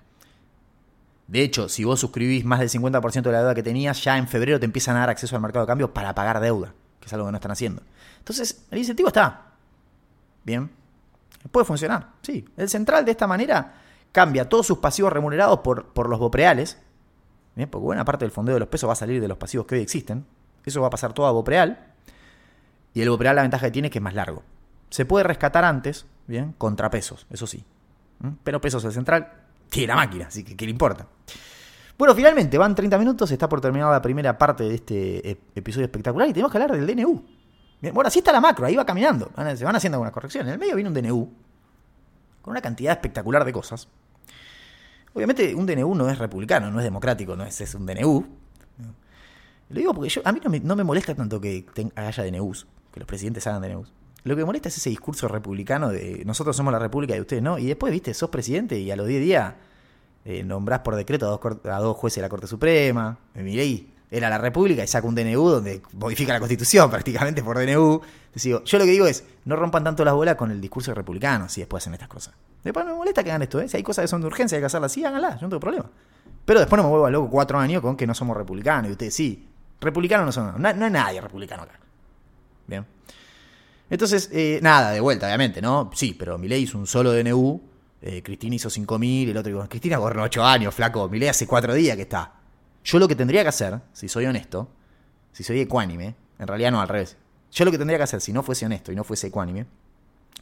De 1.28 1.42
hecho, 1.42 1.70
si 1.70 1.84
vos 1.84 2.00
suscribís 2.00 2.46
más 2.46 2.60
del 2.60 2.70
50% 2.70 3.22
de 3.22 3.32
la 3.32 3.40
deuda 3.40 3.56
que 3.56 3.64
tenías, 3.64 4.04
ya 4.04 4.18
en 4.18 4.28
febrero 4.28 4.60
te 4.60 4.66
empiezan 4.66 4.96
a 4.98 5.00
dar 5.02 5.10
acceso 5.10 5.36
al 5.36 5.42
mercado 5.42 5.66
de 5.66 5.68
cambio 5.68 5.94
para 5.94 6.14
pagar 6.14 6.40
deuda, 6.40 6.74
que 7.00 7.08
es 7.08 7.14
algo 7.14 7.26
que 7.26 7.32
no 7.32 7.38
están 7.38 7.52
haciendo. 7.52 7.82
Entonces, 8.20 8.66
el 8.70 8.78
incentivo 8.78 9.08
está. 9.08 9.54
Bien. 10.44 10.70
Puede 11.52 11.66
funcionar, 11.66 12.10
sí. 12.22 12.46
El 12.58 12.70
central 12.70 13.06
de 13.06 13.12
esta 13.12 13.28
manera 13.28 13.74
cambia 14.12 14.48
todos 14.48 14.68
sus 14.68 14.78
pasivos 14.78 15.12
remunerados 15.12 15.60
por, 15.60 15.88
por 15.94 16.10
los 16.10 16.20
bopreales, 16.20 16.78
¿bien? 17.56 17.70
porque 17.70 17.84
buena 17.84 18.06
parte 18.06 18.26
del 18.26 18.32
fondeo 18.32 18.56
de 18.56 18.60
los 18.60 18.70
pesos 18.70 18.88
va 18.88 18.94
a 18.94 18.98
salir 18.98 19.22
de 19.22 19.28
los 19.28 19.38
pasivos 19.38 19.66
que 19.66 19.76
hoy 19.76 19.82
existen. 19.82 20.26
Eso 20.64 20.82
va 20.82 20.88
a 20.88 20.92
pasar 20.92 21.14
todo 21.14 21.28
a 21.28 21.32
bopreal. 21.32 21.94
Y 22.94 23.02
el 23.02 23.10
bopreal 23.10 23.36
la 23.36 23.42
ventaja 23.42 23.68
que 23.68 23.72
tiene 23.72 23.88
es 23.90 23.92
que 23.92 24.00
es 24.00 24.04
más 24.04 24.16
largo. 24.16 24.44
Se 24.90 25.06
puede 25.06 25.24
rescatar 25.24 25.66
antes, 25.66 26.06
¿bien? 26.28 26.54
Contra 26.58 26.90
pesos, 26.90 27.28
eso 27.30 27.46
sí. 27.46 27.66
Pero 28.44 28.62
pesos 28.62 28.84
el 28.86 28.94
central 28.94 29.32
tiene 29.70 29.88
la 29.88 29.96
máquina, 29.96 30.28
así 30.28 30.44
que 30.44 30.56
¿qué 30.56 30.66
le 30.66 30.72
importa? 30.72 31.08
Bueno, 31.98 32.14
finalmente 32.14 32.58
van 32.58 32.76
30 32.76 32.98
minutos, 32.98 33.32
está 33.32 33.48
por 33.48 33.62
terminar 33.62 33.90
la 33.90 34.02
primera 34.02 34.38
parte 34.38 34.66
de 34.66 34.76
este 34.76 35.40
episodio 35.56 35.86
espectacular 35.86 36.28
y 36.28 36.34
tenemos 36.34 36.52
que 36.52 36.58
hablar 36.58 36.78
del 36.78 36.86
DNU. 36.86 37.24
bueno, 37.94 38.08
así 38.08 38.20
está 38.20 38.34
la 38.34 38.42
macro, 38.42 38.66
ahí 38.66 38.76
va 38.76 38.86
caminando, 38.86 39.32
se 39.56 39.64
van 39.64 39.76
haciendo 39.76 39.96
algunas 39.96 40.14
correcciones. 40.14 40.48
En 40.50 40.54
el 40.54 40.60
medio 40.60 40.76
viene 40.76 40.90
un 40.90 40.94
DNU 40.94 41.30
con 42.42 42.52
una 42.52 42.62
cantidad 42.62 42.94
espectacular 42.94 43.46
de 43.46 43.54
cosas. 43.54 43.88
Obviamente 45.14 45.56
un 45.56 45.66
DNU 45.66 45.96
no 45.96 46.10
es 46.10 46.18
republicano, 46.18 46.70
no 46.70 46.80
es 46.80 46.84
democrático, 46.84 47.38
no 47.38 47.46
es, 47.46 47.62
es 47.62 47.74
un 47.76 47.86
DNU. 47.86 48.26
Lo 49.70 49.80
digo 49.80 49.94
porque 49.94 50.10
yo, 50.10 50.22
a 50.26 50.34
mí 50.34 50.42
no 50.62 50.76
me, 50.76 50.84
molesta 50.84 51.16
tanto 51.16 51.40
que 51.40 51.66
haya 51.96 52.24
DNUs, 52.24 52.68
que 52.92 53.00
los 53.00 53.08
presidentes 53.08 53.48
hagan 53.48 53.62
DNUs. 53.62 53.94
Lo 54.26 54.36
que 54.36 54.42
me 54.42 54.46
molesta 54.46 54.68
es 54.68 54.78
ese 54.78 54.90
discurso 54.90 55.30
republicano 55.30 55.90
de 55.90 56.24
nosotros 56.26 56.58
somos 56.58 56.74
la 56.74 56.80
república 56.80 57.16
y 57.16 57.22
ustedes 57.22 57.42
no. 57.42 57.58
Y 57.58 57.68
después, 57.68 57.94
viste, 57.94 58.14
sos 58.14 58.30
presidente 58.30 58.78
y 58.80 58.92
a 58.92 58.96
los 58.96 59.08
10 59.08 59.22
días 59.22 59.54
eh, 60.26 60.44
nombrás 60.44 60.80
por 60.80 60.96
decreto 60.96 61.40
a 61.64 61.80
dos, 61.80 61.98
jueces 61.98 62.18
de 62.18 62.22
la 62.24 62.30
Corte 62.30 62.48
Suprema. 62.48 63.18
Me 63.36 63.44
miré 63.44 63.86
era 64.12 64.30
la 64.30 64.38
república 64.38 64.84
y 64.84 64.88
saca 64.88 65.08
un 65.08 65.16
DNU 65.16 65.50
donde 65.50 65.82
modifica 65.94 66.34
la 66.34 66.40
constitución 66.40 66.90
prácticamente 66.92 67.44
por 67.44 67.58
DNU. 67.58 68.02
yo 68.36 68.60
lo 68.60 68.86
que 68.86 68.92
digo 68.92 69.08
es, 69.08 69.24
no 69.46 69.56
rompan 69.56 69.84
tanto 69.84 70.06
las 70.06 70.14
bolas 70.14 70.36
con 70.36 70.52
el 70.52 70.62
discurso 70.62 70.94
republicano 70.94 71.50
si 71.50 71.62
después 71.62 71.84
hacen 71.84 71.94
estas 71.94 72.08
cosas. 72.08 72.34
Después 72.64 72.86
me 72.86 72.94
molesta 72.94 73.24
que 73.24 73.30
hagan 73.30 73.44
esto, 73.44 73.60
¿eh? 73.60 73.68
Si 73.68 73.78
hay 73.78 73.84
cosas 73.84 74.04
que 74.04 74.08
son 74.08 74.22
de 74.22 74.28
urgencia, 74.28 74.56
hay 74.58 74.62
que 74.62 74.68
hacerlas 74.68 74.92
así, 74.92 75.04
háganlas, 75.04 75.36
yo 75.36 75.48
no 75.48 75.50
tengo 75.50 75.60
problema. 75.60 75.90
Pero 76.46 76.60
después 76.60 76.78
no 76.78 76.84
me 76.84 76.90
vuelvo 76.90 77.06
a 77.06 77.12
loco 77.12 77.30
cuatro 77.30 77.60
años 77.60 77.82
con 77.82 77.98
que 77.98 78.08
no 78.08 78.14
somos 78.14 78.38
republicanos 78.38 78.90
y 78.90 78.92
ustedes 78.92 79.14
sí. 79.14 79.48
Republicanos 79.82 80.28
no 80.28 80.32
son, 80.32 80.62
no, 80.62 80.68
hay 80.68 80.92
nadie 80.92 81.22
republicano 81.22 81.64
acá. 81.64 81.80
Bien. 82.68 82.86
Entonces, 83.90 84.30
eh, 84.32 84.60
nada, 84.64 84.92
de 84.92 85.00
vuelta, 85.00 85.28
obviamente, 85.28 85.62
¿no? 85.62 85.92
Sí, 85.94 86.16
pero 86.18 86.38
Milei 86.38 86.64
hizo 86.64 86.78
un 86.78 86.88
solo 86.88 87.12
DNU, 87.12 87.62
eh, 88.08 88.22
Cristina 88.22 88.56
hizo 88.56 88.70
5.000, 88.70 89.30
el 89.30 89.38
otro 89.38 89.52
dijo, 89.52 89.68
Cristina 89.68 89.98
gobernó 89.98 90.22
8 90.22 90.46
años, 90.46 90.76
flaco, 90.76 91.10
Milei 91.10 91.28
hace 91.28 91.48
4 91.48 91.74
días 91.74 91.96
que 91.96 92.04
está. 92.04 92.34
Yo 92.84 93.00
lo 93.00 93.08
que 93.08 93.16
tendría 93.16 93.42
que 93.42 93.50
hacer, 93.50 93.82
si 93.94 94.08
soy 94.08 94.28
honesto, 94.28 94.70
si 95.32 95.44
soy 95.44 95.60
ecuánime, 95.60 96.16
en 96.38 96.48
realidad 96.48 96.72
no 96.72 96.80
al 96.80 96.88
revés, 96.88 97.18
yo 97.52 97.66
lo 97.66 97.72
que 97.72 97.80
tendría 97.80 97.98
que 97.98 98.04
hacer, 98.04 98.22
si 98.22 98.32
no 98.32 98.44
fuese 98.44 98.68
honesto 98.68 98.92
y 98.92 98.96
no 98.96 99.04
fuese 99.04 99.26
ecuánime, 99.28 99.66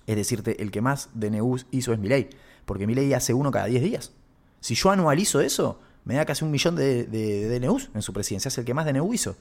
es 0.05 0.15
decirte, 0.17 0.61
el 0.61 0.71
que 0.71 0.81
más 0.81 1.09
DNUs 1.13 1.65
hizo 1.71 1.93
es 1.93 1.99
Milei, 1.99 2.29
porque 2.65 2.85
Milei 2.85 3.13
hace 3.13 3.33
uno 3.33 3.49
cada 3.49 3.67
10 3.67 3.81
días. 3.81 4.11
Si 4.59 4.75
yo 4.75 4.91
anualizo 4.91 5.39
eso, 5.39 5.79
me 6.05 6.15
da 6.15 6.25
casi 6.25 6.43
un 6.43 6.51
millón 6.51 6.75
de, 6.75 7.05
de 7.05 7.59
DNUs 7.59 7.89
en 7.93 8.01
su 8.01 8.13
presidencia, 8.13 8.49
es 8.49 8.57
el 8.57 8.65
que 8.65 8.73
más 8.73 8.85
DNU 8.85 9.13
hizo. 9.13 9.35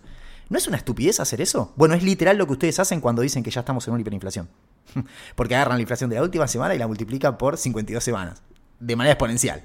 ¿No 0.49 0.59
es 0.59 0.67
una 0.67 0.77
estupidez 0.77 1.21
hacer 1.21 1.41
eso? 1.41 1.73
Bueno, 1.77 1.95
es 1.95 2.03
literal 2.03 2.37
lo 2.37 2.47
que 2.47 2.53
ustedes 2.53 2.79
hacen 2.79 3.01
cuando 3.01 3.23
dicen 3.23 3.43
que 3.43 3.51
ya 3.51 3.61
estamos 3.61 3.87
en 3.87 3.95
una 3.95 4.01
hiperinflación. 4.01 4.49
Porque 5.35 5.55
agarran 5.55 5.79
la 5.79 5.81
inflación 5.81 6.11
de 6.11 6.17
la 6.17 6.23
última 6.23 6.47
semana 6.47 6.75
y 6.75 6.79
la 6.79 6.87
multiplican 6.87 7.39
por 7.39 7.57
52 7.57 8.03
semanas. 8.03 8.43
De 8.79 8.97
manera 8.97 9.13
exponencial. 9.13 9.65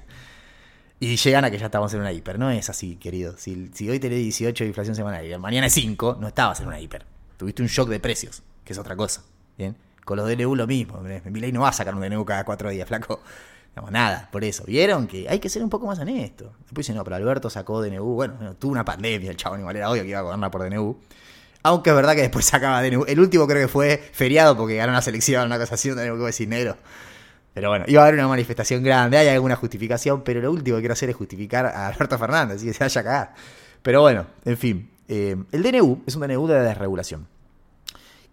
Y 1.00 1.16
llegan 1.16 1.44
a 1.44 1.50
que 1.50 1.58
ya 1.58 1.66
estamos 1.66 1.92
en 1.94 2.00
una 2.00 2.12
hiper. 2.12 2.38
No 2.38 2.50
es 2.50 2.70
así, 2.70 2.96
querido. 2.96 3.36
Si, 3.36 3.70
hoy 3.88 4.00
tenés 4.00 4.18
18 4.18 4.64
de 4.64 4.68
inflación 4.68 4.96
semanal 4.96 5.24
y 5.24 5.36
mañana 5.38 5.66
es 5.66 5.74
5, 5.74 6.18
no 6.20 6.28
estabas 6.28 6.60
en 6.60 6.68
una 6.68 6.80
hiper. 6.80 7.04
Tuviste 7.36 7.62
un 7.62 7.68
shock 7.68 7.88
de 7.88 8.00
precios, 8.00 8.42
que 8.64 8.72
es 8.72 8.78
otra 8.78 8.96
cosa. 8.96 9.22
¿Bien? 9.56 9.76
Con 10.04 10.16
los 10.16 10.28
DNU 10.28 10.56
lo 10.56 10.66
mismo. 10.66 11.00
Mi 11.26 11.40
ley 11.40 11.52
no 11.52 11.60
va 11.60 11.68
a 11.68 11.72
sacar 11.72 11.94
un 11.94 12.00
DNU 12.00 12.24
cada 12.24 12.44
cuatro 12.44 12.70
días, 12.70 12.88
flaco 12.88 13.20
nada, 13.90 14.28
por 14.30 14.44
eso. 14.44 14.64
¿Vieron? 14.66 15.06
Que 15.06 15.28
hay 15.28 15.38
que 15.38 15.48
ser 15.48 15.62
un 15.62 15.70
poco 15.70 15.86
más 15.86 15.98
honesto. 15.98 16.52
Después 16.60 16.86
dicen, 16.86 16.96
no, 16.96 17.04
pero 17.04 17.16
Alberto 17.16 17.50
sacó 17.50 17.82
DNU. 17.82 18.04
Bueno, 18.04 18.54
tuvo 18.58 18.72
una 18.72 18.84
pandemia 18.84 19.30
el 19.30 19.36
chabón, 19.36 19.60
igual 19.60 19.76
era 19.76 19.90
obvio 19.90 20.02
que 20.02 20.08
iba 20.08 20.18
a 20.18 20.22
gobernar 20.22 20.50
por 20.50 20.68
DNU. 20.68 20.98
Aunque 21.62 21.90
es 21.90 21.96
verdad 21.96 22.14
que 22.14 22.22
después 22.22 22.44
sacaba 22.46 22.82
DNU. 22.82 23.04
El 23.06 23.20
último 23.20 23.46
creo 23.46 23.66
que 23.66 23.68
fue 23.68 23.98
feriado 24.12 24.56
porque 24.56 24.76
ganó 24.76 24.92
una 24.92 25.02
selección, 25.02 25.46
una 25.46 25.58
cosa 25.58 25.74
así, 25.74 25.88
no 25.88 25.96
tengo 25.96 26.16
que 26.18 26.24
decir 26.24 26.48
negro. 26.48 26.76
Pero 27.54 27.70
bueno, 27.70 27.84
iba 27.88 28.02
a 28.02 28.04
haber 28.04 28.14
una 28.14 28.28
manifestación 28.28 28.82
grande, 28.84 29.18
hay 29.18 29.28
alguna 29.28 29.56
justificación, 29.56 30.22
pero 30.22 30.40
lo 30.40 30.52
último 30.52 30.76
que 30.76 30.82
quiero 30.82 30.92
hacer 30.92 31.10
es 31.10 31.16
justificar 31.16 31.66
a 31.66 31.88
Alberto 31.88 32.16
Fernández, 32.18 32.58
así 32.58 32.66
que 32.66 32.72
se 32.72 32.84
vaya 32.84 33.00
a 33.00 33.04
cagar. 33.04 33.34
Pero 33.82 34.00
bueno, 34.02 34.26
en 34.44 34.56
fin. 34.56 34.90
Eh, 35.08 35.36
el 35.52 35.62
DNU 35.62 36.02
es 36.06 36.14
un 36.16 36.26
DNU 36.26 36.46
de 36.46 36.60
desregulación 36.60 37.26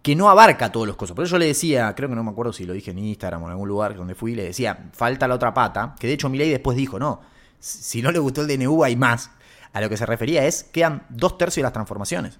que 0.06 0.14
no 0.14 0.30
abarca 0.30 0.70
todos 0.70 0.86
los 0.86 0.94
cosas. 0.94 1.16
Por 1.16 1.24
eso 1.24 1.32
yo 1.32 1.40
le 1.40 1.46
decía, 1.46 1.92
creo 1.96 2.08
que 2.08 2.14
no 2.14 2.22
me 2.22 2.30
acuerdo 2.30 2.52
si 2.52 2.64
lo 2.64 2.74
dije 2.74 2.92
en 2.92 2.98
Instagram 3.00 3.42
o 3.42 3.46
en 3.46 3.50
algún 3.50 3.68
lugar 3.68 3.96
donde 3.96 4.14
fui, 4.14 4.36
le 4.36 4.44
decía, 4.44 4.88
falta 4.92 5.26
la 5.26 5.34
otra 5.34 5.52
pata, 5.52 5.96
que 5.98 6.06
de 6.06 6.12
hecho 6.12 6.28
Milei 6.28 6.48
después 6.48 6.76
dijo, 6.76 6.96
no, 6.96 7.22
si 7.58 8.02
no 8.02 8.12
le 8.12 8.20
gustó 8.20 8.42
el 8.42 8.46
DNU 8.46 8.84
hay 8.84 8.94
más. 8.94 9.32
A 9.72 9.80
lo 9.80 9.88
que 9.88 9.96
se 9.96 10.06
refería 10.06 10.46
es, 10.46 10.62
quedan 10.62 11.02
dos 11.08 11.36
tercios 11.38 11.56
de 11.56 11.62
las 11.64 11.72
transformaciones. 11.72 12.38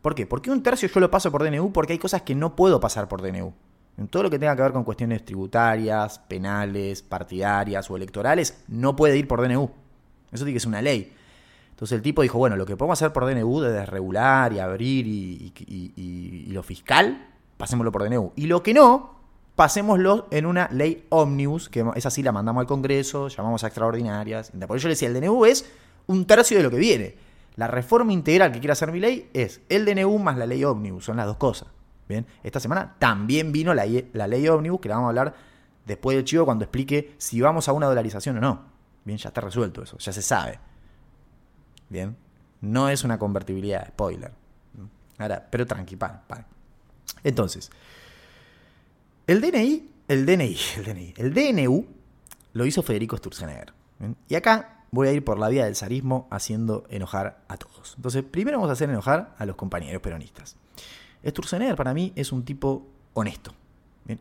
¿Por 0.00 0.14
qué? 0.14 0.26
Porque 0.26 0.52
un 0.52 0.62
tercio 0.62 0.88
yo 0.88 1.00
lo 1.00 1.10
paso 1.10 1.32
por 1.32 1.42
DNU 1.42 1.72
porque 1.72 1.94
hay 1.94 1.98
cosas 1.98 2.22
que 2.22 2.36
no 2.36 2.54
puedo 2.54 2.78
pasar 2.78 3.08
por 3.08 3.20
DNU. 3.20 3.52
En 3.96 4.06
todo 4.06 4.22
lo 4.22 4.30
que 4.30 4.38
tenga 4.38 4.54
que 4.54 4.62
ver 4.62 4.72
con 4.72 4.84
cuestiones 4.84 5.24
tributarias, 5.24 6.20
penales, 6.20 7.02
partidarias 7.02 7.90
o 7.90 7.96
electorales, 7.96 8.62
no 8.68 8.94
puede 8.94 9.18
ir 9.18 9.26
por 9.26 9.42
DNU. 9.42 9.68
Eso 10.30 10.44
tiene 10.44 10.52
que 10.52 10.60
ser 10.60 10.68
una 10.68 10.82
ley. 10.82 11.12
Entonces 11.78 11.94
el 11.94 12.02
tipo 12.02 12.22
dijo, 12.22 12.38
bueno, 12.38 12.56
lo 12.56 12.66
que 12.66 12.76
podemos 12.76 12.98
hacer 12.98 13.12
por 13.12 13.24
DNU 13.24 13.60
de 13.60 13.70
desregular 13.70 14.52
y 14.52 14.58
abrir 14.58 15.06
y, 15.06 16.46
lo 16.48 16.64
fiscal, 16.64 17.28
pasémoslo 17.56 17.92
por 17.92 18.02
DNU. 18.02 18.32
Y 18.34 18.46
lo 18.46 18.64
que 18.64 18.74
no, 18.74 19.14
pasémoslo 19.54 20.26
en 20.32 20.46
una 20.46 20.68
ley 20.72 21.06
ómnibus, 21.10 21.68
que 21.68 21.84
es 21.94 22.04
así, 22.04 22.24
la 22.24 22.32
mandamos 22.32 22.62
al 22.62 22.66
Congreso, 22.66 23.28
llamamos 23.28 23.62
a 23.62 23.68
extraordinarias. 23.68 24.50
Por 24.66 24.76
eso 24.76 24.82
yo 24.82 24.88
le 24.88 24.94
decía, 24.94 25.06
el 25.06 25.14
DNU 25.14 25.44
es 25.44 25.70
un 26.08 26.26
tercio 26.26 26.56
de 26.56 26.64
lo 26.64 26.70
que 26.72 26.78
viene. 26.78 27.14
La 27.54 27.68
reforma 27.68 28.12
integral 28.12 28.50
que 28.50 28.58
quiere 28.58 28.72
hacer 28.72 28.90
mi 28.90 28.98
ley 28.98 29.30
es 29.32 29.60
el 29.68 29.84
DNU 29.84 30.18
más 30.18 30.36
la 30.36 30.46
ley 30.46 30.64
ómnibus, 30.64 31.04
son 31.04 31.16
las 31.18 31.26
dos 31.26 31.36
cosas. 31.36 31.68
Bien, 32.08 32.26
esta 32.42 32.58
semana 32.58 32.96
también 32.98 33.52
vino 33.52 33.72
la, 33.72 33.86
la 34.14 34.26
ley 34.26 34.48
ómnibus, 34.48 34.80
que 34.80 34.88
la 34.88 34.96
vamos 34.96 35.06
a 35.06 35.10
hablar 35.10 35.34
después 35.86 36.16
del 36.16 36.24
chivo 36.24 36.44
cuando 36.44 36.64
explique 36.64 37.14
si 37.18 37.40
vamos 37.40 37.68
a 37.68 37.72
una 37.72 37.86
dolarización 37.86 38.38
o 38.38 38.40
no. 38.40 38.62
Bien, 39.04 39.16
ya 39.16 39.28
está 39.28 39.42
resuelto 39.42 39.84
eso, 39.84 39.96
ya 39.98 40.12
se 40.12 40.22
sabe. 40.22 40.58
Bien. 41.88 42.16
No 42.60 42.88
es 42.88 43.04
una 43.04 43.18
convertibilidad, 43.18 43.88
spoiler. 43.88 44.32
Ahora, 45.18 45.46
pero 45.50 45.66
tranqui, 45.66 45.96
para, 45.96 46.22
Entonces, 47.24 47.70
el 49.26 49.40
DNI, 49.40 49.90
el 50.08 50.26
DNI, 50.26 50.56
el 50.76 50.84
DNI, 50.84 51.14
el 51.16 51.34
DNU 51.34 51.86
lo 52.52 52.66
hizo 52.66 52.82
Federico 52.82 53.16
Sturzenegger. 53.16 53.72
Y 54.28 54.34
acá 54.36 54.84
voy 54.90 55.08
a 55.08 55.12
ir 55.12 55.24
por 55.24 55.38
la 55.38 55.48
vía 55.48 55.64
del 55.64 55.76
zarismo 55.76 56.28
haciendo 56.30 56.84
enojar 56.88 57.42
a 57.48 57.56
todos. 57.56 57.94
Entonces, 57.96 58.24
primero 58.24 58.58
vamos 58.58 58.70
a 58.70 58.74
hacer 58.74 58.88
enojar 58.88 59.34
a 59.38 59.44
los 59.44 59.56
compañeros 59.56 60.00
peronistas. 60.00 60.56
Sturzenegger 61.26 61.76
para 61.76 61.94
mí 61.94 62.12
es 62.14 62.32
un 62.32 62.44
tipo 62.44 62.86
honesto. 63.14 63.52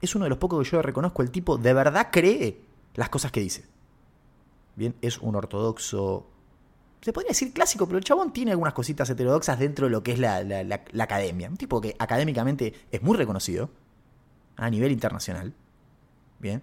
Es 0.01 0.15
uno 0.15 0.25
de 0.25 0.29
los 0.29 0.39
pocos 0.39 0.63
que 0.63 0.71
yo 0.71 0.81
reconozco, 0.81 1.21
el 1.21 1.31
tipo 1.31 1.57
de 1.57 1.73
verdad 1.73 2.09
cree 2.11 2.61
las 2.95 3.09
cosas 3.09 3.31
que 3.31 3.39
dice. 3.39 3.63
Bien, 4.75 4.95
es 5.01 5.19
un 5.19 5.35
ortodoxo 5.35 6.27
se 7.07 7.13
podría 7.13 7.29
decir 7.29 7.53
clásico, 7.53 7.85
pero 7.85 7.99
el 7.99 8.03
chabón 8.03 8.33
tiene 8.33 8.51
algunas 8.51 8.73
cositas 8.73 9.09
heterodoxas 9.09 9.57
dentro 9.57 9.85
de 9.85 9.91
lo 9.91 10.03
que 10.03 10.11
es 10.11 10.19
la, 10.19 10.81
academia. 10.99 11.49
Un 11.49 11.55
tipo 11.55 11.79
que 11.79 11.95
académicamente 11.97 12.73
es 12.91 13.01
muy 13.01 13.15
reconocido 13.15 13.69
a 14.57 14.69
nivel 14.69 14.91
internacional. 14.91 15.53
Bien. 16.37 16.61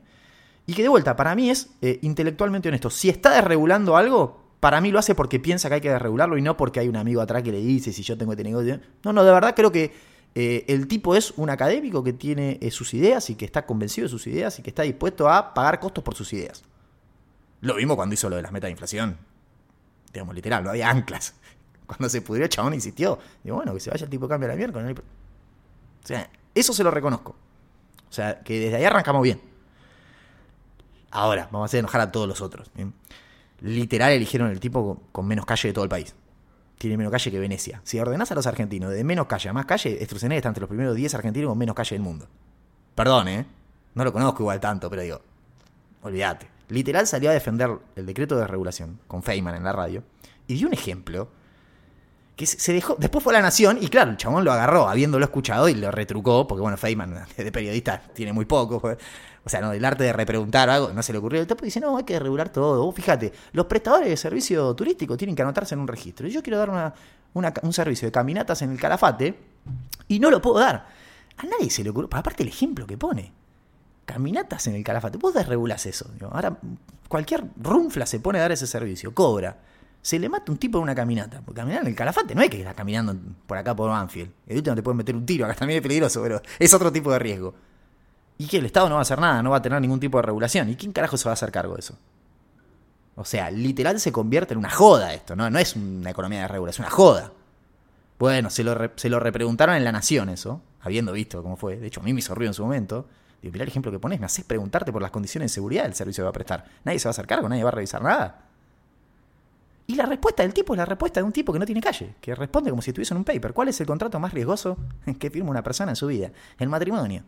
Y 0.67 0.75
que 0.75 0.83
de 0.83 0.91
vuelta, 0.91 1.17
para 1.17 1.35
mí 1.35 1.49
es 1.49 1.71
eh, 1.81 1.99
intelectualmente 2.03 2.69
honesto. 2.69 2.91
Si 2.91 3.09
está 3.09 3.31
desregulando 3.31 3.97
algo, 3.97 4.39
para 4.61 4.83
mí 4.83 4.91
lo 4.91 4.99
hace 4.99 5.15
porque 5.15 5.41
piensa 5.41 5.71
que 5.71 5.77
hay 5.77 5.81
que 5.81 5.91
desregularlo 5.91 6.37
y 6.37 6.43
no 6.43 6.59
porque 6.59 6.79
hay 6.79 6.89
un 6.89 6.97
amigo 6.97 7.23
atrás 7.23 7.43
que 7.43 7.51
le 7.51 7.63
dice 7.63 7.95
si 7.95 8.03
yo 8.03 8.19
tengo 8.19 8.33
este 8.33 8.45
negocio. 8.45 8.81
No, 9.03 9.15
no, 9.15 9.25
de 9.25 9.33
verdad 9.33 9.55
creo 9.57 9.73
que 9.73 9.95
eh, 10.35 10.67
el 10.69 10.89
tipo 10.89 11.17
es 11.17 11.33
un 11.39 11.49
académico 11.49 12.05
que 12.05 12.13
tiene 12.13 12.59
eh, 12.61 12.71
sus 12.71 12.93
ideas 12.93 13.31
y 13.31 13.35
que 13.37 13.47
está 13.47 13.65
convencido 13.65 14.05
de 14.05 14.11
sus 14.11 14.27
ideas 14.27 14.59
y 14.59 14.63
que 14.63 14.69
está 14.69 14.83
dispuesto 14.83 15.27
a 15.27 15.55
pagar 15.55 15.81
costos 15.81 16.05
por 16.05 16.15
sus 16.15 16.31
ideas. 16.35 16.65
Lo 17.63 17.77
mismo 17.77 17.97
cuando 17.97 18.13
hizo 18.13 18.29
lo 18.29 18.37
de 18.37 18.43
las 18.43 18.53
metas 18.53 18.69
de 18.69 18.73
inflación. 18.73 19.17
Digamos, 20.15 20.35
literal, 20.35 20.63
no 20.65 20.71
había 20.71 20.89
anclas. 20.89 21.35
Cuando 21.87 22.09
se 22.09 22.23
pudrió, 22.23 22.45
el 22.45 22.51
chabón 22.51 22.73
insistió. 22.73 23.19
Digo, 23.43 23.57
bueno, 23.57 23.75
que 23.75 23.81
se 23.81 23.91
vaya 23.91 24.05
el 24.05 24.11
tipo 24.11 24.27
cambia 24.27 24.49
la 24.49 24.57
miércoles. 24.57 24.97
O 26.03 26.07
sea, 26.07 26.31
eso 26.55 26.73
se 26.73 26.85
lo 26.85 26.91
reconozco. 26.91 27.35
O 28.09 28.13
sea, 28.13 28.41
que 28.41 28.61
desde 28.61 28.77
ahí 28.77 28.85
arrancamos 28.85 29.23
bien. 29.23 29.41
Ahora, 31.11 31.49
vamos 31.51 31.63
a 31.63 31.67
hacer 31.67 31.81
enojar 31.81 32.01
a 32.01 32.13
todos 32.13 32.29
los 32.29 32.41
otros. 32.41 32.71
Literal 33.61 34.13
eligieron 34.13 34.51
el 34.51 34.61
tipo 34.61 35.03
con 35.13 35.27
menos 35.27 35.45
calle 35.47 35.69
de 35.69 35.73
todo 35.73 35.85
el 35.85 35.91
país. 35.91 36.15
Tiene 36.79 36.97
menos 36.97 37.11
calle 37.11 37.31
que 37.31 37.39
Venecia. 37.39 37.81
Si 37.85 37.99
ordenás 37.99 38.31
a 38.31 38.35
los 38.35 38.47
argentinos 38.47 38.93
de 38.93 39.03
menos 39.05 39.27
calle 39.27 39.49
a 39.49 39.53
más 39.53 39.67
calle, 39.67 40.05
Stroessner 40.05 40.37
está 40.37 40.49
entre 40.49 40.61
los 40.61 40.69
primeros 40.69 40.95
10 40.95 41.15
argentinos 41.15 41.49
con 41.49 41.59
menos 41.59 41.75
calle 41.75 41.95
del 41.95 42.03
mundo. 42.03 42.29
Perdón, 42.95 43.29
¿eh? 43.29 43.47
No 43.95 44.05
lo 44.05 44.13
conozco 44.13 44.43
igual 44.43 44.61
tanto, 44.61 44.89
pero 44.91 45.03
digo, 45.03 45.21
olvídate. 46.03 46.54
Literal 46.69 47.07
salió 47.07 47.31
a 47.31 47.33
defender 47.33 47.71
el 47.97 48.07
decreto 48.07 48.37
de 48.37 48.47
regulación 48.47 48.99
con 49.07 49.23
Feynman 49.23 49.55
en 49.55 49.65
la 49.65 49.73
radio 49.73 50.03
y 50.47 50.55
dio 50.55 50.67
un 50.67 50.75
ejemplo 50.75 51.29
que 52.37 52.47
se 52.47 52.73
dejó. 52.73 52.97
Después 52.99 53.23
fue 53.23 53.33
a 53.33 53.39
la 53.39 53.43
Nación 53.43 53.79
y, 53.81 53.89
claro, 53.89 54.11
el 54.11 54.17
chabón 54.17 54.45
lo 54.45 54.53
agarró 54.53 54.89
habiéndolo 54.89 55.25
escuchado 55.25 55.69
y 55.69 55.75
lo 55.75 55.91
retrucó, 55.91 56.47
porque, 56.47 56.63
bueno, 56.63 56.77
Feynman 56.77 57.27
de 57.37 57.53
periodista 57.53 58.03
tiene 58.13 58.33
muy 58.33 58.45
poco. 58.45 58.83
O 59.45 59.51
sea, 59.51 59.61
no, 59.61 59.73
el 59.73 59.85
arte 59.85 60.05
de 60.05 60.13
repreguntar 60.13 60.71
algo, 60.71 60.93
no 60.93 61.03
se 61.03 61.13
le 61.13 61.19
ocurrió. 61.19 61.41
El 61.43 61.47
tipo 61.47 61.65
dice, 61.65 61.81
no, 61.81 61.97
hay 61.97 62.05
que 62.05 62.19
regular 62.19 62.49
todo. 62.49 62.91
fíjate, 62.93 63.33
los 63.53 63.67
prestadores 63.67 64.09
de 64.09 64.17
servicio 64.17 64.75
turístico 64.75 65.17
tienen 65.17 65.37
que 65.37 65.43
anotarse 65.43 65.75
en 65.75 65.81
un 65.81 65.89
registro. 65.89 66.27
Yo 66.29 66.43
quiero 66.43 66.59
dar 66.59 66.95
un 67.35 67.73
servicio 67.73 68.09
de 68.09 68.13
caminatas 68.13 68.63
en 68.63 68.73
el 68.73 68.81
Calafate 68.81 69.39
y 70.09 70.19
no 70.19 70.31
lo 70.31 70.41
puedo 70.41 70.59
dar. 70.59 70.87
A 71.37 71.45
nadie 71.45 71.69
se 71.71 71.85
le 71.85 71.91
ocurrió. 71.91 72.09
Aparte, 72.13 72.43
el 72.43 72.49
ejemplo 72.49 72.87
que 72.87 72.97
pone. 72.97 73.33
Caminatas 74.05 74.67
en 74.67 74.75
el 74.75 74.85
Calafate. 74.85 75.19
Vos 75.19 75.35
desregulás 75.35 75.87
eso. 75.87 76.11
Ahora, 76.31 76.59
cualquier 77.09 77.45
runfla 77.61 78.07
se 78.07 78.21
pone 78.21 78.39
a 78.39 78.43
dar 78.43 78.53
ese 78.53 78.67
servicio, 78.67 79.15
cobra 79.15 79.57
se 80.05 80.19
le 80.19 80.29
mata 80.29 80.53
un 80.53 80.59
tipo 80.59 80.77
en 80.77 80.83
una 80.83 80.95
caminata. 80.95 81.41
Porque 81.41 81.63
caminar 81.63 81.81
en 81.81 81.89
el 81.89 81.95
calafate 81.95 82.35
no 82.35 82.43
hay 82.43 82.51
que 82.51 82.59
ir 82.59 82.67
caminando 82.75 83.17
por 83.47 83.57
acá 83.57 83.75
por 83.75 83.89
Banfield. 83.89 84.31
El 84.47 84.59
último 84.59 84.77
te 84.77 84.83
puede 84.83 84.99
meter 84.99 85.17
un 85.17 85.25
tiro, 85.25 85.47
acá 85.47 85.55
también 85.59 85.79
es 85.79 85.83
peligroso, 85.83 86.23
pero 86.23 86.43
es 86.59 86.75
otro 86.75 86.93
tipo 86.93 87.11
de 87.11 87.19
riesgo. 87.19 87.55
Y 88.37 88.47
que 88.47 88.59
el 88.59 88.67
Estado 88.67 88.91
no 88.91 88.97
va 88.97 89.01
a 89.01 89.03
hacer 89.03 89.19
nada, 89.19 89.43
no 89.43 89.49
va 89.51 89.57
a 89.57 89.63
tener 89.63 89.81
ningún 89.81 89.99
tipo 89.99 90.19
de 90.19 90.23
regulación. 90.23 90.69
¿Y 90.69 90.77
quién 90.77 90.93
carajo 90.93 91.17
se 91.17 91.25
va 91.25 91.31
a 91.31 91.33
hacer 91.33 91.51
cargo 91.51 91.73
de 91.73 91.81
eso? 91.81 91.97
O 93.15 93.25
sea, 93.25 93.51
literal 93.51 93.99
se 93.99 94.13
convierte 94.13 94.53
en 94.53 94.59
una 94.59 94.69
joda 94.69 95.15
esto, 95.15 95.35
¿no? 95.35 95.49
No 95.49 95.59
es 95.59 95.75
una 95.75 96.11
economía 96.11 96.43
de 96.43 96.49
regulación, 96.49 96.85
es 96.85 96.91
una 96.91 96.95
joda. 96.95 97.33
Bueno, 98.19 98.51
se 98.51 98.63
lo, 98.63 98.77
se 98.97 99.09
lo 99.09 99.21
repreguntaron 99.21 99.75
en 99.75 99.85
La 99.85 99.93
Nación 99.93 100.29
eso, 100.29 100.61
habiendo 100.83 101.13
visto 101.13 101.43
cómo 101.43 101.57
fue. 101.57 101.79
De 101.79 101.87
hecho, 101.87 102.01
a 102.01 102.03
mí 102.03 102.13
me 102.13 102.19
hizo 102.19 102.39
en 102.39 102.53
su 102.53 102.63
momento. 102.63 103.07
Digo, 103.45 103.53
mirá 103.53 103.65
el 103.65 103.69
ejemplo 103.69 103.93
que 103.93 103.99
pones, 103.99 104.19
me 104.19 104.25
haces 104.25 104.43
preguntarte 104.43 104.91
por 104.91 105.03
las 105.03 105.11
condiciones 105.11 105.51
de 105.51 105.55
seguridad 105.55 105.83
del 105.83 105.93
servicio 105.93 106.23
que 106.23 106.25
va 106.25 106.31
a 106.31 106.33
prestar. 106.33 106.65
Nadie 106.83 106.99
se 106.99 107.05
va 107.07 107.11
a 107.11 107.13
hacer 107.13 107.27
cargo, 107.27 107.47
nadie 107.47 107.63
va 107.63 107.69
a 107.69 107.73
revisar 107.73 108.03
nada. 108.03 108.41
Y 109.87 109.97
la 109.97 110.07
respuesta 110.07 110.43
del 110.43 110.55
tipo 110.55 110.73
es 110.73 110.79
la 110.79 110.87
respuesta 110.87 111.21
de 111.21 111.25
un 111.25 111.33
tipo 111.33 111.53
que 111.53 111.59
no 111.59 111.67
tiene 111.67 111.83
calle, 111.83 112.15
que 112.23 112.35
responde 112.35 112.71
como 112.71 112.81
si 112.81 112.89
estuviese 112.89 113.13
en 113.13 113.19
un 113.19 113.25
paper. 113.25 113.53
¿Cuál 113.53 113.69
es 113.69 113.79
el 113.83 113.87
contrato 113.87 114.19
más 114.19 114.33
riesgoso 114.33 114.79
que 115.19 115.29
firma 115.29 115.51
una 115.51 115.63
persona 115.63 115.93
en 115.93 115.97
su 115.97 116.07
vida? 116.07 116.31
El 116.59 116.71
matrimonio. 116.71 117.23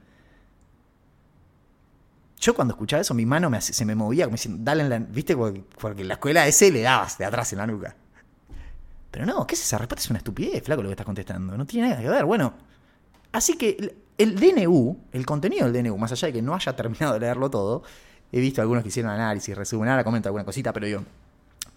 Yo 2.41 2.55
cuando 2.55 2.73
escuchaba 2.73 3.03
eso, 3.03 3.13
mi 3.13 3.27
mano 3.27 3.51
se 3.61 3.85
me 3.85 3.95
movía 3.95 4.25
como 4.25 4.37
diciendo, 4.37 4.63
dale 4.65 4.85
en 4.85 4.89
la. 4.89 4.99
¿Viste? 4.99 5.37
Porque, 5.37 6.01
en 6.01 6.09
la 6.09 6.15
escuela 6.15 6.47
ese 6.47 6.73
le 6.73 6.81
dabas 6.81 7.19
de 7.19 7.27
atrás 7.27 7.53
en 7.53 7.59
la 7.59 7.67
nuca. 7.67 7.95
Pero 9.11 9.27
no, 9.27 9.47
¿qué 9.47 9.55
es 9.55 9.61
esa 9.61 9.77
respuesta? 9.77 10.05
Es 10.05 10.09
una 10.09 10.19
estupidez, 10.21 10.65
flaco, 10.65 10.83
lo 10.83 10.89
que 10.89 10.95
estás 10.95 11.05
contestando. 11.05 11.59
No 11.59 11.67
tiene 11.67 11.91
nada 11.91 12.01
que 12.01 12.09
ver. 12.09 12.25
Bueno, 12.25 12.55
así 13.33 13.59
que 13.59 14.06
el 14.19 14.37
DNU, 14.37 14.97
el 15.13 15.27
contenido 15.27 15.71
del 15.71 15.85
DNU, 15.85 15.97
más 15.99 16.13
allá 16.13 16.27
de 16.27 16.33
que 16.33 16.43
no 16.43 16.55
haya 16.55 16.75
terminado 16.75 17.15
de 17.15 17.21
leerlo 17.21 17.51
todo, 17.51 17.83
he 18.33 18.41
visto 18.41 18.61
algunos 18.61 18.83
que 18.83 18.89
hicieron 18.89 19.13
análisis, 19.13 19.57
resumen, 19.57 19.89
ahora 19.89 20.05
comento 20.05 20.29
alguna 20.29 20.45
cosita, 20.45 20.73
pero 20.73 20.87
yo 20.87 21.03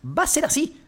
va 0.06 0.24
a 0.24 0.28
ser 0.28 0.46
así. 0.46 0.82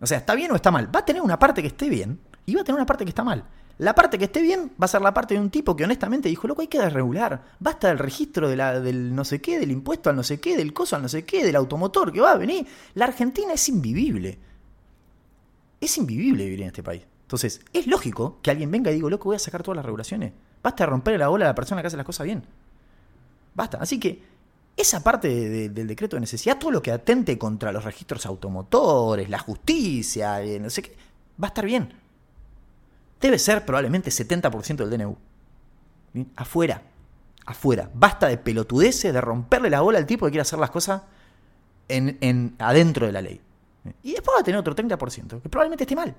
O 0.00 0.06
sea, 0.06 0.18
¿está 0.18 0.34
bien 0.34 0.50
o 0.52 0.56
está 0.56 0.70
mal? 0.70 0.94
Va 0.94 1.00
a 1.00 1.04
tener 1.04 1.22
una 1.22 1.38
parte 1.38 1.60
que 1.60 1.68
esté 1.68 1.88
bien 1.88 2.18
y 2.46 2.54
va 2.54 2.62
a 2.62 2.64
tener 2.64 2.76
una 2.76 2.86
parte 2.86 3.04
que 3.04 3.10
está 3.10 3.24
mal. 3.24 3.44
La 3.78 3.94
parte 3.94 4.18
que 4.18 4.26
esté 4.26 4.42
bien 4.42 4.72
va 4.80 4.84
a 4.84 4.88
ser 4.88 5.00
la 5.00 5.14
parte 5.14 5.34
de 5.34 5.40
un 5.40 5.50
tipo 5.50 5.74
que 5.74 5.84
honestamente 5.84 6.28
dijo, 6.28 6.46
loco, 6.46 6.60
hay 6.60 6.68
que 6.68 6.78
desregular. 6.78 7.42
Basta 7.58 7.88
del 7.88 7.98
registro 7.98 8.48
de 8.48 8.56
la, 8.56 8.78
del 8.78 9.14
no 9.14 9.24
sé 9.24 9.40
qué, 9.40 9.58
del 9.58 9.70
impuesto 9.70 10.10
al 10.10 10.16
no 10.16 10.22
sé 10.22 10.38
qué, 10.38 10.56
del 10.56 10.74
coso 10.74 10.96
al 10.96 11.02
no 11.02 11.08
sé 11.08 11.24
qué, 11.24 11.44
del 11.44 11.56
automotor 11.56 12.12
que 12.12 12.20
va 12.20 12.32
a 12.32 12.36
venir. 12.36 12.66
La 12.94 13.06
Argentina 13.06 13.54
es 13.54 13.68
invivible. 13.70 14.38
Es 15.80 15.96
invivible 15.96 16.44
vivir 16.44 16.60
en 16.60 16.66
este 16.66 16.82
país. 16.82 17.02
Entonces, 17.22 17.62
es 17.72 17.86
lógico 17.86 18.38
que 18.42 18.50
alguien 18.50 18.70
venga 18.70 18.90
y 18.90 18.96
diga, 18.96 19.08
loco, 19.08 19.30
voy 19.30 19.36
a 19.36 19.38
sacar 19.38 19.62
todas 19.62 19.76
las 19.76 19.84
regulaciones. 19.84 20.32
Basta 20.62 20.84
de 20.84 20.90
romper 20.90 21.18
la 21.18 21.28
bola 21.28 21.46
a 21.46 21.48
la 21.48 21.54
persona 21.54 21.80
que 21.80 21.88
hace 21.88 21.96
las 21.96 22.06
cosas 22.06 22.26
bien. 22.26 22.44
Basta. 23.54 23.78
Así 23.80 23.98
que 23.98 24.22
esa 24.76 25.02
parte 25.02 25.68
del 25.68 25.86
decreto 25.86 26.16
de 26.16 26.20
necesidad, 26.20 26.58
todo 26.58 26.70
lo 26.70 26.82
que 26.82 26.92
atente 26.92 27.36
contra 27.38 27.72
los 27.72 27.84
registros 27.84 28.24
automotores, 28.26 29.28
la 29.28 29.38
justicia, 29.38 30.42
eh, 30.42 30.58
no 30.58 30.70
sé 30.70 30.82
qué, 30.82 30.96
va 31.42 31.46
a 31.46 31.48
estar 31.48 31.64
bien. 31.64 31.92
Debe 33.20 33.38
ser 33.38 33.64
probablemente 33.64 34.10
70% 34.10 34.76
del 34.76 34.90
DNU. 34.90 35.16
Afuera, 36.36 36.82
afuera. 37.44 37.90
Basta 37.92 38.28
de 38.28 38.38
pelotudeces, 38.38 39.12
de 39.12 39.20
romperle 39.20 39.68
la 39.70 39.82
bola 39.82 39.98
al 39.98 40.06
tipo 40.06 40.26
que 40.26 40.32
quiere 40.32 40.42
hacer 40.42 40.58
las 40.58 40.70
cosas 40.70 41.02
en, 41.88 42.54
adentro 42.58 43.06
de 43.06 43.12
la 43.12 43.20
ley. 43.20 43.40
Y 44.02 44.12
después 44.12 44.36
va 44.36 44.40
a 44.40 44.44
tener 44.44 44.58
otro 44.58 44.74
30%, 44.74 45.42
que 45.42 45.48
probablemente 45.48 45.84
esté 45.84 45.96
mal. 45.96 46.14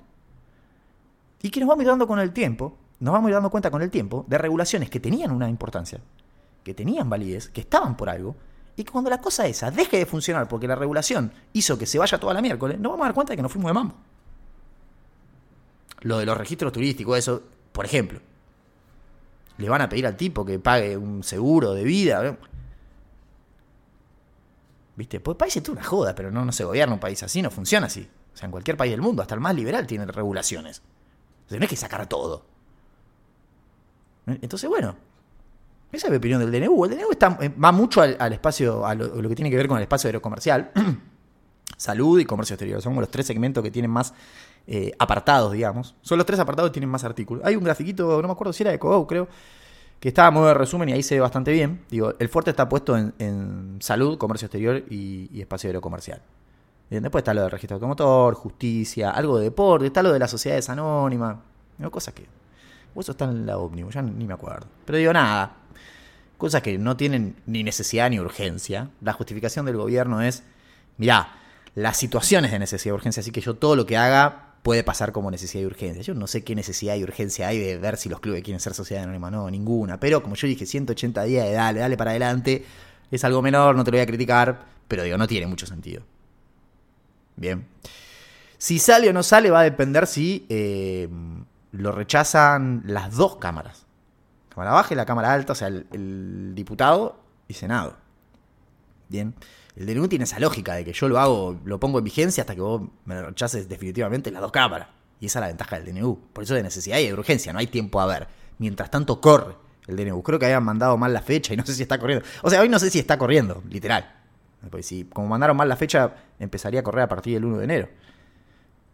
Y 1.42 1.50
que 1.50 1.60
nos 1.60 1.70
vamos 1.70 1.82
a 1.82 1.84
ir 1.84 1.90
dando 1.90 2.08
con 2.08 2.20
el 2.20 2.32
tiempo, 2.32 2.78
nos 3.02 3.14
vamos 3.14 3.28
a 3.28 3.30
ir 3.32 3.34
dando 3.34 3.50
cuenta 3.50 3.72
con 3.72 3.82
el 3.82 3.90
tiempo 3.90 4.26
de 4.28 4.38
regulaciones 4.38 4.90
que 4.90 5.00
tenían 5.00 5.32
una 5.32 5.50
importancia, 5.50 6.00
que 6.64 6.76
tenían 6.76 7.10
validez, 7.10 7.50
que 7.50 7.62
estaban 7.62 7.98
por 7.98 8.10
algo, 8.10 8.36
y 8.76 8.84
que 8.84 8.92
cuando 8.92 9.10
la 9.10 9.20
cosa 9.20 9.48
esa 9.48 9.72
deje 9.72 9.98
de 9.98 10.06
funcionar 10.06 10.48
porque 10.48 10.68
la 10.68 10.76
regulación 10.76 11.34
hizo 11.52 11.80
que 11.80 11.88
se 11.88 11.98
vaya 11.98 12.20
toda 12.20 12.36
la 12.36 12.42
miércoles, 12.42 12.80
nos 12.80 12.92
vamos 12.92 13.04
a 13.04 13.08
dar 13.08 13.16
cuenta 13.16 13.34
de 13.34 13.38
que 13.38 13.42
nos 13.42 13.52
fuimos 13.52 13.70
de 13.70 13.74
mambo. 13.74 13.96
Lo 16.02 16.20
de 16.20 16.28
los 16.28 16.38
registros 16.38 16.72
turísticos, 16.72 17.18
eso, 17.18 17.42
por 17.72 17.86
ejemplo. 17.86 18.20
Le 19.58 19.68
van 19.68 19.82
a 19.82 19.90
pedir 19.90 20.06
al 20.06 20.16
tipo 20.16 20.46
que 20.46 20.60
pague 20.60 20.96
un 20.96 21.24
seguro 21.24 21.74
de 21.74 21.84
vida. 21.84 22.38
¿Viste? 24.96 25.20
Pues 25.20 25.38
país 25.38 25.58
es 25.58 25.68
una 25.70 25.84
joda, 25.84 26.14
pero 26.14 26.30
no, 26.30 26.46
no 26.46 26.52
se 26.52 26.64
gobierna 26.64 26.94
un 26.94 27.00
país 27.00 27.22
así, 27.24 27.42
no 27.42 27.50
funciona 27.50 27.88
así. 27.88 28.08
O 28.34 28.38
sea, 28.38 28.46
en 28.46 28.52
cualquier 28.52 28.78
país 28.78 28.92
del 28.92 29.02
mundo, 29.02 29.24
hasta 29.24 29.34
el 29.34 29.42
más 29.42 29.56
liberal, 29.56 29.88
tiene 29.88 30.06
regulaciones. 30.06 30.84
O 31.48 31.50
sea, 31.50 31.58
no 31.58 31.64
hay 31.64 31.68
que 31.68 31.76
sacar 31.76 32.08
todo. 32.08 32.51
Entonces, 34.26 34.70
bueno, 34.70 34.96
esa 35.92 36.08
es 36.08 36.12
mi 36.12 36.18
opinión 36.18 36.40
del 36.40 36.52
DNU. 36.52 36.86
El 36.86 36.92
DNU 36.92 37.12
está, 37.12 37.38
eh, 37.42 37.50
va 37.50 37.72
mucho 37.72 38.02
al, 38.02 38.34
espacio, 38.34 38.86
a 38.86 38.96
lo, 38.96 39.28
que 39.28 39.36
tiene 39.36 39.50
que 39.50 39.58
ver 39.58 39.68
con 39.68 39.78
el 39.78 39.84
espacio 39.84 40.08
aerocomercial. 40.08 40.72
Salud 41.78 42.20
y 42.20 42.26
comercio 42.26 42.54
exterior. 42.54 42.82
Son 42.82 42.96
los 42.96 43.10
tres 43.10 43.26
segmentos 43.26 43.64
que 43.64 43.72
tienen 43.72 43.92
más 43.92 44.14
eh, 44.68 44.92
apartados, 45.00 45.52
digamos. 45.52 45.96
Son 46.02 46.18
los 46.18 46.26
tres 46.26 46.40
apartados 46.40 46.70
que 46.70 46.76
tienen 46.76 46.90
más 46.90 47.04
artículos. 47.04 47.44
Hay 47.46 47.56
un 47.56 47.64
grafiquito, 47.64 48.22
no 48.22 48.28
me 48.28 48.32
acuerdo 48.32 48.54
si 48.54 48.64
era 48.64 48.72
de 48.72 48.80
Cogo, 48.80 49.06
creo, 49.06 49.28
que 50.00 50.08
estaba 50.08 50.32
modo 50.32 50.48
de 50.48 50.54
resumen 50.54 50.90
y 50.90 50.94
ahí 50.94 51.04
se 51.04 51.16
ve 51.16 51.22
bastante 51.22 51.52
bien. 51.52 51.82
Digo, 51.90 52.14
el 52.20 52.30
fuerte 52.30 52.52
está 52.52 52.70
puesto 52.70 52.96
en, 52.96 53.78
salud, 53.82 54.18
comercio 54.18 54.46
exterior 54.46 54.84
y, 54.90 55.42
espacio. 55.42 55.70
Bien, 56.90 57.04
después 57.04 57.22
está 57.22 57.34
lo 57.34 57.42
del 57.42 57.52
registro 57.52 57.76
automotor, 57.76 58.34
justicia, 58.36 59.12
algo 59.12 59.38
de 59.38 59.46
deporte, 59.46 59.88
está 59.88 60.04
lo 60.04 60.12
de 60.12 60.20
las 60.20 60.30
sociedades 60.30 60.70
anónimas, 60.70 61.38
cosas 61.90 62.14
que... 62.14 62.41
Eso 63.00 63.12
está 63.14 63.26
en 63.26 63.46
la 63.46 63.58
ómnibus, 63.58 63.94
ya 63.94 64.02
ni 64.02 64.26
me 64.26 64.34
acuerdo. 64.34 64.68
Pero 64.86 64.98
digo, 64.98 65.14
nada, 65.14 65.58
cosas 66.38 66.62
que 66.62 66.78
no 66.78 66.98
tienen 66.98 67.36
ni 67.46 67.64
necesidad 67.64 68.10
ni 68.10 68.20
urgencia. 68.20 68.90
La 69.02 69.14
justificación 69.14 69.66
del 69.66 69.78
gobierno 69.78 70.22
es, 70.22 70.44
mirá, 70.98 71.36
las 71.76 71.98
situaciones 71.98 72.52
de 72.52 72.60
necesidad 72.60 72.94
y 72.94 72.96
urgencia, 72.96 73.22
así 73.22 73.32
que 73.32 73.42
yo 73.42 73.54
todo 73.54 73.76
lo 73.76 73.86
que 73.86 73.96
haga 73.98 74.56
puede 74.62 74.84
pasar 74.84 75.12
como 75.12 75.32
necesidad 75.32 75.64
y 75.64 75.66
urgencia. 75.66 76.04
Yo 76.04 76.14
no 76.14 76.28
sé 76.28 76.44
qué 76.44 76.56
necesidad 76.56 76.96
y 76.96 77.04
urgencia 77.04 77.48
hay 77.48 77.60
de 77.60 77.78
ver 77.78 77.98
si 77.98 78.10
los 78.10 78.20
clubes 78.20 78.44
quieren 78.44 78.60
ser 78.60 78.74
sociedad 78.74 79.04
anónima, 79.04 79.32
no, 79.32 79.50
ninguna. 79.50 80.00
Pero 80.00 80.22
como 80.22 80.36
yo 80.36 80.48
dije, 80.48 80.66
180 80.66 81.24
días 81.24 81.46
de 81.46 81.54
dale, 81.54 81.80
dale 81.80 81.98
para 81.98 82.12
adelante, 82.12 82.66
es 83.10 83.24
algo 83.24 83.42
menor, 83.42 83.76
no 83.76 83.84
te 83.84 83.92
lo 83.92 83.98
voy 83.98 84.04
a 84.04 84.08
criticar, 84.08 84.66
pero 84.88 85.04
digo, 85.04 85.18
no 85.18 85.28
tiene 85.28 85.48
mucho 85.48 85.66
sentido. 85.66 86.04
Bien. 87.36 87.66
Si 88.58 88.78
sale 88.78 89.10
o 89.10 89.14
no 89.14 89.24
sale 89.24 89.50
va 89.50 89.62
a 89.62 89.64
depender 89.64 90.06
si 90.06 90.46
eh, 90.50 91.08
lo 91.72 91.92
rechazan 91.92 92.84
las 92.86 93.16
dos 93.16 93.38
cámaras. 93.38 93.86
Cámara 94.50 94.72
baja 94.72 94.94
y 94.94 94.98
la 94.98 95.06
Cámara 95.06 95.34
alta, 95.34 95.54
o 95.54 95.56
sea, 95.56 95.68
el, 95.68 96.52
diputado 96.54 97.20
y 97.48 97.54
Senado. 97.54 97.98
Bien. 99.10 99.34
El 99.76 99.86
DNU 99.86 100.10
tiene 100.10 100.26
esa 100.26 100.40
lógica 100.40 100.74
de 100.76 100.84
que 100.84 100.92
yo 100.92 101.08
lo 101.08 101.18
hago, 101.18 101.58
lo 101.64 101.80
pongo 101.80 102.00
en 102.00 102.04
vigencia 102.04 102.42
hasta 102.42 102.56
que 102.56 102.62
vos 102.62 102.82
me 103.06 103.22
rechaces 103.22 103.70
definitivamente 103.70 104.30
las 104.32 104.42
dos 104.42 104.52
cámaras. 104.52 104.90
Y 105.22 105.28
esa 105.28 105.40
es 105.40 105.42
la 105.42 105.48
ventaja 105.48 105.80
del 105.80 105.94
DNU. 105.94 106.20
Por 106.34 106.44
eso 106.44 106.56
de 106.56 106.64
necesidad 106.64 107.00
y 107.00 107.08
de 107.08 107.14
urgencia, 107.14 107.54
no 107.54 107.60
hay 107.60 107.68
tiempo 107.68 108.02
a 108.02 108.06
ver. 108.06 108.28
Mientras 108.58 108.92
tanto 108.92 109.22
corre 109.22 109.56
el 109.88 109.96
DNU. 109.96 110.22
Creo 110.24 110.40
que 110.40 110.46
habían 110.46 110.64
mandado 110.64 110.98
mal 110.98 111.14
la 111.14 111.22
fecha 111.22 111.54
y 111.54 111.58
no 111.58 111.66
sé 111.66 111.74
si 111.74 111.84
está 111.84 111.98
corriendo. 111.98 112.26
O 112.42 112.50
sea, 112.50 112.62
hoy 112.62 112.70
no 112.70 112.80
sé 112.80 112.90
si 112.90 113.00
está 113.00 113.18
corriendo, 113.18 113.64
literal. 113.70 114.12
Pues 114.70 114.86
si 114.86 115.06
como 115.06 115.28
mandaron 115.28 115.58
mal 115.58 115.70
la 115.70 115.76
fecha, 115.76 116.14
empezaría 116.40 116.82
a 116.82 116.84
correr 116.84 117.04
a 117.04 117.08
partir 117.08 117.34
del 117.34 117.46
1 117.46 117.58
de 117.58 117.64
enero. 117.64 117.90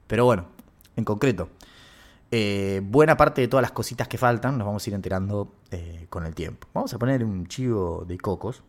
Pero 0.07 0.25
bueno, 0.25 0.47
en 0.95 1.03
concreto, 1.03 1.49
eh, 2.31 2.81
buena 2.83 3.15
parte 3.15 3.41
de 3.41 3.47
todas 3.47 3.61
las 3.61 3.71
cositas 3.71 4.07
que 4.07 4.17
faltan 4.17 4.57
nos 4.57 4.67
vamos 4.67 4.85
a 4.85 4.89
ir 4.89 4.93
enterando 4.93 5.53
eh, 5.71 6.07
con 6.09 6.25
el 6.25 6.35
tiempo. 6.35 6.67
Vamos 6.73 6.93
a 6.93 6.99
poner 6.99 7.23
un 7.23 7.47
chivo 7.47 8.05
de 8.07 8.17
Cocos, 8.17 8.63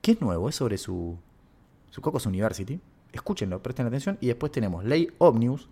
que 0.00 0.12
es 0.12 0.20
nuevo, 0.20 0.48
es 0.48 0.56
sobre 0.56 0.78
su, 0.78 1.16
su 1.90 2.00
Cocos 2.00 2.26
University. 2.26 2.80
Escúchenlo, 3.12 3.62
presten 3.62 3.86
atención. 3.86 4.18
Y 4.20 4.26
después 4.26 4.50
tenemos 4.50 4.84
Ley 4.84 5.08
Omnibus 5.18 5.68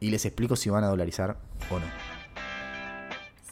y 0.00 0.10
les 0.10 0.24
explico 0.26 0.56
si 0.56 0.70
van 0.70 0.84
a 0.84 0.88
dolarizar 0.88 1.38
o 1.70 1.78
no. 1.78 1.86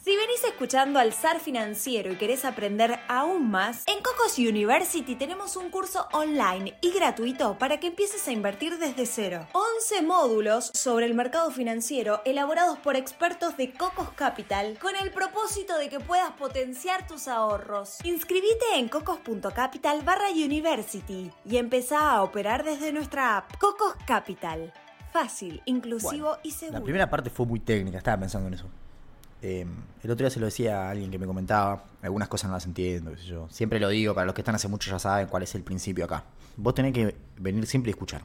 Si 0.03 0.17
venís 0.17 0.43
escuchando 0.43 0.99
al 0.99 1.13
SAR 1.13 1.39
financiero 1.39 2.11
y 2.11 2.17
querés 2.17 2.43
aprender 2.43 2.99
aún 3.07 3.49
más, 3.49 3.85
en 3.87 4.03
Cocos 4.03 4.37
University 4.37 5.15
tenemos 5.15 5.55
un 5.55 5.69
curso 5.69 6.09
online 6.11 6.77
y 6.81 6.91
gratuito 6.91 7.57
para 7.57 7.79
que 7.79 7.87
empieces 7.87 8.27
a 8.27 8.33
invertir 8.33 8.79
desde 8.79 9.05
cero. 9.05 9.47
11 9.53 10.01
módulos 10.01 10.71
sobre 10.73 11.05
el 11.05 11.13
mercado 11.13 11.51
financiero 11.51 12.21
elaborados 12.25 12.79
por 12.79 12.97
expertos 12.97 13.55
de 13.55 13.71
Cocos 13.71 14.09
Capital 14.09 14.77
con 14.81 14.93
el 14.97 15.09
propósito 15.09 15.77
de 15.77 15.87
que 15.87 16.01
puedas 16.01 16.33
potenciar 16.33 17.07
tus 17.07 17.29
ahorros. 17.29 17.99
Inscribite 18.03 18.75
en 18.75 18.89
cocos.capital 18.89 20.01
barra 20.01 20.31
university 20.31 21.31
y 21.45 21.55
empezá 21.55 22.11
a 22.11 22.23
operar 22.23 22.65
desde 22.65 22.91
nuestra 22.91 23.37
app 23.37 23.55
Cocos 23.57 23.95
Capital. 24.05 24.73
Fácil, 25.13 25.61
inclusivo 25.63 26.39
y 26.43 26.51
seguro. 26.51 26.79
La 26.79 26.83
primera 26.83 27.09
parte 27.09 27.29
fue 27.29 27.45
muy 27.45 27.61
técnica, 27.61 27.99
estaba 27.99 28.19
pensando 28.19 28.49
en 28.49 28.55
eso. 28.55 28.67
Eh, 29.45 29.65
el 30.03 30.09
otro 30.09 30.23
día 30.23 30.29
se 30.29 30.39
lo 30.39 30.45
decía 30.45 30.87
a 30.87 30.91
alguien 30.91 31.11
que 31.11 31.19
me 31.19 31.27
comentaba, 31.27 31.83
algunas 32.01 32.29
cosas 32.29 32.49
no 32.49 32.55
las 32.55 32.65
entiendo, 32.65 33.13
yo. 33.15 33.49
Siempre 33.49 33.77
lo 33.77 33.89
digo, 33.89 34.15
para 34.15 34.25
los 34.25 34.33
que 34.33 34.39
están 34.39 34.55
hace 34.55 34.69
mucho 34.69 34.89
ya 34.89 34.99
saben 34.99 35.27
cuál 35.27 35.43
es 35.43 35.53
el 35.53 35.63
principio 35.63 36.05
acá. 36.05 36.23
Vos 36.55 36.73
tenés 36.73 36.93
que 36.93 37.13
venir 37.37 37.67
siempre 37.67 37.89
y 37.89 37.91
escuchar. 37.91 38.21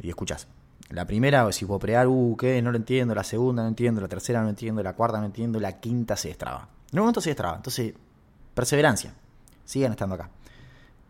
Y 0.00 0.08
escuchás. 0.08 0.46
La 0.90 1.04
primera, 1.04 1.50
si 1.50 1.64
puedo 1.64 1.80
pregar, 1.80 2.06
uh, 2.06 2.36
¿qué? 2.36 2.62
No 2.62 2.70
lo 2.70 2.76
entiendo. 2.76 3.12
La 3.12 3.24
segunda 3.24 3.62
no 3.62 3.68
entiendo. 3.68 4.00
La 4.00 4.08
tercera 4.08 4.40
no 4.42 4.48
entiendo. 4.48 4.82
La 4.84 4.94
cuarta 4.94 5.18
no 5.18 5.26
entiendo. 5.26 5.58
La 5.58 5.80
quinta 5.80 6.16
se 6.16 6.28
destraba. 6.28 6.68
En 6.92 6.98
un 6.98 7.00
momento 7.00 7.20
se 7.20 7.30
destraba. 7.30 7.56
Entonces, 7.56 7.92
perseverancia. 8.54 9.12
Sigan 9.64 9.90
estando 9.90 10.14
acá. 10.14 10.30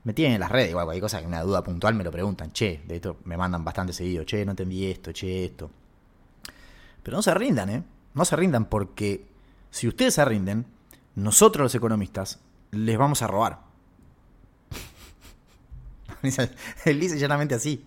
Me 0.05 0.15
tienen 0.15 0.37
en 0.37 0.41
las 0.41 0.51
redes, 0.51 0.71
igual, 0.71 0.87
cualquier 0.87 1.03
cosa 1.03 1.21
una 1.21 1.43
duda 1.43 1.63
puntual 1.63 1.95
me 1.95 2.03
lo 2.03 2.11
preguntan. 2.11 2.51
Che, 2.53 2.83
de 2.87 2.97
esto 2.97 3.19
me 3.25 3.37
mandan 3.37 3.65
bastante 3.65 3.93
seguido. 3.93 4.25
Che, 4.25 4.45
no 4.47 4.53
entendí 4.53 4.91
esto, 4.91 5.13
che, 5.13 5.45
esto. 5.45 5.71
Pero 7.03 7.19
no 7.19 7.23
se 7.23 7.35
rindan, 7.35 7.69
¿eh? 7.71 7.83
No 8.19 8.25
se 8.25 8.35
rindan 8.35 8.65
porque 8.65 9.25
si 9.71 9.87
ustedes 9.87 10.15
se 10.15 10.25
rinden, 10.25 10.67
nosotros 11.15 11.63
los 11.63 11.75
economistas 11.77 12.41
les 12.73 12.99
vamos 12.99 13.23
a 13.23 13.29
robar. 13.29 13.61
Él 16.85 16.99
dice 16.99 17.17
llanamente 17.17 17.55
así. 17.55 17.87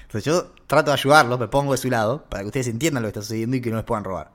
Entonces 0.00 0.24
yo 0.24 0.54
trato 0.66 0.92
de 0.92 0.94
ayudarlos, 0.94 1.38
me 1.38 1.48
pongo 1.48 1.72
de 1.72 1.78
su 1.78 1.90
lado 1.90 2.24
para 2.24 2.42
que 2.42 2.46
ustedes 2.46 2.68
entiendan 2.68 3.02
lo 3.02 3.08
que 3.08 3.10
está 3.10 3.20
sucediendo 3.20 3.54
y 3.54 3.60
que 3.60 3.68
no 3.68 3.76
les 3.76 3.84
puedan 3.84 4.02
robar. 4.02 4.30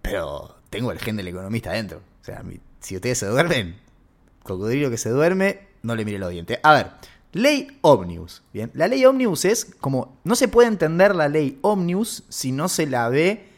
Pero 0.00 0.56
tengo 0.70 0.90
el 0.90 0.98
gen 0.98 1.16
del 1.16 1.28
economista 1.28 1.72
adentro. 1.72 1.98
O 2.22 2.24
sea, 2.24 2.42
si 2.80 2.96
ustedes 2.96 3.18
se 3.18 3.26
duermen, 3.26 3.76
cocodrilo 4.42 4.88
que 4.88 4.96
se 4.96 5.10
duerme, 5.10 5.68
no 5.82 5.94
le 5.94 6.06
mire 6.06 6.18
los 6.18 6.30
dientes. 6.30 6.58
A 6.62 6.72
ver, 6.72 6.92
ley 7.34 7.78
Omnibus. 7.82 8.40
Bien, 8.54 8.70
la 8.72 8.88
ley 8.88 9.04
Omnibus 9.04 9.44
es 9.44 9.66
como, 9.66 10.16
no 10.24 10.34
se 10.34 10.48
puede 10.48 10.68
entender 10.68 11.14
la 11.14 11.28
ley 11.28 11.58
Omnibus 11.60 12.24
si 12.30 12.52
no 12.52 12.70
se 12.70 12.86
la 12.86 13.10
ve 13.10 13.49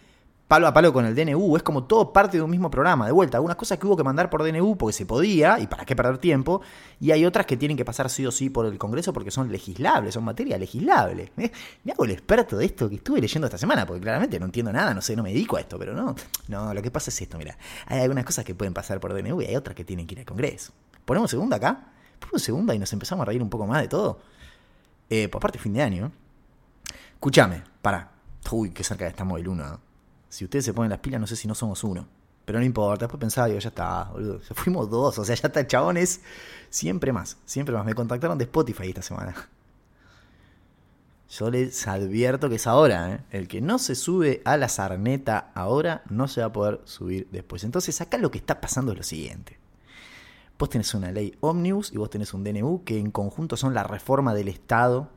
palo 0.52 0.66
a 0.66 0.74
palo 0.74 0.92
con 0.92 1.06
el 1.06 1.14
DNU, 1.14 1.56
es 1.56 1.62
como 1.62 1.84
todo 1.84 2.12
parte 2.12 2.36
de 2.36 2.42
un 2.42 2.50
mismo 2.50 2.70
programa. 2.70 3.06
De 3.06 3.12
vuelta, 3.12 3.38
algunas 3.38 3.56
cosas 3.56 3.78
que 3.78 3.86
hubo 3.86 3.96
que 3.96 4.04
mandar 4.04 4.28
por 4.28 4.44
DNU 4.44 4.76
porque 4.76 4.92
se 4.92 5.06
podía, 5.06 5.58
y 5.58 5.66
para 5.66 5.86
qué 5.86 5.96
perder 5.96 6.18
tiempo, 6.18 6.60
y 7.00 7.10
hay 7.10 7.24
otras 7.24 7.46
que 7.46 7.56
tienen 7.56 7.74
que 7.74 7.86
pasar 7.86 8.10
sí 8.10 8.26
o 8.26 8.30
sí 8.30 8.50
por 8.50 8.66
el 8.66 8.76
Congreso 8.76 9.14
porque 9.14 9.30
son 9.30 9.50
legislables, 9.50 10.12
son 10.12 10.24
materia 10.24 10.58
legislable. 10.58 11.32
¿Eh? 11.38 11.50
Me 11.84 11.92
hago 11.92 12.04
el 12.04 12.10
experto 12.10 12.58
de 12.58 12.66
esto 12.66 12.90
que 12.90 12.96
estuve 12.96 13.22
leyendo 13.22 13.46
esta 13.46 13.56
semana, 13.56 13.86
porque 13.86 14.02
claramente 14.02 14.38
no 14.38 14.44
entiendo 14.44 14.70
nada, 14.74 14.92
no 14.92 15.00
sé, 15.00 15.16
no 15.16 15.22
me 15.22 15.30
dedico 15.30 15.56
a 15.56 15.60
esto, 15.60 15.78
pero 15.78 15.94
no, 15.94 16.14
no, 16.48 16.74
lo 16.74 16.82
que 16.82 16.90
pasa 16.90 17.08
es 17.08 17.22
esto, 17.22 17.38
mira, 17.38 17.56
hay 17.86 18.00
algunas 18.00 18.26
cosas 18.26 18.44
que 18.44 18.54
pueden 18.54 18.74
pasar 18.74 19.00
por 19.00 19.14
DNU 19.14 19.40
y 19.40 19.46
hay 19.46 19.56
otras 19.56 19.74
que 19.74 19.86
tienen 19.86 20.06
que 20.06 20.16
ir 20.16 20.18
al 20.18 20.26
Congreso. 20.26 20.74
Ponemos 21.06 21.30
segunda 21.30 21.56
acá, 21.56 21.94
ponemos 22.20 22.42
segunda 22.42 22.74
y 22.74 22.78
nos 22.78 22.92
empezamos 22.92 23.22
a 23.22 23.24
reír 23.24 23.42
un 23.42 23.48
poco 23.48 23.66
más 23.66 23.80
de 23.80 23.88
todo. 23.88 24.20
Eh, 25.08 25.30
por 25.30 25.40
parte 25.40 25.58
fin 25.58 25.72
de 25.72 25.80
año. 25.80 26.12
Escúchame, 27.14 27.62
para. 27.80 28.12
Uy, 28.50 28.68
qué 28.68 28.84
cerca 28.84 29.06
estamos 29.06 29.38
del 29.38 29.48
1. 29.48 29.91
Si 30.32 30.44
ustedes 30.44 30.64
se 30.64 30.72
ponen 30.72 30.88
las 30.88 31.00
pilas, 31.00 31.20
no 31.20 31.26
sé 31.26 31.36
si 31.36 31.46
no 31.46 31.54
somos 31.54 31.84
uno. 31.84 32.08
Pero 32.46 32.58
no 32.58 32.64
importa, 32.64 33.04
después 33.04 33.20
pensaba, 33.20 33.48
digo, 33.48 33.60
ya 33.60 33.68
está, 33.68 34.04
boludo. 34.04 34.40
Fuimos 34.54 34.88
dos, 34.88 35.18
o 35.18 35.24
sea, 35.26 35.34
ya 35.34 35.46
está, 35.46 35.66
chabones. 35.66 36.22
Siempre 36.70 37.12
más, 37.12 37.36
siempre 37.44 37.74
más. 37.74 37.84
Me 37.84 37.94
contactaron 37.94 38.38
de 38.38 38.44
Spotify 38.44 38.88
esta 38.88 39.02
semana. 39.02 39.34
Yo 41.28 41.50
les 41.50 41.86
advierto 41.86 42.48
que 42.48 42.54
es 42.54 42.66
ahora, 42.66 43.12
¿eh? 43.12 43.20
El 43.30 43.46
que 43.46 43.60
no 43.60 43.78
se 43.78 43.94
sube 43.94 44.40
a 44.46 44.56
la 44.56 44.70
sarneta 44.70 45.50
ahora 45.54 46.02
no 46.08 46.26
se 46.28 46.40
va 46.40 46.46
a 46.46 46.52
poder 46.54 46.80
subir 46.84 47.28
después. 47.30 47.62
Entonces, 47.64 48.00
acá 48.00 48.16
lo 48.16 48.30
que 48.30 48.38
está 48.38 48.58
pasando 48.58 48.92
es 48.92 48.98
lo 48.98 49.04
siguiente. 49.04 49.58
Vos 50.58 50.70
tenés 50.70 50.94
una 50.94 51.12
ley 51.12 51.36
Omnibus 51.40 51.92
y 51.92 51.98
vos 51.98 52.08
tenés 52.08 52.32
un 52.32 52.42
DNU 52.42 52.84
que 52.84 52.98
en 52.98 53.10
conjunto 53.10 53.58
son 53.58 53.74
la 53.74 53.82
reforma 53.82 54.32
del 54.32 54.48
Estado 54.48 55.10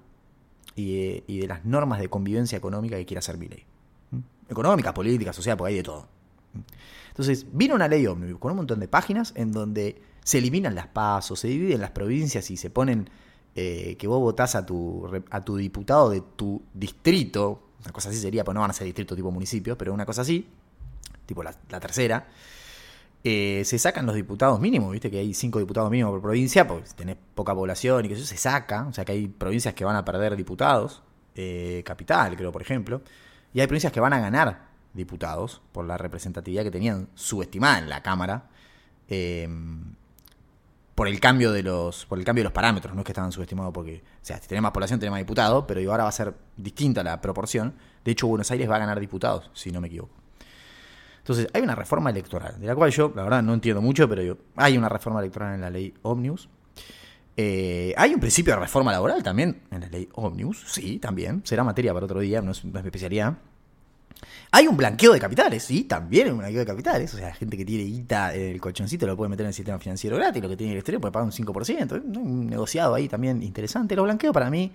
y 0.76 0.98
de, 0.98 1.24
y 1.28 1.40
de 1.40 1.48
las 1.48 1.64
normas 1.64 2.02
de 2.02 2.10
convivencia 2.10 2.58
económica 2.58 2.98
que 2.98 3.06
quiere 3.06 3.20
hacer 3.20 3.38
mi 3.38 3.48
ley 3.48 3.66
económica, 4.50 4.94
política, 4.94 5.34
social, 5.34 5.58
porque 5.58 5.72
hay 5.72 5.78
de 5.78 5.84
todo. 5.84 6.08
Entonces, 7.10 7.46
vino 7.52 7.76
una 7.76 7.88
ley 7.88 8.06
ómnibus 8.08 8.40
con 8.40 8.52
un 8.52 8.58
montón 8.58 8.80
de 8.80 8.88
páginas 8.88 9.34
en 9.36 9.52
donde 9.52 10.02
se 10.24 10.40
eliminan 10.40 10.76
las 10.76 10.88
pasos, 10.88 11.40
se 11.40 11.48
dividen 11.48 11.80
las 11.80 11.92
provincias 11.92 12.50
y 12.52 12.58
se 12.58 12.70
ponen 12.70 13.10
eh, 13.56 13.96
que 13.98 14.08
vos 14.08 14.20
votás 14.20 14.56
a 14.56 14.66
tu, 14.66 15.10
a 15.30 15.46
tu 15.46 15.56
diputado 15.56 16.10
de 16.10 16.22
tu 16.36 16.62
distrito, 16.74 17.70
una 17.84 17.94
cosa 17.94 18.10
así 18.10 18.20
sería, 18.20 18.44
pues 18.44 18.54
no 18.54 18.62
van 18.62 18.72
a 18.72 18.74
ser 18.74 18.86
distritos 18.86 19.16
tipo 19.16 19.32
municipios, 19.32 19.78
pero 19.78 19.94
una 19.94 20.06
cosa 20.06 20.24
así, 20.24 20.46
tipo 21.26 21.42
la, 21.42 21.54
tercera, 21.54 22.28
eh, 23.24 23.62
se 23.64 23.80
sacan 23.80 24.06
los 24.06 24.16
diputados 24.16 24.60
mínimos, 24.60 24.92
viste 24.92 25.10
que 25.10 25.20
hay 25.20 25.34
cinco 25.34 25.60
diputados 25.60 25.90
mínimos 25.90 26.12
por 26.12 26.22
provincia, 26.22 26.68
porque 26.68 26.90
tenés 26.98 27.18
poca 27.34 27.56
población 27.56 28.04
y 28.04 28.08
que 28.10 28.16
eso 28.16 28.26
se 28.26 28.38
saca, 28.38 28.88
o 28.88 28.94
sea 28.94 29.06
que 29.06 29.14
hay 29.14 29.28
provincias 29.30 29.74
que 29.74 29.86
van 29.86 29.96
a 29.96 30.04
perder 30.04 30.36
diputados, 30.36 31.02
eh, 31.36 31.82
capital 31.86 32.36
creo 32.36 32.52
por 32.52 32.62
ejemplo, 32.62 33.02
y 33.56 33.62
hay 33.62 33.68
provincias 33.68 33.94
que 33.94 34.02
van 34.02 34.12
a 34.12 34.20
ganar 34.20 34.66
diputados 34.94 35.62
por 35.72 35.86
la 35.86 35.98
representatividad 35.98 36.64
que 36.64 36.72
tenían 36.72 37.08
subestimada 37.16 37.80
en 37.80 37.88
la 37.88 38.04
Cámara. 38.04 38.50
Eh, 39.08 39.48
por 40.94 41.08
el 41.08 41.22
cambio 41.22 41.54
de 41.54 41.64
los 41.64 42.06
por 42.06 42.20
el 42.20 42.26
cambio 42.26 42.42
de 42.42 42.46
los 42.46 42.54
parámetros, 42.54 42.94
no 42.94 43.00
es 43.00 43.06
que 43.06 43.14
estaban 43.14 43.32
subestimados 43.32 43.74
porque, 43.74 44.04
o 44.22 44.26
sea, 44.26 44.42
si 44.42 44.50
tenés 44.50 44.62
más 44.62 44.74
población 44.74 45.00
tenés 45.00 45.12
más 45.12 45.22
diputados, 45.22 45.64
pero 45.70 45.80
ahora 45.90 46.04
va 46.04 46.10
a 46.10 46.12
ser 46.12 46.34
distinta 46.58 47.02
la 47.02 47.22
proporción. 47.22 47.76
De 48.04 48.12
hecho, 48.12 48.28
Buenos 48.28 48.52
Aires 48.52 48.70
va 48.70 48.76
a 48.76 48.80
ganar 48.80 49.00
diputados, 49.00 49.50
si 49.54 49.72
no 49.72 49.80
me 49.80 49.88
equivoco. 49.88 50.14
Entonces, 51.20 51.48
hay 51.54 51.62
una 51.62 51.76
reforma 51.76 52.10
electoral, 52.10 52.60
de 52.60 52.68
la 52.68 52.76
cual 52.76 52.92
yo, 52.92 53.14
la 53.16 53.24
verdad, 53.24 53.42
no 53.42 53.54
entiendo 53.54 53.82
mucho, 53.82 54.10
pero 54.10 54.38
hay 54.58 54.78
una 54.78 54.90
reforma 54.90 55.22
electoral 55.22 55.56
en 55.56 55.62
la 55.62 55.70
ley 55.70 55.94
Omnibus. 56.02 56.50
Eh, 57.38 57.94
hay 57.98 58.14
un 58.14 58.20
principio 58.20 58.54
de 58.54 58.62
reforma 58.62 58.92
laboral 58.92 59.22
también 59.22 59.62
en 59.70 59.82
la 59.82 59.88
ley 59.88 60.08
Omnibus, 60.14 60.64
sí, 60.68 61.00
también. 61.00 61.42
Será 61.46 61.64
materia 61.64 61.94
para 61.94 62.06
otro 62.06 62.20
día, 62.20 62.42
no 62.42 62.52
es, 62.52 62.64
una 62.64 62.80
especialidad. 62.80 63.38
Hay 64.52 64.68
un 64.68 64.78
blanqueo 64.78 65.12
de 65.12 65.20
capitales, 65.20 65.64
sí, 65.64 65.84
también 65.84 66.32
un 66.32 66.38
blanqueo 66.38 66.60
de 66.60 66.66
capitales. 66.66 67.14
O 67.14 67.18
sea, 67.18 67.30
la 67.30 67.36
gente 67.36 67.58
que 67.58 67.66
tiene 67.66 67.84
guita, 67.84 68.34
el 68.34 68.62
colchoncito 68.62 69.06
lo 69.06 69.18
puede 69.18 69.30
meter 69.30 69.44
en 69.44 69.50
el 69.50 69.54
sistema 69.54 69.78
financiero 69.80 70.16
gratis, 70.16 70.42
lo 70.42 70.48
que 70.48 70.56
tiene 70.56 70.74
el 70.74 70.80
exterior 70.80 71.02
puede 71.02 71.12
pagar 71.12 71.26
un 71.26 71.34
5%. 71.34 72.18
Un 72.18 72.48
negociado 72.48 72.96
ahí 72.96 73.10
también 73.10 73.44
interesante. 73.44 73.96
Los 73.98 74.06
blanqueos 74.06 74.34
para 74.34 74.50
mí 74.50 74.72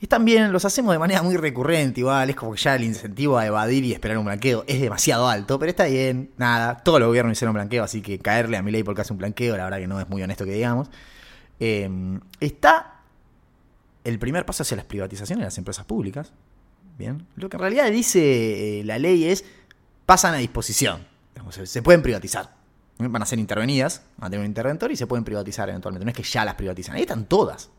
están 0.00 0.24
bien, 0.24 0.52
los 0.52 0.64
hacemos 0.64 0.92
de 0.92 0.98
manera 0.98 1.22
muy 1.22 1.36
recurrente, 1.36 2.00
igual. 2.00 2.30
Es 2.30 2.36
como 2.36 2.52
que 2.52 2.60
ya 2.60 2.76
el 2.76 2.84
incentivo 2.84 3.36
a 3.36 3.44
evadir 3.44 3.84
y 3.84 3.92
esperar 3.92 4.16
un 4.16 4.24
blanqueo 4.24 4.64
es 4.66 4.80
demasiado 4.80 5.28
alto, 5.28 5.58
pero 5.58 5.68
está 5.70 5.84
bien, 5.84 6.30
nada. 6.38 6.78
Todos 6.78 7.00
los 7.00 7.08
gobiernos 7.08 7.32
hicieron 7.32 7.52
blanqueo, 7.52 7.84
así 7.84 8.00
que 8.00 8.18
caerle 8.18 8.56
a 8.56 8.62
mi 8.62 8.70
ley 8.70 8.82
porque 8.82 9.02
hace 9.02 9.12
un 9.12 9.18
blanqueo, 9.18 9.56
la 9.56 9.64
verdad 9.64 9.78
que 9.78 9.88
no 9.88 10.00
es 10.00 10.08
muy 10.08 10.22
honesto 10.22 10.44
que 10.44 10.52
digamos. 10.52 10.88
Em, 11.60 12.20
está 12.40 13.00
el 14.04 14.18
primer 14.18 14.46
paso 14.46 14.62
hacia 14.62 14.76
las 14.76 14.86
privatizaciones 14.86 15.40
de 15.40 15.46
las 15.46 15.58
empresas 15.58 15.84
públicas. 15.84 16.32
Bien. 16.96 17.26
Lo 17.36 17.48
que 17.48 17.56
en 17.56 17.60
realidad 17.60 17.90
dice 17.90 18.80
eh, 18.80 18.84
la 18.84 18.98
ley 18.98 19.24
es 19.24 19.44
pasan 20.06 20.34
a 20.34 20.38
disposición. 20.38 21.06
se, 21.50 21.82
pueden 21.82 22.02
privatizar. 22.02 22.56
Van 22.98 23.22
a 23.22 23.26
ser 23.26 23.38
intervenidas, 23.38 24.02
van 24.16 24.28
a 24.28 24.30
tener 24.30 24.40
un 24.40 24.46
interventor 24.46 24.90
y 24.90 24.96
se 24.96 25.06
pueden 25.06 25.24
privatizar 25.24 25.68
eventualmente. 25.68 26.04
No 26.04 26.10
es 26.10 26.16
que 26.16 26.22
ya 26.24 26.44
las 26.44 26.54
privatizan. 26.54 26.96
Ahí 26.96 27.02
están 27.02 27.26
todas. 27.26 27.70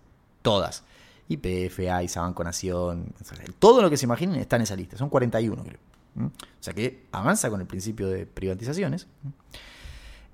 Todas. 0.41 0.83
IPF, 1.27 1.79
AISA, 1.91 2.21
Banco 2.21 2.43
Nación. 2.43 3.13
Todo 3.59 3.81
lo 3.81 3.89
que 3.89 3.97
se 3.97 4.05
imaginen 4.05 4.37
está 4.37 4.55
en 4.55 4.61
esa 4.61 4.75
lista. 4.75 4.97
Son 4.97 5.09
41, 5.09 5.63
creo. 5.63 5.79
O 6.25 6.31
sea 6.59 6.73
que 6.73 7.05
avanza 7.11 7.49
con 7.49 7.59
el 7.59 7.67
principio 7.67 8.07
de 8.07 8.25
privatizaciones. 8.25 9.07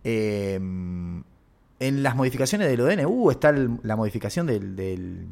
Eh, 0.03 0.59
en 1.79 2.03
las 2.03 2.15
modificaciones 2.15 2.69
del 2.69 2.81
ODNU 2.81 3.31
está 3.31 3.51
la 3.51 3.95
modificación 3.95 4.45
del, 4.47 4.75
del, 4.75 5.27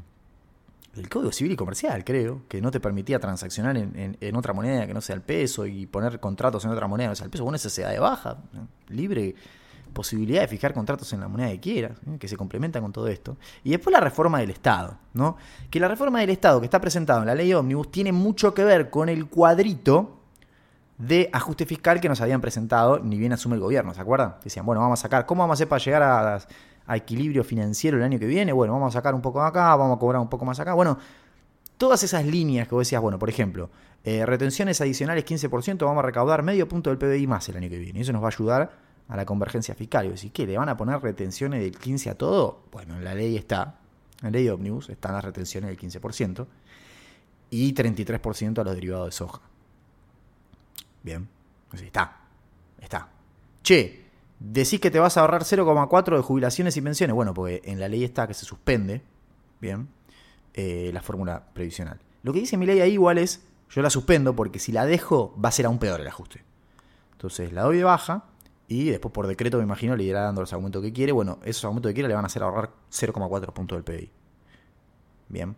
Código 1.10 1.32
Civil 1.32 1.54
y 1.54 1.56
Comercial, 1.56 2.04
creo, 2.04 2.42
que 2.48 2.62
no 2.62 2.70
te 2.70 2.80
permitía 2.80 3.20
transaccionar 3.20 3.78
en, 3.78 4.36
otra 4.36 4.54
moneda 4.54 4.86
que 4.86 4.94
no 4.94 5.02
sea 5.02 5.16
el 5.16 5.22
peso 5.22 5.66
y 5.66 5.86
poner 5.88 6.20
contratos 6.20 6.66
en 6.66 6.72
otra 6.72 6.88
moneda 6.88 7.08
que 7.08 7.12
no 7.12 7.16
sea 7.16 7.26
el 7.26 7.32
peso. 7.32 7.44
Bueno, 7.44 7.56
esa 7.56 7.70
se 7.70 7.84
de 7.86 8.00
baja, 8.00 8.38
libre 8.90 9.36
posibilidad 9.94 10.42
de 10.42 10.48
fijar 10.48 10.74
contratos 10.74 11.14
en 11.14 11.20
la 11.20 11.28
moneda 11.28 11.50
que 11.52 11.60
quieras, 11.60 11.98
que 12.20 12.28
se 12.28 12.36
complementan 12.36 12.82
con 12.82 12.92
todo 12.92 13.08
esto. 13.08 13.38
Y 13.64 13.70
después 13.70 13.94
la 13.94 14.00
reforma 14.00 14.40
del 14.40 14.50
Estado, 14.50 14.98
¿no? 15.14 15.38
Que 15.70 15.80
la 15.80 15.88
reforma 15.88 16.20
del 16.20 16.32
Estado 16.32 16.60
que 16.60 16.66
está 16.66 16.82
presentado 16.82 17.22
en 17.22 17.28
la 17.28 17.36
ley 17.36 17.54
Omnibus 17.54 17.92
tiene 17.92 18.12
mucho 18.12 18.54
que 18.54 18.64
ver 18.64 18.90
con 18.90 19.08
el 19.08 19.28
cuadrito 19.28 20.23
de 21.08 21.30
ajuste 21.34 21.66
fiscal 21.66 22.00
que 22.00 22.08
nos 22.08 22.22
habían 22.22 22.40
presentado, 22.40 23.00
ni 23.00 23.18
bien 23.18 23.34
asume 23.34 23.56
el 23.56 23.62
gobierno, 23.62 23.94
¿se 23.94 24.02
acuerdan? 24.02 24.36
Decían, 24.44 24.66
bueno, 24.66 24.82
vamos 24.82 25.00
a 25.00 25.02
sacar, 25.02 25.26
¿cómo 25.26 25.44
vamos 25.44 25.56
a 25.56 25.56
hacer 25.56 25.68
para 25.68 25.84
llegar 25.84 26.04
a, 26.04 26.40
a 26.86 26.98
equilibrio 26.98 27.44
financiero 27.44 27.98
el 27.98 28.04
año 28.04 28.20
que 28.20 28.26
viene? 28.26 28.54
Bueno, 28.54 28.74
vamos 28.74 28.96
a 28.96 29.00
sacar 29.00 29.14
un 29.14 29.22
poco 29.22 29.42
acá, 29.42 29.76
vamos 29.76 29.98
a 29.98 30.00
cobrar 30.00 30.22
un 30.22 30.30
poco 30.30 30.46
más 30.46 30.60
acá. 30.60 30.74
Bueno, 30.74 30.98
todas 31.78 32.04
esas 32.04 32.26
líneas 32.26 32.68
que 32.68 32.76
vos 32.76 32.88
decías, 32.88 33.02
bueno, 33.02 33.20
por 33.20 33.30
ejemplo, 33.30 33.70
eh, 34.06 34.26
retenciones 34.26 34.80
adicionales 34.80 35.26
15%, 35.26 35.86
vamos 35.86 36.04
a 36.04 36.06
recaudar 36.06 36.42
medio 36.42 36.68
punto 36.70 36.90
del 36.90 36.98
PBI 36.98 37.28
más 37.28 37.48
el 37.50 37.58
año 37.58 37.70
que 37.70 37.80
viene. 37.80 38.00
Eso 38.00 38.14
nos 38.14 38.22
va 38.22 38.28
a 38.28 38.32
ayudar 38.32 38.72
a 39.10 39.18
la 39.18 39.26
convergencia 39.26 39.76
fiscal. 39.76 40.06
Y 40.06 40.10
vos 40.10 40.22
decís, 40.22 40.32
¿qué? 40.34 40.48
¿Le 40.48 40.58
van 40.58 40.70
a 40.70 40.78
poner 40.78 41.02
retenciones 41.02 41.62
del 41.62 41.78
15 41.78 42.12
a 42.12 42.18
todo? 42.18 42.64
Bueno, 42.72 42.96
en 42.96 43.04
la 43.04 43.14
ley 43.14 43.36
está, 43.36 43.76
en 44.22 44.28
la 44.28 44.30
ley 44.32 44.48
Omnibus 44.48 44.90
están 44.90 45.14
las 45.14 45.26
retenciones 45.26 45.70
del 45.70 45.78
15% 45.78 46.48
y 47.50 47.74
33% 47.74 48.60
a 48.60 48.64
los 48.64 48.76
derivados 48.76 49.08
de 49.08 49.12
soja. 49.12 49.42
Bien, 51.04 51.28
así 51.72 51.86
está, 51.86 52.22
está. 52.80 53.10
Che, 53.62 54.04
decís 54.40 54.80
que 54.80 54.90
te 54.90 55.00
vas 55.00 55.18
a 55.18 55.22
ahorrar 55.22 55.44
0,4 55.44 56.16
de 56.16 56.22
jubilaciones 56.22 56.76
y 56.78 56.82
pensiones. 56.82 57.14
Bueno, 57.14 57.34
porque 57.34 57.62
en 57.66 57.80
la 57.80 57.88
ley 57.88 58.04
está 58.04 58.28
que 58.28 58.34
se 58.34 58.46
suspende, 58.46 59.02
bien, 59.60 59.90
eh, 60.54 60.92
la 60.94 61.02
fórmula 61.02 61.44
previsional. 61.54 62.00
Lo 62.24 62.34
que 62.34 62.40
dice 62.40 62.58
mi 62.58 62.66
ley 62.66 62.80
ahí 62.80 62.94
igual 62.94 63.18
es, 63.18 63.44
yo 63.70 63.82
la 63.82 63.90
suspendo 63.90 64.36
porque 64.36 64.60
si 64.60 64.72
la 64.72 64.86
dejo 64.86 65.36
va 65.44 65.50
a 65.50 65.52
ser 65.52 65.66
aún 65.66 65.80
peor 65.80 66.00
el 66.00 66.08
ajuste. 66.08 66.44
Entonces 67.14 67.52
la 67.54 67.64
doy 67.64 67.78
de 67.78 67.84
baja 67.84 68.26
y 68.68 68.90
después 68.90 69.12
por 69.14 69.28
decreto 69.28 69.58
me 69.58 69.64
imagino 69.64 69.96
le 69.96 70.04
irá 70.04 70.22
dando 70.22 70.42
los 70.42 70.54
aumentos 70.54 70.82
que 70.82 70.94
quiere. 70.94 71.12
Bueno, 71.12 71.40
esos 71.44 71.66
aumentos 71.66 71.90
que 71.90 71.96
quiere 71.96 72.08
le 72.08 72.16
van 72.16 72.26
a 72.26 72.28
hacer 72.28 72.44
ahorrar 72.44 72.72
0,4 72.92 73.54
puntos 73.54 73.78
del 73.78 73.84
PBI. 73.84 74.12
Bien. 75.30 75.56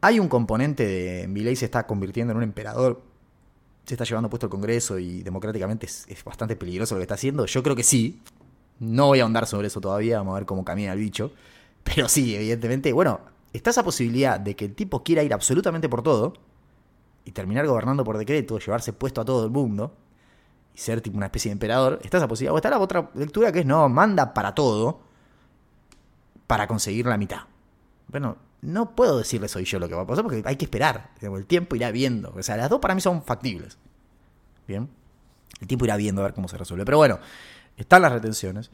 Hay 0.00 0.18
un 0.18 0.28
componente 0.28 0.86
de 0.86 1.28
mi 1.28 1.40
ley 1.40 1.56
se 1.56 1.64
está 1.64 1.86
convirtiendo 1.86 2.32
en 2.32 2.38
un 2.38 2.42
emperador 2.42 3.02
se 3.86 3.94
está 3.94 4.04
llevando 4.04 4.28
puesto 4.28 4.46
el 4.46 4.50
Congreso 4.50 4.98
y 4.98 5.22
democráticamente 5.22 5.86
es, 5.86 6.24
bastante 6.24 6.56
peligroso 6.56 6.94
lo 6.94 6.98
que 6.98 7.04
está 7.04 7.14
haciendo? 7.14 7.46
Yo 7.46 7.62
creo 7.62 7.76
que 7.76 7.84
sí. 7.84 8.20
No 8.78 9.06
voy 9.06 9.20
a 9.20 9.22
ahondar 9.22 9.46
sobre 9.46 9.68
eso 9.68 9.80
todavía, 9.80 10.18
vamos 10.18 10.32
a 10.32 10.40
ver 10.40 10.46
cómo 10.46 10.64
camina 10.64 10.92
el 10.92 10.98
bicho. 10.98 11.32
Pero 11.84 12.08
sí, 12.08 12.34
evidentemente, 12.34 12.92
bueno, 12.92 13.20
está 13.52 13.70
esa 13.70 13.84
posibilidad 13.84 14.38
de 14.38 14.54
que 14.54 14.66
el 14.66 14.74
tipo 14.74 15.02
quiera 15.02 15.22
ir 15.22 15.32
absolutamente 15.32 15.88
por 15.88 16.02
todo 16.02 16.34
y 17.24 17.30
terminar 17.30 17.66
gobernando 17.66 18.04
por 18.04 18.18
decreto, 18.18 18.58
llevarse 18.58 18.92
puesto 18.92 19.20
a 19.20 19.24
todo 19.24 19.44
el 19.44 19.50
mundo 19.50 19.94
y 20.74 20.78
ser 20.78 21.00
tipo 21.00 21.16
una 21.16 21.26
especie 21.26 21.48
de 21.48 21.54
emperador. 21.54 22.00
Está 22.02 22.18
esa 22.18 22.28
posibilidad. 22.28 22.54
O 22.54 22.58
está 22.58 22.70
la 22.70 22.78
otra 22.78 23.08
lectura 23.14 23.52
que 23.52 23.60
es 23.60 23.66
no, 23.66 23.88
manda 23.88 24.34
para 24.34 24.54
todo 24.54 25.00
para 26.46 26.66
conseguir 26.66 27.06
la 27.06 27.16
mitad. 27.16 27.42
Bueno, 28.08 28.36
no 28.66 28.96
puedo 28.96 29.18
decirles 29.18 29.54
hoy 29.56 29.64
yo 29.64 29.78
lo 29.78 29.88
que 29.88 29.94
va 29.94 30.02
a 30.02 30.06
pasar 30.06 30.24
porque 30.24 30.42
hay 30.44 30.56
que 30.56 30.64
esperar. 30.64 31.10
El 31.20 31.46
tiempo 31.46 31.76
irá 31.76 31.90
viendo. 31.90 32.34
O 32.36 32.42
sea, 32.42 32.56
las 32.56 32.68
dos 32.68 32.80
para 32.80 32.94
mí 32.94 33.00
son 33.00 33.22
factibles. 33.22 33.78
Bien. 34.66 34.88
El 35.60 35.68
tiempo 35.68 35.84
irá 35.84 35.96
viendo 35.96 36.20
a 36.20 36.24
ver 36.24 36.34
cómo 36.34 36.48
se 36.48 36.58
resuelve. 36.58 36.84
Pero 36.84 36.98
bueno, 36.98 37.18
están 37.76 38.02
las 38.02 38.12
retenciones. 38.12 38.70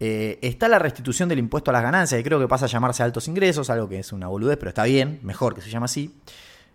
Eh, 0.00 0.38
está 0.42 0.68
la 0.68 0.78
restitución 0.78 1.28
del 1.28 1.38
impuesto 1.38 1.70
a 1.70 1.72
las 1.72 1.82
ganancias, 1.82 2.18
que 2.18 2.24
creo 2.24 2.38
que 2.38 2.48
pasa 2.48 2.66
a 2.66 2.68
llamarse 2.68 3.02
altos 3.02 3.26
ingresos, 3.28 3.70
algo 3.70 3.88
que 3.88 4.00
es 4.00 4.12
una 4.12 4.28
boludez, 4.28 4.58
pero 4.58 4.68
está 4.68 4.84
bien, 4.84 5.20
mejor 5.22 5.54
que 5.54 5.62
se 5.62 5.70
llama 5.70 5.86
así. 5.86 6.14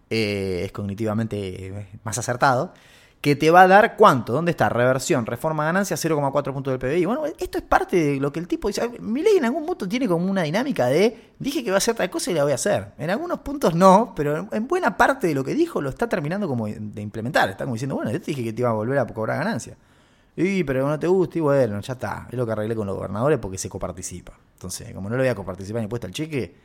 Eh, 0.09 0.63
es 0.65 0.71
cognitivamente 0.71 1.89
más 2.03 2.17
acertado 2.17 2.73
que 3.27 3.35
te 3.35 3.51
va 3.51 3.63
a 3.63 3.67
dar 3.67 3.97
cuánto, 3.97 4.31
¿dónde 4.31 4.51
está? 4.51 4.69
Reversión, 4.69 5.25
reforma 5.25 5.65
ganancia, 5.65 5.97
0,4 5.97 6.53
puntos 6.53 6.71
del 6.71 6.79
PBI. 6.79 7.05
Bueno, 7.05 7.25
esto 7.25 7.57
es 7.57 7.63
parte 7.63 7.97
de 7.97 8.19
lo 8.21 8.31
que 8.31 8.39
el 8.39 8.47
tipo 8.47 8.69
dice. 8.69 8.89
Mi 9.01 9.21
ley 9.21 9.35
en 9.37 9.43
algún 9.45 9.65
punto 9.65 9.87
tiene 9.87 10.07
como 10.07 10.31
una 10.31 10.43
dinámica 10.43 10.85
de, 10.85 11.33
dije 11.37 11.61
que 11.61 11.69
va 11.69 11.75
a 11.75 11.79
hacer 11.79 11.95
tal 11.95 12.09
cosa 12.09 12.31
y 12.31 12.33
la 12.33 12.43
voy 12.43 12.53
a 12.53 12.55
hacer. 12.55 12.93
En 12.97 13.09
algunos 13.09 13.39
puntos 13.39 13.75
no, 13.75 14.13
pero 14.15 14.47
en 14.49 14.67
buena 14.67 14.95
parte 14.95 15.27
de 15.27 15.35
lo 15.35 15.43
que 15.43 15.53
dijo 15.53 15.81
lo 15.81 15.89
está 15.89 16.07
terminando 16.07 16.47
como 16.47 16.67
de 16.67 17.01
implementar. 17.01 17.49
Está 17.49 17.65
como 17.65 17.75
diciendo, 17.75 17.95
bueno, 17.95 18.11
yo 18.11 18.19
te 18.21 18.27
dije 18.27 18.43
que 18.45 18.53
te 18.53 18.61
iba 18.61 18.69
a 18.69 18.73
volver 18.73 18.97
a 18.97 19.05
cobrar 19.05 19.37
ganancia. 19.39 19.75
Y, 20.37 20.63
pero 20.63 20.87
no 20.87 20.97
te 20.97 21.07
gusta, 21.07 21.37
y 21.39 21.41
bueno, 21.41 21.81
ya 21.81 21.93
está. 21.93 22.27
Es 22.31 22.37
lo 22.37 22.45
que 22.45 22.53
arreglé 22.53 22.75
con 22.75 22.87
los 22.87 22.95
gobernadores 22.95 23.39
porque 23.39 23.57
se 23.57 23.67
coparticipa. 23.67 24.39
Entonces, 24.53 24.93
como 24.93 25.09
no 25.09 25.17
le 25.17 25.23
voy 25.23 25.29
a 25.29 25.35
coparticipar 25.35 25.81
ni 25.81 25.87
puesta 25.89 26.07
el 26.07 26.13
cheque, 26.13 26.55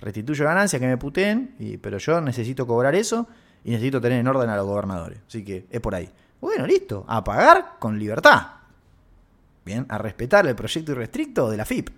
restituyo 0.00 0.44
ganancia, 0.44 0.80
que 0.80 0.86
me 0.86 0.96
puteen, 0.96 1.54
y, 1.60 1.76
pero 1.76 1.98
yo 1.98 2.20
necesito 2.20 2.66
cobrar 2.66 2.96
eso 2.96 3.28
y 3.64 3.70
necesito 3.70 4.00
tener 4.00 4.20
en 4.20 4.28
orden 4.28 4.48
a 4.50 4.56
los 4.56 4.66
gobernadores. 4.66 5.20
Así 5.26 5.44
que 5.44 5.66
es 5.70 5.80
por 5.80 5.94
ahí. 5.94 6.08
Bueno, 6.40 6.66
listo. 6.66 7.04
A 7.08 7.22
pagar 7.22 7.76
con 7.78 7.98
libertad. 7.98 8.46
Bien, 9.64 9.84
a 9.88 9.98
respetar 9.98 10.46
el 10.46 10.54
proyecto 10.54 10.92
irrestricto 10.92 11.50
de 11.50 11.56
la 11.56 11.64
FIP. 11.64 11.90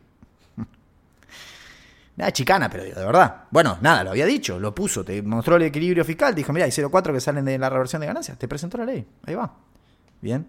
Nada 2.17 2.33
chicana, 2.33 2.69
pero 2.69 2.83
de 2.83 2.93
verdad. 2.93 3.45
Bueno, 3.51 3.79
nada, 3.81 4.03
lo 4.03 4.11
había 4.11 4.27
dicho, 4.27 4.59
lo 4.59 4.75
puso, 4.75 5.05
te 5.05 5.23
mostró 5.23 5.55
el 5.55 5.63
equilibrio 5.63 6.05
fiscal, 6.05 6.35
dijo, 6.35 6.53
mira, 6.53 6.65
hay 6.65 6.73
0,4 6.73 7.13
que 7.13 7.21
salen 7.21 7.45
de 7.45 7.57
la 7.59 7.71
reversión 7.71 8.01
de 8.01 8.09
ganancias, 8.09 8.37
te 8.37 8.49
presentó 8.49 8.79
la 8.79 8.87
ley, 8.87 9.07
ahí 9.25 9.37
va. 9.37 9.55
Bien. 10.21 10.49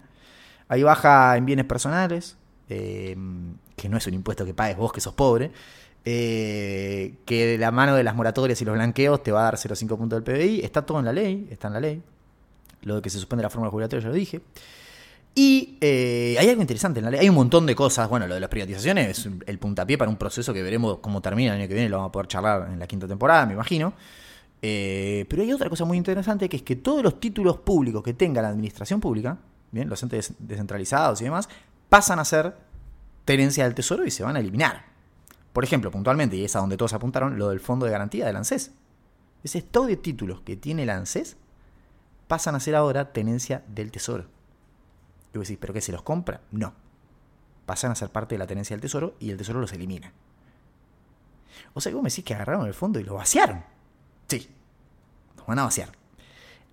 Ahí 0.68 0.82
baja 0.82 1.38
en 1.38 1.46
bienes 1.46 1.66
personales, 1.66 2.38
eh, 2.70 3.16
que 3.76 3.88
no 3.88 3.98
es 3.98 4.08
un 4.08 4.16
impuesto 4.16 4.44
que 4.44 4.56
pagues 4.56 4.78
vos 4.78 4.92
que 4.92 5.02
sos 5.02 5.14
pobre, 5.14 5.52
eh, 6.04 7.16
que 7.26 7.58
la 7.58 7.72
mano 7.72 7.96
de 7.96 8.04
las 8.04 8.16
moratorias 8.16 8.62
y 8.62 8.66
los 8.66 8.74
blanqueos 8.74 9.22
te 9.22 9.32
va 9.32 9.42
a 9.42 9.44
dar 9.44 9.56
0,5 9.56 9.98
puntos 9.98 10.24
del 10.24 10.24
PBI. 10.24 10.62
Está 10.62 10.86
todo 10.86 11.00
en 11.00 11.06
la 11.06 11.14
ley, 11.14 11.48
está 11.52 11.68
en 11.68 11.74
la 11.74 11.80
ley. 11.80 12.02
Lo 12.84 12.96
de 12.96 13.02
que 13.02 13.10
se 13.10 13.20
suspende 13.20 13.44
la 13.44 13.50
fórmula 13.50 13.70
jubilatoria 13.70 14.04
ya 14.04 14.10
lo 14.10 14.16
dije. 14.16 14.42
Y 15.34 15.78
eh, 15.80 16.36
hay 16.40 16.50
algo 16.50 16.62
interesante 16.62 17.00
en 17.00 17.06
la 17.06 17.12
ley. 17.12 17.20
Hay 17.22 17.30
un 17.30 17.36
montón 17.36 17.66
de 17.66 17.76
cosas. 17.76 18.10
Bueno, 18.10 18.28
lo 18.28 18.34
de 18.34 18.40
las 18.40 18.50
privatizaciones 18.50 19.20
es 19.20 19.30
el 19.46 19.60
puntapié 19.60 19.98
para 19.98 20.10
un 20.10 20.18
proceso 20.18 20.54
que 20.54 20.62
veremos 20.62 20.98
cómo 21.00 21.22
termina 21.22 21.54
el 21.54 21.62
año 21.62 21.68
que 21.68 21.74
viene. 21.76 21.90
Lo 21.90 21.98
vamos 21.98 22.10
a 22.10 22.12
poder 22.12 22.28
charlar 22.28 22.70
en 22.72 22.80
la 22.80 22.88
quinta 22.88 23.08
temporada, 23.08 23.46
me 23.46 23.54
imagino. 23.54 23.94
Eh, 24.62 25.26
pero 25.30 25.42
hay 25.42 25.54
otra 25.54 25.70
cosa 25.70 25.86
muy 25.86 25.98
interesante 25.98 26.48
que 26.48 26.58
es 26.58 26.64
que 26.64 26.76
todos 26.76 27.02
los 27.02 27.20
títulos 27.20 27.58
públicos 27.58 28.04
que 28.04 28.14
tenga 28.14 28.42
la 28.42 28.50
administración 28.50 29.00
pública, 29.00 29.38
bien, 29.72 29.90
los 29.90 30.04
entes 30.04 30.34
descentralizados 30.38 31.22
y 31.22 31.26
demás, 31.26 31.48
pasan 31.90 32.20
a 32.20 32.26
ser 32.26 32.56
tenencia 33.26 33.64
del 33.64 33.74
tesoro 33.74 34.06
y 34.06 34.12
se 34.12 34.24
van 34.24 34.36
a 34.36 34.40
eliminar. 34.40 34.91
Por 35.54 35.64
ejemplo, 35.64 35.92
puntualmente, 35.92 36.36
y 36.36 36.46
es 36.46 36.56
a 36.56 36.60
donde 36.60 36.78
todos 36.78 36.94
apuntaron, 36.94 37.38
lo 37.38 37.50
del 37.50 37.60
fondo 37.60 37.86
de 37.86 37.92
garantía 37.92 38.26
del 38.26 38.38
ANSES. 38.38 38.72
Ese 39.44 39.58
estado 39.58 39.86
de 39.86 39.98
títulos 39.98 40.42
que 40.42 40.56
tiene 40.56 40.84
el 40.84 40.90
ANSES 40.90 41.38
pasan 42.28 42.56
a 42.56 42.60
ser 42.60 42.76
ahora 42.76 43.12
tenencia 43.12 43.64
del 43.68 43.92
tesoro. 43.92 44.28
Y 45.34 45.38
vos 45.38 45.48
decís, 45.48 45.58
¿pero 45.60 45.74
qué 45.74 45.82
se 45.82 45.92
los 45.92 46.04
compra? 46.04 46.42
No. 46.52 46.74
Pasan 47.66 47.92
a 47.92 47.96
ser 47.96 48.10
parte 48.10 48.36
de 48.36 48.40
la 48.40 48.48
tenencia 48.48 48.76
del 48.76 48.82
tesoro 48.82 49.16
y 49.20 49.32
el 49.32 49.38
tesoro 49.38 49.60
los 49.60 49.74
elimina. 49.74 50.14
O 51.74 51.82
sea, 51.82 51.92
vos 51.94 52.02
me 52.02 52.10
decís 52.10 52.24
que 52.24 52.34
agarraron 52.34 52.68
el 52.68 52.74
fondo 52.74 53.00
y 53.00 53.04
lo 53.04 53.16
vaciaron. 53.16 53.64
Sí, 54.28 54.50
lo 55.38 55.46
van 55.46 55.60
a 55.60 55.64
vaciar. 55.64 55.92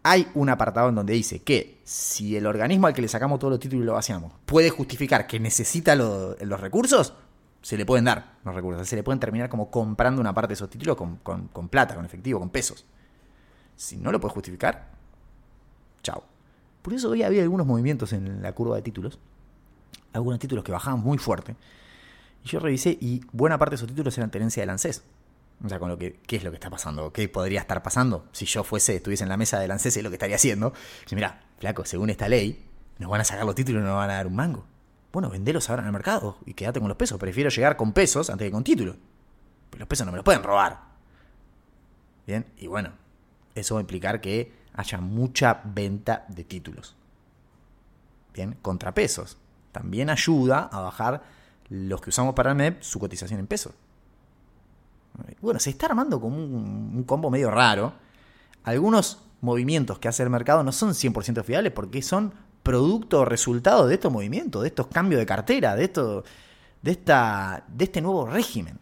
Hay 0.05 0.29
un 0.35 0.49
apartado 0.49 0.89
en 0.89 0.95
donde 0.95 1.13
dice 1.13 1.41
que 1.41 1.81
si 1.85 2.37
el 2.37 2.47
organismo 2.47 2.87
al 2.87 2.95
que 2.95 3.03
le 3.03 3.09
sacamos 3.09 3.41
todos 3.41 3.51
los 3.53 3.61
títulos 3.61 3.83
y 3.83 3.87
lo 3.87 3.95
vaciamos 3.95 4.33
puede 4.47 4.71
justificar 4.71 5.27
que 5.27 5.41
necesita 5.41 5.97
los 5.97 6.61
recursos, 6.61 7.15
se 7.63 7.77
le 7.77 7.85
pueden 7.85 8.05
dar 8.05 8.37
los 8.45 8.55
recursos. 8.55 8.89
Se 8.89 8.97
le 8.97 9.03
pueden 9.03 9.21
terminar 9.21 9.49
como 9.49 9.71
comprando 9.71 10.21
una 10.21 10.35
parte 10.35 10.49
de 10.49 10.55
esos 10.55 10.71
títulos 10.71 10.97
con, 10.97 11.69
plata, 11.69 11.95
con 11.95 12.05
efectivo, 12.05 12.39
con 12.39 12.51
pesos. 12.51 12.87
Si 13.77 13.97
no 13.97 14.13
lo 14.13 14.21
puede 14.21 14.35
justificar, 14.35 14.91
chao. 16.03 16.25
Por 16.83 16.95
eso 16.95 17.11
hoy 17.11 17.23
había 17.23 17.43
algunos 17.43 17.67
movimientos 17.67 18.13
en 18.13 18.43
la 18.43 18.53
curva 18.53 18.77
de 18.77 18.83
títulos. 18.83 19.19
Algunos 20.13 20.39
títulos 20.39 20.65
que 20.65 20.73
bajaban 20.73 21.01
muy 21.01 21.19
fuerte. 21.19 21.57
Y 22.45 22.49
yo 22.49 22.61
revisé 22.61 22.97
y 23.01 23.21
buena 23.33 23.59
parte 23.59 23.73
de 23.73 23.77
esos 23.77 23.89
títulos 23.89 24.17
eran 24.17 24.31
tenencia 24.31 24.65
de 24.65 24.71
ANSES. 24.71 25.03
O 25.65 25.69
sea, 25.69 25.81
con 25.81 25.89
lo 25.89 25.99
que, 25.99 26.21
¿qué 26.27 26.37
es 26.37 26.45
lo 26.45 26.51
que 26.51 26.57
está 26.57 26.71
pasando? 26.71 27.13
¿Qué 27.13 27.29
podría 27.29 27.61
estar 27.61 27.83
pasando? 27.83 28.27
Si 28.31 28.47
yo 28.47 28.63
fuese, 28.63 28.97
estuviese 28.97 29.25
en 29.25 29.29
la 29.29 29.37
mesa 29.37 29.59
del 29.59 29.73
ANSES, 29.73 29.97
es 29.97 30.03
lo 30.03 30.11
que 30.11 30.15
estaría 30.15 30.37
haciendo. 30.37 30.73
Y 31.11 31.15
mira, 31.17 31.41
flaco, 31.59 31.85
según 31.85 32.11
esta 32.11 32.29
ley, 32.29 32.65
nos 32.99 33.11
van 33.11 33.21
a 33.21 33.25
sacar 33.25 33.45
los 33.45 33.57
títulos 33.57 33.81
y 33.81 33.83
no 33.83 33.91
nos 33.91 33.99
van 33.99 34.11
a 34.11 34.15
dar 34.15 34.29
un 34.29 34.37
mango. 34.37 34.65
Bueno, 35.13 35.31
vendelos 35.31 35.71
ahora 35.71 35.83
en 35.83 35.87
el 35.87 35.93
mercado 35.93 36.37
y 36.45 36.55
quédate 36.55 36.81
con 36.81 36.89
los 36.89 36.97
pesos. 36.97 37.19
Prefiero 37.19 37.51
llegar 37.51 37.77
con 37.77 37.93
pesos 37.93 38.29
antes 38.31 38.47
que 38.47 38.53
con 38.53 38.65
títulos. 38.65 38.97
Pero 39.71 39.81
los 39.81 39.89
pesos 39.89 40.07
no 40.07 40.13
me 40.13 40.17
los 40.17 40.25
pueden 40.25 40.43
robar. 40.43 40.81
Bien, 42.27 42.47
y 42.59 42.67
bueno, 42.67 42.93
eso 43.55 43.75
va 43.75 43.81
a 43.81 43.83
implicar 43.83 44.21
que 44.21 44.53
haya 44.75 45.01
mucha 45.01 45.63
venta 45.65 46.27
de 46.29 46.45
títulos. 46.45 46.95
Bien, 48.35 48.57
contrapesos. 48.61 49.39
También 49.73 50.11
ayuda 50.11 50.69
a 50.71 50.81
bajar 50.81 51.23
los 51.71 52.01
que 52.01 52.11
usamos 52.11 52.35
para 52.35 52.51
el 52.51 52.57
MEP 52.57 52.83
su 52.83 53.01
cotización 53.01 53.41
en 53.41 53.47
pesos. 53.47 53.73
Bueno, 55.41 55.59
se 55.59 55.71
está 55.71 55.87
armando 55.87 56.21
como 56.21 56.37
un, 56.37 56.93
un 56.95 57.05
combo 57.05 57.31
medio 57.31 57.51
raro. 57.51 57.95
Algunos 58.63 59.25
movimientos 59.41 59.99
que 59.99 60.09
hace 60.09 60.23
el 60.23 60.31
mercado 60.31 60.63
no 60.63 60.73
son 60.73 60.91
100% 60.91 61.43
fiables 61.45 61.73
porque 61.73 62.03
son 62.03 62.33
producto 62.63 63.21
o 63.21 63.25
resultado 63.25 63.87
de 63.87 63.95
estos 63.95 64.13
movimientos, 64.13 64.63
de 64.63 64.69
estos 64.69 64.89
cambios 64.89 65.19
de 65.19 65.27
cartera, 65.27 65.75
de 65.75 65.85
esto, 65.85 66.25
de 66.83 66.91
esta, 66.91 67.65
de 67.69 67.85
este 67.85 68.01
nuevo 68.01 68.27
régimen. 68.27 68.79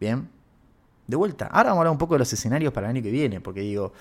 Bien, 0.00 0.28
de 1.06 1.16
vuelta. 1.16 1.46
Ahora 1.46 1.70
vamos 1.70 1.78
a 1.78 1.80
hablar 1.80 1.92
un 1.92 1.98
poco 1.98 2.14
de 2.14 2.20
los 2.20 2.32
escenarios 2.32 2.72
para 2.72 2.86
el 2.86 2.96
año 2.96 3.02
que 3.02 3.10
viene, 3.10 3.40
porque 3.40 3.60
digo, 3.60 3.92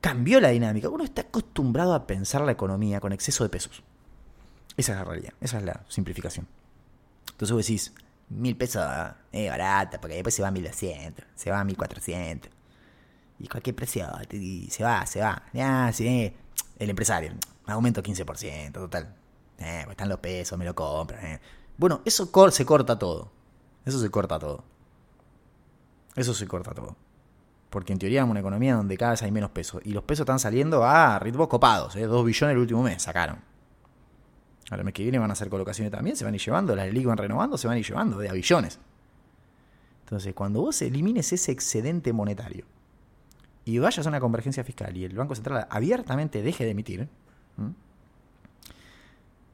cambió 0.00 0.40
la 0.40 0.50
dinámica. 0.50 0.88
Uno 0.88 1.04
está 1.04 1.22
acostumbrado 1.22 1.94
a 1.94 2.06
pensar 2.06 2.42
la 2.42 2.52
economía 2.52 3.00
con 3.00 3.12
exceso 3.12 3.44
de 3.44 3.50
pesos. 3.50 3.82
Esa 4.76 4.92
es 4.92 4.98
la 4.98 5.04
realidad, 5.04 5.32
esa 5.40 5.58
es 5.58 5.64
la 5.64 5.80
simplificación. 5.88 6.46
Entonces 7.30 7.52
vos 7.52 7.66
decís, 7.66 7.94
mil 8.28 8.56
pesos 8.56 8.84
es 9.32 9.50
barata, 9.50 10.00
porque 10.00 10.16
después 10.16 10.34
se 10.34 10.42
va 10.42 10.48
a 10.48 10.50
1200, 10.50 11.24
se 11.34 11.50
va 11.50 11.60
a 11.60 11.64
1400. 11.64 12.52
Y 13.38 13.48
cualquier 13.48 13.76
precio, 13.76 14.06
se 14.70 14.84
va, 14.84 15.06
se 15.06 15.20
va. 15.20 15.42
Ya, 15.52 15.90
sí, 15.92 16.32
el 16.78 16.90
empresario, 16.90 17.32
aumento 17.66 18.02
15%, 18.02 18.72
total. 18.72 19.14
Eh, 19.58 19.82
pues 19.84 19.94
están 19.94 20.08
los 20.08 20.18
pesos, 20.18 20.58
me 20.58 20.64
lo 20.64 20.74
compran. 20.74 21.24
Eh. 21.24 21.40
Bueno, 21.76 22.02
eso 22.04 22.30
se 22.50 22.66
corta 22.66 22.98
todo. 22.98 23.30
Eso 23.84 23.98
se 23.98 24.10
corta 24.10 24.38
todo. 24.38 24.64
Eso 26.14 26.34
se 26.34 26.46
corta 26.46 26.74
todo. 26.74 26.96
Porque 27.70 27.92
en 27.92 27.98
teoría 27.98 28.22
es 28.22 28.28
una 28.28 28.40
economía 28.40 28.74
donde 28.74 28.96
cada 28.96 29.12
vez 29.12 29.22
hay 29.22 29.30
menos 29.30 29.50
pesos. 29.50 29.80
Y 29.84 29.92
los 29.92 30.04
pesos 30.04 30.24
están 30.24 30.38
saliendo 30.38 30.84
a 30.84 31.18
ritmos 31.18 31.48
copados. 31.48 31.96
¿eh? 31.96 32.06
2 32.06 32.24
billones 32.24 32.54
el 32.54 32.58
último 32.58 32.82
mes 32.82 33.02
sacaron. 33.02 33.38
Ahora 34.70 34.80
el 34.80 34.84
mes 34.84 34.94
que 34.94 35.02
viene 35.02 35.18
van 35.18 35.30
a 35.30 35.34
hacer 35.34 35.48
colocaciones 35.48 35.92
también. 35.92 36.16
Se 36.16 36.24
van 36.24 36.34
a 36.34 36.36
ir 36.36 36.42
llevando. 36.42 36.74
Las 36.74 36.92
LIC 36.92 37.06
van 37.06 37.18
renovando. 37.18 37.56
Se 37.58 37.66
van 37.66 37.76
a 37.76 37.78
ir 37.78 37.86
llevando 37.86 38.18
de 38.18 38.28
a 38.28 38.32
billones. 38.32 38.78
Entonces, 40.00 40.34
cuando 40.34 40.60
vos 40.60 40.80
elimines 40.82 41.32
ese 41.32 41.52
excedente 41.52 42.12
monetario 42.12 42.64
y 43.66 43.78
vayas 43.78 44.06
a 44.06 44.08
una 44.08 44.20
convergencia 44.20 44.62
fiscal 44.62 44.96
y 44.96 45.04
el 45.04 45.16
Banco 45.16 45.34
Central 45.34 45.66
abiertamente 45.68 46.40
deje 46.40 46.64
de 46.64 46.70
emitir, 46.70 47.08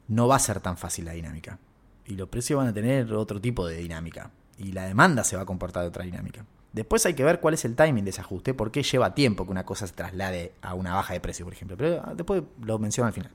no 0.07 0.27
va 0.27 0.35
a 0.35 0.39
ser 0.39 0.59
tan 0.59 0.77
fácil 0.77 1.05
la 1.05 1.13
dinámica. 1.13 1.57
Y 2.05 2.15
los 2.15 2.29
precios 2.29 2.57
van 2.57 2.67
a 2.67 2.73
tener 2.73 3.11
otro 3.13 3.41
tipo 3.41 3.65
de 3.65 3.77
dinámica. 3.77 4.29
Y 4.59 4.71
la 4.71 4.85
demanda 4.85 5.23
se 5.23 5.35
va 5.35 5.41
a 5.41 5.45
comportar 5.47 5.81
de 5.81 5.89
otra 5.89 6.03
dinámica. 6.03 6.45
Después 6.73 7.03
hay 7.07 7.15
que 7.15 7.23
ver 7.23 7.39
cuál 7.39 7.55
es 7.55 7.65
el 7.65 7.75
timing 7.75 8.03
de 8.03 8.11
ese 8.11 8.21
ajuste, 8.21 8.53
porque 8.53 8.83
lleva 8.83 9.15
tiempo 9.15 9.45
que 9.45 9.51
una 9.51 9.65
cosa 9.65 9.87
se 9.87 9.93
traslade 9.93 10.53
a 10.61 10.75
una 10.75 10.93
baja 10.93 11.13
de 11.13 11.19
precio, 11.19 11.43
por 11.43 11.53
ejemplo. 11.53 11.75
Pero 11.75 12.03
ah, 12.05 12.13
después 12.15 12.43
lo 12.61 12.77
menciono 12.77 13.07
al 13.07 13.13
final. 13.13 13.31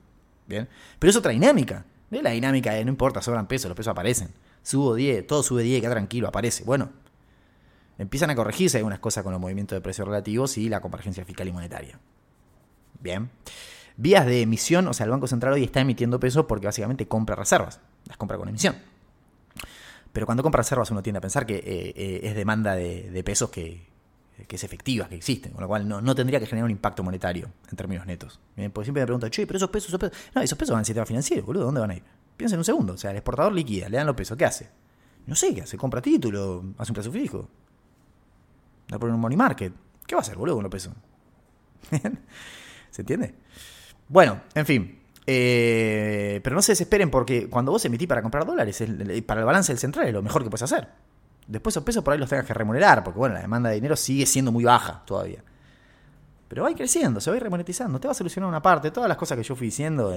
Bien. 0.46 0.68
Pero 1.00 1.10
es 1.10 1.16
otra 1.16 1.32
dinámica. 1.32 1.84
La 2.10 2.30
dinámica 2.30 2.72
de 2.72 2.84
no 2.84 2.90
importa, 2.90 3.20
sobran 3.20 3.48
pesos, 3.48 3.68
los 3.68 3.76
pesos 3.76 3.90
aparecen. 3.90 4.28
Subo 4.62 4.94
10, 4.94 5.26
todo 5.26 5.42
sube 5.42 5.64
10, 5.64 5.80
queda 5.80 5.90
tranquilo, 5.90 6.28
aparece. 6.28 6.62
Bueno, 6.62 6.90
empiezan 7.98 8.30
a 8.30 8.34
corregirse 8.34 8.78
algunas 8.78 9.00
cosas 9.00 9.24
con 9.24 9.32
los 9.32 9.40
movimientos 9.40 9.76
de 9.76 9.80
precios 9.80 10.06
relativos 10.06 10.56
y 10.56 10.68
la 10.68 10.80
convergencia 10.80 11.24
fiscal 11.24 11.48
y 11.48 11.52
monetaria. 11.52 11.98
Bien. 13.00 13.30
Vías 13.96 14.26
de 14.26 14.42
emisión, 14.42 14.86
o 14.86 14.94
sea, 14.94 15.04
el 15.04 15.10
Banco 15.10 15.26
Central 15.26 15.54
hoy 15.54 15.64
está 15.64 15.80
emitiendo 15.80 16.20
pesos 16.20 16.46
porque 16.46 16.66
básicamente 16.66 17.08
compra 17.08 17.34
reservas, 17.34 17.80
las 18.06 18.16
compra 18.16 18.38
con 18.38 18.48
emisión. 18.48 18.76
Pero 20.12 20.24
cuando 20.24 20.42
compra 20.42 20.58
reservas 20.58 20.90
uno 20.90 21.02
tiende 21.02 21.18
a 21.18 21.20
pensar 21.20 21.44
que 21.44 21.56
eh, 21.56 21.92
eh, 21.96 22.20
es 22.22 22.34
demanda 22.36 22.74
de, 22.74 23.22
pesos 23.24 23.50
que, 23.50 23.86
es 24.48 24.64
efectiva, 24.64 25.08
que 25.08 25.16
existen, 25.16 25.52
con 25.52 25.62
lo 25.62 25.68
cual 25.68 25.88
no, 25.88 26.14
tendría 26.14 26.38
que 26.38 26.46
generar 26.46 26.64
un 26.64 26.70
impacto 26.70 27.02
monetario 27.02 27.50
en 27.70 27.76
términos 27.76 28.06
netos. 28.06 28.38
Porque 28.72 28.86
siempre 28.86 29.02
me 29.02 29.06
preguntan, 29.06 29.30
che, 29.30 29.46
pero 29.46 29.56
esos 29.56 29.70
pesos, 29.70 29.88
esos 29.88 30.00
pesos. 30.00 30.16
No, 30.32 30.42
esos 30.42 30.56
pesos 30.56 30.72
van 30.72 30.80
al 30.80 30.86
sistema 30.86 31.04
financiero, 31.04 31.44
boludo, 31.44 31.64
¿dónde 31.64 31.80
van 31.80 31.90
a 31.90 31.94
ir? 31.96 32.04
Piensa 32.36 32.54
en 32.54 32.60
un 32.60 32.64
segundo, 32.64 32.92
o 32.92 32.96
sea, 32.96 33.10
el 33.10 33.16
exportador 33.16 33.52
liquida, 33.52 33.88
le 33.88 33.96
dan 33.96 34.06
los 34.06 34.14
pesos, 34.14 34.36
¿qué 34.38 34.44
hace? 34.44 34.68
No 35.26 35.34
sé, 35.34 35.52
¿qué 35.54 35.62
hace? 35.62 35.76
Compra 35.76 36.00
título, 36.00 36.64
hace 36.78 36.92
un 36.92 36.94
plazo 36.94 37.10
fijo. 37.10 37.48
Da 38.88 38.98
por 38.98 39.10
un 39.10 39.20
money 39.20 39.36
market. 39.36 39.72
¿Qué 40.06 40.14
va 40.14 40.20
a 40.20 40.22
hacer, 40.22 40.36
boludo, 40.36 40.56
con 40.56 40.64
los 40.64 40.72
pesos? 40.72 40.94
¿Se 42.90 43.02
entiende? 43.02 43.34
Bueno, 44.08 44.40
en 44.54 44.66
fin. 44.66 44.98
Eh, 45.26 46.40
pero 46.42 46.56
no 46.56 46.62
se 46.62 46.72
desesperen 46.72 47.10
porque 47.10 47.50
cuando 47.50 47.70
vos 47.70 47.84
emitís 47.84 48.08
para 48.08 48.22
comprar 48.22 48.46
dólares, 48.46 48.82
para 49.26 49.40
el 49.40 49.46
balance 49.46 49.72
del 49.72 49.78
central 49.78 50.06
es 50.06 50.14
lo 50.14 50.22
mejor 50.22 50.42
que 50.42 50.48
puedes 50.48 50.62
hacer. 50.62 50.88
Después 51.46 51.74
esos 51.74 51.84
pesos 51.84 52.02
por 52.02 52.14
ahí 52.14 52.18
los 52.18 52.30
tengas 52.30 52.46
que 52.46 52.54
remunerar, 52.54 53.04
porque 53.04 53.18
bueno, 53.18 53.34
la 53.34 53.42
demanda 53.42 53.68
de 53.68 53.74
dinero 53.74 53.94
sigue 53.96 54.24
siendo 54.24 54.52
muy 54.52 54.64
baja 54.64 55.02
todavía. 55.04 55.44
Pero 56.48 56.62
va 56.62 56.70
a 56.70 56.74
creciendo, 56.74 57.20
se 57.20 57.30
va 57.30 57.34
a 57.34 57.36
ir 57.36 57.42
remonetizando, 57.42 58.00
te 58.00 58.08
va 58.08 58.12
a 58.12 58.14
solucionar 58.14 58.48
una 58.48 58.62
parte, 58.62 58.90
todas 58.90 59.08
las 59.08 59.18
cosas 59.18 59.36
que 59.36 59.44
yo 59.44 59.54
fui 59.54 59.66
diciendo, 59.66 60.14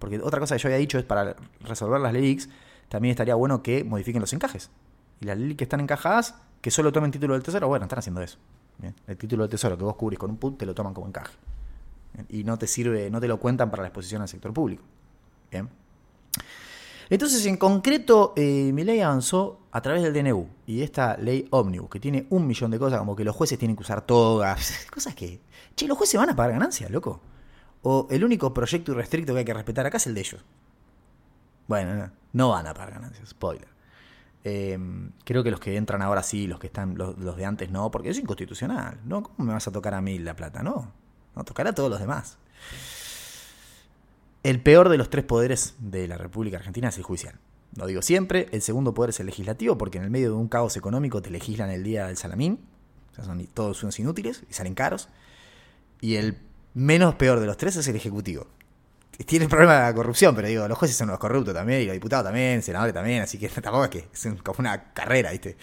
porque 0.00 0.18
otra 0.18 0.40
cosa 0.40 0.56
que 0.56 0.62
yo 0.62 0.68
había 0.68 0.78
dicho 0.78 0.98
es 0.98 1.04
para 1.04 1.36
resolver 1.60 2.00
las 2.00 2.12
LELIX, 2.12 2.48
también 2.88 3.12
estaría 3.12 3.36
bueno 3.36 3.62
que 3.62 3.84
modifiquen 3.84 4.20
los 4.20 4.32
encajes. 4.32 4.70
Y 5.20 5.26
las 5.26 5.38
LELIX 5.38 5.56
que 5.56 5.64
están 5.64 5.80
encajadas, 5.80 6.34
que 6.66 6.72
solo 6.72 6.90
tomen 6.90 7.12
título 7.12 7.34
del 7.34 7.44
tesoro, 7.44 7.68
bueno, 7.68 7.84
están 7.84 8.00
haciendo 8.00 8.20
eso. 8.20 8.38
El 9.06 9.16
título 9.16 9.44
del 9.44 9.50
tesoro 9.52 9.78
que 9.78 9.84
vos 9.84 9.94
cubrís 9.94 10.18
con 10.18 10.30
un 10.30 10.36
put, 10.36 10.58
te 10.58 10.66
lo 10.66 10.74
toman 10.74 10.92
como 10.92 11.06
encaje 11.06 11.32
y 12.28 12.42
no 12.42 12.58
te 12.58 12.66
sirve, 12.66 13.08
no 13.08 13.20
te 13.20 13.28
lo 13.28 13.38
cuentan 13.38 13.70
para 13.70 13.84
la 13.84 13.90
exposición 13.90 14.20
al 14.20 14.26
sector 14.26 14.52
público. 14.52 14.82
Bien. 15.48 15.68
Entonces, 17.08 17.46
en 17.46 17.56
concreto, 17.56 18.32
eh, 18.34 18.72
mi 18.74 18.82
ley 18.82 19.00
avanzó 19.00 19.60
a 19.70 19.80
través 19.80 20.02
del 20.02 20.12
DNU 20.12 20.48
y 20.66 20.82
esta 20.82 21.16
ley 21.18 21.46
ómnibus, 21.52 21.88
que 21.88 22.00
tiene 22.00 22.26
un 22.30 22.48
millón 22.48 22.72
de 22.72 22.80
cosas, 22.80 22.98
como 22.98 23.14
que 23.14 23.22
los 23.22 23.36
jueces 23.36 23.60
tienen 23.60 23.76
que 23.76 23.82
usar 23.82 24.04
togas, 24.04 24.88
cosas 24.92 25.14
que. 25.14 25.38
Che, 25.76 25.86
los 25.86 25.96
jueces 25.96 26.18
van 26.18 26.30
a 26.30 26.34
pagar 26.34 26.54
ganancias, 26.54 26.90
loco. 26.90 27.20
O 27.82 28.08
el 28.10 28.24
único 28.24 28.52
proyecto 28.52 28.90
irrestricto 28.90 29.34
que 29.34 29.38
hay 29.38 29.44
que 29.44 29.54
respetar 29.54 29.86
acá 29.86 29.98
es 29.98 30.06
el 30.08 30.14
de 30.14 30.20
ellos. 30.20 30.44
Bueno, 31.68 32.10
no, 32.32 32.48
van 32.48 32.66
a 32.66 32.74
pagar 32.74 32.94
ganancias, 32.94 33.28
spoiler. 33.28 33.75
Em, 34.48 35.10
creo 35.24 35.42
que 35.42 35.50
los 35.50 35.58
que 35.58 35.76
entran 35.76 36.02
ahora 36.02 36.22
sí, 36.22 36.46
los 36.46 36.60
que 36.60 36.68
están, 36.68 36.96
los, 36.96 37.36
de 37.36 37.44
antes 37.44 37.68
no, 37.68 37.90
porque 37.90 38.10
es 38.10 38.18
inconstitucional. 38.18 39.00
¿no? 39.04 39.24
¿Cómo 39.24 39.44
me 39.44 39.52
vas 39.52 39.66
a 39.66 39.72
tocar 39.72 39.92
a 39.92 40.00
mí 40.00 40.20
la 40.20 40.36
plata? 40.36 40.62
No. 40.62 40.92
No, 41.34 41.42
tocará 41.42 41.70
a 41.70 41.74
todos 41.74 41.90
los 41.90 41.98
demás. 41.98 42.38
El 44.44 44.62
peor 44.62 44.88
de 44.88 44.98
los 44.98 45.10
tres 45.10 45.24
poderes 45.24 45.74
de 45.80 46.06
la 46.06 46.16
República 46.16 46.58
Argentina 46.58 46.90
es 46.90 46.96
el 46.96 47.02
judicial. 47.02 47.40
Lo 47.74 47.88
digo 47.88 48.02
siempre, 48.02 48.46
el 48.52 48.62
segundo 48.62 48.94
poder 48.94 49.10
es 49.10 49.18
el 49.18 49.26
legislativo, 49.26 49.76
porque 49.76 49.98
en 49.98 50.04
el 50.04 50.10
medio 50.10 50.28
de 50.28 50.36
un 50.36 50.46
caos 50.46 50.76
económico 50.76 51.20
te 51.20 51.30
legislan 51.30 51.70
el 51.70 51.82
día 51.82 52.06
del 52.06 52.16
salamín. 52.16 52.60
O 53.10 53.14
sea, 53.16 53.24
son 53.24 53.44
todos 53.48 53.98
inútiles 53.98 54.44
y 54.48 54.52
salen 54.52 54.76
caros. 54.76 55.08
Y 56.00 56.14
el 56.14 56.38
menos 56.72 57.16
peor 57.16 57.40
de 57.40 57.46
los 57.46 57.56
tres 57.56 57.74
es 57.74 57.88
el 57.88 57.96
ejecutivo. 57.96 58.46
Tiene 59.24 59.48
problema 59.48 59.76
de 59.76 59.80
la 59.82 59.94
corrupción, 59.94 60.34
pero 60.34 60.48
digo, 60.48 60.68
los 60.68 60.76
jueces 60.76 60.96
son 60.96 61.08
los 61.08 61.18
corruptos 61.18 61.54
también, 61.54 61.82
y 61.82 61.86
los 61.86 61.94
diputados 61.94 62.24
también, 62.26 62.62
senadores 62.62 62.92
también, 62.92 63.22
así 63.22 63.38
que 63.38 63.48
tampoco 63.62 63.84
es 63.84 63.90
que 63.90 64.08
es 64.12 64.28
como 64.42 64.58
una 64.58 64.92
carrera, 64.92 65.30
¿viste? 65.30 65.56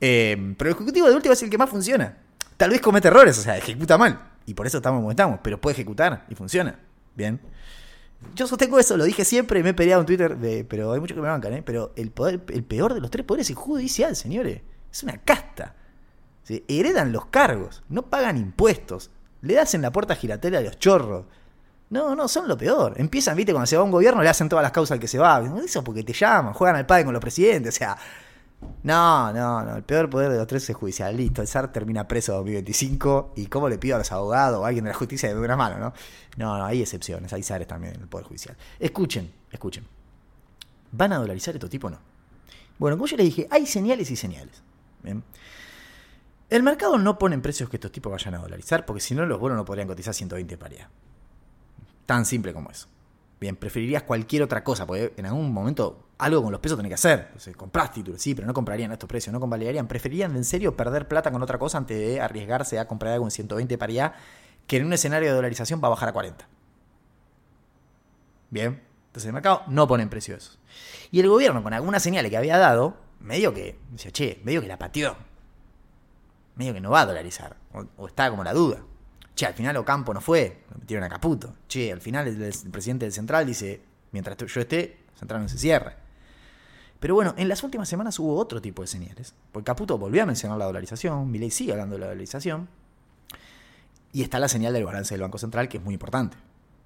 Eh, 0.00 0.54
pero 0.56 0.70
el 0.70 0.76
ejecutivo 0.76 1.08
de 1.08 1.14
último 1.14 1.32
es 1.32 1.42
el 1.42 1.50
que 1.50 1.58
más 1.58 1.68
funciona. 1.68 2.16
Tal 2.56 2.70
vez 2.70 2.80
comete 2.80 3.08
errores, 3.08 3.38
o 3.38 3.42
sea, 3.42 3.56
ejecuta 3.56 3.98
mal 3.98 4.32
y 4.46 4.54
por 4.54 4.66
eso 4.66 4.78
estamos 4.78 5.00
como 5.00 5.10
estamos, 5.10 5.40
pero 5.42 5.60
puede 5.60 5.74
ejecutar 5.74 6.24
y 6.30 6.34
funciona. 6.34 6.78
Bien. 7.14 7.38
Yo 8.34 8.46
sostengo 8.46 8.78
eso, 8.78 8.96
lo 8.96 9.04
dije 9.04 9.24
siempre, 9.24 9.62
me 9.62 9.70
he 9.70 9.74
peleado 9.74 10.00
en 10.00 10.06
Twitter, 10.06 10.38
de, 10.38 10.64
pero 10.64 10.92
hay 10.92 11.00
muchos 11.00 11.14
que 11.14 11.20
me 11.20 11.28
bancan, 11.28 11.52
¿eh? 11.52 11.62
Pero 11.62 11.92
el, 11.96 12.10
poder, 12.10 12.42
el 12.48 12.64
peor 12.64 12.94
de 12.94 13.00
los 13.00 13.10
tres 13.10 13.26
poderes 13.26 13.46
es 13.46 13.50
el 13.50 13.56
judicial, 13.56 14.16
señores. 14.16 14.62
Es 14.90 15.02
una 15.02 15.18
casta. 15.18 15.76
Heredan 16.66 17.12
los 17.12 17.26
cargos, 17.26 17.82
no 17.90 18.08
pagan 18.08 18.38
impuestos, 18.38 19.10
le 19.42 19.54
das 19.54 19.74
en 19.74 19.82
la 19.82 19.92
puerta 19.92 20.16
giratoria 20.16 20.60
a 20.60 20.62
los 20.62 20.78
chorros. 20.78 21.26
No, 21.90 22.14
no, 22.14 22.28
son 22.28 22.46
lo 22.48 22.56
peor. 22.56 22.94
Empiezan, 22.96 23.36
viste, 23.36 23.52
cuando 23.52 23.66
se 23.66 23.76
va 23.76 23.82
un 23.82 23.90
gobierno, 23.90 24.22
le 24.22 24.28
hacen 24.28 24.48
todas 24.48 24.62
las 24.62 24.72
causas 24.72 24.92
al 24.92 25.00
que 25.00 25.08
se 25.08 25.18
va. 25.18 25.42
Eso 25.64 25.82
porque 25.82 26.02
te 26.02 26.12
llaman, 26.12 26.52
juegan 26.52 26.76
al 26.76 26.86
padre 26.86 27.04
con 27.04 27.14
los 27.14 27.20
presidentes, 27.20 27.74
o 27.74 27.78
sea, 27.78 27.96
no, 28.82 29.32
no, 29.32 29.64
no. 29.64 29.76
El 29.76 29.82
peor 29.82 30.10
poder 30.10 30.30
de 30.30 30.38
los 30.38 30.46
tres 30.46 30.68
es 30.68 30.76
judicial. 30.76 31.16
Listo, 31.16 31.42
el 31.42 31.48
SAR 31.48 31.72
termina 31.72 32.08
preso 32.08 32.32
en 32.32 32.38
2025. 32.38 33.32
¿Y 33.36 33.46
cómo 33.46 33.68
le 33.68 33.78
pido 33.78 33.96
a 33.96 33.98
los 33.98 34.10
abogados 34.12 34.58
o 34.58 34.64
a 34.64 34.68
alguien 34.68 34.84
de 34.84 34.90
la 34.90 34.96
justicia 34.96 35.28
de 35.28 35.38
una 35.38 35.56
mano, 35.56 35.78
no? 35.78 35.92
No, 36.36 36.58
no, 36.58 36.64
hay 36.64 36.82
excepciones. 36.82 37.32
Hay 37.32 37.42
SARes 37.42 37.68
también 37.68 37.94
en 37.94 38.02
el 38.02 38.08
poder 38.08 38.26
judicial. 38.26 38.56
Escuchen, 38.78 39.32
escuchen. 39.50 39.86
¿Van 40.92 41.12
a 41.12 41.18
dolarizar 41.18 41.54
estos 41.54 41.70
tipos 41.70 41.92
o 41.92 41.94
no? 41.94 42.00
Bueno, 42.78 42.96
como 42.96 43.06
yo 43.06 43.16
les 43.16 43.26
dije, 43.26 43.46
hay 43.50 43.66
señales 43.66 44.10
y 44.10 44.16
señales. 44.16 44.62
El 46.50 46.62
mercado 46.62 46.98
no 46.98 47.18
pone 47.18 47.34
en 47.34 47.42
precios 47.42 47.68
que 47.68 47.76
estos 47.76 47.92
tipos 47.92 48.10
vayan 48.10 48.34
a 48.34 48.38
dolarizar, 48.38 48.86
porque 48.86 49.00
si 49.00 49.14
no, 49.14 49.26
los 49.26 49.38
bonos 49.38 49.56
no 49.56 49.64
podrían 49.64 49.86
cotizar 49.86 50.14
120 50.14 50.56
paridad. 50.56 50.88
Tan 52.08 52.24
simple 52.24 52.54
como 52.54 52.70
eso. 52.70 52.88
Bien, 53.38 53.54
preferirías 53.54 54.02
cualquier 54.02 54.42
otra 54.42 54.64
cosa, 54.64 54.86
porque 54.86 55.12
en 55.18 55.26
algún 55.26 55.52
momento 55.52 56.08
algo 56.16 56.42
con 56.42 56.50
los 56.50 56.58
pesos 56.58 56.78
tenés 56.78 56.88
que 56.88 56.94
hacer. 56.94 57.26
Entonces, 57.34 57.54
títulos, 57.92 58.22
sí, 58.22 58.34
pero 58.34 58.46
no 58.46 58.54
comprarían 58.54 58.92
a 58.92 58.94
estos 58.94 59.06
precios, 59.06 59.30
no 59.30 59.38
convalidarían. 59.38 59.86
Preferirían 59.86 60.34
en 60.34 60.44
serio 60.44 60.74
perder 60.74 61.06
plata 61.06 61.30
con 61.30 61.42
otra 61.42 61.58
cosa 61.58 61.76
antes 61.76 61.98
de 61.98 62.18
arriesgarse 62.18 62.78
a 62.78 62.88
comprar 62.88 63.12
algo 63.12 63.26
en 63.26 63.30
120 63.30 63.76
para 63.76 63.90
allá, 63.90 64.14
que 64.66 64.78
en 64.78 64.86
un 64.86 64.94
escenario 64.94 65.28
de 65.28 65.34
dolarización 65.34 65.82
va 65.84 65.88
a 65.88 65.90
bajar 65.90 66.08
a 66.08 66.12
40. 66.14 66.48
Bien, 68.48 68.82
entonces 69.08 69.26
el 69.26 69.34
mercado 69.34 69.64
no 69.68 69.86
pone 69.86 70.02
en 70.02 70.08
precio. 70.08 70.38
Y 71.10 71.20
el 71.20 71.28
gobierno, 71.28 71.62
con 71.62 71.74
algunas 71.74 72.02
señales 72.02 72.30
que 72.30 72.38
había 72.38 72.56
dado, 72.56 72.96
medio 73.20 73.52
que, 73.52 73.78
decía, 73.90 74.12
che, 74.12 74.40
medio 74.44 74.62
que 74.62 74.68
la 74.68 74.78
pateó. 74.78 75.14
Medio 76.54 76.72
que 76.72 76.80
no 76.80 76.88
va 76.88 77.02
a 77.02 77.06
dolarizar. 77.06 77.58
O, 77.74 77.84
o 77.98 78.06
está 78.06 78.30
como 78.30 78.44
la 78.44 78.54
duda. 78.54 78.80
Che, 79.38 79.46
al 79.46 79.54
final 79.54 79.76
Ocampo 79.76 80.12
no 80.12 80.20
fue, 80.20 80.64
lo 80.68 80.78
metieron 80.80 81.04
a 81.04 81.08
Caputo. 81.08 81.54
Che, 81.68 81.92
al 81.92 82.00
final 82.00 82.26
el, 82.26 82.70
presidente 82.72 83.04
del 83.04 83.12
Central 83.12 83.46
dice, 83.46 83.80
mientras 84.10 84.36
yo 84.36 84.60
esté, 84.60 84.98
Central 85.16 85.42
no 85.42 85.48
se 85.48 85.58
cierra. 85.58 85.94
Pero 86.98 87.14
bueno, 87.14 87.34
en 87.36 87.46
las 87.46 87.62
últimas 87.62 87.88
semanas 87.88 88.18
hubo 88.18 88.34
otro 88.34 88.60
tipo 88.60 88.82
de 88.82 88.88
señales. 88.88 89.34
Porque 89.52 89.66
Caputo 89.66 89.96
volvió 89.96 90.24
a 90.24 90.26
mencionar 90.26 90.58
la 90.58 90.64
dolarización, 90.64 91.30
Milei 91.30 91.52
sigue 91.52 91.70
hablando 91.70 91.94
de 91.94 92.00
la 92.00 92.06
dolarización. 92.06 92.68
Y 94.12 94.24
está 94.24 94.40
la 94.40 94.48
señal 94.48 94.72
del 94.72 94.84
balance 94.84 95.14
del 95.14 95.22
Banco 95.22 95.38
Central, 95.38 95.68
que 95.68 95.76
es 95.76 95.84
muy 95.84 95.94
importante. 95.94 96.36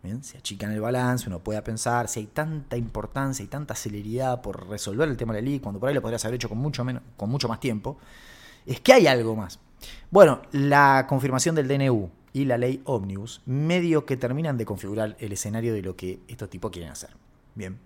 ¿Bien? 0.03 0.23
Se 0.23 0.37
achican 0.37 0.73
el 0.73 0.81
balance, 0.83 1.29
uno 1.29 1.39
puede 1.39 1.63
pensar 1.63 2.07
si 2.07 2.21
hay 2.21 2.27
tanta 2.27 2.77
importancia 2.77 3.43
y 3.43 3.49
tanta 3.49 3.75
celeridad 3.75 4.43
por 4.43 4.69
resolver 4.69 5.09
el 5.09 5.17
tema 5.17 5.33
de 5.33 5.41
la 5.41 5.49
ley, 5.49 5.59
cuando 5.59 5.81
por 5.81 5.89
ahí 5.89 5.95
lo 5.95 6.03
podrías 6.03 6.23
haber 6.27 6.35
hecho 6.35 6.51
con 6.51 6.59
mucho, 6.59 6.85
menos, 6.85 7.03
con 7.17 7.31
mucho 7.31 7.49
más 7.49 7.61
tiempo, 7.61 7.97
es 8.67 8.79
que 8.81 8.93
hay 8.93 9.07
algo 9.07 9.37
más. 9.37 9.59
Bueno, 10.11 10.43
la 10.53 11.07
confirmación 11.09 11.55
del 11.55 11.67
DNU 11.67 12.11
y 12.33 12.45
la 12.45 12.59
ley 12.59 12.81
Omnibus 12.85 13.43
medio 13.47 14.07
que 14.07 14.17
terminan 14.17 14.57
de 14.57 14.65
configurar 14.65 15.17
el 15.21 15.33
escenario 15.33 15.75
de 15.75 15.83
lo 15.83 15.97
que 15.97 16.21
estos 16.29 16.49
tipos 16.49 16.71
quieren 16.71 16.91
hacer. 16.91 17.11
Bien. 17.55 17.79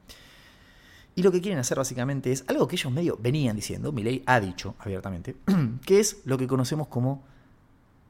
Y 1.15 1.23
lo 1.23 1.33
que 1.33 1.41
quieren 1.41 1.59
hacer 1.59 1.79
básicamente 1.79 2.31
es 2.31 2.45
algo 2.47 2.69
que 2.69 2.77
ellos 2.77 2.93
medio 2.93 3.19
venían 3.21 3.57
diciendo, 3.57 3.91
ley 3.91 4.23
ha 4.27 4.39
dicho 4.39 4.75
abiertamente, 4.79 5.37
que 5.87 5.99
es 5.99 6.19
lo 6.25 6.37
que 6.37 6.47
conocemos 6.47 6.89
como 6.89 7.25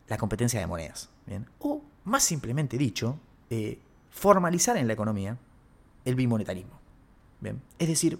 la 0.08 0.18
competencia 0.18 0.60
de 0.60 0.66
monedas. 0.66 1.08
¿bien? 1.24 1.46
O, 1.60 1.82
más 2.04 2.24
simplemente 2.24 2.76
dicho, 2.76 3.18
eh, 3.48 3.78
formalizar 4.10 4.76
en 4.76 4.88
la 4.88 4.92
economía 4.92 5.38
el 6.04 6.16
bimonetarismo. 6.16 6.80
¿bien? 7.40 7.62
Es 7.78 7.88
decir, 7.88 8.18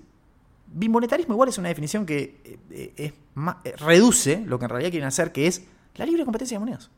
bimonetarismo 0.72 1.34
igual 1.34 1.48
es 1.48 1.58
una 1.58 1.68
definición 1.68 2.06
que 2.06 2.40
eh, 2.44 2.58
eh, 2.70 2.92
es 2.96 3.80
reduce 3.80 4.42
lo 4.46 4.58
que 4.58 4.66
en 4.66 4.68
realidad 4.68 4.90
quieren 4.90 5.08
hacer, 5.08 5.32
que 5.32 5.48
es 5.48 5.64
la 5.96 6.06
libre 6.06 6.24
competencia 6.24 6.56
de 6.56 6.60
monedas. 6.60 6.90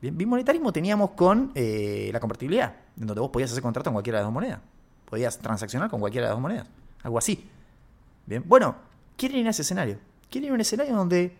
Bien, 0.00 0.16
bimonetarismo 0.16 0.72
teníamos 0.72 1.10
con 1.10 1.52
la 1.54 2.20
convertibilidad, 2.20 2.74
en 2.98 3.06
donde 3.06 3.20
vos 3.20 3.30
podías 3.30 3.50
hacer 3.50 3.62
contrato 3.62 3.88
con 3.88 3.94
cualquiera 3.94 4.18
de 4.18 4.22
las 4.22 4.26
dos 4.26 4.34
monedas. 4.34 4.60
Podías 5.06 5.38
transaccionar 5.38 5.88
con 5.90 6.00
cualquiera 6.00 6.26
de 6.26 6.30
las 6.30 6.36
dos 6.36 6.42
monedas. 6.42 6.68
Algo 7.02 7.18
así. 7.18 7.48
Bien, 8.26 8.42
bueno, 8.46 8.76
quieren 9.16 9.38
ir 9.38 9.46
a 9.46 9.50
ese 9.50 9.62
escenario. 9.62 9.98
Quieren 10.30 10.46
ir 10.46 10.50
a 10.50 10.54
un 10.54 10.60
escenario 10.60 10.96
donde 10.96 11.36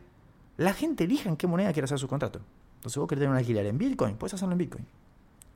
la 0.56 0.72
gente 0.72 1.04
elija 1.04 1.28
en 1.28 1.36
qué 1.36 1.46
moneda 1.46 1.72
quiere 1.72 1.84
hacer 1.84 1.98
su 1.98 2.08
contrato. 2.08 2.40
Entonces 2.76 2.98
vos 2.98 3.08
querés 3.08 3.20
tener 3.20 3.32
un 3.32 3.36
alquiler 3.36 3.66
en 3.66 3.76
Bitcoin, 3.76 4.16
puedes 4.16 4.34
hacerlo 4.34 4.52
en 4.52 4.58
Bitcoin. 4.58 4.86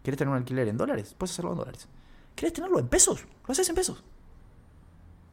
¿Querés 0.02 0.18
tener 0.18 0.32
un 0.32 0.38
alquiler 0.38 0.66
en 0.68 0.76
dólares? 0.76 1.14
Puedes 1.16 1.32
hacerlo 1.32 1.52
en 1.52 1.58
dólares. 1.58 1.86
¿Querés 2.34 2.52
tenerlo 2.52 2.78
en 2.78 2.88
pesos? 2.88 3.24
Lo 3.46 3.52
haces 3.52 3.68
en 3.68 3.74
pesos. 3.76 4.02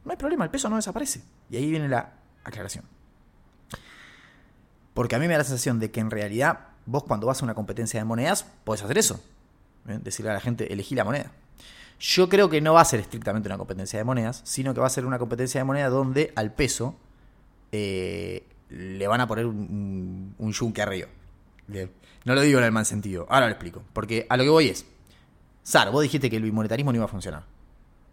No 0.04 0.12
hay 0.12 0.16
problema, 0.16 0.44
el 0.44 0.50
peso 0.50 0.68
no 0.68 0.76
desaparece. 0.76 1.22
Y 1.50 1.56
ahí 1.56 1.68
viene 1.70 1.88
la 1.88 2.12
aclaración. 2.44 2.84
Porque 4.94 5.16
a 5.16 5.18
mí 5.18 5.26
me 5.26 5.32
da 5.32 5.38
la 5.38 5.44
sensación 5.44 5.80
de 5.80 5.90
que 5.90 6.00
en 6.00 6.10
realidad 6.10 6.68
vos 6.88 7.04
cuando 7.04 7.26
vas 7.26 7.40
a 7.42 7.44
una 7.44 7.54
competencia 7.54 8.00
de 8.00 8.04
monedas, 8.04 8.46
podés 8.64 8.82
hacer 8.82 8.98
eso. 8.98 9.20
Decirle 9.84 10.30
a 10.30 10.34
la 10.34 10.40
gente, 10.40 10.72
elegí 10.72 10.94
la 10.94 11.04
moneda. 11.04 11.30
Yo 12.00 12.28
creo 12.28 12.48
que 12.48 12.60
no 12.60 12.74
va 12.74 12.80
a 12.80 12.84
ser 12.84 13.00
estrictamente 13.00 13.48
una 13.48 13.58
competencia 13.58 13.98
de 13.98 14.04
monedas, 14.04 14.40
sino 14.44 14.72
que 14.72 14.80
va 14.80 14.86
a 14.86 14.90
ser 14.90 15.04
una 15.04 15.18
competencia 15.18 15.60
de 15.60 15.64
monedas 15.64 15.92
donde 15.92 16.32
al 16.34 16.52
peso 16.52 16.96
eh, 17.72 18.44
le 18.70 19.06
van 19.06 19.20
a 19.20 19.26
poner 19.26 19.46
un, 19.46 20.34
un, 20.38 20.52
yunque 20.52 20.82
arriba. 20.82 21.08
No 22.24 22.34
lo 22.34 22.40
digo 22.40 22.58
en 22.58 22.64
el 22.64 22.72
mal 22.72 22.86
sentido, 22.86 23.26
ahora 23.28 23.46
lo 23.46 23.52
explico. 23.52 23.82
Porque 23.92 24.26
a 24.28 24.36
lo 24.36 24.44
que 24.44 24.50
voy 24.50 24.68
es, 24.68 24.86
Sar, 25.62 25.90
vos 25.90 26.02
dijiste 26.02 26.30
que 26.30 26.36
el 26.36 26.42
bimonetarismo 26.42 26.92
no 26.92 26.96
iba 26.96 27.04
a 27.04 27.08
funcionar. 27.08 27.44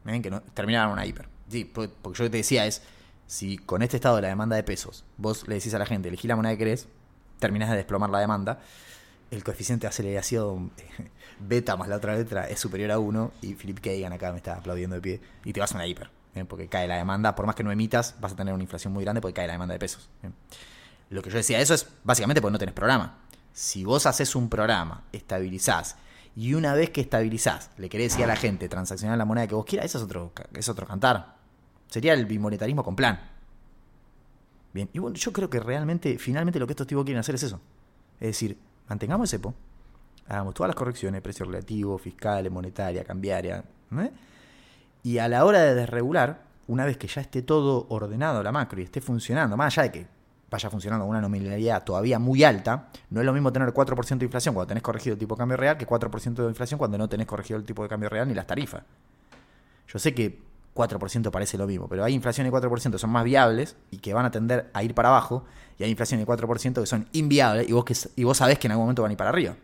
Que 0.03 0.30
no, 0.30 0.41
terminaban 0.41 0.91
una 0.91 1.05
hiper. 1.05 1.30
Sí, 1.49 1.63
porque 1.63 2.17
yo 2.17 2.30
te 2.30 2.38
decía 2.38 2.65
es, 2.65 2.82
si 3.28 3.57
con 3.57 3.82
este 3.82 3.95
estado 3.95 4.17
de 4.17 4.23
la 4.23 4.28
demanda 4.28 4.55
de 4.55 4.63
pesos, 4.63 5.05
vos 5.17 5.47
le 5.47 5.55
decís 5.55 5.73
a 5.73 5.80
la 5.80 5.86
gente, 5.86 6.09
elegí 6.09 6.28
la 6.28 6.36
moneda 6.36 6.53
que 6.53 6.59
querés, 6.59 6.88
terminás 7.39 7.69
de 7.69 7.77
desplomar 7.77 8.09
la 8.09 8.19
demanda, 8.19 8.59
el 9.31 9.43
coeficiente 9.43 9.86
de 9.86 9.89
aceleración 9.89 10.71
beta 11.39 11.75
más 11.75 11.88
la 11.88 11.97
otra 11.97 12.15
letra 12.15 12.47
es 12.47 12.59
superior 12.59 12.91
a 12.91 12.99
1 12.99 13.31
y 13.41 13.55
Philip 13.55 13.79
Kagan 13.79 14.13
acá 14.13 14.31
me 14.31 14.38
está 14.38 14.55
aplaudiendo 14.55 14.95
de 14.95 15.01
pie 15.01 15.21
y 15.43 15.53
te 15.53 15.59
vas 15.59 15.71
a 15.73 15.75
una 15.75 15.88
hiper, 15.88 16.09
porque 16.47 16.67
cae 16.67 16.88
la 16.88 16.97
demanda, 16.97 17.36
por 17.36 17.45
más 17.45 17.55
que 17.55 17.63
no 17.63 17.71
emitas, 17.71 18.15
vas 18.19 18.33
a 18.33 18.36
tener 18.36 18.53
una 18.53 18.63
inflación 18.63 18.93
muy 18.93 19.03
grande 19.03 19.21
porque 19.21 19.33
cae 19.33 19.47
la 19.47 19.53
demanda 19.53 19.73
de 19.73 19.79
pesos. 19.79 20.09
Lo 21.09 21.21
que 21.21 21.29
yo 21.29 21.38
decía, 21.38 21.59
eso 21.59 21.73
es 21.73 21.88
básicamente 22.03 22.41
porque 22.41 22.53
no 22.53 22.59
tenés 22.59 22.73
programa. 22.73 23.19
Si 23.53 23.83
vos 23.83 24.05
haces 24.05 24.36
un 24.36 24.49
programa, 24.49 25.03
estabilizás 25.11 25.97
y 26.36 26.53
una 26.53 26.73
vez 26.73 26.89
que 26.89 27.01
estabilizás, 27.01 27.69
le 27.77 27.89
querés 27.89 28.11
decir 28.11 28.25
a 28.25 28.27
la 28.27 28.36
gente 28.36 28.67
transaccionar 28.67 29.17
la 29.17 29.25
moneda 29.25 29.47
que 29.47 29.55
vos 29.55 29.65
quieras, 29.65 29.86
eso 29.86 29.99
es 29.99 30.03
otro, 30.03 30.33
es 30.53 30.67
otro 30.67 30.86
cantar. 30.86 31.36
Sería 31.88 32.13
el 32.13 32.25
bimonetarismo 32.25 32.83
con 32.83 32.95
plan. 32.95 33.34
Bien, 34.76 34.89
y 34.91 34.99
bueno, 34.99 35.15
yo 35.15 35.32
creo 35.32 35.49
que 35.49 35.61
realmente, 35.61 36.19
finalmente 36.19 36.59
lo 36.59 36.67
que 36.67 36.73
estos 36.73 36.86
tipos 36.86 37.05
quieren 37.05 37.21
hacer 37.21 37.36
es 37.36 37.43
eso. 37.43 37.61
Es 38.19 38.28
decir, 38.28 38.57
mantengamos 38.89 39.32
el 39.32 39.39
cepo, 39.39 39.53
hagamos 40.28 40.53
todas 40.53 40.67
las 40.67 40.76
correcciones, 40.76 41.21
precio 41.21 41.45
relativo, 41.45 41.97
fiscales, 41.97 42.51
monetaria, 42.51 43.05
cambiaria, 43.05 43.63
y 45.01 45.17
a 45.17 45.30
la 45.30 45.45
hora 45.45 45.61
de 45.61 45.76
desregular, 45.76 46.41
una 46.67 46.84
vez 46.84 46.97
que 46.97 47.07
ya 47.07 47.21
esté 47.21 47.41
todo 47.41 47.86
ordenado 47.88 48.43
la 48.43 48.51
macro 48.51 48.82
y 48.82 48.84
esté 48.84 48.99
funcionando, 48.99 49.55
más 49.55 49.78
allá 49.78 49.84
de 49.84 49.91
que 49.93 50.07
vaya 50.51 50.69
funcionando 50.69 51.05
una 51.05 51.21
nominalidad 51.21 51.86
todavía 51.86 52.19
muy 52.19 52.43
alta, 52.43 52.89
no 53.11 53.21
es 53.21 53.26
lo 53.26 53.32
mismo 53.32 53.53
tener 53.53 53.69
4% 53.69 54.17
de 54.17 54.26
inflación 54.26 54.53
cuando 54.53 54.67
tenés 54.67 54.84
corregido 54.84 55.13
el 55.13 55.19
tipo 55.19 55.36
de 55.36 55.39
cambio 55.39 55.55
real 55.55 55.78
que 55.78 55.88
4% 55.88 56.34
de 56.34 56.49
inflación 56.49 56.78
cuando 56.78 56.97
no 56.97 57.07
tenés 57.07 57.28
corregido 57.28 57.57
el 57.57 57.65
tipo 57.65 57.82
de 57.82 57.88
cambio 57.88 58.09
real 58.09 58.28
ni 58.28 58.34
las 58.34 58.45
tarifas. 58.45 58.84
Yo 59.88 59.99
sé 59.99 60.13
que 60.13 60.38
4% 60.76 61.32
parece 61.32 61.57
lo 61.57 61.67
mismo, 61.67 61.88
pero 61.88 62.03
hay 62.03 62.13
inflación 62.13 62.45
y 62.45 62.49
4% 62.49 62.91
que 62.91 62.97
son 62.97 63.09
más 63.09 63.23
viables 63.23 63.78
y 63.91 63.97
que 63.97 64.13
van 64.13 64.26
a 64.26 64.32
tender 64.32 64.69
a 64.73 64.84
ir 64.84 64.93
para 64.93 65.09
abajo, 65.09 65.45
y 65.80 65.84
hay 65.84 65.89
inflación 65.89 66.19
y 66.19 66.26
4% 66.26 66.82
que 66.82 66.86
son 66.86 67.07
inviables 67.13 67.69
y 67.69 67.71
vos, 67.71 67.86
que, 67.86 67.95
y 68.15 68.23
vos 68.26 68.38
sabés 68.38 68.59
que 68.59 68.67
en 68.67 68.73
algún 68.73 68.84
momento 68.84 69.01
van 69.01 69.09
a 69.09 69.13
ir 69.13 69.17
para 69.17 69.30
arriba. 69.30 69.55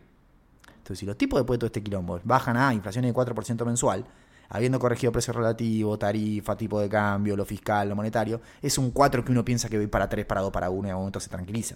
Entonces, 0.67 0.99
si 0.99 1.05
los 1.05 1.17
tipos 1.17 1.39
después 1.39 1.57
de 1.57 1.59
todo 1.59 1.67
este 1.67 1.83
quilombo 1.83 2.19
bajan 2.23 2.55
a 2.55 2.73
inflación 2.73 3.03
de 3.03 3.13
4% 3.13 3.65
mensual, 3.65 4.05
habiendo 4.47 4.79
corregido 4.79 5.11
precio 5.11 5.33
relativo, 5.33 5.97
tarifa, 5.97 6.55
tipo 6.55 6.79
de 6.79 6.89
cambio, 6.89 7.35
lo 7.35 7.45
fiscal, 7.45 7.89
lo 7.89 7.95
monetario, 7.95 8.41
es 8.61 8.77
un 8.77 8.91
4 8.91 9.23
que 9.23 9.31
uno 9.31 9.43
piensa 9.45 9.69
que 9.69 9.77
va 9.77 9.91
para 9.91 10.07
3, 10.07 10.25
para 10.25 10.41
2, 10.41 10.51
para 10.51 10.69
1 10.69 10.79
y 10.79 10.85
en 10.87 10.91
algún 10.91 11.03
momento 11.03 11.19
se 11.19 11.29
tranquiliza. 11.29 11.75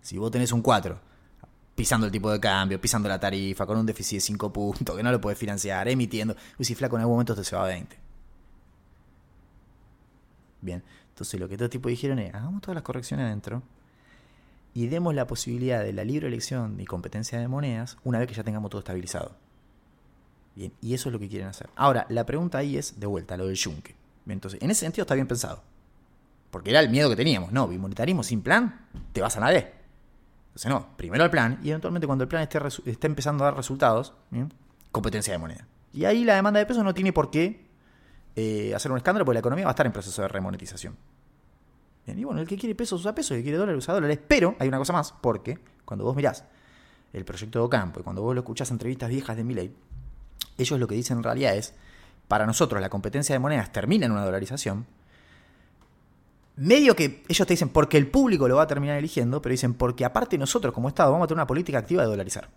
Si 0.00 0.18
vos 0.18 0.30
tenés 0.30 0.52
un 0.52 0.62
4, 0.62 0.98
pisando 1.80 2.04
el 2.04 2.12
tipo 2.12 2.30
de 2.30 2.38
cambio, 2.38 2.78
pisando 2.78 3.08
la 3.08 3.18
tarifa, 3.18 3.64
con 3.64 3.78
un 3.78 3.86
déficit 3.86 4.18
de 4.18 4.20
5 4.20 4.52
puntos, 4.52 4.94
que 4.94 5.02
no 5.02 5.10
lo 5.10 5.18
puedes 5.18 5.38
financiar, 5.38 5.88
emitiendo, 5.88 6.36
y 6.58 6.64
si 6.64 6.74
flaco 6.74 6.96
en 6.96 7.00
algún 7.00 7.14
momento 7.14 7.34
te 7.34 7.42
se 7.42 7.56
va 7.56 7.64
a 7.64 7.68
20. 7.68 7.96
Bien, 10.60 10.82
entonces 11.08 11.40
lo 11.40 11.48
que 11.48 11.56
todo 11.56 11.70
tipo 11.70 11.88
dijeron 11.88 12.18
es, 12.18 12.34
hagamos 12.34 12.60
todas 12.60 12.74
las 12.74 12.84
correcciones 12.84 13.24
adentro, 13.24 13.62
y 14.74 14.88
demos 14.88 15.14
la 15.14 15.26
posibilidad 15.26 15.82
de 15.82 15.94
la 15.94 16.04
libre 16.04 16.28
elección 16.28 16.78
y 16.78 16.84
competencia 16.84 17.40
de 17.40 17.48
monedas 17.48 17.96
una 18.04 18.18
vez 18.18 18.28
que 18.28 18.34
ya 18.34 18.44
tengamos 18.44 18.68
todo 18.68 18.80
estabilizado. 18.80 19.34
Bien, 20.54 20.74
y 20.82 20.92
eso 20.92 21.08
es 21.08 21.14
lo 21.14 21.18
que 21.18 21.30
quieren 21.30 21.48
hacer. 21.48 21.70
Ahora, 21.76 22.04
la 22.10 22.26
pregunta 22.26 22.58
ahí 22.58 22.76
es, 22.76 23.00
de 23.00 23.06
vuelta, 23.06 23.38
lo 23.38 23.46
del 23.46 23.56
yunque. 23.56 23.94
Entonces, 24.26 24.60
en 24.60 24.70
ese 24.70 24.80
sentido 24.80 25.04
está 25.04 25.14
bien 25.14 25.26
pensado. 25.26 25.62
Porque 26.50 26.68
era 26.68 26.80
el 26.80 26.90
miedo 26.90 27.08
que 27.08 27.16
teníamos. 27.16 27.52
No, 27.52 27.66
bimonetarismo 27.66 28.22
sin 28.22 28.42
plan, 28.42 28.86
te 29.14 29.22
vas 29.22 29.34
a 29.38 29.40
la. 29.40 29.79
Entonces, 30.62 30.88
no, 30.90 30.94
primero 30.98 31.24
el 31.24 31.30
plan 31.30 31.58
y 31.62 31.70
eventualmente 31.70 32.06
cuando 32.06 32.24
el 32.24 32.28
plan 32.28 32.42
esté, 32.42 32.58
esté 32.84 33.06
empezando 33.06 33.44
a 33.44 33.46
dar 33.46 33.56
resultados, 33.56 34.12
competencia 34.92 35.32
de 35.32 35.38
moneda. 35.38 35.66
Y 35.94 36.04
ahí 36.04 36.22
la 36.22 36.34
demanda 36.34 36.60
de 36.60 36.66
pesos 36.66 36.84
no 36.84 36.92
tiene 36.92 37.14
por 37.14 37.30
qué 37.30 37.66
eh, 38.36 38.74
hacer 38.74 38.90
un 38.92 38.98
escándalo 38.98 39.24
porque 39.24 39.36
la 39.36 39.40
economía 39.40 39.64
va 39.64 39.70
a 39.70 39.72
estar 39.72 39.86
en 39.86 39.92
proceso 39.92 40.20
de 40.20 40.28
remonetización. 40.28 40.96
Y 42.06 42.24
bueno, 42.24 42.40
el 42.40 42.46
que 42.46 42.58
quiere 42.58 42.74
pesos 42.74 43.00
usa 43.00 43.14
pesos, 43.14 43.32
el 43.32 43.38
que 43.38 43.44
quiere 43.44 43.56
dólares 43.56 43.78
usa 43.78 43.94
dólares. 43.94 44.18
Pero 44.26 44.56
hay 44.58 44.68
una 44.68 44.78
cosa 44.78 44.92
más, 44.92 45.12
porque 45.12 45.58
cuando 45.86 46.04
vos 46.04 46.14
mirás 46.14 46.44
el 47.12 47.24
proyecto 47.24 47.60
de 47.60 47.64
Ocampo 47.64 48.00
y 48.00 48.02
cuando 48.02 48.20
vos 48.20 48.34
lo 48.34 48.40
escuchás 48.40 48.70
entrevistas 48.70 49.08
viejas 49.08 49.36
de 49.36 49.44
Milley, 49.44 49.74
ellos 50.58 50.78
lo 50.78 50.86
que 50.86 50.94
dicen 50.94 51.18
en 51.18 51.22
realidad 51.22 51.54
es, 51.56 51.72
para 52.28 52.44
nosotros 52.46 52.82
la 52.82 52.90
competencia 52.90 53.34
de 53.34 53.38
monedas 53.38 53.72
termina 53.72 54.06
en 54.06 54.12
una 54.12 54.24
dolarización, 54.24 54.86
medio 56.60 56.94
que 56.94 57.24
ellos 57.26 57.46
te 57.46 57.54
dicen 57.54 57.70
porque 57.70 57.96
el 57.96 58.08
público 58.08 58.46
lo 58.46 58.56
va 58.56 58.62
a 58.62 58.66
terminar 58.66 58.98
eligiendo, 58.98 59.40
pero 59.40 59.52
dicen 59.52 59.72
porque 59.72 60.04
aparte 60.04 60.36
nosotros 60.36 60.74
como 60.74 60.88
Estado 60.88 61.10
vamos 61.10 61.24
a 61.24 61.28
tener 61.28 61.38
una 61.38 61.46
política 61.46 61.78
activa 61.78 62.02
de 62.02 62.08
dolarizar. 62.08 62.50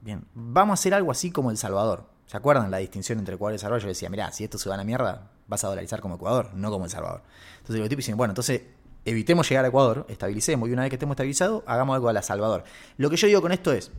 Bien, 0.00 0.24
vamos 0.34 0.72
a 0.72 0.80
hacer 0.80 0.92
algo 0.92 1.12
así 1.12 1.30
como 1.30 1.52
El 1.52 1.56
Salvador. 1.56 2.04
¿Se 2.26 2.36
acuerdan 2.36 2.68
la 2.70 2.78
distinción 2.78 3.20
entre 3.20 3.36
Ecuador 3.36 3.52
y 3.52 3.56
El 3.56 3.60
Salvador? 3.60 3.82
Yo 3.82 3.88
decía, 3.88 4.10
mirá, 4.10 4.32
si 4.32 4.42
esto 4.42 4.58
se 4.58 4.68
va 4.68 4.74
a 4.74 4.78
la 4.78 4.84
mierda, 4.84 5.30
vas 5.46 5.62
a 5.62 5.68
dolarizar 5.68 6.00
como 6.00 6.16
Ecuador, 6.16 6.50
no 6.54 6.68
como 6.70 6.84
El 6.84 6.90
Salvador. 6.90 7.22
Entonces 7.58 7.78
los 7.78 7.88
tipos 7.88 8.04
dicen, 8.04 8.16
bueno, 8.16 8.32
entonces 8.32 8.62
evitemos 9.04 9.48
llegar 9.48 9.64
a 9.64 9.68
Ecuador, 9.68 10.04
estabilicemos 10.08 10.68
y 10.68 10.72
una 10.72 10.82
vez 10.82 10.90
que 10.90 10.96
estemos 10.96 11.14
estabilizados, 11.14 11.62
hagamos 11.66 11.94
algo 11.94 12.08
a 12.08 12.12
la 12.12 12.22
Salvador. 12.22 12.64
Lo 12.96 13.08
que 13.08 13.16
yo 13.16 13.28
digo 13.28 13.40
con 13.40 13.52
esto 13.52 13.70
es, 13.72 13.92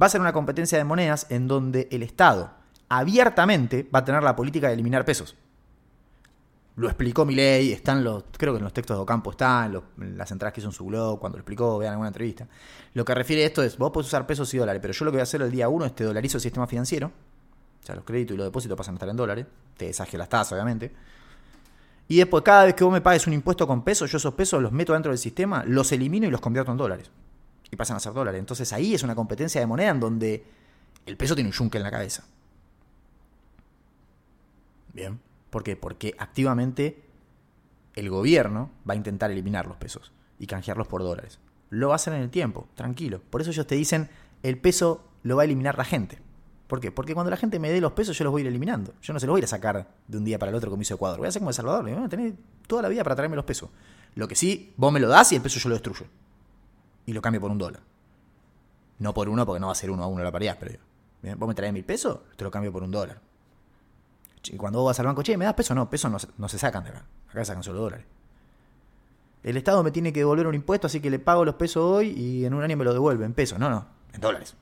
va 0.00 0.06
a 0.06 0.10
ser 0.10 0.20
una 0.20 0.32
competencia 0.32 0.78
de 0.78 0.84
monedas 0.84 1.26
en 1.28 1.48
donde 1.48 1.88
el 1.90 2.04
Estado 2.04 2.52
abiertamente 2.88 3.88
va 3.92 3.98
a 4.00 4.04
tener 4.04 4.22
la 4.22 4.36
política 4.36 4.68
de 4.68 4.74
eliminar 4.74 5.04
pesos. 5.04 5.34
Lo 6.76 6.88
explicó 6.88 7.24
Milei, 7.24 7.72
están 7.72 8.02
los, 8.02 8.24
creo 8.36 8.52
que 8.52 8.58
en 8.58 8.64
los 8.64 8.72
textos 8.72 8.96
de 8.96 9.02
Ocampo 9.02 9.30
están, 9.30 9.80
las 10.16 10.30
entradas 10.32 10.52
que 10.52 10.60
hizo 10.60 10.68
en 10.68 10.72
su 10.72 10.84
blog, 10.86 11.20
cuando 11.20 11.38
lo 11.38 11.42
explicó, 11.42 11.78
vean 11.78 11.92
alguna 11.92 12.08
entrevista. 12.08 12.48
Lo 12.94 13.04
que 13.04 13.14
refiere 13.14 13.44
a 13.44 13.46
esto 13.46 13.62
es, 13.62 13.78
vos 13.78 13.92
podés 13.92 14.08
usar 14.08 14.26
pesos 14.26 14.52
y 14.54 14.58
dólares, 14.58 14.80
pero 14.82 14.92
yo 14.92 15.04
lo 15.04 15.12
que 15.12 15.16
voy 15.16 15.20
a 15.20 15.22
hacer 15.22 15.40
el 15.42 15.52
día 15.52 15.68
uno 15.68 15.84
es 15.84 15.94
te 15.94 16.02
dolarizo 16.02 16.38
el 16.38 16.40
sistema 16.40 16.66
financiero, 16.66 17.12
o 17.80 17.86
sea, 17.86 17.94
los 17.94 18.04
créditos 18.04 18.34
y 18.34 18.38
los 18.38 18.46
depósitos 18.46 18.76
pasan 18.76 18.94
a 18.94 18.96
estar 18.96 19.08
en 19.08 19.16
dólares, 19.16 19.46
te 19.76 19.86
desagio 19.86 20.18
las 20.18 20.28
tasas, 20.28 20.54
obviamente. 20.54 20.90
Y 22.08 22.16
después, 22.16 22.42
cada 22.42 22.64
vez 22.64 22.74
que 22.74 22.82
vos 22.82 22.92
me 22.92 23.00
pagues 23.00 23.26
un 23.26 23.32
impuesto 23.32 23.66
con 23.66 23.82
pesos, 23.82 24.10
yo 24.10 24.18
esos 24.18 24.34
pesos 24.34 24.60
los 24.60 24.72
meto 24.72 24.92
dentro 24.92 25.12
del 25.12 25.18
sistema, 25.18 25.64
los 25.64 25.92
elimino 25.92 26.26
y 26.26 26.30
los 26.30 26.40
convierto 26.40 26.72
en 26.72 26.78
dólares. 26.78 27.10
Y 27.70 27.76
pasan 27.76 27.96
a 27.96 28.00
ser 28.00 28.12
dólares. 28.12 28.38
Entonces 28.38 28.72
ahí 28.72 28.94
es 28.94 29.02
una 29.02 29.14
competencia 29.14 29.60
de 29.60 29.66
moneda 29.66 29.90
en 29.90 30.00
donde 30.00 30.44
el 31.06 31.16
peso 31.16 31.34
tiene 31.34 31.48
un 31.48 31.54
yunque 31.54 31.78
en 31.78 31.84
la 31.84 31.90
cabeza. 31.90 32.24
Bien. 34.92 35.18
¿Por 35.54 35.62
qué? 35.62 35.76
Porque 35.76 36.16
activamente 36.18 37.04
el 37.94 38.10
gobierno 38.10 38.72
va 38.90 38.94
a 38.94 38.96
intentar 38.96 39.30
eliminar 39.30 39.68
los 39.68 39.76
pesos 39.76 40.10
y 40.36 40.48
canjearlos 40.48 40.88
por 40.88 41.04
dólares. 41.04 41.38
Lo 41.70 41.90
va 41.90 41.94
a 41.94 41.96
hacer 41.96 42.12
en 42.12 42.22
el 42.22 42.30
tiempo, 42.30 42.66
tranquilo. 42.74 43.20
Por 43.30 43.40
eso 43.40 43.52
ellos 43.52 43.64
te 43.64 43.76
dicen, 43.76 44.10
el 44.42 44.58
peso 44.58 45.04
lo 45.22 45.36
va 45.36 45.42
a 45.42 45.44
eliminar 45.44 45.78
la 45.78 45.84
gente. 45.84 46.18
¿Por 46.66 46.80
qué? 46.80 46.90
Porque 46.90 47.14
cuando 47.14 47.30
la 47.30 47.36
gente 47.36 47.60
me 47.60 47.70
dé 47.70 47.80
los 47.80 47.92
pesos, 47.92 48.18
yo 48.18 48.24
los 48.24 48.32
voy 48.32 48.40
a 48.40 48.42
ir 48.42 48.48
eliminando. 48.48 48.94
Yo 49.00 49.12
no 49.12 49.20
se 49.20 49.26
los 49.26 49.32
voy 49.32 49.38
a 49.38 49.42
ir 49.42 49.44
a 49.44 49.46
sacar 49.46 49.94
de 50.08 50.18
un 50.18 50.24
día 50.24 50.40
para 50.40 50.50
el 50.50 50.56
otro 50.56 50.70
como 50.70 50.82
hizo 50.82 50.94
Ecuador. 50.94 51.18
Voy 51.18 51.26
a 51.26 51.28
hacer 51.28 51.38
como 51.38 51.50
El 51.50 51.54
Salvador. 51.54 51.84
Voy 51.84 51.92
a 51.92 52.08
tener 52.08 52.34
toda 52.66 52.82
la 52.82 52.88
vida 52.88 53.04
para 53.04 53.14
traerme 53.14 53.36
los 53.36 53.44
pesos. 53.44 53.70
Lo 54.16 54.26
que 54.26 54.34
sí, 54.34 54.74
vos 54.76 54.92
me 54.92 54.98
lo 54.98 55.06
das 55.06 55.30
y 55.30 55.36
el 55.36 55.42
peso 55.42 55.60
yo 55.60 55.68
lo 55.68 55.76
destruyo. 55.76 56.06
Y 57.06 57.12
lo 57.12 57.22
cambio 57.22 57.40
por 57.40 57.52
un 57.52 57.58
dólar. 57.58 57.80
No 58.98 59.14
por 59.14 59.28
uno, 59.28 59.46
porque 59.46 59.60
no 59.60 59.66
va 59.68 59.72
a 59.72 59.76
ser 59.76 59.92
uno 59.92 60.02
a 60.02 60.08
uno 60.08 60.24
la 60.24 60.32
paridad, 60.32 60.56
pero 60.58 60.80
vos 61.38 61.46
me 61.46 61.54
traes 61.54 61.72
mil 61.72 61.84
pesos, 61.84 62.18
te 62.34 62.42
lo 62.42 62.50
cambio 62.50 62.72
por 62.72 62.82
un 62.82 62.90
dólar. 62.90 63.20
Cuando 64.56 64.80
vos 64.80 64.90
vas 64.90 65.00
al 65.00 65.06
banco, 65.06 65.22
che, 65.22 65.36
¿me 65.36 65.44
das 65.44 65.54
peso? 65.54 65.74
No, 65.74 65.88
pesos 65.88 66.28
no, 66.36 66.48
se 66.48 66.58
sacan 66.58 66.84
de 66.84 66.90
acá. 66.90 67.04
Acá 67.30 67.44
sacan 67.44 67.62
solo 67.62 67.80
dólares. 67.80 68.06
El 69.42 69.56
Estado 69.56 69.82
me 69.82 69.90
tiene 69.90 70.12
que 70.12 70.20
devolver 70.20 70.46
un 70.46 70.54
impuesto, 70.54 70.86
así 70.86 71.00
que 71.00 71.10
le 71.10 71.18
pago 71.18 71.44
los 71.44 71.54
pesos 71.56 71.82
hoy 71.82 72.08
y 72.08 72.44
en 72.44 72.54
un 72.54 72.62
año 72.62 72.76
me 72.76 72.84
lo 72.84 72.92
devuelve 72.92 73.24
en 73.24 73.34
pesos. 73.34 73.58
No, 73.58 73.68
no, 73.68 73.86
en 74.12 74.20
dólares. 74.20 74.56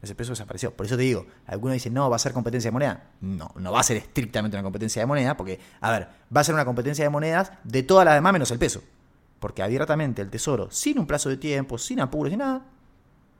Ese 0.00 0.14
peso 0.14 0.30
desapareció. 0.30 0.72
Por 0.72 0.86
eso 0.86 0.96
te 0.96 1.02
digo, 1.02 1.26
algunos 1.46 1.74
dicen, 1.74 1.92
no, 1.92 2.08
va 2.08 2.16
a 2.16 2.20
ser 2.20 2.32
competencia 2.32 2.68
de 2.68 2.72
moneda. 2.72 3.10
No, 3.20 3.50
no 3.56 3.72
va 3.72 3.80
a 3.80 3.82
ser 3.82 3.96
estrictamente 3.96 4.56
una 4.56 4.62
competencia 4.62 5.02
de 5.02 5.06
moneda, 5.06 5.36
porque, 5.36 5.58
a 5.80 5.90
ver, 5.90 6.08
va 6.34 6.40
a 6.40 6.44
ser 6.44 6.54
una 6.54 6.64
competencia 6.64 7.04
de 7.04 7.10
monedas 7.10 7.52
de 7.64 7.82
todas 7.82 8.04
las 8.04 8.14
demás 8.14 8.32
menos 8.32 8.50
el 8.52 8.58
peso. 8.58 8.80
Porque 9.40 9.62
abiertamente 9.62 10.22
el 10.22 10.30
Tesoro, 10.30 10.70
sin 10.70 10.98
un 10.98 11.06
plazo 11.06 11.28
de 11.28 11.36
tiempo, 11.36 11.78
sin 11.78 12.00
apuros, 12.00 12.30
sin 12.30 12.38
nada, 12.38 12.64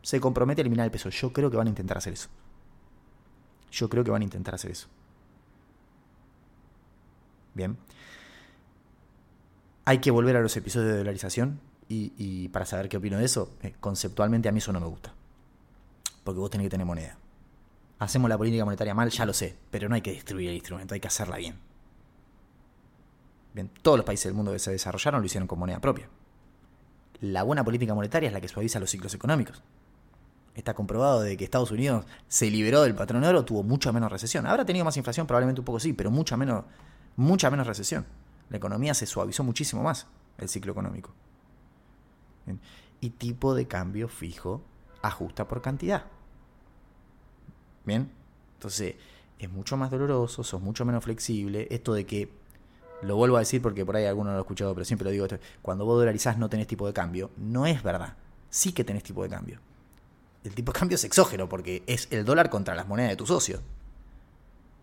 se 0.03 0.21
compromete 0.21 0.61
a 0.61 0.63
eliminar 0.63 0.85
el 0.85 0.91
peso. 0.91 1.11
Yo 1.11 1.33
creo 1.33 1.51
que 1.51 1.57
van 1.57 1.69
a 1.69 1.71
intentar 1.71 1.99
hacer 1.99 2.13
eso. 2.13 2.29
Yo 3.71 3.89
creo 3.89 4.03
que 4.03 4.11
van 4.11 4.23
a 4.23 4.25
intentar 4.25 4.55
hacer 4.55 4.73
eso. 4.73 4.89
Bien. 7.59 7.77
Hay 9.85 9.99
que 9.99 10.13
volver 10.13 10.37
a 10.37 10.41
los 10.41 10.57
episodios 10.57 10.93
de 10.93 10.99
dolarización 10.99 11.61
y, 11.89 12.49
para 12.51 12.67
saber 12.67 12.89
qué 12.89 12.99
opino 12.99 13.19
de 13.19 13.25
eso, 13.25 13.53
eh, 13.63 13.75
conceptualmente 13.81 14.49
a 14.49 14.53
mí 14.53 14.59
eso 14.59 14.73
no 14.73 14.79
me 14.79 14.87
gusta. 14.87 15.13
Porque 16.23 16.39
vos 16.39 16.51
tenés 16.51 16.67
que 16.67 16.71
tener 16.71 16.87
moneda. 16.87 17.19
Hacemos 17.99 18.29
la 18.29 18.39
política 18.39 18.65
monetaria 18.65 18.95
mal, 18.95 19.11
ya 19.11 19.27
lo 19.27 19.33
sé, 19.33 19.57
pero 19.73 19.89
no 19.89 19.97
hay 19.97 20.03
que 20.03 20.13
destruir 20.13 20.51
el 20.51 20.55
instrumento, 20.55 20.95
hay 20.95 21.01
que 21.01 21.09
hacerla 21.09 21.39
bien. 21.39 21.59
Bien, 23.55 23.71
todos 23.83 23.99
los 23.99 24.07
países 24.07 24.27
del 24.27 24.35
mundo 24.35 24.53
que 24.53 24.61
se 24.61 24.71
desarrollaron 24.71 25.21
lo 25.21 25.27
hicieron 25.27 25.49
con 25.49 25.59
moneda 25.59 25.81
propia. 25.81 26.09
La 27.21 27.43
buena 27.43 27.65
política 27.65 27.93
monetaria 27.93 28.29
es 28.29 28.33
la 28.33 28.41
que 28.41 28.47
suaviza 28.47 28.79
los 28.79 28.91
ciclos 28.91 29.15
económicos. 29.15 29.65
Está 30.55 30.75
comprobado 30.75 31.23
de 31.23 31.37
que 31.37 31.43
Estados 31.43 31.73
Unidos 31.73 32.05
se 32.29 32.51
liberó 32.51 32.83
del 32.83 32.95
patrón 32.95 33.25
oro, 33.25 33.45
tuvo 33.45 33.65
mucha 33.65 33.91
menos 33.91 34.13
recesión. 34.13 34.47
Habrá 34.47 34.65
tenido 34.65 34.85
más 34.85 34.97
inflación, 34.97 35.27
probablemente 35.27 35.61
un 35.61 35.65
poco 35.65 35.81
sí, 35.81 35.93
pero 35.93 36.13
mucha 36.13 36.37
menos, 36.37 36.65
mucha 37.19 37.51
menos 37.51 37.67
recesión. 37.67 38.07
La 38.49 38.57
economía 38.57 38.95
se 38.95 39.05
suavizó 39.05 39.43
muchísimo 39.43 39.83
más, 39.83 40.07
el 40.39 40.49
ciclo 40.49 40.73
económico. 40.73 41.13
Y 43.01 43.11
tipo 43.11 43.55
de 43.55 43.67
cambio 43.67 44.09
fijo 44.09 44.63
ajusta 45.03 45.47
por 45.47 45.61
cantidad. 45.61 46.05
Bien, 47.85 48.11
entonces 48.55 48.95
es 49.39 49.51
mucho 49.51 49.77
más 49.77 49.91
doloroso, 49.91 50.45
sos 50.45 50.63
mucho 50.63 50.85
menos 50.85 51.05
flexible. 51.05 51.67
Esto 51.71 51.93
de 51.93 52.07
que, 52.07 52.31
lo 53.03 53.17
vuelvo 53.17 53.37
a 53.37 53.41
decir 53.41 53.61
porque 53.61 53.85
por 53.85 53.97
ahí 53.97 54.07
alguno 54.07 54.31
no 54.31 54.37
lo 54.37 54.39
ha 54.39 54.43
escuchado, 54.43 54.73
pero 54.75 54.85
siempre 54.85 55.05
lo 55.05 55.11
digo, 55.11 55.27
cuando 55.61 55.85
vos 55.85 55.99
dolarizás 55.99 56.39
no 56.39 56.49
tenés 56.49 56.69
tipo 56.69 56.87
de 56.87 56.93
cambio, 56.93 57.31
no 57.37 57.67
es 57.67 57.83
verdad. 57.83 58.17
Sí 58.49 58.73
que 58.73 58.85
tenés 58.85 59.03
tipo 59.03 59.25
de 59.25 59.29
cambio. 59.29 59.61
El 60.45 60.55
tipo 60.55 60.73
de 60.73 60.79
cambio 60.79 60.95
es 60.95 61.05
exógeno 61.05 61.49
porque 61.49 61.83
es 61.87 62.07
el 62.13 62.25
dólar 62.25 62.49
contra 62.49 62.77
las 62.77 62.87
monedas 62.87 63.11
de 63.11 63.17
tu 63.17 63.27
socio. 63.27 63.61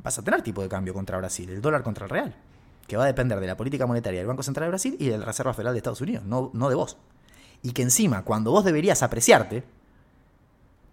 Vas 0.05 0.19
a 0.19 0.21
tener 0.21 0.43
tipo 0.43 0.61
de 0.61 0.69
cambio 0.69 0.93
contra 0.93 1.17
Brasil, 1.17 1.49
el 1.49 1.63
dólar 1.63 1.81
contra 1.81 2.05
el 2.05 2.11
real, 2.11 2.35
que 2.87 2.95
va 2.95 3.05
a 3.05 3.07
depender 3.07 3.39
de 3.39 3.47
la 3.47 3.57
política 3.57 3.87
monetaria 3.87 4.19
del 4.19 4.27
Banco 4.27 4.43
Central 4.43 4.67
de 4.67 4.69
Brasil 4.69 4.95
y 4.99 5.07
de 5.07 5.17
la 5.17 5.25
Reserva 5.25 5.51
Federal 5.51 5.73
de 5.73 5.79
Estados 5.79 5.99
Unidos, 5.99 6.23
no, 6.25 6.51
no 6.53 6.69
de 6.69 6.75
vos. 6.75 6.97
Y 7.63 7.71
que 7.71 7.81
encima, 7.81 8.23
cuando 8.23 8.51
vos 8.51 8.63
deberías 8.63 9.01
apreciarte, 9.01 9.63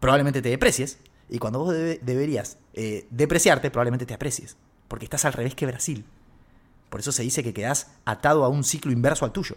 probablemente 0.01 0.41
te 0.41 0.49
deprecies, 0.49 0.99
y 1.29 1.39
cuando 1.39 1.59
vos 1.59 1.75
deberías 1.75 2.57
eh, 2.73 3.07
depreciarte, 3.11 3.71
probablemente 3.71 4.07
te 4.07 4.15
aprecies, 4.15 4.57
porque 4.89 5.05
estás 5.05 5.27
al 5.27 5.35
revés 5.35 5.55
que 5.55 5.67
Brasil. 5.67 6.07
Por 6.89 7.01
eso 7.01 7.13
se 7.13 7.23
dice 7.23 7.43
que 7.43 7.53
quedás 7.53 7.91
atado 8.07 8.45
a 8.45 8.49
un 8.49 8.65
ciclo 8.65 8.93
inverso 8.93 9.27
al 9.27 9.33
tuyo. 9.33 9.57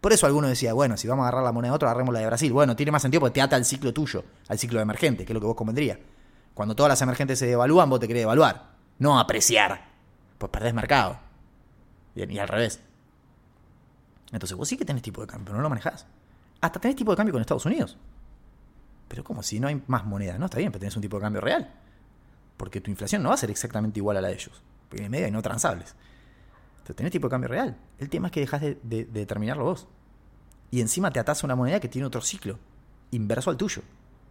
Por 0.00 0.14
eso 0.14 0.24
alguno 0.24 0.48
decía, 0.48 0.72
bueno, 0.72 0.96
si 0.96 1.06
vamos 1.06 1.24
a 1.24 1.28
agarrar 1.28 1.44
la 1.44 1.52
moneda 1.52 1.72
de 1.72 1.76
otro, 1.76 1.86
agarremos 1.86 2.14
la 2.14 2.20
de 2.20 2.26
Brasil. 2.26 2.50
Bueno, 2.50 2.76
tiene 2.76 2.92
más 2.92 3.02
sentido 3.02 3.20
porque 3.20 3.34
te 3.34 3.42
ata 3.42 3.56
al 3.56 3.66
ciclo 3.66 3.92
tuyo, 3.92 4.24
al 4.48 4.58
ciclo 4.58 4.80
emergente, 4.80 5.26
que 5.26 5.32
es 5.32 5.34
lo 5.34 5.40
que 5.40 5.46
vos 5.46 5.56
convendría. 5.56 5.98
Cuando 6.54 6.74
todas 6.74 6.88
las 6.88 7.02
emergentes 7.02 7.38
se 7.38 7.46
devalúan, 7.46 7.90
vos 7.90 8.00
te 8.00 8.08
querés 8.08 8.22
devaluar, 8.22 8.69
no 9.00 9.18
apreciar. 9.18 9.88
Pues 10.38 10.50
perdés 10.50 10.72
mercado. 10.72 11.18
y 12.14 12.38
al 12.38 12.46
revés. 12.46 12.80
Entonces 14.30 14.56
vos 14.56 14.68
sí 14.68 14.76
que 14.76 14.84
tenés 14.84 15.02
tipo 15.02 15.20
de 15.20 15.26
cambio, 15.26 15.46
pero 15.46 15.56
no 15.56 15.62
lo 15.62 15.68
manejás. 15.68 16.06
Hasta 16.60 16.78
tenés 16.78 16.96
tipo 16.96 17.10
de 17.10 17.16
cambio 17.16 17.32
con 17.32 17.40
Estados 17.40 17.66
Unidos. 17.66 17.98
Pero 19.08 19.24
¿cómo? 19.24 19.42
Si 19.42 19.58
no 19.58 19.66
hay 19.66 19.82
más 19.88 20.04
moneda, 20.04 20.38
¿no? 20.38 20.44
Está 20.44 20.58
bien, 20.58 20.70
pero 20.70 20.78
tenés 20.78 20.94
un 20.94 21.02
tipo 21.02 21.16
de 21.16 21.22
cambio 21.22 21.40
real. 21.40 21.68
Porque 22.56 22.80
tu 22.80 22.92
inflación 22.92 23.24
no 23.24 23.30
va 23.30 23.34
a 23.34 23.38
ser 23.38 23.50
exactamente 23.50 23.98
igual 23.98 24.16
a 24.18 24.20
la 24.20 24.28
de 24.28 24.34
ellos. 24.34 24.62
Porque 24.88 25.04
en 25.04 25.10
medio 25.10 25.26
hay 25.26 25.32
no 25.32 25.42
transables 25.42 25.96
tenés 26.94 27.12
tipo 27.12 27.26
de 27.26 27.30
cambio 27.30 27.48
real. 27.48 27.76
El 27.98 28.08
tema 28.08 28.28
es 28.28 28.32
que 28.32 28.40
dejas 28.40 28.60
de, 28.60 28.78
determinarlo 28.82 29.64
vos. 29.64 29.88
Y 30.70 30.80
encima 30.80 31.10
te 31.10 31.18
atás 31.18 31.42
a 31.42 31.46
una 31.46 31.56
moneda 31.56 31.80
que 31.80 31.88
tiene 31.88 32.06
otro 32.06 32.20
ciclo, 32.20 32.58
inverso 33.10 33.50
al 33.50 33.56
tuyo. 33.56 33.82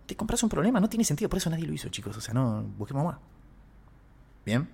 Te 0.06 0.16
compras 0.16 0.42
un 0.44 0.50
problema, 0.50 0.80
no 0.80 0.90
tiene 0.90 1.04
sentido. 1.04 1.30
Por 1.30 1.38
eso 1.38 1.50
nadie 1.50 1.68
lo 1.68 1.74
hizo, 1.74 1.90
chicos. 1.90 2.16
O 2.18 2.22
sea, 2.22 2.34
no 2.34 2.64
busquemos 2.78 3.04
más. 3.04 3.18
Bien. 4.50 4.68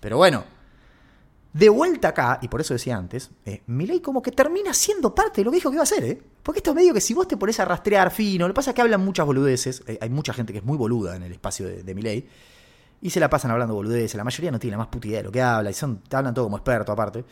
Pero 0.00 0.18
bueno, 0.18 0.44
de 1.54 1.68
vuelta 1.70 2.08
acá, 2.08 2.38
y 2.42 2.48
por 2.48 2.60
eso 2.60 2.74
decía 2.74 2.96
antes, 2.96 3.30
eh, 3.46 3.62
ley 3.66 4.00
como 4.00 4.20
que 4.20 4.30
termina 4.30 4.74
siendo 4.74 5.14
parte 5.14 5.40
de 5.40 5.46
lo 5.46 5.50
que 5.50 5.56
dijo 5.56 5.70
que 5.70 5.76
iba 5.76 5.82
a 5.82 5.84
hacer, 5.84 6.04
¿eh? 6.04 6.22
Porque 6.42 6.58
esto 6.58 6.72
es 6.72 6.76
medio 6.76 6.92
que 6.92 7.00
si 7.00 7.14
vos 7.14 7.26
te 7.26 7.38
pones 7.38 7.58
a 7.60 7.64
rastrear 7.64 8.10
fino, 8.10 8.46
lo 8.46 8.52
que 8.52 8.56
pasa 8.56 8.74
que 8.74 8.82
hablan 8.82 9.02
muchas 9.02 9.24
boludeces, 9.24 9.82
eh, 9.86 9.96
hay 10.00 10.10
mucha 10.10 10.34
gente 10.34 10.52
que 10.52 10.58
es 10.58 10.64
muy 10.64 10.76
boluda 10.76 11.16
en 11.16 11.22
el 11.22 11.32
espacio 11.32 11.66
de, 11.66 11.82
de 11.82 11.94
ley 11.94 12.28
y 13.00 13.08
se 13.08 13.20
la 13.20 13.30
pasan 13.30 13.50
hablando 13.50 13.74
boludeces. 13.74 14.14
La 14.16 14.24
mayoría 14.24 14.50
no 14.50 14.58
tiene 14.58 14.72
la 14.72 14.78
más 14.78 14.88
puta 14.88 15.08
idea 15.08 15.18
de 15.20 15.24
lo 15.24 15.32
que 15.32 15.40
habla 15.40 15.70
y 15.70 15.74
son, 15.74 16.00
te 16.00 16.16
hablan 16.16 16.34
todo 16.34 16.44
como 16.44 16.58
experto 16.58 16.92
aparte. 16.92 17.24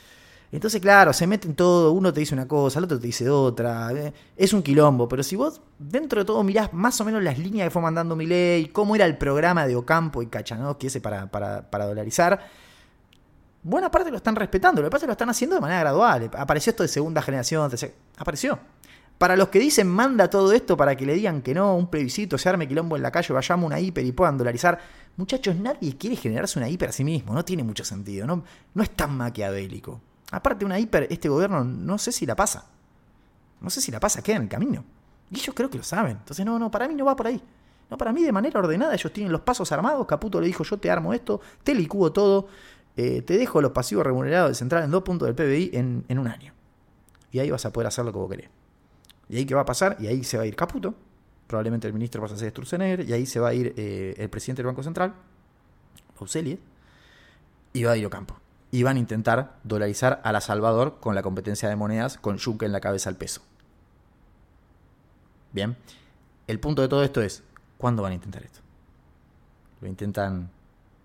Entonces, 0.52 0.82
claro, 0.82 1.14
se 1.14 1.26
meten 1.26 1.54
todo, 1.54 1.92
uno 1.92 2.12
te 2.12 2.20
dice 2.20 2.34
una 2.34 2.46
cosa, 2.46 2.78
el 2.78 2.84
otro 2.84 3.00
te 3.00 3.06
dice 3.06 3.28
otra. 3.30 3.90
Eh, 3.92 4.12
es 4.36 4.52
un 4.52 4.62
quilombo, 4.62 5.08
pero 5.08 5.22
si 5.22 5.34
vos 5.34 5.62
dentro 5.78 6.20
de 6.20 6.26
todo 6.26 6.44
mirás 6.44 6.74
más 6.74 7.00
o 7.00 7.06
menos 7.06 7.22
las 7.22 7.38
líneas 7.38 7.66
que 7.66 7.70
fue 7.70 7.80
mandando 7.80 8.14
Milei, 8.14 8.68
cómo 8.68 8.94
era 8.94 9.06
el 9.06 9.16
programa 9.16 9.66
de 9.66 9.76
Ocampo 9.76 10.20
y 10.20 10.26
Cachanowski 10.26 10.88
ese 10.88 11.00
para, 11.00 11.30
para, 11.30 11.70
para 11.70 11.86
dolarizar, 11.86 12.38
buena 13.62 13.90
parte 13.90 14.10
lo 14.10 14.18
están 14.18 14.36
respetando. 14.36 14.82
Lo 14.82 14.88
que 14.88 14.90
pasa 14.90 14.98
es 14.98 15.02
que 15.04 15.06
lo 15.06 15.12
están 15.12 15.30
haciendo 15.30 15.56
de 15.56 15.62
manera 15.62 15.80
gradual. 15.80 16.30
Apareció 16.36 16.70
esto 16.70 16.82
de 16.82 16.88
segunda 16.90 17.22
generación, 17.22 17.70
apareció. 18.18 18.58
Para 19.16 19.36
los 19.36 19.48
que 19.48 19.58
dicen 19.58 19.88
manda 19.88 20.28
todo 20.28 20.52
esto 20.52 20.76
para 20.76 20.96
que 20.96 21.06
le 21.06 21.14
digan 21.14 21.40
que 21.40 21.54
no, 21.54 21.76
un 21.76 21.86
plebiscito, 21.86 22.36
se 22.36 22.48
arme 22.50 22.68
quilombo 22.68 22.96
en 22.96 23.02
la 23.02 23.10
calle, 23.10 23.32
vayamos 23.32 23.64
a 23.64 23.66
una 23.66 23.80
hiper 23.80 24.04
y 24.04 24.12
puedan 24.12 24.36
dolarizar. 24.36 24.78
Muchachos, 25.16 25.56
nadie 25.56 25.96
quiere 25.96 26.16
generarse 26.16 26.58
una 26.58 26.68
hiper 26.68 26.90
a 26.90 26.92
sí 26.92 27.04
mismo, 27.04 27.32
no 27.32 27.42
tiene 27.42 27.62
mucho 27.62 27.84
sentido, 27.84 28.26
no, 28.26 28.44
no 28.74 28.82
es 28.82 28.90
tan 28.90 29.16
maquiavélico. 29.16 30.00
Aparte, 30.32 30.64
una 30.64 30.78
hiper, 30.80 31.06
este 31.10 31.28
gobierno 31.28 31.62
no 31.62 31.98
sé 31.98 32.10
si 32.10 32.26
la 32.26 32.34
pasa. 32.34 32.66
No 33.60 33.70
sé 33.70 33.80
si 33.80 33.92
la 33.92 34.00
pasa, 34.00 34.22
queda 34.22 34.36
en 34.36 34.42
el 34.42 34.48
camino. 34.48 34.84
Y 35.30 35.38
ellos 35.38 35.54
creo 35.54 35.70
que 35.70 35.78
lo 35.78 35.84
saben. 35.84 36.16
Entonces, 36.16 36.44
no, 36.44 36.58
no, 36.58 36.70
para 36.70 36.88
mí 36.88 36.94
no 36.94 37.04
va 37.04 37.14
por 37.14 37.26
ahí. 37.26 37.40
No, 37.90 37.98
para 37.98 38.12
mí 38.12 38.22
de 38.22 38.32
manera 38.32 38.58
ordenada, 38.58 38.94
ellos 38.94 39.12
tienen 39.12 39.30
los 39.30 39.42
pasos 39.42 39.70
armados. 39.70 40.06
Caputo 40.06 40.40
le 40.40 40.46
dijo, 40.46 40.64
yo 40.64 40.78
te 40.78 40.90
armo 40.90 41.12
esto, 41.12 41.42
te 41.62 41.74
licuo 41.74 42.10
todo, 42.12 42.48
eh, 42.96 43.20
te 43.20 43.36
dejo 43.36 43.60
los 43.60 43.72
pasivos 43.72 44.04
remunerados 44.04 44.50
de 44.50 44.54
central 44.54 44.84
en 44.84 44.90
dos 44.90 45.02
puntos 45.02 45.26
del 45.26 45.34
PBI 45.34 45.70
en, 45.74 46.04
en 46.08 46.18
un 46.18 46.26
año. 46.26 46.54
Y 47.30 47.38
ahí 47.38 47.50
vas 47.50 47.66
a 47.66 47.72
poder 47.72 47.86
hacer 47.86 48.04
lo 48.04 48.12
que 48.12 48.18
vos 48.18 48.30
querés. 48.30 48.48
Y 49.28 49.36
ahí 49.36 49.44
qué 49.44 49.54
va 49.54 49.60
a 49.60 49.66
pasar, 49.66 49.96
y 50.00 50.06
ahí 50.06 50.24
se 50.24 50.38
va 50.38 50.44
a 50.44 50.46
ir 50.46 50.56
Caputo, 50.56 50.94
probablemente 51.46 51.86
el 51.86 51.92
ministro 51.92 52.20
pasa 52.22 52.34
a 52.34 52.38
ser 52.38 52.50
Sturzenegger, 52.50 53.08
y 53.08 53.12
ahí 53.12 53.26
se 53.26 53.38
va 53.38 53.48
a 53.48 53.54
ir 53.54 53.74
eh, 53.76 54.14
el 54.16 54.30
presidente 54.30 54.60
del 54.62 54.66
Banco 54.66 54.82
Central, 54.82 55.14
Pauselie, 56.18 56.58
y 57.74 57.84
va 57.84 57.92
a 57.92 57.96
ir 57.96 58.06
Ocampo. 58.06 58.41
Y 58.72 58.82
van 58.82 58.96
a 58.96 58.98
intentar 58.98 59.60
dolarizar 59.62 60.20
a 60.24 60.32
la 60.32 60.40
Salvador 60.40 60.98
con 60.98 61.14
la 61.14 61.22
competencia 61.22 61.68
de 61.68 61.76
monedas, 61.76 62.18
con 62.18 62.40
Juncker 62.40 62.66
en 62.66 62.72
la 62.72 62.80
cabeza 62.80 63.08
al 63.08 63.16
peso. 63.16 63.42
Bien, 65.52 65.76
el 66.48 66.58
punto 66.58 66.82
de 66.82 66.88
todo 66.88 67.04
esto 67.04 67.22
es, 67.22 67.44
¿cuándo 67.78 68.02
van 68.02 68.10
a 68.10 68.14
intentar 68.16 68.42
esto? 68.42 68.58
Lo 69.80 69.86
intentan, 69.86 70.50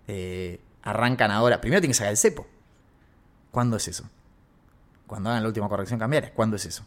eh, 0.08 0.60
arrancan 0.82 1.30
ahora, 1.30 1.60
primero 1.60 1.80
tienen 1.80 1.92
que 1.92 1.98
sacar 1.98 2.10
el 2.10 2.16
cepo. 2.16 2.48
¿Cuándo 3.52 3.76
es 3.76 3.86
eso? 3.86 4.08
Cuando 5.06 5.30
hagan 5.30 5.42
la 5.42 5.48
última 5.48 5.68
corrección 5.68 6.00
cambiaria, 6.00 6.34
¿cuándo 6.34 6.56
es 6.56 6.66
eso? 6.66 6.84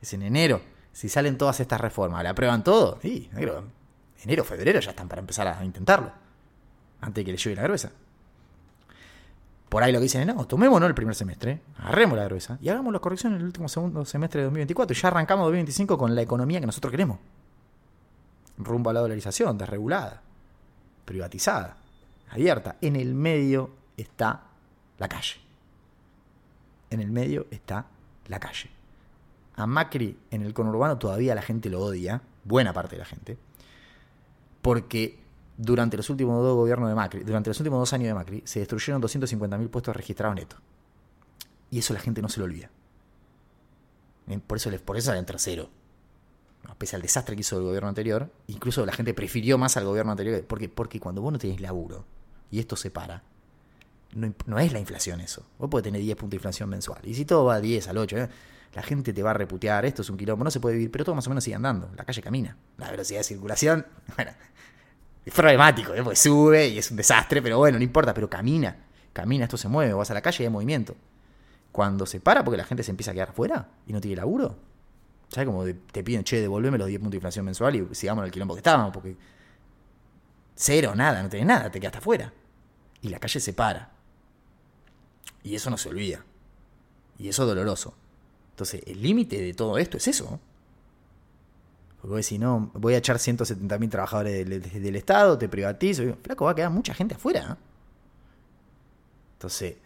Es 0.00 0.12
en 0.14 0.22
enero 0.22 0.60
si 0.94 1.08
salen 1.08 1.36
todas 1.36 1.58
estas 1.58 1.80
reformas, 1.80 2.22
¿le 2.22 2.28
aprueban 2.28 2.62
todo? 2.62 2.98
Sí, 3.02 3.28
enero, 3.34 4.44
febrero 4.44 4.78
ya 4.78 4.90
están 4.90 5.08
para 5.08 5.20
empezar 5.20 5.48
a 5.48 5.62
intentarlo. 5.64 6.12
Antes 7.00 7.16
de 7.16 7.24
que 7.24 7.32
le 7.32 7.36
llegue 7.36 7.56
la 7.56 7.62
gruesa. 7.64 7.90
Por 9.74 9.82
ahí 9.82 9.90
lo 9.90 9.98
que 9.98 10.04
dicen 10.04 10.20
es, 10.20 10.32
no, 10.32 10.46
tomémonos 10.46 10.88
el 10.88 10.94
primer 10.94 11.16
semestre, 11.16 11.60
agarremos 11.78 12.16
la 12.16 12.26
gruesa 12.26 12.58
y 12.62 12.68
hagamos 12.68 12.92
la 12.92 13.00
corrección 13.00 13.32
en 13.32 13.40
el 13.40 13.46
último 13.46 13.68
segundo 13.68 14.04
semestre 14.04 14.42
de 14.42 14.44
2024 14.44 14.96
y 14.96 15.00
ya 15.00 15.08
arrancamos 15.08 15.46
2025 15.46 15.98
con 15.98 16.14
la 16.14 16.22
economía 16.22 16.60
que 16.60 16.66
nosotros 16.66 16.92
queremos. 16.92 17.18
Rumbo 18.56 18.90
a 18.90 18.92
la 18.92 19.00
dolarización, 19.00 19.58
desregulada, 19.58 20.22
privatizada, 21.04 21.76
abierta. 22.30 22.76
En 22.82 22.94
el 22.94 23.16
medio 23.16 23.70
está 23.96 24.42
la 24.98 25.08
calle. 25.08 25.40
En 26.90 27.00
el 27.00 27.10
medio 27.10 27.48
está 27.50 27.86
la 28.28 28.38
calle 28.38 28.70
a 29.56 29.66
Macri 29.66 30.16
en 30.30 30.42
el 30.42 30.52
conurbano 30.52 30.98
todavía 30.98 31.34
la 31.34 31.42
gente 31.42 31.70
lo 31.70 31.80
odia, 31.80 32.22
buena 32.44 32.72
parte 32.72 32.96
de 32.96 32.98
la 32.98 33.04
gente, 33.04 33.38
porque 34.62 35.18
durante 35.56 35.96
los 35.96 36.10
últimos 36.10 36.42
dos 36.42 37.92
años 37.92 38.08
de 38.08 38.14
Macri, 38.14 38.42
se 38.44 38.60
destruyeron 38.60 39.02
250.000 39.02 39.68
puestos 39.68 39.94
registrados 39.96 40.36
netos. 40.36 40.60
Y 41.70 41.78
eso 41.78 41.94
la 41.94 42.00
gente 42.00 42.22
no 42.22 42.28
se 42.28 42.40
lo 42.40 42.46
olvida. 42.46 42.70
Por 44.46 44.56
eso, 44.56 44.70
por 44.84 44.96
eso 44.96 45.06
salen 45.06 45.26
tercero. 45.26 45.70
Pese 46.78 46.96
al 46.96 47.02
desastre 47.02 47.36
que 47.36 47.42
hizo 47.42 47.58
el 47.58 47.64
gobierno 47.64 47.88
anterior, 47.88 48.30
incluso 48.48 48.84
la 48.84 48.92
gente 48.92 49.14
prefirió 49.14 49.58
más 49.58 49.76
al 49.76 49.84
gobierno 49.84 50.12
anterior. 50.12 50.44
Porque, 50.46 50.68
porque 50.68 50.98
cuando 50.98 51.20
vos 51.20 51.32
no 51.32 51.38
tenés 51.38 51.60
laburo 51.60 52.04
y 52.50 52.58
esto 52.58 52.74
se 52.74 52.90
para, 52.90 53.22
no, 54.14 54.58
es 54.58 54.72
la 54.72 54.78
inflación 54.78 55.20
eso. 55.20 55.44
Vos 55.58 55.68
podés 55.68 55.84
tener 55.84 56.00
10 56.00 56.16
puntos 56.16 56.30
de 56.30 56.36
inflación 56.36 56.68
mensual. 56.68 57.00
Y 57.04 57.14
si 57.14 57.24
todo 57.24 57.44
va 57.44 57.56
a 57.56 57.60
10 57.60 57.88
al 57.88 57.98
8, 57.98 58.16
¿eh? 58.16 58.28
la 58.72 58.82
gente 58.82 59.12
te 59.12 59.22
va 59.22 59.30
a 59.30 59.34
reputear, 59.34 59.84
esto 59.84 60.02
es 60.02 60.10
un 60.10 60.16
quilombo, 60.16 60.44
no 60.44 60.50
se 60.50 60.60
puede 60.60 60.76
vivir, 60.76 60.90
pero 60.90 61.04
todo 61.04 61.14
más 61.14 61.26
o 61.26 61.30
menos 61.30 61.44
sigue 61.44 61.56
andando. 61.56 61.90
La 61.96 62.04
calle 62.04 62.22
camina. 62.22 62.56
La 62.78 62.90
velocidad 62.90 63.20
de 63.20 63.24
circulación, 63.24 63.86
bueno, 64.16 64.32
es 65.24 65.32
problemático, 65.32 65.94
¿eh? 65.94 66.02
porque 66.02 66.16
sube 66.16 66.68
y 66.68 66.78
es 66.78 66.90
un 66.90 66.96
desastre, 66.96 67.40
pero 67.40 67.58
bueno, 67.58 67.78
no 67.78 67.84
importa, 67.84 68.12
pero 68.12 68.28
camina. 68.28 68.76
Camina, 69.12 69.44
esto 69.44 69.56
se 69.56 69.68
mueve, 69.68 69.92
vas 69.92 70.10
a 70.10 70.14
la 70.14 70.20
calle 70.20 70.44
y 70.44 70.46
hay 70.46 70.52
movimiento. 70.52 70.94
Cuando 71.72 72.04
se 72.04 72.20
para 72.20 72.44
porque 72.44 72.58
la 72.58 72.64
gente 72.64 72.82
se 72.82 72.90
empieza 72.90 73.12
a 73.12 73.14
quedar 73.14 73.32
fuera 73.32 73.68
y 73.86 73.92
no 73.92 74.00
tiene 74.00 74.16
laburo, 74.16 74.56
¿sabes? 75.28 75.46
Como 75.46 75.64
te 75.64 76.04
piden, 76.04 76.24
che, 76.24 76.40
devolveme 76.40 76.78
los 76.78 76.88
10 76.88 77.00
puntos 77.00 77.12
de 77.12 77.16
inflación 77.16 77.44
mensual 77.44 77.76
y 77.76 77.94
sigamos 77.94 78.22
en 78.22 78.26
el 78.26 78.32
quilombo 78.32 78.54
que 78.54 78.60
estábamos, 78.60 78.92
porque 78.92 79.16
cero, 80.54 80.94
nada, 80.94 81.22
no 81.22 81.28
tenés 81.28 81.46
nada, 81.46 81.70
te 81.70 81.80
quedaste 81.80 81.98
afuera. 81.98 82.32
Y 83.00 83.08
la 83.08 83.18
calle 83.18 83.40
se 83.40 83.52
para. 83.52 83.90
Y 85.42 85.54
eso 85.54 85.70
no 85.70 85.76
se 85.76 85.88
olvida. 85.88 86.24
Y 87.18 87.28
eso 87.28 87.42
es 87.42 87.48
doloroso. 87.48 87.94
Entonces, 88.50 88.82
el 88.86 89.02
límite 89.02 89.40
de 89.40 89.54
todo 89.54 89.78
esto 89.78 89.96
es 89.96 90.08
eso. 90.08 90.40
Porque 92.04 92.16
decís, 92.16 92.38
no, 92.38 92.70
voy 92.74 92.92
a 92.92 92.98
echar 92.98 93.16
170.000 93.16 93.88
trabajadores 93.88 94.46
del, 94.46 94.96
Estado, 94.96 95.38
te 95.38 95.48
privatizo. 95.48 96.02
Flaco, 96.22 96.44
va 96.44 96.50
a 96.50 96.54
quedar 96.54 96.70
mucha 96.70 96.92
gente 96.92 97.14
afuera. 97.14 97.56
Entonces, 99.36 99.76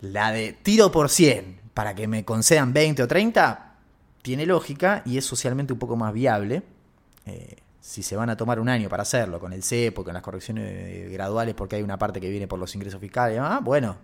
la 0.00 0.32
de 0.32 0.52
tiro 0.52 0.92
por 0.92 1.08
100 1.08 1.60
para 1.72 1.94
que 1.94 2.06
me 2.06 2.26
concedan 2.26 2.74
20 2.74 3.04
o 3.04 3.08
30 3.08 3.74
tiene 4.20 4.44
lógica 4.44 5.00
y 5.06 5.16
es 5.16 5.24
socialmente 5.24 5.72
un 5.72 5.78
poco 5.78 5.96
más 5.96 6.12
viable. 6.12 6.62
Eh, 7.24 7.56
si 7.80 8.02
se 8.02 8.14
van 8.14 8.28
a 8.28 8.36
tomar 8.36 8.60
un 8.60 8.68
año 8.68 8.90
para 8.90 9.02
hacerlo, 9.02 9.40
con 9.40 9.54
el 9.54 9.62
CEPO, 9.62 10.04
con 10.04 10.12
las 10.12 10.22
correcciones 10.22 11.10
graduales, 11.10 11.54
porque 11.54 11.76
hay 11.76 11.82
una 11.82 11.98
parte 11.98 12.20
que 12.20 12.28
viene 12.28 12.48
por 12.48 12.58
los 12.58 12.74
ingresos 12.74 13.00
fiscales, 13.00 13.38
ah, 13.40 13.60
bueno, 13.62 13.96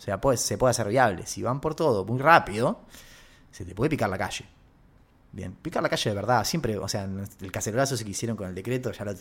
sea, 0.00 0.20
pues, 0.20 0.40
se 0.40 0.58
puede 0.58 0.70
hacer 0.70 0.88
viable. 0.88 1.26
Si 1.26 1.42
van 1.42 1.60
por 1.60 1.74
todo 1.74 2.04
muy 2.04 2.18
rápido, 2.18 2.80
se 3.50 3.64
te 3.64 3.74
puede 3.74 3.90
picar 3.90 4.08
la 4.08 4.18
calle. 4.18 4.46
Bien, 5.32 5.52
picar 5.54 5.82
la 5.82 5.88
calle 5.88 6.10
de 6.10 6.16
verdad, 6.16 6.44
siempre, 6.44 6.76
o 6.76 6.88
sea, 6.88 7.08
el 7.40 7.52
cacerolazo 7.52 7.94
ese 7.94 8.04
que 8.04 8.10
hicieron 8.10 8.36
con 8.36 8.48
el 8.48 8.54
decreto, 8.54 8.90
ya 8.90 9.04
lo. 9.04 9.14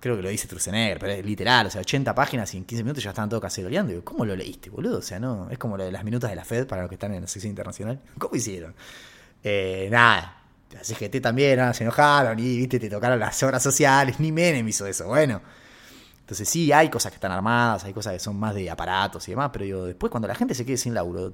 creo 0.00 0.16
que 0.16 0.22
lo 0.22 0.28
dice 0.28 0.48
Trucener, 0.48 0.98
pero 0.98 1.12
es 1.12 1.24
literal, 1.24 1.66
o 1.66 1.70
sea, 1.70 1.80
80 1.80 2.14
páginas 2.14 2.52
y 2.54 2.58
en 2.58 2.64
15 2.64 2.82
minutos 2.82 3.04
ya 3.04 3.10
estaban 3.10 3.28
todos 3.28 3.42
caceroleando. 3.42 3.90
Digo, 3.90 4.04
¿cómo 4.04 4.24
lo 4.24 4.34
leíste, 4.34 4.70
boludo? 4.70 4.98
O 4.98 5.02
sea, 5.02 5.20
no, 5.20 5.48
es 5.50 5.58
como 5.58 5.76
lo 5.76 5.84
de 5.84 5.92
las 5.92 6.02
minutas 6.02 6.30
de 6.30 6.36
la 6.36 6.44
Fed 6.44 6.66
para 6.66 6.82
los 6.82 6.88
que 6.88 6.96
están 6.96 7.14
en 7.14 7.22
la 7.22 7.28
sección 7.28 7.50
internacional. 7.50 8.00
¿Cómo 8.18 8.34
hicieron? 8.34 8.74
Eh, 9.44 9.88
nada, 9.90 10.42
la 10.72 10.82
CGT 10.82 11.20
también, 11.22 11.72
se 11.74 11.84
enojaron 11.84 12.38
y 12.38 12.58
viste, 12.58 12.80
te 12.80 12.90
tocaron 12.90 13.18
las 13.20 13.40
obras 13.42 13.62
sociales, 13.62 14.18
ni 14.18 14.32
Menem 14.32 14.66
hizo 14.68 14.86
eso. 14.86 15.06
Bueno, 15.06 15.40
entonces 16.20 16.48
sí, 16.48 16.72
hay 16.72 16.90
cosas 16.90 17.12
que 17.12 17.16
están 17.16 17.32
armadas, 17.32 17.84
hay 17.84 17.92
cosas 17.92 18.12
que 18.14 18.18
son 18.18 18.36
más 18.36 18.54
de 18.54 18.68
aparatos 18.68 19.26
y 19.28 19.32
demás, 19.32 19.50
pero 19.52 19.64
yo 19.64 19.86
después 19.86 20.10
cuando 20.10 20.28
la 20.28 20.34
gente 20.34 20.54
se 20.54 20.66
quede 20.66 20.76
sin 20.76 20.92
laburo, 20.92 21.32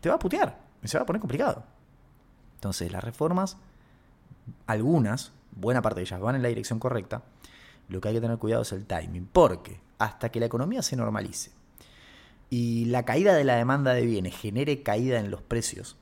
te 0.00 0.08
va 0.08 0.16
a 0.16 0.18
putear, 0.18 0.56
se 0.84 0.98
va 0.98 1.02
a 1.02 1.06
poner 1.06 1.20
complicado. 1.20 1.64
Entonces 2.56 2.90
las 2.90 3.04
reformas, 3.04 3.56
algunas, 4.66 5.32
buena 5.52 5.82
parte 5.82 6.00
de 6.00 6.06
ellas 6.06 6.20
van 6.20 6.36
en 6.36 6.42
la 6.42 6.48
dirección 6.48 6.78
correcta, 6.78 7.22
lo 7.88 8.00
que 8.00 8.08
hay 8.08 8.14
que 8.14 8.20
tener 8.20 8.38
cuidado 8.38 8.62
es 8.62 8.72
el 8.72 8.84
timing, 8.84 9.28
porque 9.32 9.80
hasta 9.98 10.30
que 10.30 10.40
la 10.40 10.46
economía 10.46 10.82
se 10.82 10.96
normalice 10.96 11.52
y 12.50 12.86
la 12.86 13.04
caída 13.04 13.34
de 13.34 13.44
la 13.44 13.56
demanda 13.56 13.92
de 13.94 14.06
bienes 14.06 14.36
genere 14.36 14.82
caída 14.82 15.18
en 15.18 15.30
los 15.30 15.42
precios, 15.42 15.96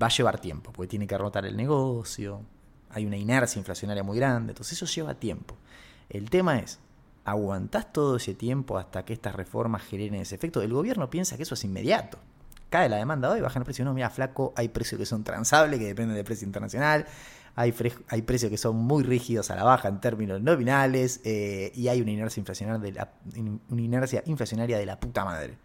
va 0.00 0.06
a 0.06 0.10
llevar 0.10 0.40
tiempo, 0.40 0.72
porque 0.72 0.88
tiene 0.88 1.06
que 1.06 1.16
rotar 1.18 1.46
el 1.46 1.56
negocio, 1.56 2.42
hay 2.90 3.06
una 3.06 3.16
inercia 3.16 3.58
inflacionaria 3.58 4.02
muy 4.02 4.18
grande, 4.18 4.52
entonces 4.52 4.80
eso 4.80 4.86
lleva 4.86 5.14
tiempo. 5.14 5.56
El 6.08 6.30
tema 6.30 6.58
es, 6.58 6.78
¿aguantás 7.24 7.92
todo 7.92 8.16
ese 8.16 8.34
tiempo 8.34 8.78
hasta 8.78 9.04
que 9.04 9.12
estas 9.12 9.34
reformas 9.34 9.82
generen 9.82 10.20
ese 10.20 10.34
efecto? 10.34 10.62
El 10.62 10.72
gobierno 10.72 11.10
piensa 11.10 11.36
que 11.36 11.42
eso 11.42 11.54
es 11.54 11.64
inmediato. 11.64 12.18
Cae 12.70 12.88
la 12.88 12.96
demanda 12.96 13.30
hoy, 13.30 13.40
bajan 13.40 13.62
el 13.62 13.64
precio. 13.64 13.84
No, 13.84 13.94
mira, 13.94 14.10
flaco, 14.10 14.52
hay 14.56 14.68
precios 14.68 14.98
que 14.98 15.06
son 15.06 15.22
transables, 15.22 15.78
que 15.78 15.86
dependen 15.86 16.16
del 16.16 16.24
precio 16.24 16.46
internacional. 16.46 17.06
Hay, 17.54 17.74
hay 18.08 18.22
precios 18.22 18.50
que 18.50 18.58
son 18.58 18.76
muy 18.76 19.02
rígidos 19.02 19.50
a 19.50 19.56
la 19.56 19.64
baja 19.64 19.88
en 19.88 20.00
términos 20.00 20.40
nominales. 20.42 21.20
Eh, 21.24 21.72
y 21.74 21.88
hay 21.88 22.00
una 22.00 22.10
inercia 22.10 22.40
inflacionaria 22.40 22.80
de 22.80 22.92
la, 22.92 23.12
inercia 23.70 24.22
inflacionaria 24.26 24.78
de 24.78 24.86
la 24.86 24.98
puta 24.98 25.24
madre. 25.24 25.56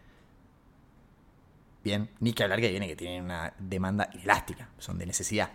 Bien, 1.83 2.09
ni 2.19 2.33
que 2.33 2.43
hablar 2.43 2.61
que 2.61 2.69
viene 2.69 2.87
que 2.87 2.95
tienen 2.95 3.23
una 3.23 3.53
demanda 3.57 4.09
elástica, 4.21 4.69
son 4.77 4.99
de 4.99 5.07
necesidad. 5.07 5.49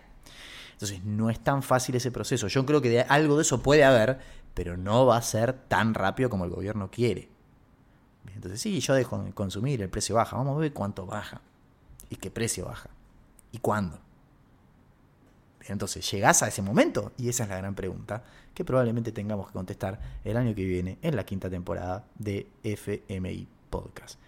Entonces 0.73 1.03
no 1.05 1.29
es 1.29 1.39
tan 1.39 1.63
fácil 1.63 1.95
ese 1.95 2.11
proceso. 2.11 2.47
Yo 2.47 2.65
creo 2.65 2.81
que 2.81 3.01
algo 3.01 3.37
de 3.37 3.43
eso 3.43 3.63
puede 3.63 3.85
haber, 3.85 4.19
pero 4.53 4.75
no 4.75 5.05
va 5.05 5.17
a 5.17 5.21
ser 5.21 5.53
tan 5.53 5.93
rápido 5.93 6.29
como 6.29 6.43
el 6.43 6.51
gobierno 6.51 6.91
quiere. 6.91 7.29
Entonces 8.37 8.61
sí, 8.61 8.79
yo 8.79 8.93
dejo 8.93 9.17
de 9.23 9.33
consumir, 9.33 9.81
el 9.81 9.89
precio 9.89 10.15
baja, 10.15 10.37
vamos 10.37 10.57
a 10.57 10.59
ver 10.59 10.71
cuánto 10.71 11.05
baja 11.05 11.41
y 12.09 12.17
qué 12.17 12.29
precio 12.29 12.65
baja 12.65 12.89
y 13.51 13.57
cuándo. 13.57 13.99
Entonces, 15.67 16.09
¿llegás 16.09 16.43
a 16.43 16.47
ese 16.47 16.61
momento? 16.61 17.11
Y 17.17 17.27
esa 17.27 17.43
es 17.43 17.49
la 17.49 17.57
gran 17.57 17.75
pregunta 17.75 18.23
que 18.53 18.63
probablemente 18.63 19.11
tengamos 19.11 19.47
que 19.47 19.53
contestar 19.53 19.99
el 20.23 20.37
año 20.37 20.55
que 20.55 20.63
viene 20.63 20.97
en 21.01 21.15
la 21.15 21.25
quinta 21.25 21.49
temporada 21.49 22.05
de 22.17 22.47
FMI 22.63 23.47
Podcast 23.69 24.19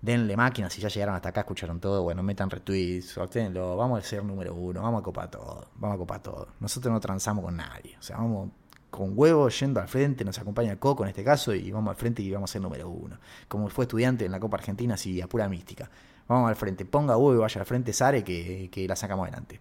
denle 0.00 0.36
máquinas, 0.36 0.72
si 0.72 0.80
ya 0.80 0.88
llegaron 0.88 1.16
hasta 1.16 1.30
acá, 1.30 1.40
escucharon 1.40 1.80
todo, 1.80 2.02
bueno, 2.02 2.22
metan 2.22 2.48
retweets, 2.48 3.18
obténlo, 3.18 3.76
vamos 3.76 3.98
a 3.98 4.06
ser 4.06 4.22
número 4.24 4.54
uno, 4.54 4.82
vamos 4.82 5.00
a 5.00 5.02
copar 5.02 5.30
todo, 5.30 5.66
vamos 5.74 5.96
a 5.96 5.98
copar 5.98 6.22
todo. 6.22 6.48
Nosotros 6.60 6.92
no 6.92 7.00
transamos 7.00 7.44
con 7.44 7.56
nadie, 7.56 7.96
o 7.98 8.02
sea, 8.02 8.18
vamos 8.18 8.50
con 8.90 9.12
huevos 9.14 9.58
yendo 9.60 9.80
al 9.80 9.88
frente, 9.88 10.24
nos 10.24 10.38
acompaña 10.38 10.76
Coco 10.76 11.02
en 11.02 11.10
este 11.10 11.24
caso 11.24 11.54
y 11.54 11.70
vamos 11.70 11.90
al 11.90 11.96
frente 11.96 12.22
y 12.22 12.30
vamos 12.30 12.50
a 12.50 12.52
ser 12.52 12.62
número 12.62 12.88
uno. 12.88 13.18
Como 13.48 13.68
fue 13.68 13.84
estudiante 13.84 14.24
en 14.24 14.32
la 14.32 14.40
Copa 14.40 14.56
Argentina, 14.56 14.94
así 14.94 15.20
a 15.20 15.26
pura 15.26 15.48
mística. 15.48 15.90
Vamos 16.28 16.48
al 16.48 16.56
frente, 16.56 16.84
ponga 16.84 17.16
huevo 17.16 17.34
y 17.34 17.38
vaya 17.38 17.60
al 17.60 17.66
frente, 17.66 17.92
Sare, 17.92 18.24
que, 18.24 18.68
que 18.70 18.88
la 18.88 18.96
sacamos 18.96 19.24
adelante. 19.24 19.60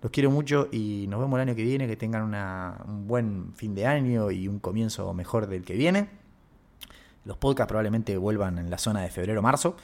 Los 0.00 0.12
quiero 0.12 0.30
mucho 0.30 0.68
y 0.70 1.06
nos 1.08 1.20
vemos 1.20 1.36
el 1.38 1.48
año 1.48 1.56
que 1.56 1.64
viene, 1.64 1.88
que 1.88 1.96
tengan 1.96 2.32
un 2.86 3.08
buen 3.08 3.52
fin 3.54 3.74
de 3.74 3.86
año 3.86 4.30
y 4.30 4.46
un 4.46 4.60
comienzo 4.60 5.12
mejor 5.12 5.48
del 5.48 5.64
que 5.64 5.74
viene. 5.74 6.08
Los 7.24 7.36
podcasts 7.36 7.68
probablemente 7.68 8.16
vuelvan 8.16 8.58
en 8.58 8.70
la 8.70 8.78
zona 8.78 9.02
de 9.02 9.10
febrero-marzo. 9.10 9.76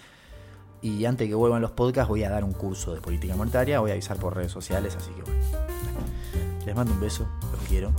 Y 0.83 1.05
antes 1.07 1.29
que 1.29 1.35
vuelvan 1.35 1.63
los 1.63 1.73
podcasts 1.73 2.09
voy 2.09 2.23
a 2.25 2.31
dar 2.31 2.45
un 2.45 2.53
curso 2.53 2.95
de 2.95 3.01
política 3.01 3.35
monetaria, 3.35 3.81
voy 3.81 3.91
a 3.91 3.95
avisar 3.95 4.19
por 4.19 4.37
redes 4.37 4.53
sociales, 4.53 4.95
así 4.95 5.11
que 5.13 5.23
bueno. 5.23 5.41
Les 6.65 6.75
mando 6.75 6.93
un 6.93 7.01
beso, 7.01 7.27
los 7.53 7.61
quiero. 7.69 7.93